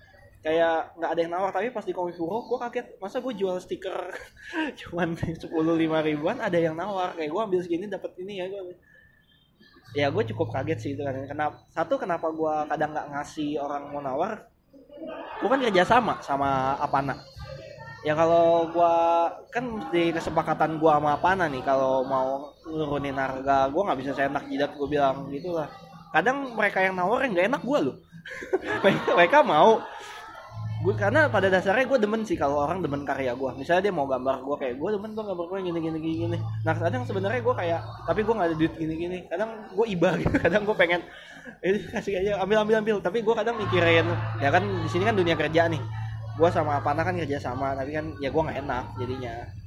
kayak 0.44 1.00
nggak 1.00 1.12
ada 1.16 1.22
yang 1.24 1.32
nawar, 1.32 1.52
tapi 1.56 1.72
pas 1.72 1.88
di 1.88 1.96
Komifuro 1.96 2.44
gue 2.46 2.60
kaget, 2.60 3.00
masa 3.00 3.24
gue 3.24 3.34
jual 3.34 3.56
stiker 3.64 4.12
cuman 4.84 5.16
sepuluh 5.40 5.74
lima 5.80 6.04
ribuan 6.04 6.44
ada 6.44 6.60
yang 6.60 6.76
nawar, 6.76 7.16
kayak 7.16 7.32
gue 7.32 7.42
ambil 7.42 7.60
segini 7.64 7.88
dapat 7.88 8.12
ini 8.20 8.44
ya 8.44 8.46
gue. 8.52 8.76
Ya 9.94 10.08
gue 10.10 10.24
cukup 10.34 10.50
kaget 10.52 10.80
sih 10.82 10.92
itu 10.98 11.06
kan. 11.06 11.14
Kenapa? 11.30 11.64
Satu 11.70 12.02
kenapa 12.02 12.28
gue 12.34 12.56
kadang 12.66 12.92
nggak 12.98 13.08
ngasih 13.14 13.62
orang 13.62 13.94
mau 13.94 14.02
nawar? 14.02 14.50
Gue 15.38 15.48
kan 15.48 15.62
kerja 15.62 15.86
sama 15.86 16.18
sama 16.20 16.76
Apana 16.82 17.14
ya 18.04 18.14
kalau 18.20 18.68
gua 18.76 18.94
kan 19.48 19.64
di 19.90 20.12
kesepakatan 20.12 20.76
gua 20.76 21.00
sama 21.00 21.16
Apana 21.16 21.48
nih 21.48 21.64
kalau 21.64 22.04
mau 22.04 22.52
nurunin 22.68 23.16
harga 23.16 23.72
gua 23.72 23.82
nggak 23.90 24.00
bisa 24.04 24.12
seenak 24.12 24.44
jidat 24.52 24.76
gua 24.76 24.88
bilang 24.92 25.18
gitu 25.32 25.56
lah 25.56 25.72
kadang 26.12 26.52
mereka 26.54 26.84
yang 26.84 27.00
nawarin 27.00 27.32
nggak 27.32 27.48
enak 27.48 27.64
gua 27.64 27.80
loh 27.80 27.98
mereka 29.18 29.40
mau 29.40 29.80
gue 30.84 30.94
karena 31.00 31.32
pada 31.32 31.48
dasarnya 31.48 31.88
gue 31.88 31.96
demen 31.96 32.28
sih 32.28 32.36
kalau 32.36 32.60
orang 32.68 32.84
demen 32.84 33.08
karya 33.08 33.32
gue 33.32 33.50
misalnya 33.56 33.88
dia 33.88 33.94
mau 33.96 34.04
gambar 34.04 34.44
gue 34.44 34.56
kayak 34.60 34.76
gue 34.76 34.90
demen 35.00 35.16
gue 35.16 35.24
gambar 35.24 35.46
gue 35.48 35.60
gini 35.64 35.80
gini 35.80 35.98
gini 36.04 36.16
gini. 36.28 36.38
Nah 36.68 36.76
kadang 36.76 37.08
sebenarnya 37.08 37.40
gue 37.40 37.56
kayak 37.56 37.80
tapi 38.04 38.20
gue 38.20 38.34
nggak 38.36 38.50
ada 38.52 38.58
duit 38.60 38.74
gini 38.76 38.94
gini. 39.00 39.18
Kadang 39.32 39.50
gue 39.72 39.86
iba 39.88 40.10
gitu 40.22 40.36
kadang 40.36 40.68
gue 40.68 40.76
pengen 40.76 41.00
ini 41.64 41.88
kasih 41.88 42.20
aja 42.20 42.32
ambil 42.44 42.68
ambil 42.68 42.76
ambil. 42.84 42.98
Tapi 43.00 43.24
gue 43.24 43.32
kadang 43.32 43.56
mikirin 43.56 44.12
ya 44.44 44.50
kan 44.52 44.64
di 44.68 44.90
sini 44.92 45.08
kan 45.08 45.16
dunia 45.16 45.40
kerja 45.40 45.72
nih. 45.72 45.80
Gue 46.36 46.50
sama 46.52 46.84
Apana 46.84 47.08
kan 47.08 47.16
kerja 47.16 47.40
sama 47.40 47.72
tapi 47.80 47.96
kan 47.96 48.12
ya 48.20 48.28
gue 48.28 48.42
nggak 48.44 48.60
enak 48.68 48.84
jadinya 49.00 49.63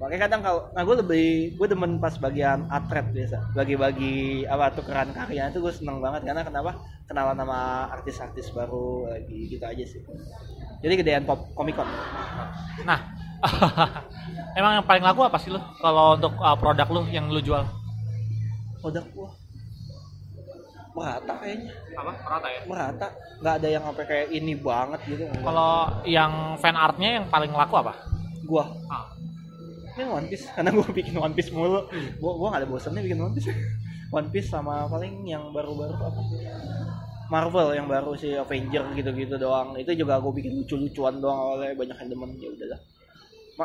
makanya 0.00 0.32
kadang 0.32 0.40
kalau 0.40 0.60
nah 0.72 0.80
gue 0.80 0.96
lebih 1.04 1.28
gue 1.60 1.66
demen 1.68 2.00
pas 2.00 2.16
bagian 2.16 2.64
atret 2.72 3.04
biasa 3.12 3.52
bagi-bagi 3.52 4.48
apa 4.48 4.72
tukeran 4.72 5.12
karya 5.12 5.52
itu 5.52 5.60
gue 5.60 5.72
seneng 5.76 6.00
banget 6.00 6.24
karena 6.24 6.40
kenapa 6.40 6.80
kenalan 7.04 7.36
sama 7.36 7.84
artis-artis 7.92 8.48
baru 8.56 9.12
lagi 9.12 9.52
gitu 9.52 9.60
aja 9.60 9.84
sih 9.84 10.00
jadi 10.80 10.94
gedean 11.04 11.28
pop 11.28 11.52
komikon 11.52 11.84
Nah, 12.80 13.12
emang 14.58 14.80
yang 14.80 14.86
paling 14.88 15.04
laku 15.04 15.20
apa 15.28 15.36
sih 15.36 15.52
lo 15.52 15.60
kalau 15.84 16.16
untuk 16.16 16.32
uh, 16.40 16.56
produk 16.56 16.88
lo 16.88 17.04
yang 17.12 17.28
lo 17.28 17.44
jual? 17.44 17.60
produk 18.80 19.04
gue 19.04 19.30
merata 20.90 21.32
kayaknya 21.38 21.70
Apa? 21.94 22.12
Rata 22.24 22.48
ya. 22.48 22.60
merata 22.66 23.06
nggak 23.44 23.54
ada 23.62 23.68
yang 23.68 23.82
sampai 23.84 24.04
kayak 24.08 24.26
ini 24.32 24.52
banget 24.58 25.00
gitu. 25.06 25.22
Kalau 25.44 26.02
yang 26.08 26.56
fan 26.58 26.74
artnya 26.74 27.20
yang 27.20 27.26
paling 27.28 27.52
laku 27.52 27.78
apa? 27.78 27.92
gua 28.48 28.66
Ah. 28.90 29.06
Ini 29.96 30.04
One 30.06 30.26
Piece 30.30 30.46
karena 30.54 30.70
gua 30.74 30.88
bikin 30.90 31.14
One 31.18 31.34
Piece 31.34 31.50
mulu. 31.50 31.86
Gua 32.20 32.32
gua 32.36 32.46
nggak 32.54 32.60
ada 32.62 32.68
bosannya 32.68 33.02
bikin 33.02 33.18
One 33.18 33.34
Piece. 33.34 33.50
One 34.18 34.28
Piece 34.34 34.48
sama 34.50 34.90
paling 34.90 35.22
yang 35.26 35.54
baru-baru 35.54 35.94
apa? 35.94 36.20
Marvel 37.30 37.78
yang 37.78 37.86
baru 37.86 38.18
si 38.18 38.34
Avenger 38.34 38.90
gitu-gitu 38.98 39.38
doang. 39.38 39.78
Itu 39.78 39.94
juga 39.94 40.18
gue 40.18 40.34
bikin 40.34 40.50
lucu-lucuan 40.50 41.22
doang 41.22 41.54
oleh 41.54 41.78
banyak 41.78 41.94
yang 41.94 42.10
demen 42.10 42.34
ya 42.42 42.50
udahlah 42.50 42.80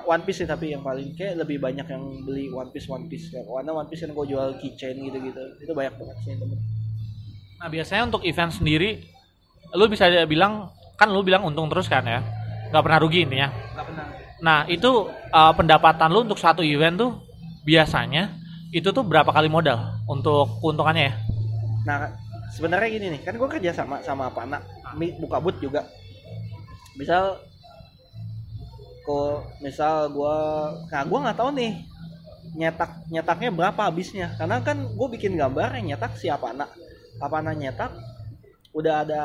One 0.05 0.27
Piece 0.27 0.43
sih 0.43 0.47
tapi 0.49 0.75
yang 0.75 0.83
paling 0.83 1.15
kayak 1.15 1.39
lebih 1.39 1.63
banyak 1.63 1.87
yang 1.87 2.03
beli 2.27 2.51
One 2.51 2.67
Piece 2.75 2.91
One 2.91 3.07
Piece. 3.07 3.31
Karena 3.31 3.71
One 3.71 3.87
Piece 3.87 4.03
kan 4.03 4.11
gue 4.11 4.25
jual 4.27 4.59
keychain 4.59 4.99
gitu-gitu. 4.99 5.39
Itu 5.63 5.71
banyak 5.71 5.95
banget 5.95 6.17
sih 6.27 6.35
demen. 6.35 6.59
Nah 7.55 7.67
biasanya 7.71 8.03
untuk 8.11 8.27
event 8.27 8.51
sendiri, 8.51 9.07
lu 9.71 9.87
bisa 9.87 10.11
bilang 10.27 10.67
kan 10.99 11.07
lu 11.07 11.23
bilang 11.23 11.47
untung 11.47 11.71
terus 11.71 11.87
kan 11.87 12.03
ya, 12.03 12.19
nggak 12.75 12.83
pernah 12.83 12.99
rugi 12.99 13.23
intinya. 13.23 13.47
nggak 13.47 13.85
pernah 13.87 14.05
Nah 14.43 14.67
itu 14.67 15.07
uh, 15.31 15.53
pendapatan 15.55 16.11
lu 16.11 16.27
untuk 16.27 16.39
satu 16.39 16.59
event 16.65 16.95
tuh 16.99 17.11
biasanya 17.63 18.35
itu 18.75 18.91
tuh 18.91 19.07
berapa 19.07 19.31
kali 19.31 19.47
modal 19.47 19.95
untuk 20.03 20.59
keuntungannya 20.59 21.03
ya? 21.07 21.13
Nah, 21.87 22.11
sebenarnya 22.51 22.89
gini 22.91 23.05
nih, 23.15 23.21
kan 23.23 23.39
gue 23.39 23.49
kerja 23.49 23.71
sama 23.71 24.03
sama 24.03 24.27
apa 24.27 24.43
anak 24.43 24.61
buka 25.21 25.37
booth 25.39 25.63
juga. 25.63 25.87
Misal 26.99 27.39
kok 29.05 29.47
misal 29.61 30.09
gue, 30.09 30.37
nah 30.89 31.03
gue 31.05 31.19
nggak 31.23 31.37
tahu 31.37 31.49
nih 31.53 31.73
nyetak 32.55 32.91
nyetaknya 33.07 33.49
berapa 33.53 33.81
habisnya, 33.85 34.33
karena 34.35 34.59
kan 34.59 34.81
gue 34.91 35.07
bikin 35.13 35.37
gambar 35.37 35.77
yang 35.79 35.95
nyetak 35.95 36.17
siapa 36.17 36.51
anak, 36.51 36.73
apa 37.21 37.35
anak 37.39 37.55
nyetak 37.55 37.91
udah 38.75 39.07
ada 39.07 39.19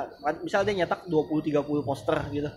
misal 0.47 0.63
dia 0.63 0.85
nyetak 0.85 1.11
20-30 1.11 1.83
poster 1.83 2.19
gitu. 2.31 2.51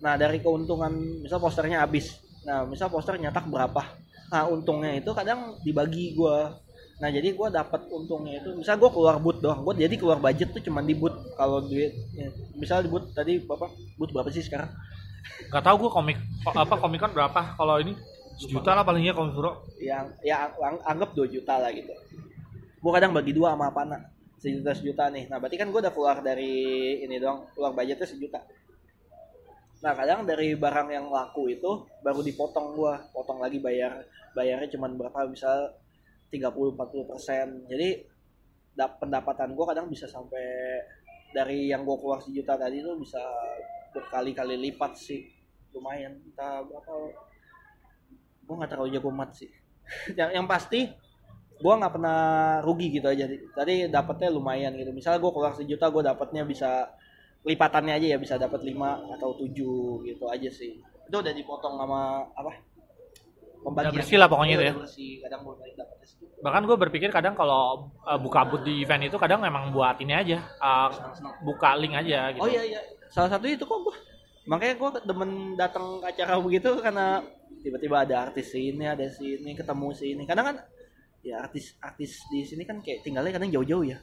Nah 0.00 0.16
dari 0.16 0.40
keuntungan 0.40 0.92
misal 1.20 1.38
posternya 1.40 1.84
habis, 1.84 2.16
nah 2.44 2.64
misal 2.64 2.88
poster 2.88 3.20
nyetak 3.20 3.44
berapa, 3.46 3.84
nah 4.32 4.48
untungnya 4.48 4.96
itu 4.96 5.12
kadang 5.12 5.60
dibagi 5.60 6.16
gue 6.16 6.36
Nah 7.00 7.08
jadi 7.08 7.32
gue 7.32 7.48
dapat 7.48 7.88
untungnya 7.88 8.44
itu, 8.44 8.52
misal 8.52 8.76
gue 8.76 8.92
keluar 8.92 9.16
boot 9.16 9.40
doang, 9.40 9.64
gue 9.64 9.88
jadi 9.88 9.96
keluar 9.96 10.20
budget 10.20 10.52
tuh 10.52 10.60
cuma 10.60 10.84
di 10.84 10.92
boot 10.92 11.16
kalau 11.32 11.64
duit, 11.64 11.96
ya, 12.12 12.28
misal 12.60 12.84
di 12.84 12.92
boot 12.92 13.16
tadi 13.16 13.40
bapak 13.40 13.72
boot 13.96 14.12
berapa 14.12 14.28
sih 14.28 14.44
sekarang? 14.44 14.68
Gak 15.48 15.64
tau 15.64 15.80
gue 15.80 15.88
komik 15.88 16.20
apa 16.44 16.76
komik 16.76 17.00
kan 17.00 17.12
berapa 17.16 17.56
kalau 17.56 17.80
ini 17.80 17.96
sejuta 18.36 18.76
lah 18.76 18.84
palingnya 18.84 19.16
komik 19.16 19.32
bro. 19.32 19.64
Yang 19.80 20.12
ya 20.20 20.52
ang- 20.52 20.84
anggap 20.84 21.16
2 21.16 21.24
juta 21.24 21.56
lah 21.56 21.72
gitu. 21.72 21.92
Gue 22.80 22.92
kadang 22.92 23.16
bagi 23.16 23.32
dua 23.32 23.56
sama 23.56 23.72
apa 23.72 23.80
nak, 23.88 24.00
sejuta 24.36 24.76
sejuta 24.76 25.08
nih. 25.08 25.24
Nah 25.32 25.40
berarti 25.40 25.56
kan 25.56 25.72
gue 25.72 25.80
udah 25.80 25.92
keluar 25.96 26.20
dari 26.20 26.52
ini 27.00 27.16
doang, 27.16 27.48
keluar 27.56 27.72
budgetnya 27.72 28.04
sejuta. 28.04 28.44
Nah 29.80 29.92
kadang 29.96 30.28
dari 30.28 30.52
barang 30.52 30.88
yang 30.92 31.06
laku 31.08 31.48
itu 31.48 31.88
baru 32.04 32.20
dipotong 32.20 32.76
gue, 32.76 32.94
potong 33.16 33.40
lagi 33.40 33.58
bayar 33.64 34.04
bayarnya 34.36 34.68
cuma 34.76 34.92
berapa 34.92 35.24
misal 35.24 35.72
30-40 36.28 37.08
persen. 37.08 37.46
Jadi 37.64 37.88
dap- 38.76 39.00
pendapatan 39.00 39.56
gue 39.56 39.64
kadang 39.66 39.86
bisa 39.88 40.04
sampai 40.06 40.44
dari 41.32 41.72
yang 41.72 41.82
gue 41.88 41.96
keluar 41.96 42.20
sejuta 42.20 42.60
tadi 42.60 42.84
tuh 42.84 43.00
bisa 43.00 43.20
berkali-kali 43.96 44.60
lipat 44.68 44.92
sih. 45.00 45.24
Lumayan. 45.72 46.12
Entah 46.28 46.60
berapa. 46.60 46.92
Gue 48.44 48.54
nggak 48.60 48.70
terlalu 48.76 48.90
jago 48.94 49.10
mat 49.14 49.32
sih. 49.32 49.50
Yang, 50.18 50.30
yang 50.38 50.46
pasti 50.46 50.86
gue 51.60 51.74
nggak 51.76 51.92
pernah 51.92 52.20
rugi 52.62 53.00
gitu 53.00 53.08
aja. 53.10 53.26
Tadi 53.56 53.88
dapetnya 53.88 54.28
lumayan 54.28 54.76
gitu. 54.76 54.92
Misalnya 54.94 55.18
gue 55.24 55.32
keluar 55.32 55.52
sejuta 55.56 55.88
gue 55.88 56.02
dapetnya 56.04 56.42
bisa 56.46 56.94
lipatannya 57.44 57.96
aja 57.96 58.06
ya 58.16 58.18
bisa 58.20 58.36
dapat 58.36 58.60
5 58.62 59.16
atau 59.16 59.30
7 59.36 59.48
gitu 60.04 60.24
aja 60.28 60.50
sih 60.52 60.76
itu 60.80 61.16
udah 61.16 61.34
dipotong 61.34 61.74
sama 61.80 62.24
apa 62.36 62.52
Udah 63.60 63.92
bersih 63.92 64.16
lah 64.16 64.24
pokoknya 64.24 64.54
itu 64.56 64.64
ya. 64.64 64.72
udah 64.72 64.80
bersih 64.88 65.10
kadang 65.20 65.40
gue 65.44 65.54
dapetnya 65.76 66.06
segitu 66.08 66.32
Bahkan 66.40 66.62
gue 66.64 66.76
berpikir 66.80 67.10
kadang 67.12 67.36
kalau 67.36 67.92
uh, 68.08 68.16
buka 68.16 68.48
booth 68.48 68.64
di 68.64 68.80
event 68.80 69.04
itu 69.04 69.20
kadang 69.20 69.44
memang 69.44 69.68
buat 69.68 70.00
ini 70.00 70.16
aja, 70.16 70.40
uh, 70.56 70.88
senang-senang 70.88 71.36
buka 71.44 71.76
link 71.76 71.92
aja 71.92 72.32
gitu. 72.32 72.40
Oh 72.40 72.48
iya 72.48 72.64
iya, 72.64 72.80
salah 73.12 73.36
satu 73.36 73.44
itu 73.44 73.60
kok 73.60 73.76
gua. 73.84 73.92
Makanya 74.48 74.74
gua 74.80 74.90
demen 75.04 75.60
datang 75.60 76.00
ke 76.00 76.08
acara 76.08 76.40
begitu 76.40 76.80
karena 76.80 77.20
tiba-tiba 77.60 78.08
ada 78.08 78.32
artis 78.32 78.48
sini, 78.48 78.88
ada 78.88 79.04
sini, 79.12 79.52
ketemu 79.52 79.92
sini. 79.92 80.22
Kadang 80.24 80.46
kan 80.48 80.56
ya 81.20 81.44
artis 81.44 81.76
artis 81.84 82.24
di 82.32 82.48
sini 82.48 82.64
kan 82.64 82.80
kayak 82.80 83.04
tinggalnya 83.04 83.36
kadang 83.36 83.52
jauh-jauh 83.52 83.84
ya. 83.84 84.00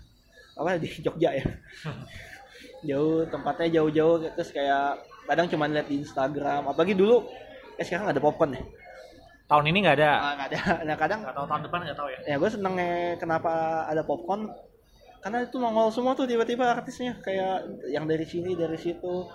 Apa 0.54 0.78
di 0.78 0.94
Jogja 1.02 1.34
ya. 1.34 1.42
jauh 2.86 3.26
tempatnya 3.30 3.82
jauh-jauh 3.82 4.22
terus 4.34 4.50
kayak 4.54 5.02
kadang 5.26 5.48
cuma 5.50 5.66
lihat 5.70 5.88
di 5.90 6.02
Instagram. 6.02 6.70
Apalagi 6.70 6.94
dulu 6.94 7.26
eh 7.78 7.86
sekarang 7.86 8.10
ada 8.10 8.22
popcorn 8.22 8.58
ya. 8.58 8.64
Tahun 9.48 9.64
ini 9.64 9.78
nggak 9.86 9.98
ada. 10.02 10.12
Ah, 10.20 10.34
nggak 10.36 10.50
ada. 10.52 10.60
Nah 10.88 10.96
kadang 11.00 11.20
Nggak 11.24 11.36
tahu 11.36 11.46
tahun 11.48 11.62
depan 11.70 11.80
nggak 11.88 11.98
tahu 11.98 12.10
ya. 12.12 12.20
ya 12.28 12.36
gue 12.36 12.50
senengnya 12.52 12.92
kenapa 13.18 13.52
ada 13.88 14.02
popcorn 14.04 14.52
karena 15.22 15.44
itu 15.44 15.58
nongol 15.58 15.90
semua 15.92 16.14
tuh 16.14 16.30
tiba-tiba 16.30 16.72
artisnya 16.72 17.18
kayak 17.20 17.90
yang 17.90 18.06
dari 18.06 18.24
sini 18.24 18.54
dari 18.54 18.78
situ 18.78 19.28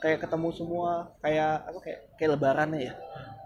kayak 0.00 0.22
ketemu 0.22 0.48
semua 0.54 1.10
kayak 1.20 1.66
apa 1.66 1.78
kayak 1.82 2.00
kayak 2.16 2.30
lebarannya 2.38 2.80
ya 2.86 2.94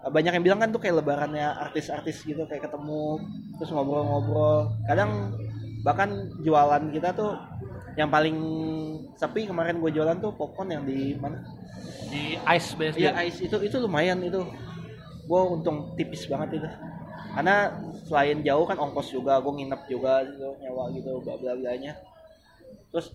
banyak 0.05 0.37
yang 0.37 0.45
bilang 0.45 0.59
kan 0.61 0.69
tuh 0.69 0.77
kayak 0.77 1.01
lebarannya 1.01 1.49
artis-artis 1.65 2.21
gitu 2.23 2.45
kayak 2.45 2.69
ketemu 2.69 3.19
terus 3.57 3.73
ngobrol-ngobrol 3.73 4.69
kadang 4.85 5.33
bahkan 5.81 6.29
jualan 6.45 6.93
kita 6.93 7.09
tuh 7.17 7.33
yang 7.95 8.11
paling 8.11 8.35
sepi 9.15 9.47
kemarin 9.47 9.79
gue 9.79 9.91
jualan 9.91 10.19
tuh 10.19 10.35
popcorn 10.35 10.71
yang 10.71 10.83
di 10.83 11.15
mana 11.15 11.39
Di 12.11 12.37
Ice 12.37 12.75
BSD. 12.75 13.01
Iya 13.01 13.11
ice 13.25 13.47
itu 13.47 13.57
itu 13.63 13.75
lumayan 13.81 14.21
itu. 14.21 14.43
Gue 15.25 15.41
untung 15.41 15.95
tipis 15.97 16.29
banget 16.29 16.61
itu. 16.61 16.69
Karena 17.35 17.73
selain 18.07 18.39
jauh 18.45 18.63
kan 18.63 18.77
ongkos 18.79 19.11
juga, 19.11 19.41
gue 19.41 19.53
nginep 19.59 19.81
juga 19.89 20.23
gitu, 20.23 20.55
nyawa 20.61 20.93
gitu, 20.93 21.19
bla 21.19 21.35
bla 21.35 21.51
blanya. 21.57 21.97
Terus 22.93 23.11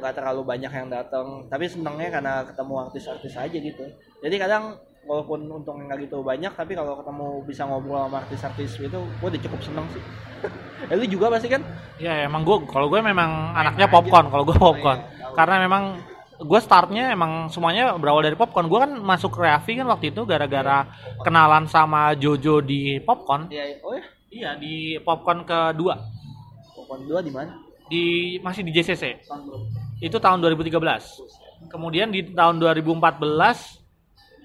nggak 0.00 0.14
terlalu 0.16 0.42
banyak 0.42 0.72
yang 0.72 0.88
datang, 0.90 1.46
tapi 1.46 1.70
senengnya 1.70 2.10
karena 2.10 2.42
ketemu 2.42 2.74
artis-artis 2.88 3.34
aja 3.38 3.54
gitu. 3.54 3.84
Jadi 4.24 4.36
kadang 4.40 4.80
walaupun 5.04 5.46
untungnya 5.48 5.92
nggak 5.92 6.08
gitu 6.08 6.24
banyak, 6.24 6.52
tapi 6.52 6.72
kalau 6.74 6.98
ketemu 7.00 7.26
bisa 7.46 7.62
ngobrol 7.68 8.04
sama 8.04 8.16
artis-artis 8.24 8.76
itu, 8.80 9.00
gue 9.00 9.28
udah 9.28 9.42
cukup 9.48 9.60
seneng 9.60 9.86
sih. 9.92 10.02
eh, 10.92 10.96
lu 10.96 11.06
juga 11.08 11.32
pasti 11.32 11.48
kan? 11.48 11.62
Ya 11.96 12.24
emang 12.26 12.44
gue 12.44 12.68
kalau 12.68 12.92
gue 12.92 13.00
memang 13.00 13.56
anaknya 13.56 13.86
popcorn 13.88 14.28
kalau 14.28 14.44
gue 14.44 14.56
popcorn. 14.56 15.00
Oh, 15.00 15.04
iya. 15.04 15.32
Karena 15.36 15.56
memang 15.62 15.82
gue 16.34 16.60
startnya 16.60 17.14
emang 17.14 17.48
semuanya 17.48 17.96
berawal 17.96 18.24
dari 18.24 18.36
popcorn. 18.36 18.68
Gue 18.68 18.80
kan 18.84 18.92
masuk 18.98 19.40
Reavi 19.40 19.80
kan 19.80 19.86
waktu 19.88 20.12
itu 20.12 20.26
gara-gara 20.28 20.88
kenalan 21.22 21.64
sama 21.70 22.12
Jojo 22.18 22.60
di 22.60 23.00
popcorn. 23.00 23.48
Iya, 23.48 23.64
iya. 23.64 23.76
oh 23.84 23.92
ya, 23.94 24.04
Iya 24.34 24.50
di 24.58 24.98
popcorn 24.98 25.46
kedua 25.46 25.94
popcorn 26.74 27.06
dua 27.08 27.20
di 27.24 27.32
mana? 27.32 27.54
di 27.88 28.04
masih 28.40 28.64
di 28.64 28.72
JCC. 28.72 29.24
Tahun? 29.28 29.44
Itu 30.00 30.16
tahun 30.16 30.40
2013. 30.40 31.68
Kemudian 31.68 32.12
di 32.12 32.32
tahun 32.32 32.60
2014 32.60 33.83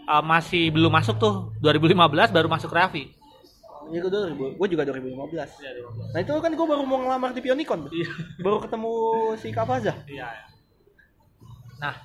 uh, 0.10 0.24
masih 0.26 0.74
belum 0.74 0.90
masuk 0.90 1.22
tuh 1.22 1.54
2015 1.62 2.34
baru 2.34 2.50
masuk 2.50 2.74
Reavi. 2.74 3.14
Ini 3.90 3.98
gue 4.02 4.10
gue 4.58 4.68
juga 4.70 4.84
2015. 4.86 6.14
Nah 6.14 6.20
itu 6.22 6.34
kan 6.42 6.52
gue 6.54 6.66
baru 6.66 6.82
mau 6.86 7.02
ngelamar 7.02 7.34
di 7.34 7.42
Pionicon. 7.42 7.90
Iya. 7.90 8.10
Baru 8.42 8.58
ketemu 8.62 8.94
si 9.38 9.48
Kafaza. 9.54 9.94
Iya. 10.06 10.30
Nah, 11.82 11.96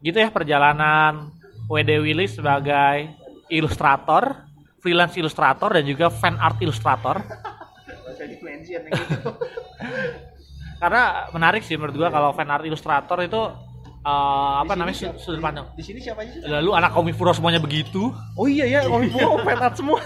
gitu 0.00 0.16
ya 0.16 0.28
perjalanan 0.32 1.32
WD 1.68 1.90
Willis 2.00 2.38
sebagai 2.38 3.10
ilustrator, 3.52 4.48
freelance 4.80 5.18
ilustrator 5.18 5.76
dan 5.76 5.84
juga 5.84 6.08
fan 6.08 6.40
art 6.40 6.56
ilustrator. 6.62 7.20
Gitu. 8.16 8.96
Karena 10.80 11.28
menarik 11.32 11.64
sih 11.64 11.76
menurut 11.76 11.96
gua 12.00 12.08
kalau 12.08 12.32
fan 12.32 12.48
art 12.48 12.64
ilustrator 12.64 13.20
itu 13.20 13.42
eh, 14.06 14.54
apa 14.62 14.72
namanya 14.72 14.94
siapa- 14.96 15.18
sudut 15.18 15.40
pandang. 15.40 15.66
Di 15.74 15.82
sini 15.82 15.98
siapa 15.98 16.22
aja 16.22 16.30
sih? 16.32 16.40
Lalu 16.42 16.70
anak 16.72 16.90
komifuro 16.92 17.30
semuanya 17.30 17.58
begitu. 17.58 18.14
Oh 18.34 18.46
iya 18.46 18.64
ya, 18.64 18.80
fan 19.46 19.58
art 19.58 19.74
semua. 19.74 19.98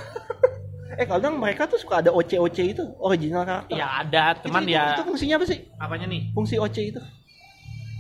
eh 1.01 1.05
kadang 1.05 1.37
mereka 1.37 1.65
tuh 1.65 1.77
suka 1.77 2.01
ada 2.01 2.11
OC-OC 2.11 2.59
itu, 2.67 2.85
original 2.99 3.45
karakter. 3.45 3.73
Ya 3.73 3.87
ada, 4.01 4.37
teman 4.37 4.65
itu, 4.65 4.73
ya 4.75 4.97
Itu 4.97 5.05
fungsinya 5.07 5.37
apa 5.37 5.47
sih? 5.47 5.59
apanya 5.77 6.07
nih? 6.07 6.33
Fungsi 6.33 6.57
OC 6.57 6.77
itu. 6.89 7.01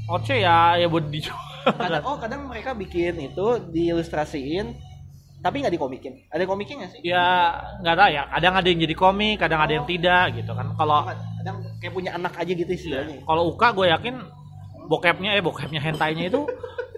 Oce 0.07 0.35
ya 0.37 0.75
ya 0.75 0.87
buat 0.87 1.07
dijual. 1.07 1.39
Kadang, 1.61 2.03
oh 2.03 2.17
kadang 2.17 2.41
mereka 2.45 2.73
bikin 2.73 3.15
itu 3.21 3.47
diilustrasiin, 3.71 4.75
tapi 5.39 5.63
nggak 5.63 5.71
dikomikin. 5.71 6.27
Ada 6.29 6.45
komiknya 6.45 6.77
nggak 6.83 6.91
sih? 6.91 7.01
ya 7.07 7.55
nggak 7.79 7.95
tahu 7.95 8.11
ya. 8.11 8.23
Kadang 8.27 8.55
ada 8.59 8.67
yang 8.67 8.81
jadi 8.81 8.95
komik, 8.97 9.37
kadang 9.39 9.61
ada 9.61 9.73
yang 9.73 9.87
tidak 9.87 10.25
gitu 10.35 10.51
kan. 10.51 10.67
Kalau 10.75 11.07
Kadang 11.41 11.57
kayak 11.79 11.93
punya 11.95 12.11
anak 12.13 12.35
aja 12.35 12.53
gitu 12.53 12.69
istilahnya. 12.69 13.23
kalau 13.23 13.49
Uka 13.49 13.71
gue 13.71 13.87
yakin 13.89 14.15
bokepnya 14.91 15.39
eh 15.39 15.41
bokepnya 15.41 15.79
hentainya 15.79 16.27
itu 16.27 16.43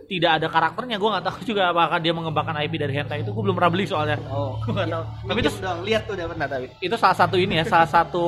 tidak 0.02 0.40
ada 0.40 0.46
karakternya 0.46 0.96
gue 0.96 1.08
nggak 1.08 1.24
tahu 1.24 1.38
juga 1.46 1.68
apakah 1.68 1.96
dia 1.96 2.12
mengembangkan 2.12 2.56
IP 2.60 2.76
dari 2.76 2.92
hentai 2.94 3.20
itu 3.20 3.30
gue 3.30 3.42
belum 3.42 3.52
pernah 3.52 3.68
beli 3.70 3.84
soalnya 3.84 4.16
Oh, 4.26 4.56
Gua 4.64 4.72
nggak 4.74 4.88
tahu. 4.88 5.04
tapi 5.24 5.38
itu 5.38 5.50
udah 5.54 5.74
lihat 5.82 6.02
tuh 6.04 6.14
udah 6.14 6.26
pernah 6.26 6.46
tapi. 6.46 6.66
itu 6.78 6.96
salah 6.96 7.16
satu 7.16 7.36
ini 7.36 7.60
ya 7.60 7.64
salah 7.64 7.84
satu 7.86 8.24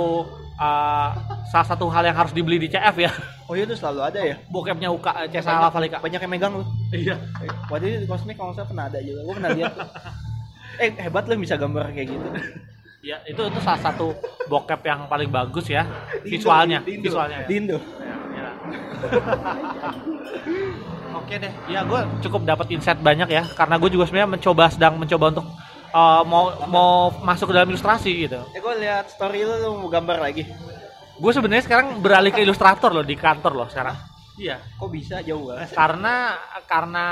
uh, 0.56 1.08
salah 1.46 1.66
satu 1.66 1.84
hal 1.88 2.04
yang 2.04 2.14
harus 2.14 2.32
dibeli 2.32 2.56
di 2.58 2.68
CF 2.68 2.96
ya 2.98 3.12
Oh 3.44 3.52
iya 3.52 3.64
itu 3.64 3.76
selalu 3.76 4.00
ada 4.00 4.20
ya. 4.22 4.36
bokepnya 4.48 4.88
Uka 4.88 5.12
eh, 5.20 5.28
Cesa 5.28 5.60
Lavalika 5.60 6.00
Banyak 6.00 6.16
yang 6.18 6.32
megang 6.32 6.52
lu. 6.54 6.64
iya 6.90 7.20
Waktu 7.68 7.84
itu 7.86 7.98
di 8.00 8.08
kosmik 8.08 8.36
kalau 8.36 8.52
salah 8.52 8.64
pernah 8.64 8.84
ada 8.88 8.98
juga. 8.98 9.20
Gue 9.20 9.34
pernah 9.36 9.52
lihat. 9.52 9.72
tuh. 9.74 9.88
eh 10.74 10.90
hebat 10.98 11.24
lu 11.28 11.36
bisa 11.36 11.54
gambar 11.54 11.92
kayak 11.92 12.08
gitu. 12.08 12.26
ya 13.04 13.20
itu 13.28 13.36
itu 13.36 13.60
salah 13.60 13.80
satu 13.82 14.16
bokep 14.46 14.80
yang 14.82 15.04
paling 15.04 15.28
bagus 15.28 15.68
ya 15.68 15.84
visualnya 16.22 16.80
visualnya 16.80 17.44
ya. 17.44 17.46
Di 17.46 17.54
Indo. 17.54 17.76
Ya. 17.76 17.84
Oke 21.14 21.38
deh, 21.38 21.52
ya 21.70 21.86
gue 21.86 22.00
cukup 22.26 22.42
dapat 22.42 22.66
insight 22.74 22.98
banyak 22.98 23.30
ya, 23.30 23.46
karena 23.54 23.78
gue 23.78 23.90
juga 23.92 24.10
sebenarnya 24.10 24.30
mencoba 24.34 24.64
sedang 24.68 24.98
mencoba 24.98 25.24
untuk 25.30 25.46
uh, 25.94 26.22
mau 26.26 26.44
mau 26.66 26.92
masuk 27.22 27.50
ke 27.50 27.54
dalam 27.54 27.70
ilustrasi 27.70 28.10
gitu. 28.28 28.40
Eh 28.50 28.60
gue 28.60 28.74
lihat 28.82 29.14
story 29.14 29.46
lu 29.46 29.54
lu 29.62 29.68
mau 29.78 29.88
gambar 29.88 30.18
lagi. 30.20 30.44
Gue 31.14 31.30
sebenarnya 31.30 31.62
sekarang 31.62 32.02
beralih 32.02 32.34
ke 32.34 32.42
ilustrator 32.42 32.90
loh 32.90 33.06
di 33.06 33.14
kantor 33.14 33.52
loh 33.54 33.68
sekarang. 33.70 33.94
Iya, 34.34 34.58
Kok 34.82 34.90
bisa 34.90 35.22
jauh 35.22 35.46
banget? 35.46 35.78
karena 35.78 36.34
karena 36.66 37.06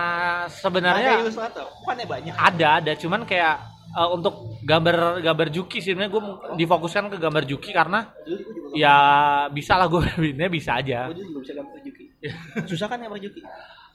sebenarnya 0.50 1.22
ilustrator. 1.22 1.70
Bukannya 1.78 2.06
banyak. 2.10 2.32
ada 2.34 2.68
ada, 2.82 2.92
cuman 2.98 3.22
kayak 3.22 3.62
uh, 3.96 4.08
untuk 4.12 4.60
gambar 4.64 5.20
gambar 5.20 5.48
Juki 5.52 5.78
sih 5.84 5.92
sebenarnya 5.92 6.12
gue 6.12 6.22
difokuskan 6.58 7.12
ke 7.12 7.16
gambar 7.20 7.44
Juki 7.44 7.70
karena 7.70 8.08
juga 8.24 8.76
ya 8.76 8.96
bisa 9.52 9.76
lah 9.76 9.86
gue 9.88 10.02
ini 10.32 10.48
bisa 10.48 10.80
aja. 10.80 11.12
Gue 11.12 11.24
juga 11.24 11.40
bisa 11.44 11.52
gambar 11.56 11.78
Juki. 11.84 12.04
Susah 12.70 12.86
kan 12.88 12.98
gambar 13.00 13.20
Juki? 13.20 13.40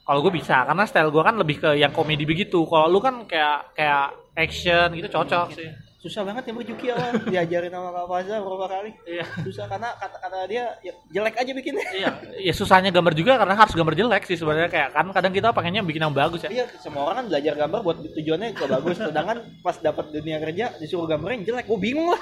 Kalau 0.08 0.24
gue 0.24 0.32
bisa, 0.32 0.64
karena 0.64 0.88
style 0.88 1.12
gue 1.12 1.20
kan 1.20 1.36
lebih 1.36 1.60
ke 1.60 1.70
yang 1.76 1.92
komedi 1.92 2.24
begitu. 2.24 2.64
Kalau 2.64 2.88
lu 2.88 3.04
kan 3.04 3.28
kayak 3.28 3.76
kayak 3.76 4.16
action 4.40 4.96
gitu 4.96 5.12
cocok 5.12 5.52
sih. 5.52 5.68
Susah 6.08 6.24
banget 6.24 6.44
gambar 6.48 6.64
Juki 6.64 6.88
awal. 6.88 7.20
Diajarin 7.28 7.68
sama 7.68 7.92
Kak 7.92 8.06
Faza 8.08 8.36
berapa 8.40 8.66
kali. 8.72 8.92
Iya. 9.04 9.26
Susah 9.44 9.66
karena 9.68 9.92
kata-kata 10.00 10.38
dia 10.48 10.64
ya, 10.80 10.94
jelek 11.12 11.36
aja 11.36 11.52
bikinnya. 11.52 11.86
Iya, 11.92 12.10
ya 12.40 12.54
susahnya 12.56 12.96
gambar 12.96 13.12
juga 13.12 13.36
karena 13.36 13.60
harus 13.60 13.76
gambar 13.76 13.96
jelek 14.00 14.24
sih 14.24 14.40
sebenarnya 14.40 14.72
kayak 14.72 14.90
kan 14.96 15.06
kadang 15.12 15.36
kita 15.36 15.52
pengennya 15.52 15.84
bikin 15.84 16.08
yang 16.08 16.16
bagus 16.16 16.48
ya. 16.48 16.50
Iya, 16.50 16.66
semua 16.80 17.12
orang 17.12 17.28
kan 17.28 17.36
belajar 17.36 17.54
gambar 17.60 17.80
buat 17.84 17.98
tujuannya 18.16 18.56
ke 18.56 18.66
bagus. 18.72 18.96
Sedangkan 19.04 19.38
pas 19.60 19.76
dapat 19.84 20.06
dunia 20.16 20.40
kerja 20.40 20.66
disuruh 20.80 21.04
gambarnya 21.12 21.44
yang 21.44 21.46
jelek, 21.52 21.66
gue 21.68 21.80
bingung 21.84 22.08
lah. 22.16 22.22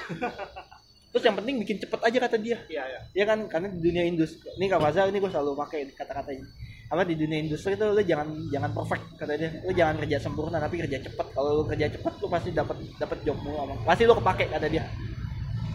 Terus 1.13 1.31
yang 1.31 1.37
penting 1.39 1.55
bikin 1.63 1.77
cepet 1.79 1.99
aja 2.01 2.17
kata 2.27 2.35
dia. 2.41 2.57
Iya, 2.67 2.83
iya. 2.89 2.99
Ya 3.15 3.23
kan, 3.23 3.47
karena 3.47 3.71
di 3.71 3.79
dunia 3.79 4.03
industri, 4.03 4.51
ini 4.59 4.67
Kak 4.67 4.83
Faza 4.83 5.07
ini 5.07 5.23
gue 5.23 5.31
selalu 5.31 5.55
pakai 5.55 5.87
kata-kata 5.95 6.33
ini. 6.35 6.43
Apa 6.85 7.01
di 7.01 7.17
dunia 7.17 7.41
industri 7.41 7.73
itu 7.73 7.81
lu 7.83 7.97
jangan 7.99 8.29
jangan 8.49 8.69
perfect 8.71 9.03
kata 9.17 9.33
dia. 9.35 9.49
Lu 9.61 9.73
jangan 9.73 9.95
kerja 9.97 10.17
sempurna 10.19 10.57
tapi 10.57 10.77
kerja 10.79 10.97
cepet. 11.01 11.27
Kalau 11.33 11.49
lu 11.57 11.63
kerja 11.65 11.89
cepet 11.89 12.13
lu 12.21 12.27
pasti 12.29 12.49
dapat 12.51 12.77
dapat 12.95 13.17
job 13.25 13.37
mulu. 13.41 13.57
Pasti 13.81 14.05
lu 14.05 14.13
kepake 14.13 14.45
kata 14.49 14.67
dia. 14.69 14.85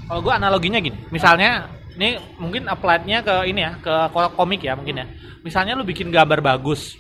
Kalau 0.07 0.21
gue 0.21 0.35
analoginya 0.35 0.79
gini, 0.79 0.99
misalnya 1.11 1.71
ini 1.95 2.19
mungkin 2.35 2.67
applied-nya 2.67 3.23
ke 3.23 3.35
ini 3.47 3.63
ya, 3.63 3.79
ke 3.79 3.95
ko- 4.11 4.35
komik 4.35 4.63
ya 4.63 4.75
mungkin 4.75 4.99
ya. 4.99 5.07
Misalnya 5.43 5.79
lu 5.79 5.87
bikin 5.87 6.11
gambar 6.11 6.43
bagus, 6.43 6.99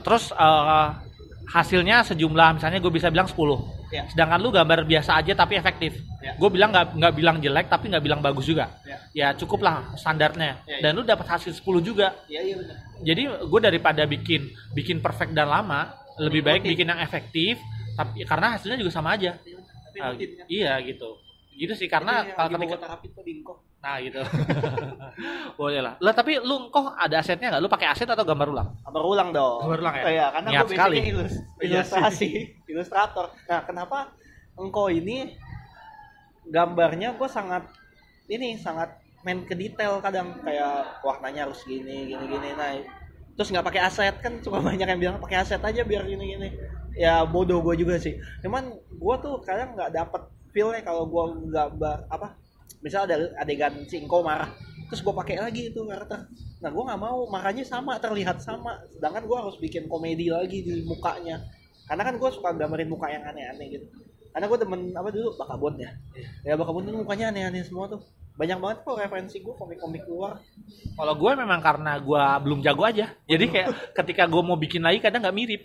terus 0.00 0.32
eh, 0.32 0.88
hasilnya 1.46 2.00
sejumlah 2.02 2.56
misalnya 2.56 2.80
gue 2.80 2.92
bisa 2.92 3.08
bilang 3.08 3.28
10 3.28 3.36
Ya. 3.92 4.02
sedangkan 4.10 4.42
lu 4.42 4.50
gambar 4.50 4.82
biasa 4.82 5.22
aja 5.22 5.38
tapi 5.38 5.54
efektif 5.54 5.94
Ya. 6.18 6.34
gue 6.34 6.50
bilang 6.50 6.74
nggak 6.74 6.98
nggak 6.98 7.14
bilang 7.14 7.36
jelek 7.38 7.70
tapi 7.70 7.86
nggak 7.92 8.02
bilang 8.02 8.18
bagus 8.18 8.42
juga 8.42 8.66
Ya. 8.82 8.98
ya 9.14 9.28
cukup 9.38 9.62
lah 9.62 9.94
standarnya 9.94 10.66
Ya, 10.66 10.80
ya. 10.80 10.88
dan 10.88 10.98
lu 10.98 11.06
dapat 11.06 11.22
hasil 11.30 11.54
10 11.54 11.78
juga 11.78 12.10
Iya, 12.26 12.42
iya 12.42 12.54
benar. 12.58 12.74
Jadi 13.04 13.22
gue 13.38 13.60
daripada 13.62 14.02
bikin 14.04 14.42
bikin 14.72 14.98
perfect 14.98 15.30
dan 15.30 15.46
lama 15.46 15.92
lebih 16.16 16.40
baik 16.40 16.60
rutin. 16.60 16.70
bikin 16.72 16.86
yang 16.88 17.00
efektif 17.00 17.60
tapi 17.92 18.24
karena 18.24 18.56
hasilnya 18.56 18.74
juga 18.76 18.90
sama 18.90 19.14
aja 19.14 19.36
Tapi 19.36 19.98
kan. 20.00 20.46
iya 20.46 20.80
gitu 20.80 21.20
gitu 21.52 21.70
sih 21.72 21.86
karena 21.86 22.24
Itu 22.24 22.34
kalau 22.34 22.48
ketika 22.56 22.74
tuh 23.06 23.22
Dinko. 23.22 23.54
nah 23.78 24.00
gitu 24.00 24.18
boleh 25.54 25.78
lah 25.78 25.94
lah 25.96 26.12
tapi 26.12 26.40
lu 26.40 26.66
kok 26.68 26.90
ada 26.90 27.20
asetnya 27.20 27.52
nggak 27.52 27.62
lu 27.62 27.68
pakai 27.68 27.88
aset 27.88 28.08
atau 28.08 28.24
gambar 28.24 28.48
ulang 28.48 28.68
Gambar 28.80 29.04
ulang 29.04 29.28
dong. 29.30 29.58
Gambar 29.62 29.78
ulang 29.80 29.94
ya? 29.94 30.02
Oh, 30.02 30.10
iya, 30.10 30.26
karena 30.30 30.48
Niat 30.50 30.62
gue 30.62 30.70
sekali. 30.72 30.96
ilus- 31.04 31.40
Iya 31.60 31.66
ilustrasi, 31.78 32.28
ilustrator. 32.70 33.26
Nah, 33.44 33.60
kenapa 33.62 33.98
engkau 34.54 34.86
ini 34.88 35.34
gambarnya 36.44 37.14
gue 37.14 37.28
sangat 37.28 37.64
ini 38.26 38.56
sangat 38.56 38.96
main 39.24 39.42
ke 39.48 39.56
detail 39.56 39.98
kadang. 40.04 40.36
Kayak 40.44 41.00
warnanya 41.00 41.48
harus 41.48 41.64
gini 41.64 42.12
gini 42.12 42.24
gini 42.28 42.48
nah. 42.54 42.76
Terus 43.34 43.48
nggak 43.50 43.66
pakai 43.66 43.80
aset 43.82 44.16
kan 44.20 44.38
cuma 44.44 44.62
banyak 44.68 44.86
yang 44.86 45.00
bilang 45.00 45.16
pakai 45.18 45.42
aset 45.42 45.58
aja 45.58 45.82
biar 45.82 46.04
gini 46.04 46.36
gini. 46.36 46.48
Ya 46.94 47.24
bodoh 47.26 47.64
gue 47.64 47.74
juga 47.80 47.98
sih. 47.98 48.14
Cuman 48.44 48.70
gue 48.76 49.14
tuh 49.18 49.40
kadang 49.42 49.74
nggak 49.74 49.90
dapet 49.90 50.22
feelnya 50.54 50.84
kalau 50.86 51.10
gue 51.10 51.50
gambar 51.50 52.06
apa 52.06 52.38
misal 52.78 53.08
ada 53.08 53.32
adegan 53.40 53.74
si 53.88 53.98
engkau 53.98 54.22
marah 54.22 54.52
terus 54.86 55.00
gue 55.00 55.14
pakai 55.16 55.40
lagi 55.40 55.72
itu 55.72 55.80
karakter. 55.88 56.28
Nah 56.60 56.70
gue 56.70 56.84
nggak 56.84 57.00
mau 57.00 57.26
marahnya 57.26 57.64
sama 57.66 57.98
terlihat 57.98 58.38
sama. 58.38 58.78
Sedangkan 58.92 59.24
gue 59.26 59.38
harus 59.40 59.56
bikin 59.58 59.88
komedi 59.88 60.30
lagi 60.30 60.62
di 60.62 60.84
mukanya. 60.84 61.40
Karena 61.88 62.06
kan 62.06 62.14
gue 62.20 62.30
suka 62.30 62.54
gambarin 62.54 62.88
muka 62.88 63.10
yang 63.10 63.24
aneh-aneh 63.26 63.80
gitu. 63.80 63.86
Karena 64.30 64.46
gue 64.46 64.58
temen 64.60 64.80
apa 64.94 65.08
dulu? 65.10 65.34
Bakabon 65.40 65.74
ya? 65.80 65.90
Ya 66.46 66.54
bakabon 66.54 66.86
tuh 66.86 66.94
mukanya 66.94 67.34
aneh-aneh 67.34 67.64
semua 67.66 67.90
tuh 67.90 68.04
banyak 68.34 68.58
banget 68.58 68.78
kok 68.82 68.98
referensi 68.98 69.38
gue 69.38 69.54
komik-komik 69.54 70.02
luar. 70.10 70.42
Kalau 70.98 71.14
gue 71.14 71.30
memang 71.38 71.60
karena 71.62 71.94
gue 72.02 72.24
belum 72.42 72.58
jago 72.66 72.82
aja. 72.82 73.14
Jadi 73.30 73.44
kayak 73.46 73.68
ketika 74.02 74.26
gue 74.26 74.42
mau 74.42 74.58
bikin 74.58 74.82
lagi 74.82 74.98
kadang 74.98 75.22
nggak 75.22 75.36
mirip. 75.36 75.62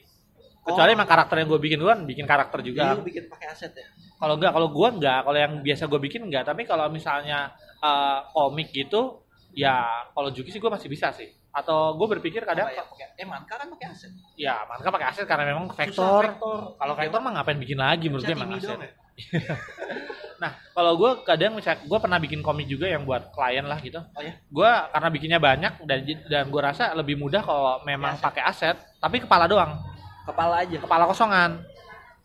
Kecuali 0.60 0.94
Oh. 0.94 0.96
emang 1.02 1.10
karakter 1.10 1.36
yang 1.42 1.50
gue 1.50 1.62
bikin 1.66 1.78
gue 1.82 1.90
kan 1.90 2.02
bikin 2.06 2.26
karakter 2.30 2.60
jadi 2.62 2.68
juga 2.70 2.84
lu 2.94 3.02
bikin 3.02 3.26
pakai 3.26 3.48
aset 3.50 3.74
ya? 3.74 3.88
Kalau 4.22 4.38
enggak 4.38 4.52
kalau 4.54 4.68
gue 4.70 4.88
enggak 5.02 5.20
kalau 5.26 5.38
yang 5.40 5.54
biasa 5.66 5.84
gue 5.90 6.00
bikin 6.04 6.22
enggak 6.30 6.44
tapi 6.46 6.62
kalau 6.70 6.86
misalnya 6.94 7.58
eh, 7.82 8.20
komik 8.38 8.70
gitu 8.70 9.26
ya 9.58 10.06
kalau 10.14 10.30
Juki 10.30 10.54
sih 10.54 10.62
gue 10.62 10.70
masih 10.70 10.92
bisa 10.94 11.10
sih. 11.10 11.26
Atau 11.50 11.98
gue 11.98 12.08
berpikir 12.20 12.46
kadang 12.46 12.70
ya? 12.70 12.86
pakai 12.86 13.18
eh 13.18 13.26
manka 13.26 13.58
kan 13.58 13.66
pakai 13.74 13.88
aset. 13.90 14.14
Ya 14.38 14.62
mereka 14.70 14.94
pakai 14.94 15.08
aset 15.10 15.26
karena 15.26 15.46
memang 15.50 15.74
vektor. 15.74 16.38
kalau 16.78 16.94
vektor 16.94 17.18
mah 17.18 17.32
ngapain 17.42 17.58
bikin 17.58 17.80
lagi 17.82 18.06
menurut 18.14 18.30
gue 18.30 18.36
emang 18.38 18.54
aset. 18.54 18.78
ya? 18.78 18.94
nah 20.42 20.56
kalau 20.72 20.96
gue 20.96 21.12
kadang 21.28 21.60
misalnya 21.60 21.84
gue 21.84 22.00
pernah 22.00 22.20
bikin 22.20 22.40
komik 22.40 22.68
juga 22.68 22.88
yang 22.88 23.04
buat 23.04 23.32
klien 23.36 23.66
lah 23.68 23.80
gitu. 23.84 24.00
Oh 24.00 24.22
ya 24.24 24.34
gue 24.36 24.72
karena 24.96 25.10
bikinnya 25.12 25.40
banyak 25.40 25.74
dan 25.84 26.00
dan 26.32 26.44
gue 26.48 26.62
rasa 26.62 26.96
lebih 26.96 27.20
mudah 27.20 27.44
kalau 27.44 27.84
memang 27.84 28.16
pakai 28.20 28.44
aset 28.48 28.76
tapi 29.00 29.24
kepala 29.24 29.48
doang. 29.48 29.80
Kepala 30.24 30.64
aja? 30.64 30.78
Kepala 30.80 31.04
kosongan. 31.10 31.64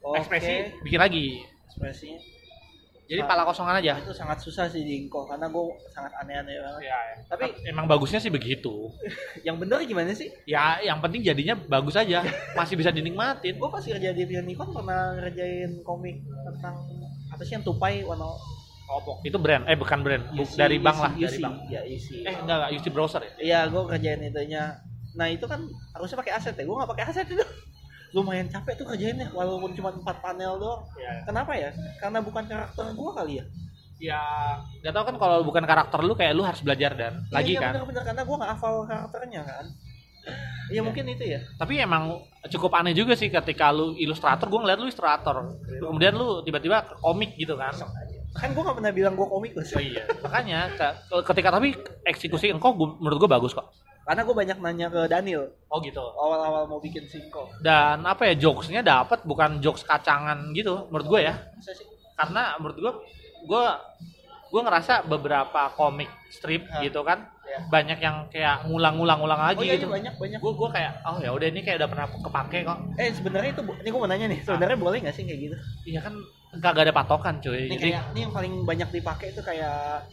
Oke. 0.05 0.21
ekspresi 0.21 0.85
bikin 0.85 1.01
lagi. 1.01 1.27
Ekspresinya 1.71 2.34
jadi 3.05 3.21
kepala 3.21 3.45
kosongan 3.45 3.77
aja? 3.85 4.01
Itu 4.01 4.17
sangat 4.17 4.41
susah 4.41 4.65
sih 4.73 4.81
di 4.81 5.05
Inko 5.05 5.29
karena 5.29 5.53
gue 5.53 5.65
sangat 5.93 6.13
aneh-aneh 6.25 6.57
banget. 6.57 6.81
Ya, 6.89 6.99
tapi 7.29 7.53
tapi 7.53 7.69
emang 7.69 7.85
bagusnya 7.85 8.17
sih 8.17 8.33
begitu. 8.33 8.89
Yang 9.47 9.57
bener 9.61 9.79
gimana 9.85 10.17
sih? 10.17 10.33
Ya 10.49 10.81
yang 10.81 11.05
penting 11.05 11.21
jadinya 11.21 11.53
bagus 11.53 12.01
aja. 12.01 12.25
Masih 12.57 12.81
bisa 12.81 12.89
dinikmatin. 12.89 13.61
Gue 13.61 13.69
pas 13.69 13.85
kerja 13.85 14.11
di 14.17 14.25
Nikon 14.25 14.73
pernah 14.73 15.13
ngerjain 15.21 15.85
komik 15.85 16.25
tentang 16.25 16.81
apa 17.29 17.43
sih 17.45 17.53
yang 17.59 17.65
tupai 17.67 18.01
warna 18.07 18.25
oh, 18.25 19.21
itu 19.21 19.37
brand. 19.37 19.69
Eh 19.69 19.77
bukan 19.77 20.01
brand. 20.01 20.25
Isi- 20.41 20.57
dari 20.57 20.81
bank 20.81 20.99
lah 21.05 21.13
isi- 21.13 21.25
dari 21.25 21.39
bank. 21.45 21.55
Ya 21.69 21.83
isi 21.85 22.25
eh 22.25 22.33
enggak 22.33 22.57
enggak. 22.69 22.71
UC 22.81 22.87
browser 22.89 23.21
ya? 23.21 23.33
Iya 23.37 23.61
gue 23.69 23.83
kerjain 23.85 24.21
itunya. 24.25 24.81
Nah 25.15 25.29
itu 25.29 25.45
kan 25.45 25.61
harusnya 25.93 26.17
pakai 26.19 26.33
aset 26.41 26.55
ya? 26.57 26.65
Gue 26.65 26.77
nggak 26.81 26.91
pakai 26.97 27.05
aset 27.13 27.29
itu 27.29 27.45
lumayan 28.15 28.47
capek 28.47 28.79
tuh 28.79 28.87
kerjainnya 28.87 29.29
walaupun 29.35 29.75
cuma 29.75 29.91
empat 29.91 30.23
panel 30.23 30.55
doang. 30.63 30.87
Ya, 30.95 31.27
kenapa 31.27 31.53
ya? 31.59 31.75
Karena 31.99 32.23
bukan 32.23 32.47
karakter 32.47 32.95
gue 32.95 33.11
kali 33.11 33.33
ya? 33.43 33.45
Ya 33.99 34.23
nggak 34.83 34.95
tahu 34.95 35.05
kan 35.11 35.17
kalau 35.19 35.39
bukan 35.43 35.65
karakter 35.67 35.99
lu 36.03 36.15
kayak 36.15 36.35
lu 36.35 36.43
harus 36.47 36.63
belajar 36.63 36.95
dan 36.95 37.27
lagi 37.31 37.55
iya, 37.55 37.63
kan? 37.63 37.73
bener-bener 37.79 38.03
karena 38.07 38.23
gue 38.27 38.37
nggak 38.39 38.51
hafal 38.55 38.75
karakternya 38.87 39.43
kan. 39.43 39.67
Iya 40.73 40.81
mungkin 40.81 41.05
itu 41.13 41.37
ya. 41.37 41.45
tapi 41.61 41.77
emang 41.77 42.17
cukup 42.49 42.73
aneh 42.81 42.97
juga 42.97 43.13
sih 43.13 43.29
ketika 43.29 43.69
lu 43.69 43.93
ilustrator 44.01 44.49
gue 44.49 44.61
ngeliat 44.63 44.79
lu 44.81 44.87
ilustrator. 44.89 45.37
Kemudian 45.79 46.15
lu 46.17 46.41
tiba-tiba 46.43 46.87
komik 47.03 47.37
gitu 47.37 47.55
kan? 47.59 47.75
Kan 48.35 48.51
gue 48.51 48.63
nggak 48.67 48.77
pernah 48.83 48.93
bilang 48.95 49.15
gue 49.15 49.27
komikus. 49.31 49.71
oh 49.77 49.83
iya 49.83 50.03
makanya 50.23 50.71
ke- 50.75 51.23
ketika 51.31 51.49
tapi 51.55 51.77
eksekusi 52.03 52.51
engkau 52.51 52.75
gua- 52.75 52.97
menurut 52.99 53.19
gue 53.21 53.31
bagus 53.31 53.55
kok 53.55 53.69
Karena 54.05 54.21
gue 54.21 54.35
banyak 54.35 54.59
nanya 54.59 54.87
ke 54.89 55.01
Daniel 55.07 55.49
oh 55.67 55.81
gitu 55.81 55.99
awal-awal 55.99 56.65
mau 56.65 56.77
bikin 56.77 57.05
singko. 57.05 57.49
dan 57.59 58.05
apa 58.05 58.29
ya 58.29 58.35
jokesnya 58.37 58.81
dapat 58.81 59.25
bukan 59.25 59.59
jokes 59.59 59.83
kacangan 59.83 60.53
gitu 60.53 60.87
menurut 60.87 61.09
gue 61.09 61.21
ya 61.25 61.35
karena 62.15 62.55
menurut 62.57 62.77
gue 62.77 62.93
gue 63.45 63.65
gue 64.47 64.61
ngerasa 64.61 65.03
beberapa 65.05 65.73
komik 65.73 66.07
strip 66.29 66.63
gitu 66.81 67.01
kan 67.01 67.33
Ya. 67.45 67.61
banyak 67.61 68.01
yang 68.01 68.25
kayak 68.33 68.65
ngulang-ngulang-ngulang 68.65 69.37
Oh 69.37 69.47
lagi 69.53 69.69
iya, 69.69 69.77
gitu 69.77 69.87
banyak 69.87 70.17
banyak. 70.17 70.41
gue 70.41 70.53
gue 70.55 70.69
kayak 70.73 71.05
oh 71.05 71.21
ya 71.21 71.29
udah 71.29 71.45
ini 71.45 71.61
kayak 71.61 71.77
udah 71.77 71.89
pernah 71.93 72.07
kepake 72.09 72.59
kok 72.65 72.79
Eh 72.97 73.13
sebenarnya 73.13 73.51
itu 73.53 73.61
ini 73.61 73.89
gue 73.93 74.01
mau 74.01 74.09
nanya 74.09 74.27
nih. 74.27 74.41
Sebenarnya 74.41 74.79
boleh 74.81 74.99
nggak 75.05 75.13
sih 75.13 75.23
kayak 75.23 75.41
gitu? 75.45 75.57
iya 75.85 76.01
kan 76.01 76.17
kagak 76.57 76.89
ada 76.89 76.95
patokan 76.97 77.37
cuy 77.39 77.69
Ini 77.69 77.77
kayak 77.77 78.03
ini 78.11 78.21
yang 78.25 78.33
paling 78.33 78.65
banyak 78.65 78.89
dipakai 78.91 79.29
itu 79.29 79.45
kayak 79.45 80.09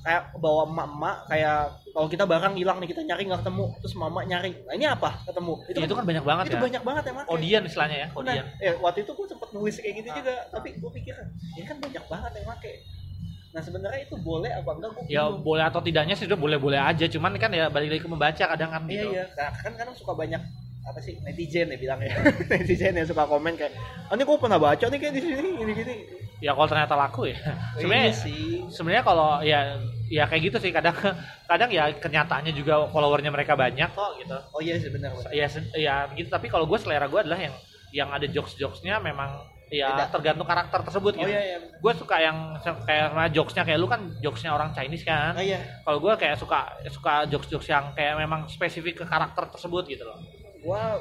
kayak 0.00 0.22
bawa 0.36 0.64
emak-emak 0.66 1.16
kayak 1.26 1.60
kalau 1.90 2.06
kita 2.06 2.22
barang 2.22 2.54
hilang 2.54 2.78
nih 2.78 2.88
kita 2.88 3.02
nyari 3.02 3.26
nggak 3.26 3.40
ketemu 3.42 3.64
terus 3.78 3.94
mama 3.94 4.22
nyari. 4.22 4.54
Nah, 4.62 4.74
ini 4.74 4.86
apa 4.86 5.10
ketemu? 5.26 5.52
Itu, 5.66 5.78
itu 5.82 5.94
kan 5.94 6.04
banyak 6.06 6.22
banget 6.22 6.44
itu 6.46 6.56
ya. 6.56 6.62
banyak 6.62 6.82
banget 6.82 7.04
emang 7.10 7.24
odian 7.26 7.62
istilahnya 7.64 7.96
ya 7.98 8.08
Nah, 8.08 8.18
odian 8.18 8.44
eh, 8.58 8.74
waktu 8.78 8.98
itu 9.02 9.12
gue 9.12 9.26
sempet 9.26 9.48
nulis 9.50 9.74
kayak 9.76 9.94
gitu 9.98 10.08
Ah. 10.08 10.16
juga 10.16 10.34
tapi 10.48 10.68
gue 10.74 10.90
pikir 10.96 11.14
ini 11.54 11.64
kan 11.66 11.76
banyak 11.76 12.04
banget 12.06 12.30
yang 12.36 12.46
pakai. 12.48 12.74
Nah 13.50 13.58
sebenarnya 13.60 14.00
itu 14.06 14.14
boleh 14.16 14.50
apa 14.52 14.70
enggak 14.70 14.90
gue 14.94 15.02
ya 15.10 15.22
boleh 15.26 15.64
atau 15.66 15.80
tidaknya 15.82 16.14
sih 16.14 16.30
udah 16.30 16.38
boleh-boleh 16.38 16.78
aja. 16.78 17.04
Cuman 17.04 17.34
kan 17.34 17.50
ya 17.50 17.66
balik 17.66 17.90
lagi 17.90 18.02
ke 18.02 18.08
membaca 18.08 18.44
kadang 18.46 18.70
kan 18.70 18.82
iya 18.86 18.94
gitu. 18.94 19.06
Iya 19.10 19.24
Nah, 19.34 19.50
kan 19.58 19.72
kadang 19.74 19.94
suka 19.94 20.12
banyak 20.14 20.42
apa 20.80 20.98
sih 20.98 21.18
netizen 21.20 21.68
ya 21.68 21.76
bilangnya. 21.76 22.14
Netizen 22.50 22.94
yang 22.94 23.04
suka 23.04 23.26
komen 23.26 23.58
kayak 23.58 23.74
oh, 24.06 24.14
ini 24.14 24.22
gue 24.22 24.38
pernah 24.38 24.56
baca 24.56 24.84
nih 24.86 24.98
kayak 24.98 25.12
di 25.12 25.20
sini 25.20 25.50
gini 25.58 25.72
gini 25.74 25.94
ya 26.40 26.56
kalau 26.56 26.68
ternyata 26.68 26.96
laku 26.96 27.28
ya. 27.28 27.38
Sebenarnya 27.80 28.08
Iya 28.10 28.16
sih. 28.16 28.64
sebenarnya 28.72 29.04
kalau 29.04 29.30
ya 29.44 29.60
ya 30.08 30.24
kayak 30.26 30.42
gitu 30.50 30.56
sih. 30.58 30.72
Kadang 30.72 30.96
kadang 31.46 31.70
ya 31.70 31.92
kenyataannya 31.94 32.52
juga 32.56 32.88
followernya 32.88 33.30
mereka 33.30 33.54
banyak 33.54 33.88
kok 33.92 34.10
gitu. 34.18 34.36
Oh 34.56 34.60
iya 34.60 34.80
sih 34.80 34.88
benar 34.90 35.12
ya 35.30 35.46
ya 35.76 35.94
begitu 36.10 36.28
tapi 36.32 36.48
kalau 36.48 36.64
gue 36.64 36.78
selera 36.80 37.06
gue 37.06 37.20
adalah 37.20 37.38
yang 37.38 37.54
yang 37.90 38.08
ada 38.10 38.26
jokes 38.26 38.54
jokesnya 38.54 39.02
memang 39.02 39.42
ya 39.70 39.94
Beda. 39.94 40.10
tergantung 40.10 40.46
karakter 40.50 40.82
tersebut 40.82 41.14
oh 41.14 41.18
gitu 41.22 41.30
iya 41.30 41.42
iya 41.54 41.58
gue 41.62 41.92
suka 41.94 42.16
yang 42.18 42.58
kayak 42.86 43.04
sama 43.14 43.24
jokesnya 43.30 43.62
kayak 43.62 43.78
lu 43.78 43.86
kan 43.86 44.00
jokesnya 44.18 44.50
orang 44.50 44.70
Chinese 44.74 45.06
kan. 45.06 45.34
Oh 45.38 45.42
iya. 45.42 45.62
Kalau 45.86 45.98
gue 46.02 46.12
kayak 46.18 46.36
suka 46.38 46.60
suka 46.90 47.26
jokes 47.30 47.46
jokes 47.46 47.68
yang 47.70 47.94
kayak 47.94 48.18
memang 48.18 48.50
spesifik 48.50 49.02
ke 49.02 49.04
karakter 49.06 49.46
tersebut 49.46 49.86
gitu 49.86 50.02
loh. 50.06 50.18
Gua 50.60 50.98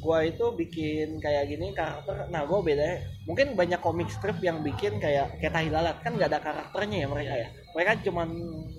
gua 0.00 0.24
itu 0.24 0.42
bikin 0.56 1.20
kayak 1.20 1.52
gini 1.52 1.76
karakter 1.76 2.26
nah 2.32 2.42
gua 2.48 2.64
beda 2.64 3.04
mungkin 3.28 3.54
banyak 3.54 3.78
komik 3.78 4.08
strip 4.08 4.40
yang 4.42 4.64
bikin 4.64 4.98
kayak 4.98 5.38
kayak 5.38 5.70
lalat. 5.70 5.96
Kan 6.02 6.18
nggak 6.18 6.34
ada 6.34 6.40
karakternya 6.42 7.04
ya 7.04 7.08
mereka 7.08 7.34
ya. 7.36 7.48
Mereka 7.76 7.90
cuman 8.10 8.28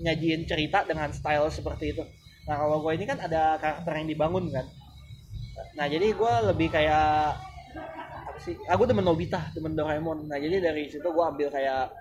nyajiin 0.03 0.43
cerita 0.49 0.83
dengan 0.83 1.13
style 1.15 1.47
seperti 1.47 1.95
itu. 1.95 2.03
Nah 2.49 2.59
kalau 2.59 2.83
gua 2.83 2.91
ini 2.97 3.07
kan 3.07 3.21
ada 3.21 3.55
karakter 3.61 3.93
yang 4.01 4.09
dibangun 4.11 4.51
kan. 4.51 4.65
Nah 5.77 5.85
jadi 5.87 6.11
gua 6.17 6.51
lebih 6.51 6.73
kayak 6.73 7.37
apa 8.27 8.39
sih? 8.43 8.57
Aku 8.67 8.83
demen 8.83 9.05
Nobita 9.05 9.53
demen 9.55 9.77
Doraemon. 9.77 10.27
Nah 10.27 10.35
jadi 10.41 10.59
dari 10.59 10.91
situ 10.91 11.05
gua 11.13 11.31
ambil 11.31 11.47
kayak 11.47 11.93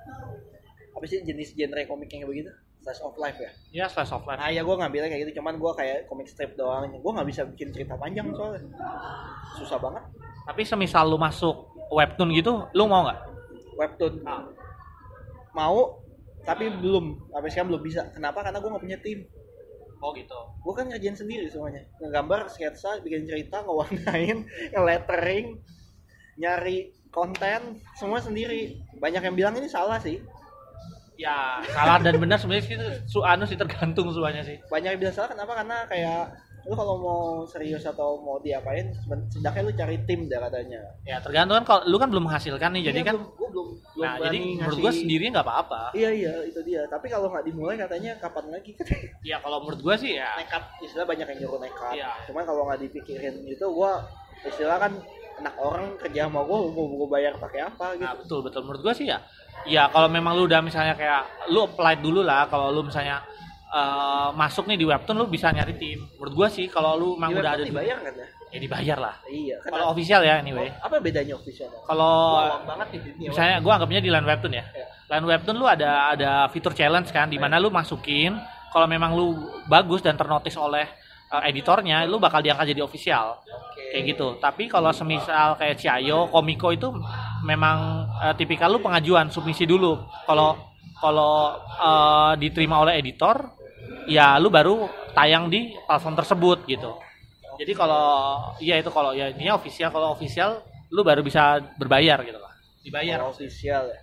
apa 0.90 1.04
sih 1.06 1.22
jenis 1.22 1.54
genre 1.54 1.80
komik 1.86 2.10
yang 2.10 2.26
begitu 2.26 2.50
slice 2.80 3.02
of 3.04 3.14
life 3.20 3.36
ya 3.36 3.50
ya 3.70 3.86
slice 3.86 4.12
of 4.12 4.24
life 4.24 4.40
Nah 4.40 4.48
ya 4.48 4.64
gue 4.64 4.74
ngambilnya 4.76 5.08
kayak 5.12 5.22
gitu, 5.28 5.40
cuman 5.40 5.60
gue 5.60 5.72
kayak 5.76 6.08
komik 6.08 6.28
strip 6.28 6.56
doang. 6.56 6.88
Gue 6.88 7.12
nggak 7.12 7.28
bisa 7.28 7.44
bikin 7.44 7.70
cerita 7.76 7.94
panjang 8.00 8.32
soalnya. 8.32 8.64
Susah 9.60 9.76
banget. 9.76 10.04
tapi 10.48 10.66
semisal 10.66 11.06
lu 11.06 11.20
masuk 11.20 11.68
webtoon 11.92 12.32
gitu 12.34 12.66
lu 12.74 12.88
mau 12.90 13.06
nggak 13.06 13.30
Webtoon. 13.80 14.20
Mau, 15.56 16.04
tapi 16.44 16.68
belum. 16.68 17.32
Sampai 17.32 17.48
sekarang 17.48 17.68
belum 17.72 17.82
bisa. 17.82 18.00
Kenapa? 18.12 18.44
Karena 18.44 18.60
gue 18.60 18.70
nggak 18.70 18.84
punya 18.84 19.00
tim. 19.00 19.24
oh 20.00 20.16
gitu 20.16 20.36
Gue 20.64 20.72
kan 20.76 20.88
ngerjain 20.88 21.16
sendiri 21.16 21.48
semuanya. 21.48 21.84
Ngegambar, 22.00 22.48
sketsa, 22.48 23.00
bikin 23.04 23.24
cerita, 23.28 23.64
ngewarnain, 23.64 24.48
nge-lettering, 24.72 25.60
nyari 26.40 26.92
konten, 27.12 27.80
semua 27.96 28.20
sendiri. 28.20 28.80
Banyak 29.00 29.24
yang 29.24 29.36
bilang 29.36 29.54
ini 29.56 29.68
salah 29.68 30.00
sih. 30.00 30.20
Ya 31.20 31.60
salah 31.68 32.00
dan 32.00 32.16
benar 32.16 32.36
sebenarnya 32.36 32.64
sih 32.64 32.74
itu 32.74 32.86
su 33.04 33.20
anu 33.20 33.44
sih 33.44 33.54
tergantung 33.54 34.08
semuanya 34.08 34.40
sih 34.40 34.56
Banyak 34.66 34.88
yang 34.90 35.00
bilang 35.00 35.14
salah 35.14 35.28
kenapa? 35.28 35.52
Karena 35.54 35.84
kayak 35.84 36.22
lu 36.60 36.74
kalau 36.74 36.96
mau 36.96 37.20
serius 37.42 37.80
atau 37.82 38.20
mau 38.20 38.36
diapain, 38.38 38.92
sedangkan 39.30 39.64
lu 39.64 39.72
cari 39.74 39.96
tim 40.04 40.28
dah 40.28 40.40
katanya. 40.42 40.80
ya 41.02 41.16
tergantung 41.18 41.56
kan 41.56 41.64
kalau 41.66 41.82
lu 41.86 41.96
kan 41.96 42.08
belum 42.08 42.24
menghasilkan 42.26 42.68
nih 42.70 42.82
jadi 42.86 42.98
Iya, 42.98 43.06
kan 43.06 43.16
belum, 43.16 43.32
gua 43.32 43.48
belum, 43.48 43.66
belum 43.90 43.96
nah 43.98 44.12
jadi 44.12 44.20
berani 44.20 44.38
menurut 44.38 44.60
ngasih- 44.70 44.82
gua 44.82 44.92
sendiri 44.94 45.24
nggak 45.30 45.46
apa-apa 45.46 45.82
Iya 45.94 46.10
iya 46.12 46.32
itu 46.44 46.60
dia. 46.60 46.82
Tapi 46.86 47.06
kalau 47.08 47.28
nggak 47.28 47.44
dimulai 47.44 47.76
katanya 47.76 48.12
kapan 48.16 48.44
lagi? 48.50 48.72
ya 49.28 49.36
kalau 49.38 49.56
menurut 49.60 49.80
gua 49.80 49.94
sih 49.96 50.12
ya 50.14 50.36
nekat. 50.36 50.62
Istilah 50.80 51.06
banyak 51.06 51.26
yang 51.26 51.38
nyuruh 51.42 51.60
nekat. 51.60 51.92
Iya. 51.96 52.10
Cuman 52.24 52.44
kalau 52.44 52.62
nggak 52.64 52.80
dipikirin 52.82 53.34
itu 53.42 53.66
gua 53.66 53.92
istilah 54.42 54.76
kan 54.78 54.92
anak 55.40 55.54
orang 55.56 55.96
kerja 55.96 56.28
sama 56.28 56.44
gua 56.44 56.58
mau 56.68 56.84
gua 56.86 57.08
bayar 57.16 57.40
pakai 57.40 57.60
apa 57.64 57.96
gitu. 57.96 58.04
Nah, 58.04 58.14
betul 58.14 58.38
betul 58.44 58.60
menurut 58.68 58.82
gua 58.84 58.94
sih 58.94 59.08
ya. 59.08 59.18
Ya 59.64 59.88
kalau 59.88 60.08
memang 60.12 60.36
lu 60.36 60.44
udah 60.48 60.60
misalnya 60.60 60.94
kayak 60.94 61.50
lu 61.52 61.64
apply 61.64 62.00
dulu 62.00 62.20
lah 62.20 62.46
kalau 62.52 62.68
lu 62.68 62.84
misalnya 62.84 63.24
eh, 63.72 64.28
masuk 64.36 64.68
nih 64.68 64.76
di 64.76 64.86
webtoon 64.86 65.16
lu 65.16 65.26
bisa 65.26 65.48
nyari 65.50 65.74
tim. 65.80 66.04
Menurut 66.20 66.34
gua 66.36 66.48
sih 66.52 66.68
kalau 66.68 66.94
lu 67.00 67.08
memang 67.16 67.40
udah 67.40 67.52
ada 67.56 67.64
di 67.64 67.72
dibayar 67.72 67.98
kan 68.04 68.12
ya? 68.14 68.26
ya 68.50 68.58
dibayar 68.60 68.98
lah. 69.00 69.14
Iya. 69.26 69.56
Kan 69.64 69.70
Kalau 69.72 69.86
official 69.96 70.20
ya 70.26 70.34
anyway. 70.42 70.68
apa 70.82 70.96
bedanya 71.00 71.34
official? 71.34 71.70
Kalau 71.88 72.14
banget 72.68 72.86
misalnya 73.16 73.56
gua 73.64 73.72
anggapnya 73.80 74.00
di 74.04 74.10
line 74.12 74.26
webtoon 74.28 74.52
ya. 74.54 74.64
Iya. 74.70 74.86
Line 75.10 75.26
webtoon 75.26 75.56
lu 75.56 75.66
ada 75.66 76.12
ada 76.14 76.30
fitur 76.52 76.76
challenge 76.76 77.10
kan 77.10 77.32
di 77.32 77.40
mana 77.40 77.56
lu 77.56 77.72
masukin 77.72 78.36
kalau 78.70 78.86
memang 78.86 79.16
lu 79.18 79.34
bagus 79.66 80.00
dan 80.00 80.14
ternotis 80.14 80.54
oleh 80.54 80.99
eh, 81.30 81.42
editornya 81.50 82.04
lu 82.06 82.18
bakal 82.18 82.42
diangkat 82.42 82.74
jadi 82.74 82.82
official. 82.82 83.38
Oke. 83.40 83.82
kayak 83.90 84.04
gitu. 84.14 84.26
Tapi 84.38 84.70
kalau 84.70 84.94
semisal 84.94 85.58
kayak 85.58 85.74
Ciayo, 85.78 86.30
Komiko 86.30 86.70
itu 86.70 86.88
memang 87.42 88.06
eh, 88.22 88.34
tipikal 88.38 88.70
lu 88.70 88.78
pengajuan 88.82 89.30
submisi 89.30 89.66
dulu. 89.66 89.98
Kalau 90.26 90.58
kalau 90.98 91.56
eh, 91.58 92.32
diterima 92.38 92.82
oleh 92.82 92.98
editor, 92.98 93.56
ya 94.06 94.38
lu 94.38 94.50
baru 94.50 94.86
tayang 95.14 95.50
di 95.50 95.74
platform 95.86 96.14
tersebut 96.18 96.58
gitu. 96.66 96.92
Jadi 97.60 97.72
kalau 97.76 98.40
iya 98.62 98.80
itu 98.80 98.88
kalau 98.88 99.12
ya 99.12 99.28
intinya 99.28 99.60
official 99.60 99.92
kalau 99.92 100.16
official 100.16 100.64
lu 100.90 101.04
baru 101.04 101.20
bisa 101.20 101.60
berbayar 101.76 102.18
gitu 102.24 102.40
lah. 102.40 102.52
Dibayar. 102.80 103.20
Kalau 103.20 103.36
official 103.36 103.84
ya. 103.90 104.00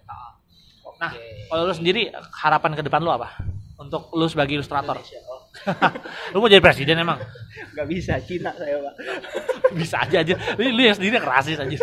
Nah, 0.98 1.14
kalau 1.50 1.70
lu 1.70 1.74
sendiri 1.74 2.10
harapan 2.42 2.74
ke 2.74 2.82
depan 2.82 3.02
lu 3.06 3.14
apa? 3.14 3.38
Untuk 3.78 4.10
lu 4.18 4.26
sebagai 4.26 4.58
ilustrator. 4.58 4.98
Indonesia. 4.98 5.22
Oh, 5.30 5.42
lu 6.34 6.38
mau 6.42 6.50
jadi 6.50 6.62
presiden 6.62 6.98
emang? 7.02 7.22
nggak 7.74 7.88
bisa 7.90 8.18
Cina 8.26 8.54
saya 8.58 8.82
pak. 8.82 8.94
Bisa 9.78 10.02
aja 10.02 10.18
aja. 10.26 10.34
Lu, 10.58 10.64
lu 10.74 10.82
yang 10.82 10.98
sendiri 10.98 11.22
yang 11.22 11.28
rasis 11.30 11.62
aja. 11.62 11.78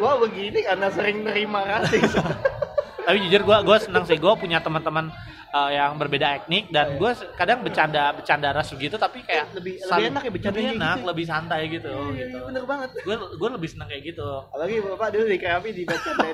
Gua 0.00 0.16
begini 0.24 0.64
karena 0.64 0.88
sering 0.88 1.24
nerima 1.24 1.64
kasih. 1.68 2.00
tapi 3.08 3.24
jujur 3.24 3.40
gue 3.40 3.56
gue 3.64 3.76
senang 3.80 4.04
sih. 4.04 4.20
Gue 4.20 4.36
punya 4.36 4.60
teman-teman 4.60 5.08
uh, 5.52 5.70
yang 5.72 5.96
berbeda 5.96 6.44
etnik 6.44 6.68
dan 6.68 7.00
gue 7.00 7.10
kadang 7.40 7.64
bercanda 7.64 8.12
bercanda 8.12 8.52
ras 8.52 8.68
gitu 8.68 8.96
tapi 9.00 9.24
kayak 9.24 9.48
Lebih- 9.56 9.80
lebih 9.80 9.88
saling- 9.88 10.12
enak 10.12 10.22
ya 10.22 10.30
bercandanya 10.32 10.68
lebih 10.68 10.80
enak 10.80 10.96
gitu. 10.96 11.08
lebih 11.08 11.24
santai 11.24 11.60
gitu. 11.72 11.88
Iya, 11.88 12.12
gitu. 12.12 12.38
Bener 12.52 12.64
banget. 12.68 12.88
gue 13.00 13.16
gue 13.16 13.48
lebih 13.56 13.68
senang 13.72 13.88
kayak 13.88 14.02
gitu. 14.12 14.28
Apalagi 14.52 14.74
bapak 14.84 15.08
dulu 15.16 15.24
di 15.24 15.38
Krabi 15.40 15.68
di. 15.72 15.82
Saya 15.88 16.32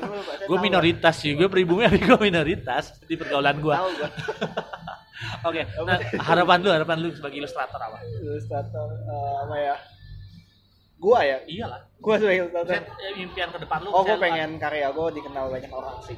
gue 0.51 0.59
minoritas 0.59 1.15
sih 1.15 1.31
gue 1.39 1.49
pribumi 1.49 1.83
tapi 1.89 2.01
gue 2.03 2.19
minoritas 2.19 2.99
di 3.07 3.15
pergaulan 3.15 3.63
gue 3.63 3.75
oke 5.49 5.63
nah, 5.87 5.99
harapan 6.21 6.59
lu 6.61 6.69
harapan 6.69 6.97
lu 7.01 7.09
sebagai 7.15 7.39
ilustrator 7.39 7.81
apa? 7.81 8.03
Ilustrator 8.21 8.89
eh, 8.93 9.35
apa 9.47 9.57
ya? 9.57 9.77
Gua 10.99 11.21
ya? 11.21 11.39
Iyalah. 11.45 11.81
Gua 12.01 12.17
sebagai 12.17 12.49
ilustrator. 12.49 12.81
Eh, 12.81 13.21
impian 13.21 13.49
ke 13.53 13.59
depan 13.61 13.79
lu 13.85 13.93
oh 13.93 14.03
gua 14.05 14.17
pengen 14.17 14.57
karya 14.57 14.89
gua 14.93 15.13
dikenal 15.13 15.53
banyak 15.53 15.73
orang 15.73 15.97
sih 16.05 16.17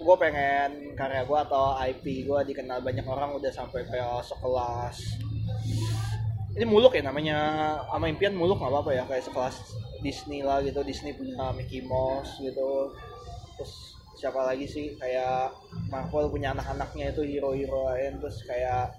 gua 0.00 0.16
pengen 0.16 0.96
karya 0.96 1.22
gua 1.28 1.44
atau 1.44 1.76
IP 1.76 2.24
gua 2.24 2.40
dikenal 2.40 2.80
banyak 2.80 3.04
orang 3.04 3.36
udah 3.36 3.52
sampai 3.52 3.84
kayak 3.84 4.24
sekelas. 4.24 4.96
Ini 6.56 6.66
muluk 6.66 6.96
ya 6.96 7.04
namanya. 7.04 7.38
Sama 7.86 8.10
impian 8.10 8.34
muluk 8.34 8.58
nggak 8.58 8.72
apa-apa 8.72 8.90
ya 8.96 9.04
kayak 9.06 9.24
sekelas 9.28 9.56
Disney 10.00 10.40
lah 10.42 10.64
gitu. 10.64 10.80
Disney 10.82 11.14
punya 11.14 11.52
Mickey 11.54 11.84
Mouse 11.84 12.40
gitu. 12.42 12.96
Terus 13.54 13.72
siapa 14.18 14.42
lagi 14.42 14.66
sih? 14.66 14.98
Kayak 14.98 15.54
Marvel 15.92 16.32
punya 16.32 16.56
anak-anaknya 16.56 17.14
itu 17.14 17.22
hero-hero 17.22 17.92
lain 17.92 18.18
terus 18.18 18.42
kayak 18.44 18.96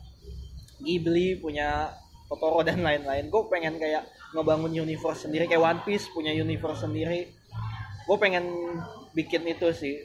Ghibli 0.81 1.37
punya 1.37 1.93
Totoro 2.31 2.63
dan 2.63 2.79
lain-lain. 2.81 3.27
Gue 3.27 3.43
pengen 3.51 3.75
kayak 3.75 4.07
ngebangun 4.31 4.71
universe 4.71 5.27
sendiri. 5.27 5.45
Kayak 5.51 5.61
One 5.61 5.81
Piece 5.83 6.07
punya 6.15 6.31
universe 6.31 6.87
sendiri. 6.87 7.27
Gue 8.07 8.17
pengen 8.17 8.47
bikin 9.11 9.43
itu 9.43 9.67
sih 9.75 9.99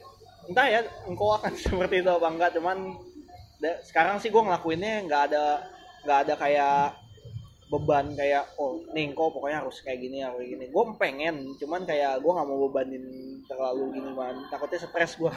entah 0.47 0.66
ya 0.66 0.81
engkau 1.06 1.35
akan 1.36 1.52
seperti 1.64 2.02
itu 2.02 2.10
apa 2.10 2.28
enggak 2.31 2.51
cuman 2.56 2.78
da- 3.62 3.81
sekarang 3.85 4.16
sih 4.23 4.31
gue 4.31 4.43
ngelakuinnya 4.43 5.05
nggak 5.06 5.23
ada 5.32 5.44
nggak 6.06 6.18
ada 6.27 6.35
kayak 6.39 6.82
beban 7.66 8.14
kayak 8.14 8.55
oh 8.62 8.78
nih 8.94 9.10
pokoknya 9.10 9.59
harus 9.66 9.82
kayak 9.82 9.98
gini 9.98 10.23
harus 10.23 10.39
kayak 10.39 10.51
gini. 10.55 10.64
Gue 10.70 10.85
pengen 11.02 11.59
cuman 11.59 11.82
kayak 11.82 12.23
gue 12.23 12.31
nggak 12.31 12.47
mau 12.47 12.59
bebanin 12.70 13.05
terlalu 13.51 13.85
gini 13.98 14.10
man 14.14 14.36
takutnya 14.51 14.78
stres 14.86 15.18
gue 15.18 15.32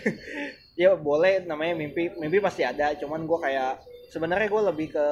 ya 0.82 0.98
boleh 0.98 1.46
namanya 1.46 1.78
mimpi 1.78 2.10
mimpi 2.18 2.38
pasti 2.42 2.66
ada 2.66 2.94
cuman 2.98 3.26
gue 3.26 3.38
kayak 3.38 3.78
sebenarnya 4.10 4.50
gue 4.50 4.62
lebih 4.74 4.88
ke 4.98 5.06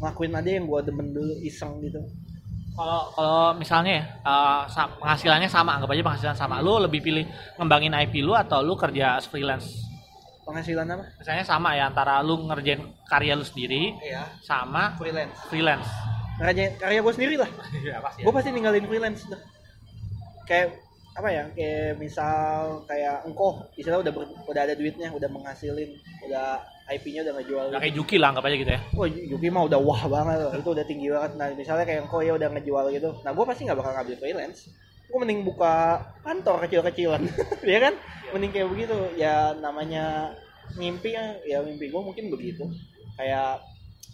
ngelakuin 0.00 0.36
aja 0.36 0.50
yang 0.58 0.66
gue 0.68 0.80
demen 0.84 1.08
dulu 1.14 1.32
iseng 1.44 1.80
gitu 1.80 2.00
kalau 2.72 3.12
kalau 3.12 3.44
misalnya 3.60 4.00
ya 4.00 4.04
uh, 4.24 4.64
penghasilannya 4.96 5.48
sama 5.48 5.76
anggap 5.76 5.92
aja 5.92 6.02
penghasilan 6.02 6.36
sama 6.36 6.64
lu 6.64 6.80
lebih 6.80 7.04
pilih 7.04 7.28
ngembangin 7.60 7.92
IP 7.92 8.24
lu 8.24 8.32
atau 8.32 8.64
lu 8.64 8.72
kerja 8.80 9.20
freelance? 9.28 9.92
Penghasilan 10.42 10.88
apa? 10.88 11.04
Misalnya 11.20 11.44
sama 11.44 11.76
ya 11.76 11.92
antara 11.92 12.24
lu 12.24 12.48
ngerjain 12.48 12.80
karya 13.04 13.36
lu 13.36 13.44
sendiri 13.44 13.92
iya. 14.00 14.24
sama 14.40 14.96
freelance. 14.96 15.36
freelance. 15.52 15.88
Karya 16.40 16.72
karya 16.80 16.98
gue 17.04 17.14
sendiri 17.14 17.34
lah. 17.36 17.50
Ya 17.92 18.00
pasti 18.00 18.20
gue 18.24 18.32
pasti 18.32 18.48
ninggalin 18.50 18.84
freelance 18.88 19.28
dah. 19.28 19.40
Kayak 20.48 20.80
apa 21.12 21.28
ya 21.28 21.44
kayak 21.52 22.00
misal 22.00 22.88
kayak 22.88 23.28
engkau 23.28 23.60
istilah 23.76 24.00
udah 24.00 24.12
ber- 24.16 24.32
udah 24.48 24.62
ada 24.64 24.72
duitnya 24.72 25.12
udah 25.12 25.28
menghasilin 25.28 25.92
udah 26.24 26.56
IP-nya 26.98 27.20
udah 27.24 27.34
ngejual. 27.40 27.64
Udah 27.72 27.80
kayak 27.80 27.94
Juki 27.96 28.16
lah 28.20 28.28
anggap 28.34 28.44
aja 28.48 28.56
gitu 28.60 28.72
ya. 28.72 28.80
Wah 28.92 29.08
Yuki 29.08 29.48
mah 29.48 29.62
udah 29.68 29.80
wah 29.80 30.02
banget 30.08 30.36
loh. 30.44 30.52
itu 30.52 30.70
udah 30.72 30.84
tinggi 30.86 31.06
banget. 31.08 31.32
Nah 31.40 31.46
misalnya 31.56 31.84
kayak 31.88 32.00
engkau 32.08 32.20
ya 32.20 32.32
udah 32.36 32.48
ngejual 32.52 32.84
gitu. 32.92 33.10
Nah 33.24 33.30
gue 33.32 33.44
pasti 33.48 33.62
nggak 33.64 33.78
bakal 33.78 33.92
ngambil 33.96 34.16
freelance. 34.20 34.58
Gue 35.08 35.18
mending 35.20 35.40
buka 35.44 35.74
kantor 36.24 36.56
kecil-kecilan 36.68 37.22
ya 37.74 37.78
kan? 37.80 37.94
Mending 38.32 38.52
kayak 38.52 38.68
begitu. 38.68 38.96
Ya 39.16 39.56
namanya 39.56 40.36
mimpi 40.76 41.12
ya, 41.12 41.36
ya 41.44 41.58
mimpi 41.64 41.88
gue 41.88 42.02
mungkin 42.02 42.32
begitu. 42.32 42.64
Kayak 43.16 43.60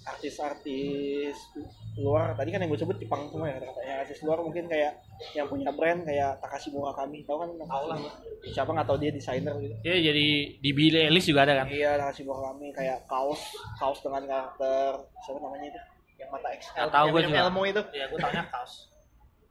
artis-artis 0.09 1.36
luar 1.98 2.30
tadi 2.39 2.55
kan 2.55 2.62
yang 2.62 2.70
gue 2.70 2.78
sebut 2.78 2.97
Jepang 2.97 3.26
semua 3.26 3.51
ya 3.51 3.59
katanya 3.59 3.94
artis 4.06 4.18
luar 4.22 4.39
mungkin 4.39 4.70
kayak 4.70 5.02
yang 5.35 5.51
punya 5.51 5.70
brand 5.74 6.06
kayak 6.06 6.39
Takashi 6.39 6.70
Murakami 6.70 7.26
tahu 7.26 7.43
kan? 7.43 7.51
Tahu 7.59 7.85
lah. 7.90 7.98
Siapa 8.47 8.70
nggak 8.70 8.86
tahu 8.86 8.98
dia 9.02 9.10
desainer 9.10 9.55
gitu. 9.59 9.74
Ya 9.82 9.98
jadi 9.98 10.26
di 10.62 10.70
Billie 10.70 11.10
Eilish 11.10 11.26
juga 11.26 11.43
ada 11.43 11.62
kan. 11.62 11.66
iya 11.66 11.98
Takashi 11.98 12.22
Murakami 12.22 12.70
kayak 12.70 13.02
kaos 13.10 13.43
kaos 13.82 13.98
dengan 13.98 14.22
karakter 14.30 15.02
siapa 15.26 15.39
namanya 15.43 15.66
itu? 15.74 15.80
Yang 16.22 16.30
mata 16.30 16.48
XL 16.55 16.74
Nggak 16.78 16.93
tahu 16.94 17.06
gua 17.10 17.18
minum 17.18 17.30
juga. 17.35 17.43
Elmo 17.43 17.62
itu. 17.66 17.82
Ya 17.98 18.05
gue 18.06 18.18
tanya 18.22 18.44
kaos. 18.47 18.74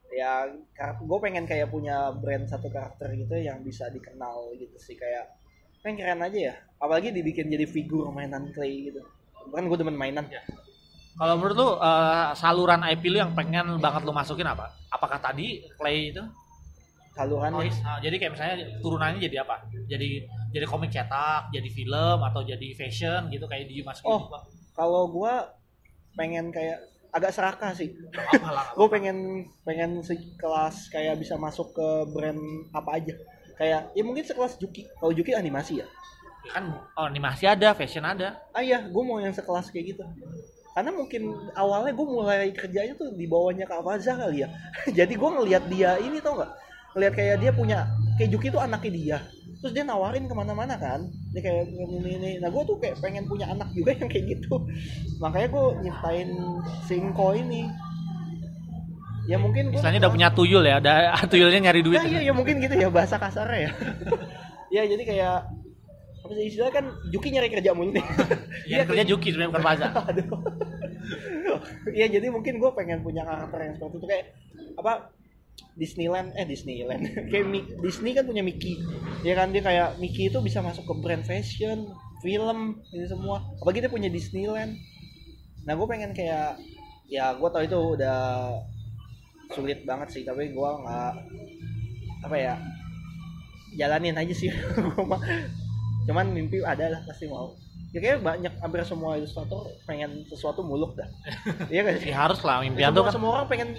ya 0.07 0.47
gue 0.79 1.19
pengen 1.19 1.43
kayak 1.43 1.67
punya 1.67 2.15
brand 2.15 2.47
satu 2.47 2.71
karakter 2.71 3.11
gitu 3.11 3.35
yang 3.35 3.59
bisa 3.59 3.91
dikenal 3.91 4.55
gitu 4.55 4.79
sih 4.79 4.95
kayak 4.95 5.35
kan 5.83 5.99
keren 5.99 6.23
aja 6.23 6.39
ya. 6.39 6.55
Apalagi 6.79 7.11
dibikin 7.11 7.51
jadi 7.51 7.67
figur 7.67 8.07
mainan 8.15 8.55
clay 8.55 8.87
gitu 8.87 9.03
kan 9.49 9.63
gue 9.63 9.77
demen 9.77 9.93
mainan 9.93 10.25
Ya. 10.27 10.41
Kalau 11.17 11.33
menurut 11.35 11.55
lu 11.55 11.69
eh, 11.75 12.27
saluran 12.33 12.81
IP 12.85 13.09
lu 13.09 13.17
yang 13.17 13.33
pengen 13.33 13.77
banget 13.77 14.01
lu 14.01 14.11
masukin 14.11 14.45
apa? 14.45 14.69
Apakah 14.87 15.17
tadi 15.17 15.65
Clay 15.75 16.11
itu? 16.11 16.21
saluran 17.11 17.49
Oh, 17.49 17.65
is- 17.65 17.81
ah, 17.81 17.97
jadi 17.97 18.13
kayak 18.15 18.37
misalnya 18.37 18.55
turunannya 18.77 19.17
jadi 19.19 19.41
apa? 19.41 19.65
Jadi 19.89 20.21
jadi 20.53 20.65
komik 20.65 20.93
cetak, 20.93 21.49
jadi 21.49 21.65
film 21.67 22.19
atau 22.21 22.45
jadi 22.45 22.67
fashion 22.71 23.25
gitu 23.27 23.49
kayak 23.49 23.65
di 23.65 23.81
masukin 23.81 24.13
Oh. 24.13 24.29
kalau 24.71 25.09
gue 25.09 25.33
pengen 26.13 26.53
kayak 26.53 26.77
agak 27.09 27.33
serakah 27.33 27.73
sih 27.73 27.89
gue 28.77 28.87
pengen 28.87 29.17
pengen 29.63 30.05
sekelas 30.05 30.89
kayak 30.89 31.17
bisa 31.17 31.33
masuk 31.35 31.73
ke 31.73 31.87
brand 32.07 32.37
apa 32.69 33.01
aja 33.01 33.13
kayak 33.57 33.89
ya 33.89 34.03
mungkin 34.05 34.21
sekelas 34.21 34.61
Juki 34.61 34.85
kalau 34.93 35.09
Juki 35.09 35.33
animasi 35.33 35.81
Ya 35.81 35.87
kan 36.51 36.63
oh, 36.95 37.05
animasi 37.07 37.45
ada, 37.47 37.75
fashion 37.77 38.05
ada. 38.05 38.39
ah 38.55 38.63
iya 38.63 38.83
gue 38.87 39.03
mau 39.03 39.19
yang 39.19 39.35
sekelas 39.35 39.69
kayak 39.71 39.95
gitu 39.95 40.03
karena 40.77 40.93
mungkin 40.93 41.33
awalnya 41.57 41.89
gue 41.89 42.05
mulai 42.05 42.53
kerjanya 42.53 42.93
tuh 42.93 43.09
di 43.17 43.25
bawahnya 43.25 43.65
Kak 43.65 43.81
Faza 43.81 44.13
kali 44.13 44.45
ya 44.45 44.49
jadi 44.97 45.09
gue 45.09 45.29
ngelihat 45.41 45.63
dia 45.73 45.97
ini 45.97 46.21
tau 46.21 46.37
nggak 46.37 46.51
ngelihat 46.93 47.13
kayak 47.17 47.35
dia 47.41 47.51
punya 47.53 47.77
kayak 48.21 48.29
Juki 48.29 48.47
tuh 48.53 48.61
anaknya 48.61 48.91
dia 48.93 49.17
terus 49.57 49.73
dia 49.73 49.81
nawarin 49.81 50.29
ke 50.29 50.35
mana-mana 50.37 50.77
kan 50.77 51.01
dia 51.33 51.41
kayak 51.41 51.65
ini 51.73 51.97
ini, 51.97 52.11
ini. 52.21 52.31
nah 52.37 52.53
gue 52.53 52.61
tuh 52.61 52.77
kayak 52.77 53.01
pengen 53.01 53.25
punya 53.25 53.49
anak 53.49 53.73
juga 53.73 53.93
yang 53.99 54.09
kayak 54.09 54.25
gitu 54.37 54.53
makanya 55.17 55.47
gue 55.49 55.65
nyiptain 55.81 56.29
Singko 56.85 57.33
ini 57.33 57.65
ya 59.27 59.35
mungkin 59.35 59.75
gua 59.75 59.83
Misalnya 59.83 60.07
udah 60.07 60.13
punya 60.15 60.29
tuyul 60.31 60.63
ya, 60.63 60.79
udah 60.79 61.19
tuyulnya 61.31 61.59
nyari 61.67 61.83
duit. 61.83 61.99
Nah, 61.99 62.07
iya, 62.07 62.31
ya 62.31 62.33
mungkin 62.33 62.63
gitu 62.63 62.79
ya 62.79 62.87
bahasa 62.87 63.19
kasarnya 63.19 63.59
ya. 63.67 63.71
ya 64.71 64.83
jadi 64.87 65.03
kayak 65.03 65.37
apa 66.27 66.35
sih 66.35 66.45
istilah 66.51 66.71
kan 66.75 66.85
Juki 67.07 67.31
nyari 67.31 67.47
kerja 67.47 67.71
mulu. 67.71 67.95
Nih. 67.95 68.03
Yang 68.69 68.91
kerja 68.91 69.03
Juki 69.07 69.27
sebenarnya 69.31 69.51
bukan 69.55 69.63
Faza. 69.63 69.87
Iya 71.87 72.11
jadi 72.11 72.27
mungkin 72.29 72.59
gue 72.59 72.71
pengen 72.75 72.99
punya 73.01 73.23
karakter 73.23 73.57
yang 73.63 73.73
seperti 73.79 73.95
itu. 73.97 74.07
Kayak 74.11 74.25
apa 74.75 74.93
Disneyland 75.73 76.35
eh 76.35 76.45
Disneyland. 76.45 77.01
Kayak 77.31 77.45
Mi- 77.47 77.69
Disney 77.79 78.11
kan 78.11 78.27
punya 78.27 78.43
Mickey. 78.43 78.77
Ya 79.23 79.33
kan 79.33 79.55
dia 79.55 79.63
kayak 79.63 79.97
Mickey 79.97 80.27
itu 80.29 80.37
bisa 80.43 80.59
masuk 80.59 80.83
ke 80.83 80.93
brand 80.99 81.23
fashion 81.23 81.87
film 82.21 82.83
ini 82.91 83.07
semua. 83.07 83.41
Apalagi 83.63 83.87
dia 83.87 83.91
punya 83.91 84.11
Disneyland. 84.11 84.75
Nah 85.63 85.73
gue 85.73 85.87
pengen 85.87 86.11
kayak 86.11 86.59
ya 87.07 87.31
gue 87.33 87.49
tau 87.49 87.63
itu 87.63 87.79
udah 87.97 88.19
sulit 89.55 89.87
banget 89.87 90.11
sih 90.11 90.23
tapi 90.27 90.51
gue 90.51 90.69
nggak 90.83 91.13
apa 92.27 92.35
ya 92.35 92.53
jalanin 93.79 94.19
aja 94.19 94.33
sih. 94.35 94.51
Gue 94.51 95.05
mah 95.07 95.23
cuman 96.07 96.31
mimpi 96.31 96.63
ada 96.63 96.97
lah 96.97 97.01
pasti 97.03 97.27
mau. 97.27 97.53
Ya 97.95 98.03
kayaknya 98.03 98.19
banyak 98.19 98.53
hampir 98.59 98.79
semua 98.83 99.15
ilustrator 99.15 99.63
pengen 99.87 100.23
sesuatu 100.27 100.59
muluk 100.63 100.95
dah. 100.95 101.07
Iya 101.73 101.81
kan 101.87 101.93
sih? 101.99 102.09
Ya 102.11 102.17
harus 102.23 102.39
lah 102.43 102.63
tuh 102.63 102.71
semua, 102.71 103.03
kan. 103.03 103.13
semua 103.15 103.31
orang 103.39 103.47
pengen 103.47 103.69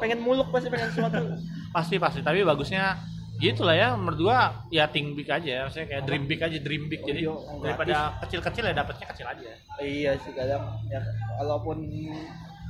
pengen 0.00 0.18
muluk 0.20 0.48
pasti 0.52 0.68
pengen 0.72 0.88
sesuatu. 0.92 1.20
Pasti 1.76 1.96
pasti. 2.00 2.20
Tapi 2.24 2.48
bagusnya 2.48 2.96
gitu 3.38 3.62
lah 3.62 3.76
ya 3.76 3.88
menurut 3.94 4.18
gua 4.24 4.66
ya 4.72 4.88
think 4.88 5.12
big 5.12 5.28
aja. 5.28 5.68
Maksudnya 5.68 5.86
kayak 5.88 6.02
dream 6.08 6.24
big 6.24 6.40
aja 6.40 6.58
dream 6.64 6.88
big. 6.88 7.04
Oh, 7.04 7.06
jadi 7.12 7.20
iya, 7.20 7.28
yang 7.28 7.60
daripada 7.60 7.96
kecil-kecil 8.24 8.64
ya 8.66 8.74
dapatnya 8.74 9.06
kecil 9.12 9.26
aja. 9.28 9.50
Iya 9.78 10.12
sih 10.24 10.32
kadang 10.32 10.64
ya 10.88 11.00
walaupun 11.44 11.76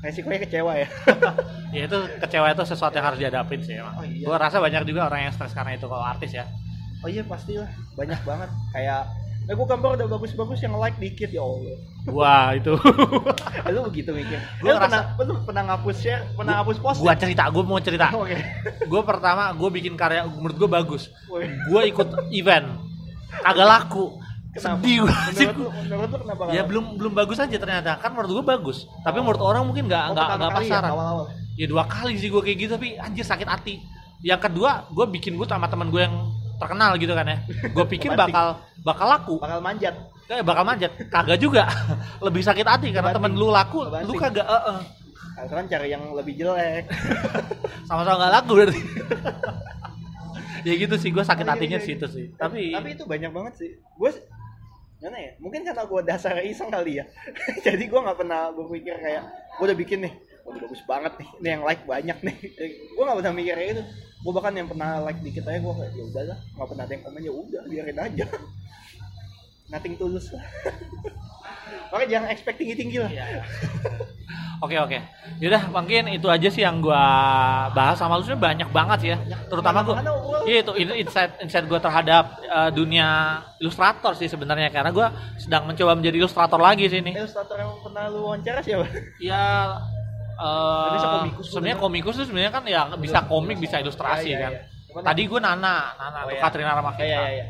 resikonya 0.03 0.41
kecewa 0.47 0.73
ya. 0.83 0.89
Ya 1.79 1.85
itu 1.85 1.99
kecewa 2.27 2.47
itu 2.49 2.65
sesuatu 2.65 2.95
yang 2.99 3.07
harus 3.07 3.21
dihadapin 3.23 3.61
sih 3.63 3.79
emang. 3.79 3.95
Oh, 3.97 4.05
iya. 4.05 4.27
gua 4.27 4.37
rasa 4.41 4.59
banyak 4.59 4.83
juga 4.83 5.07
orang 5.07 5.31
yang 5.31 5.33
stres 5.33 5.55
karena 5.55 5.79
itu 5.79 5.87
kalau 5.87 6.03
artis 6.03 6.35
ya 6.35 6.45
oh 7.01 7.09
iya 7.09 7.23
pastilah. 7.23 7.71
Banyak 7.95 8.21
banget. 8.23 8.51
Kayak 8.71 9.03
eh 9.49 9.57
gue 9.57 9.65
gambar 9.65 9.97
udah 9.97 10.09
bagus-bagus 10.11 10.61
yang 10.61 10.77
like 10.77 10.97
dikit 10.97 11.33
ya 11.33 11.41
Allah. 11.41 11.77
Wah 12.07 12.53
itu. 12.53 12.73
Eh, 13.65 13.71
lu 13.75 13.81
begitu 13.89 14.13
mikir. 14.13 14.37
Gua 14.61 14.73
lu 14.73 14.79
pernah 14.79 15.03
lu 15.19 15.35
pernah 15.43 15.63
ngapus 15.73 15.97
share 15.99 16.23
pernah 16.33 16.53
ngapus 16.61 16.77
post 16.79 16.99
gua 17.01 17.17
cerita 17.17 17.49
gua 17.49 17.65
mau 17.65 17.81
cerita. 17.81 18.13
Oke. 18.17 18.37
Gua 18.85 19.01
pertama 19.03 19.53
gua 19.53 19.69
bikin 19.69 19.97
karya 19.97 20.25
menurut 20.25 20.57
gua 20.57 20.71
bagus. 20.81 21.09
Gua 21.69 21.81
ikut 21.85 22.29
event. 22.31 22.77
Kagak 23.41 23.69
laku. 23.69 24.21
Kenapa? 24.49 24.81
sedih 24.81 24.97
gua 25.05 25.17
sih. 25.33 25.47
menurut 25.47 25.57
lu 25.61 25.69
menurut 25.85 26.09
lu 26.09 26.19
kenapa 26.25 26.43
ya 26.51 26.63
belum 26.65 26.85
belum 26.97 27.13
bagus 27.13 27.39
aja 27.39 27.57
ternyata. 27.57 27.91
Kan 28.01 28.11
menurut 28.13 28.31
gua 28.41 28.57
bagus. 28.57 28.85
Tapi 29.01 29.17
Oh. 29.17 29.23
menurut 29.25 29.43
orang 29.45 29.63
mungkin 29.65 29.85
nggak 29.87 30.05
Oh, 30.09 30.13
nggak 30.13 30.27
pertama 30.29 30.41
nggak 30.41 30.53
ya, 30.53 30.59
pasaran. 30.61 30.91
awal-awal. 30.93 31.27
Ya 31.57 31.67
dua 31.67 31.85
kali 31.85 32.15
sih 32.15 32.29
gue 32.29 32.39
kayak 32.39 32.57
gitu 32.57 32.71
tapi 32.77 32.95
anjir 32.97 33.25
sakit 33.25 33.49
hati. 33.49 33.81
Yang 34.21 34.41
kedua 34.47 34.87
gue 34.89 35.07
bikin 35.09 35.35
gue 35.35 35.45
sama 35.45 35.67
teman 35.67 35.89
gue 35.89 36.01
yang 36.01 36.17
terkenal 36.59 36.91
gitu 36.99 37.15
kan 37.15 37.27
ya. 37.27 37.39
Gue 37.71 37.87
pikir 37.87 38.13
bakal 38.19 38.59
bakal 38.83 39.07
laku. 39.07 39.35
Bakal 39.39 39.63
manjat. 39.63 39.95
Kayak 40.29 40.45
bakal 40.45 40.65
manjat. 40.67 40.93
Kagak 41.09 41.39
juga. 41.41 41.65
Lebih 42.27 42.43
sakit 42.45 42.67
hati 42.67 42.89
karena 42.93 43.15
temen 43.15 43.33
lu 43.39 43.49
laku 43.49 43.87
lu 43.87 44.15
kagak 44.19 44.45
eh, 44.45 44.63
eh. 44.75 44.81
Kalau 45.39 45.55
kan 45.55 45.67
cari 45.71 45.95
yang 45.95 46.03
lebih 46.19 46.35
jelek. 46.35 46.91
Sama-sama 47.89 48.27
nggak 48.27 48.33
laku 48.43 48.53
berarti. 48.59 48.81
Ya 50.67 50.75
gitu 50.75 50.99
sih 50.99 51.15
gue 51.15 51.23
sakit 51.23 51.47
Oh, 51.47 51.55
iya, 51.55 51.55
hatinya 51.55 51.79
iya, 51.79 51.87
sih 51.87 51.95
iya. 51.95 52.03
itu 52.03 52.07
sih. 52.11 52.27
Tapi 52.35 52.75
tapi 52.75 52.89
itu 52.99 53.07
banyak 53.07 53.31
banget 53.31 53.55
sih. 53.63 53.71
Gue 53.95 54.11
gimana 54.99 55.19
ya? 55.23 55.33
Mungkin 55.39 55.63
karena 55.63 55.87
gue 55.87 56.01
dasar 56.03 56.35
iseng 56.43 56.67
kali 56.75 56.99
ya. 56.99 57.07
Jadi 57.63 57.87
gue 57.87 58.01
nggak 58.03 58.19
pernah 58.19 58.51
berpikir 58.51 58.99
kayak 58.99 59.23
gue 59.55 59.65
udah 59.65 59.79
bikin 59.79 60.03
nih 60.03 60.13
udah 60.43 60.61
bagus 60.67 60.83
banget 60.83 61.13
nih. 61.23 61.29
Ini 61.39 61.49
yang 61.55 61.63
like 61.63 61.85
banyak 61.87 62.19
nih. 62.27 62.37
Gue 62.91 63.03
nggak 63.07 63.19
pernah 63.23 63.35
mikir 63.39 63.55
kayak 63.55 63.71
itu 63.79 63.83
gue 64.19 64.33
bahkan 64.35 64.53
yang 64.55 64.67
pernah 64.67 64.99
like 65.07 65.21
dikit 65.23 65.47
aja 65.47 65.59
gue 65.63 65.75
kayak 65.79 65.93
ya 65.95 66.05
udah 66.11 66.23
lah 66.35 66.39
nggak 66.59 66.69
pernah 66.69 66.85
ada 66.85 66.93
yang 66.93 67.03
komen 67.07 67.21
ya 67.23 67.33
udah 67.33 67.63
biarin 67.71 67.99
aja 67.99 68.27
nothing 69.73 69.95
tulus 69.95 70.27
lah 70.35 70.45
makanya 71.95 72.09
jangan 72.19 72.29
expect 72.35 72.59
tinggi 72.59 72.75
tinggi 72.77 72.99
lah 73.01 73.11
Iya. 73.11 73.25
Oke 74.59 74.75
oke. 74.75 74.99
Yaudah 75.39 75.71
mungkin 75.71 76.11
itu 76.11 76.27
aja 76.27 76.51
sih 76.51 76.67
yang 76.67 76.83
gua 76.83 76.99
bahas 77.71 77.95
sama 77.95 78.19
lu 78.19 78.27
sebenarnya 78.27 78.67
banyak 78.67 78.69
banget 78.75 78.99
sih 78.99 79.11
ya. 79.15 79.19
Terutama 79.47 79.87
gua 79.87 80.03
Bro. 80.03 80.51
Iya 80.51 80.67
itu 80.67 80.73
insight 80.75 81.39
insight 81.39 81.67
gua 81.71 81.79
terhadap 81.79 82.43
eh, 82.43 82.71
dunia 82.75 83.39
ilustrator 83.63 84.19
sih 84.19 84.27
sebenarnya 84.27 84.75
karena 84.75 84.91
gua 84.91 85.15
sedang 85.39 85.63
mencoba 85.71 85.95
menjadi 85.95 86.19
ilustrator 86.19 86.59
lagi 86.59 86.91
sih 86.91 86.99
ini. 86.99 87.15
ilustrator 87.15 87.55
yang 87.55 87.71
pernah 87.87 88.11
lu 88.11 88.27
wawancara 88.27 88.59
siapa 88.59 88.91
Ya 89.23 89.79
eh 90.39 90.99
komikus 91.11 91.47
sebenarnya 91.49 91.77
komikus 91.77 92.15
tuh 92.15 92.27
sebenarnya 92.27 92.53
kan 92.53 92.63
ya 92.63 92.81
bisa 92.95 93.19
komik 93.25 93.59
bisa 93.59 93.77
ilustrasi 93.77 94.29
Iya, 94.29 94.33
iya, 94.33 94.39
kan. 94.41 94.53
iya. 94.53 94.61
Cuman 94.89 95.03
Tadi 95.05 95.23
gua 95.27 95.41
Nana, 95.43 95.77
Nana 95.93 96.19
Oh, 96.19 96.25
tuh 96.25 96.33
iya. 96.33 96.41
Katrina 96.41 96.73
Ramakita. 96.73 97.05
iya 97.05 97.19
iya 97.19 97.31
iya 97.35 97.47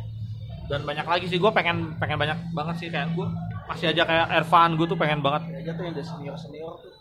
Dan 0.67 0.81
banyak 0.83 1.07
lagi 1.07 1.27
sih 1.27 1.37
gua 1.37 1.51
pengen 1.51 1.97
pengen 1.97 2.17
banyak 2.17 2.39
banget 2.51 2.75
sih 2.77 2.89
kayak 2.89 3.13
gua 3.13 3.29
masih 3.67 3.89
aja 3.89 4.03
kayak 4.03 4.27
Ervan 4.35 4.71
gue 4.75 4.87
tuh 4.87 4.97
pengen 4.97 5.21
banget 5.21 5.43
Ya, 5.47 5.61
aja 5.61 5.73
tuh 5.75 5.83
yang 5.83 5.93
udah 5.93 6.07
senior 6.07 6.35
senior 6.35 6.73
tuh 6.75 6.93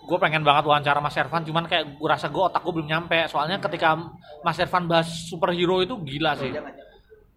gue 0.00 0.18
pengen 0.18 0.42
banget 0.42 0.64
wawancara 0.64 0.98
Mas 0.98 1.14
Ervan 1.14 1.40
cuman 1.40 1.64
kayak 1.64 1.96
gue 1.96 2.08
rasa 2.08 2.26
gue 2.26 2.42
otak 2.42 2.60
gue 2.60 2.72
belum 2.72 2.88
nyampe 2.88 3.24
soalnya 3.24 3.56
ketika 3.56 3.94
Mas 4.40 4.58
Ervan 4.58 4.84
bahas 4.84 5.06
superhero 5.06 5.80
itu 5.80 5.94
gila 5.96 6.34
sih 6.34 6.50
jangan 6.50 6.72
jangan 6.72 6.89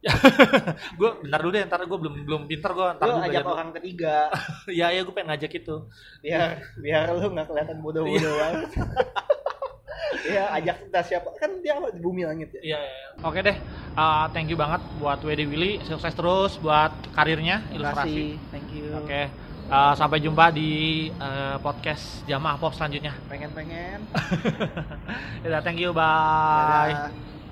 gue 1.00 1.10
bentar 1.24 1.40
dulu 1.40 1.52
deh 1.56 1.64
ntar 1.64 1.80
gue 1.88 2.00
belum 2.00 2.14
belum 2.28 2.42
pinter 2.52 2.72
gue 2.76 2.88
ntar 3.00 3.06
lu 3.08 3.14
dulu 3.16 3.24
ajak 3.32 3.44
dulu. 3.44 3.54
orang 3.56 3.70
ketiga. 3.80 4.16
Ya 4.80 4.88
ya 4.92 5.02
gue 5.04 5.14
pengen 5.16 5.32
ngajak 5.32 5.52
itu. 5.56 5.76
Biar 6.20 6.60
biar 6.80 7.04
lu 7.16 7.28
nggak 7.32 7.48
kelihatan 7.48 7.78
bodoh-bodoh 7.80 8.34
banget 8.40 8.70
ya 10.28 10.44
ajak 10.60 10.76
kita 10.88 11.00
siapa? 11.04 11.30
Kan 11.40 11.64
dia 11.64 11.80
di 11.92 12.00
bumi 12.04 12.28
langit 12.28 12.52
ya? 12.56 12.62
Iya, 12.62 12.80
iya, 12.80 12.80
iya. 12.80 13.10
oke 13.24 13.40
deh 13.44 13.58
Uh, 13.94 14.26
thank 14.34 14.50
you 14.50 14.58
banget 14.58 14.82
buat 14.98 15.22
WD 15.22 15.46
Willy. 15.46 15.78
Sukses 15.86 16.18
terus 16.18 16.58
buat 16.58 16.90
karirnya 17.14 17.62
Terima 17.70 17.94
ilustrasi. 17.94 18.10
kasih 18.10 18.32
thank 18.50 18.70
you. 18.74 18.90
Oke 18.98 19.30
Uh, 19.64 19.96
sampai 19.96 20.20
jumpa 20.20 20.52
di 20.52 21.08
uh, 21.24 21.56
podcast 21.64 22.28
Jamaah 22.28 22.60
Pop 22.60 22.76
selanjutnya. 22.76 23.16
Pengen 23.32 23.48
pengen 23.56 24.04
Yaudah, 25.40 25.64
thank 25.64 25.80
you 25.80 25.96
bye. 25.96 26.92
Dadah. 26.92 27.43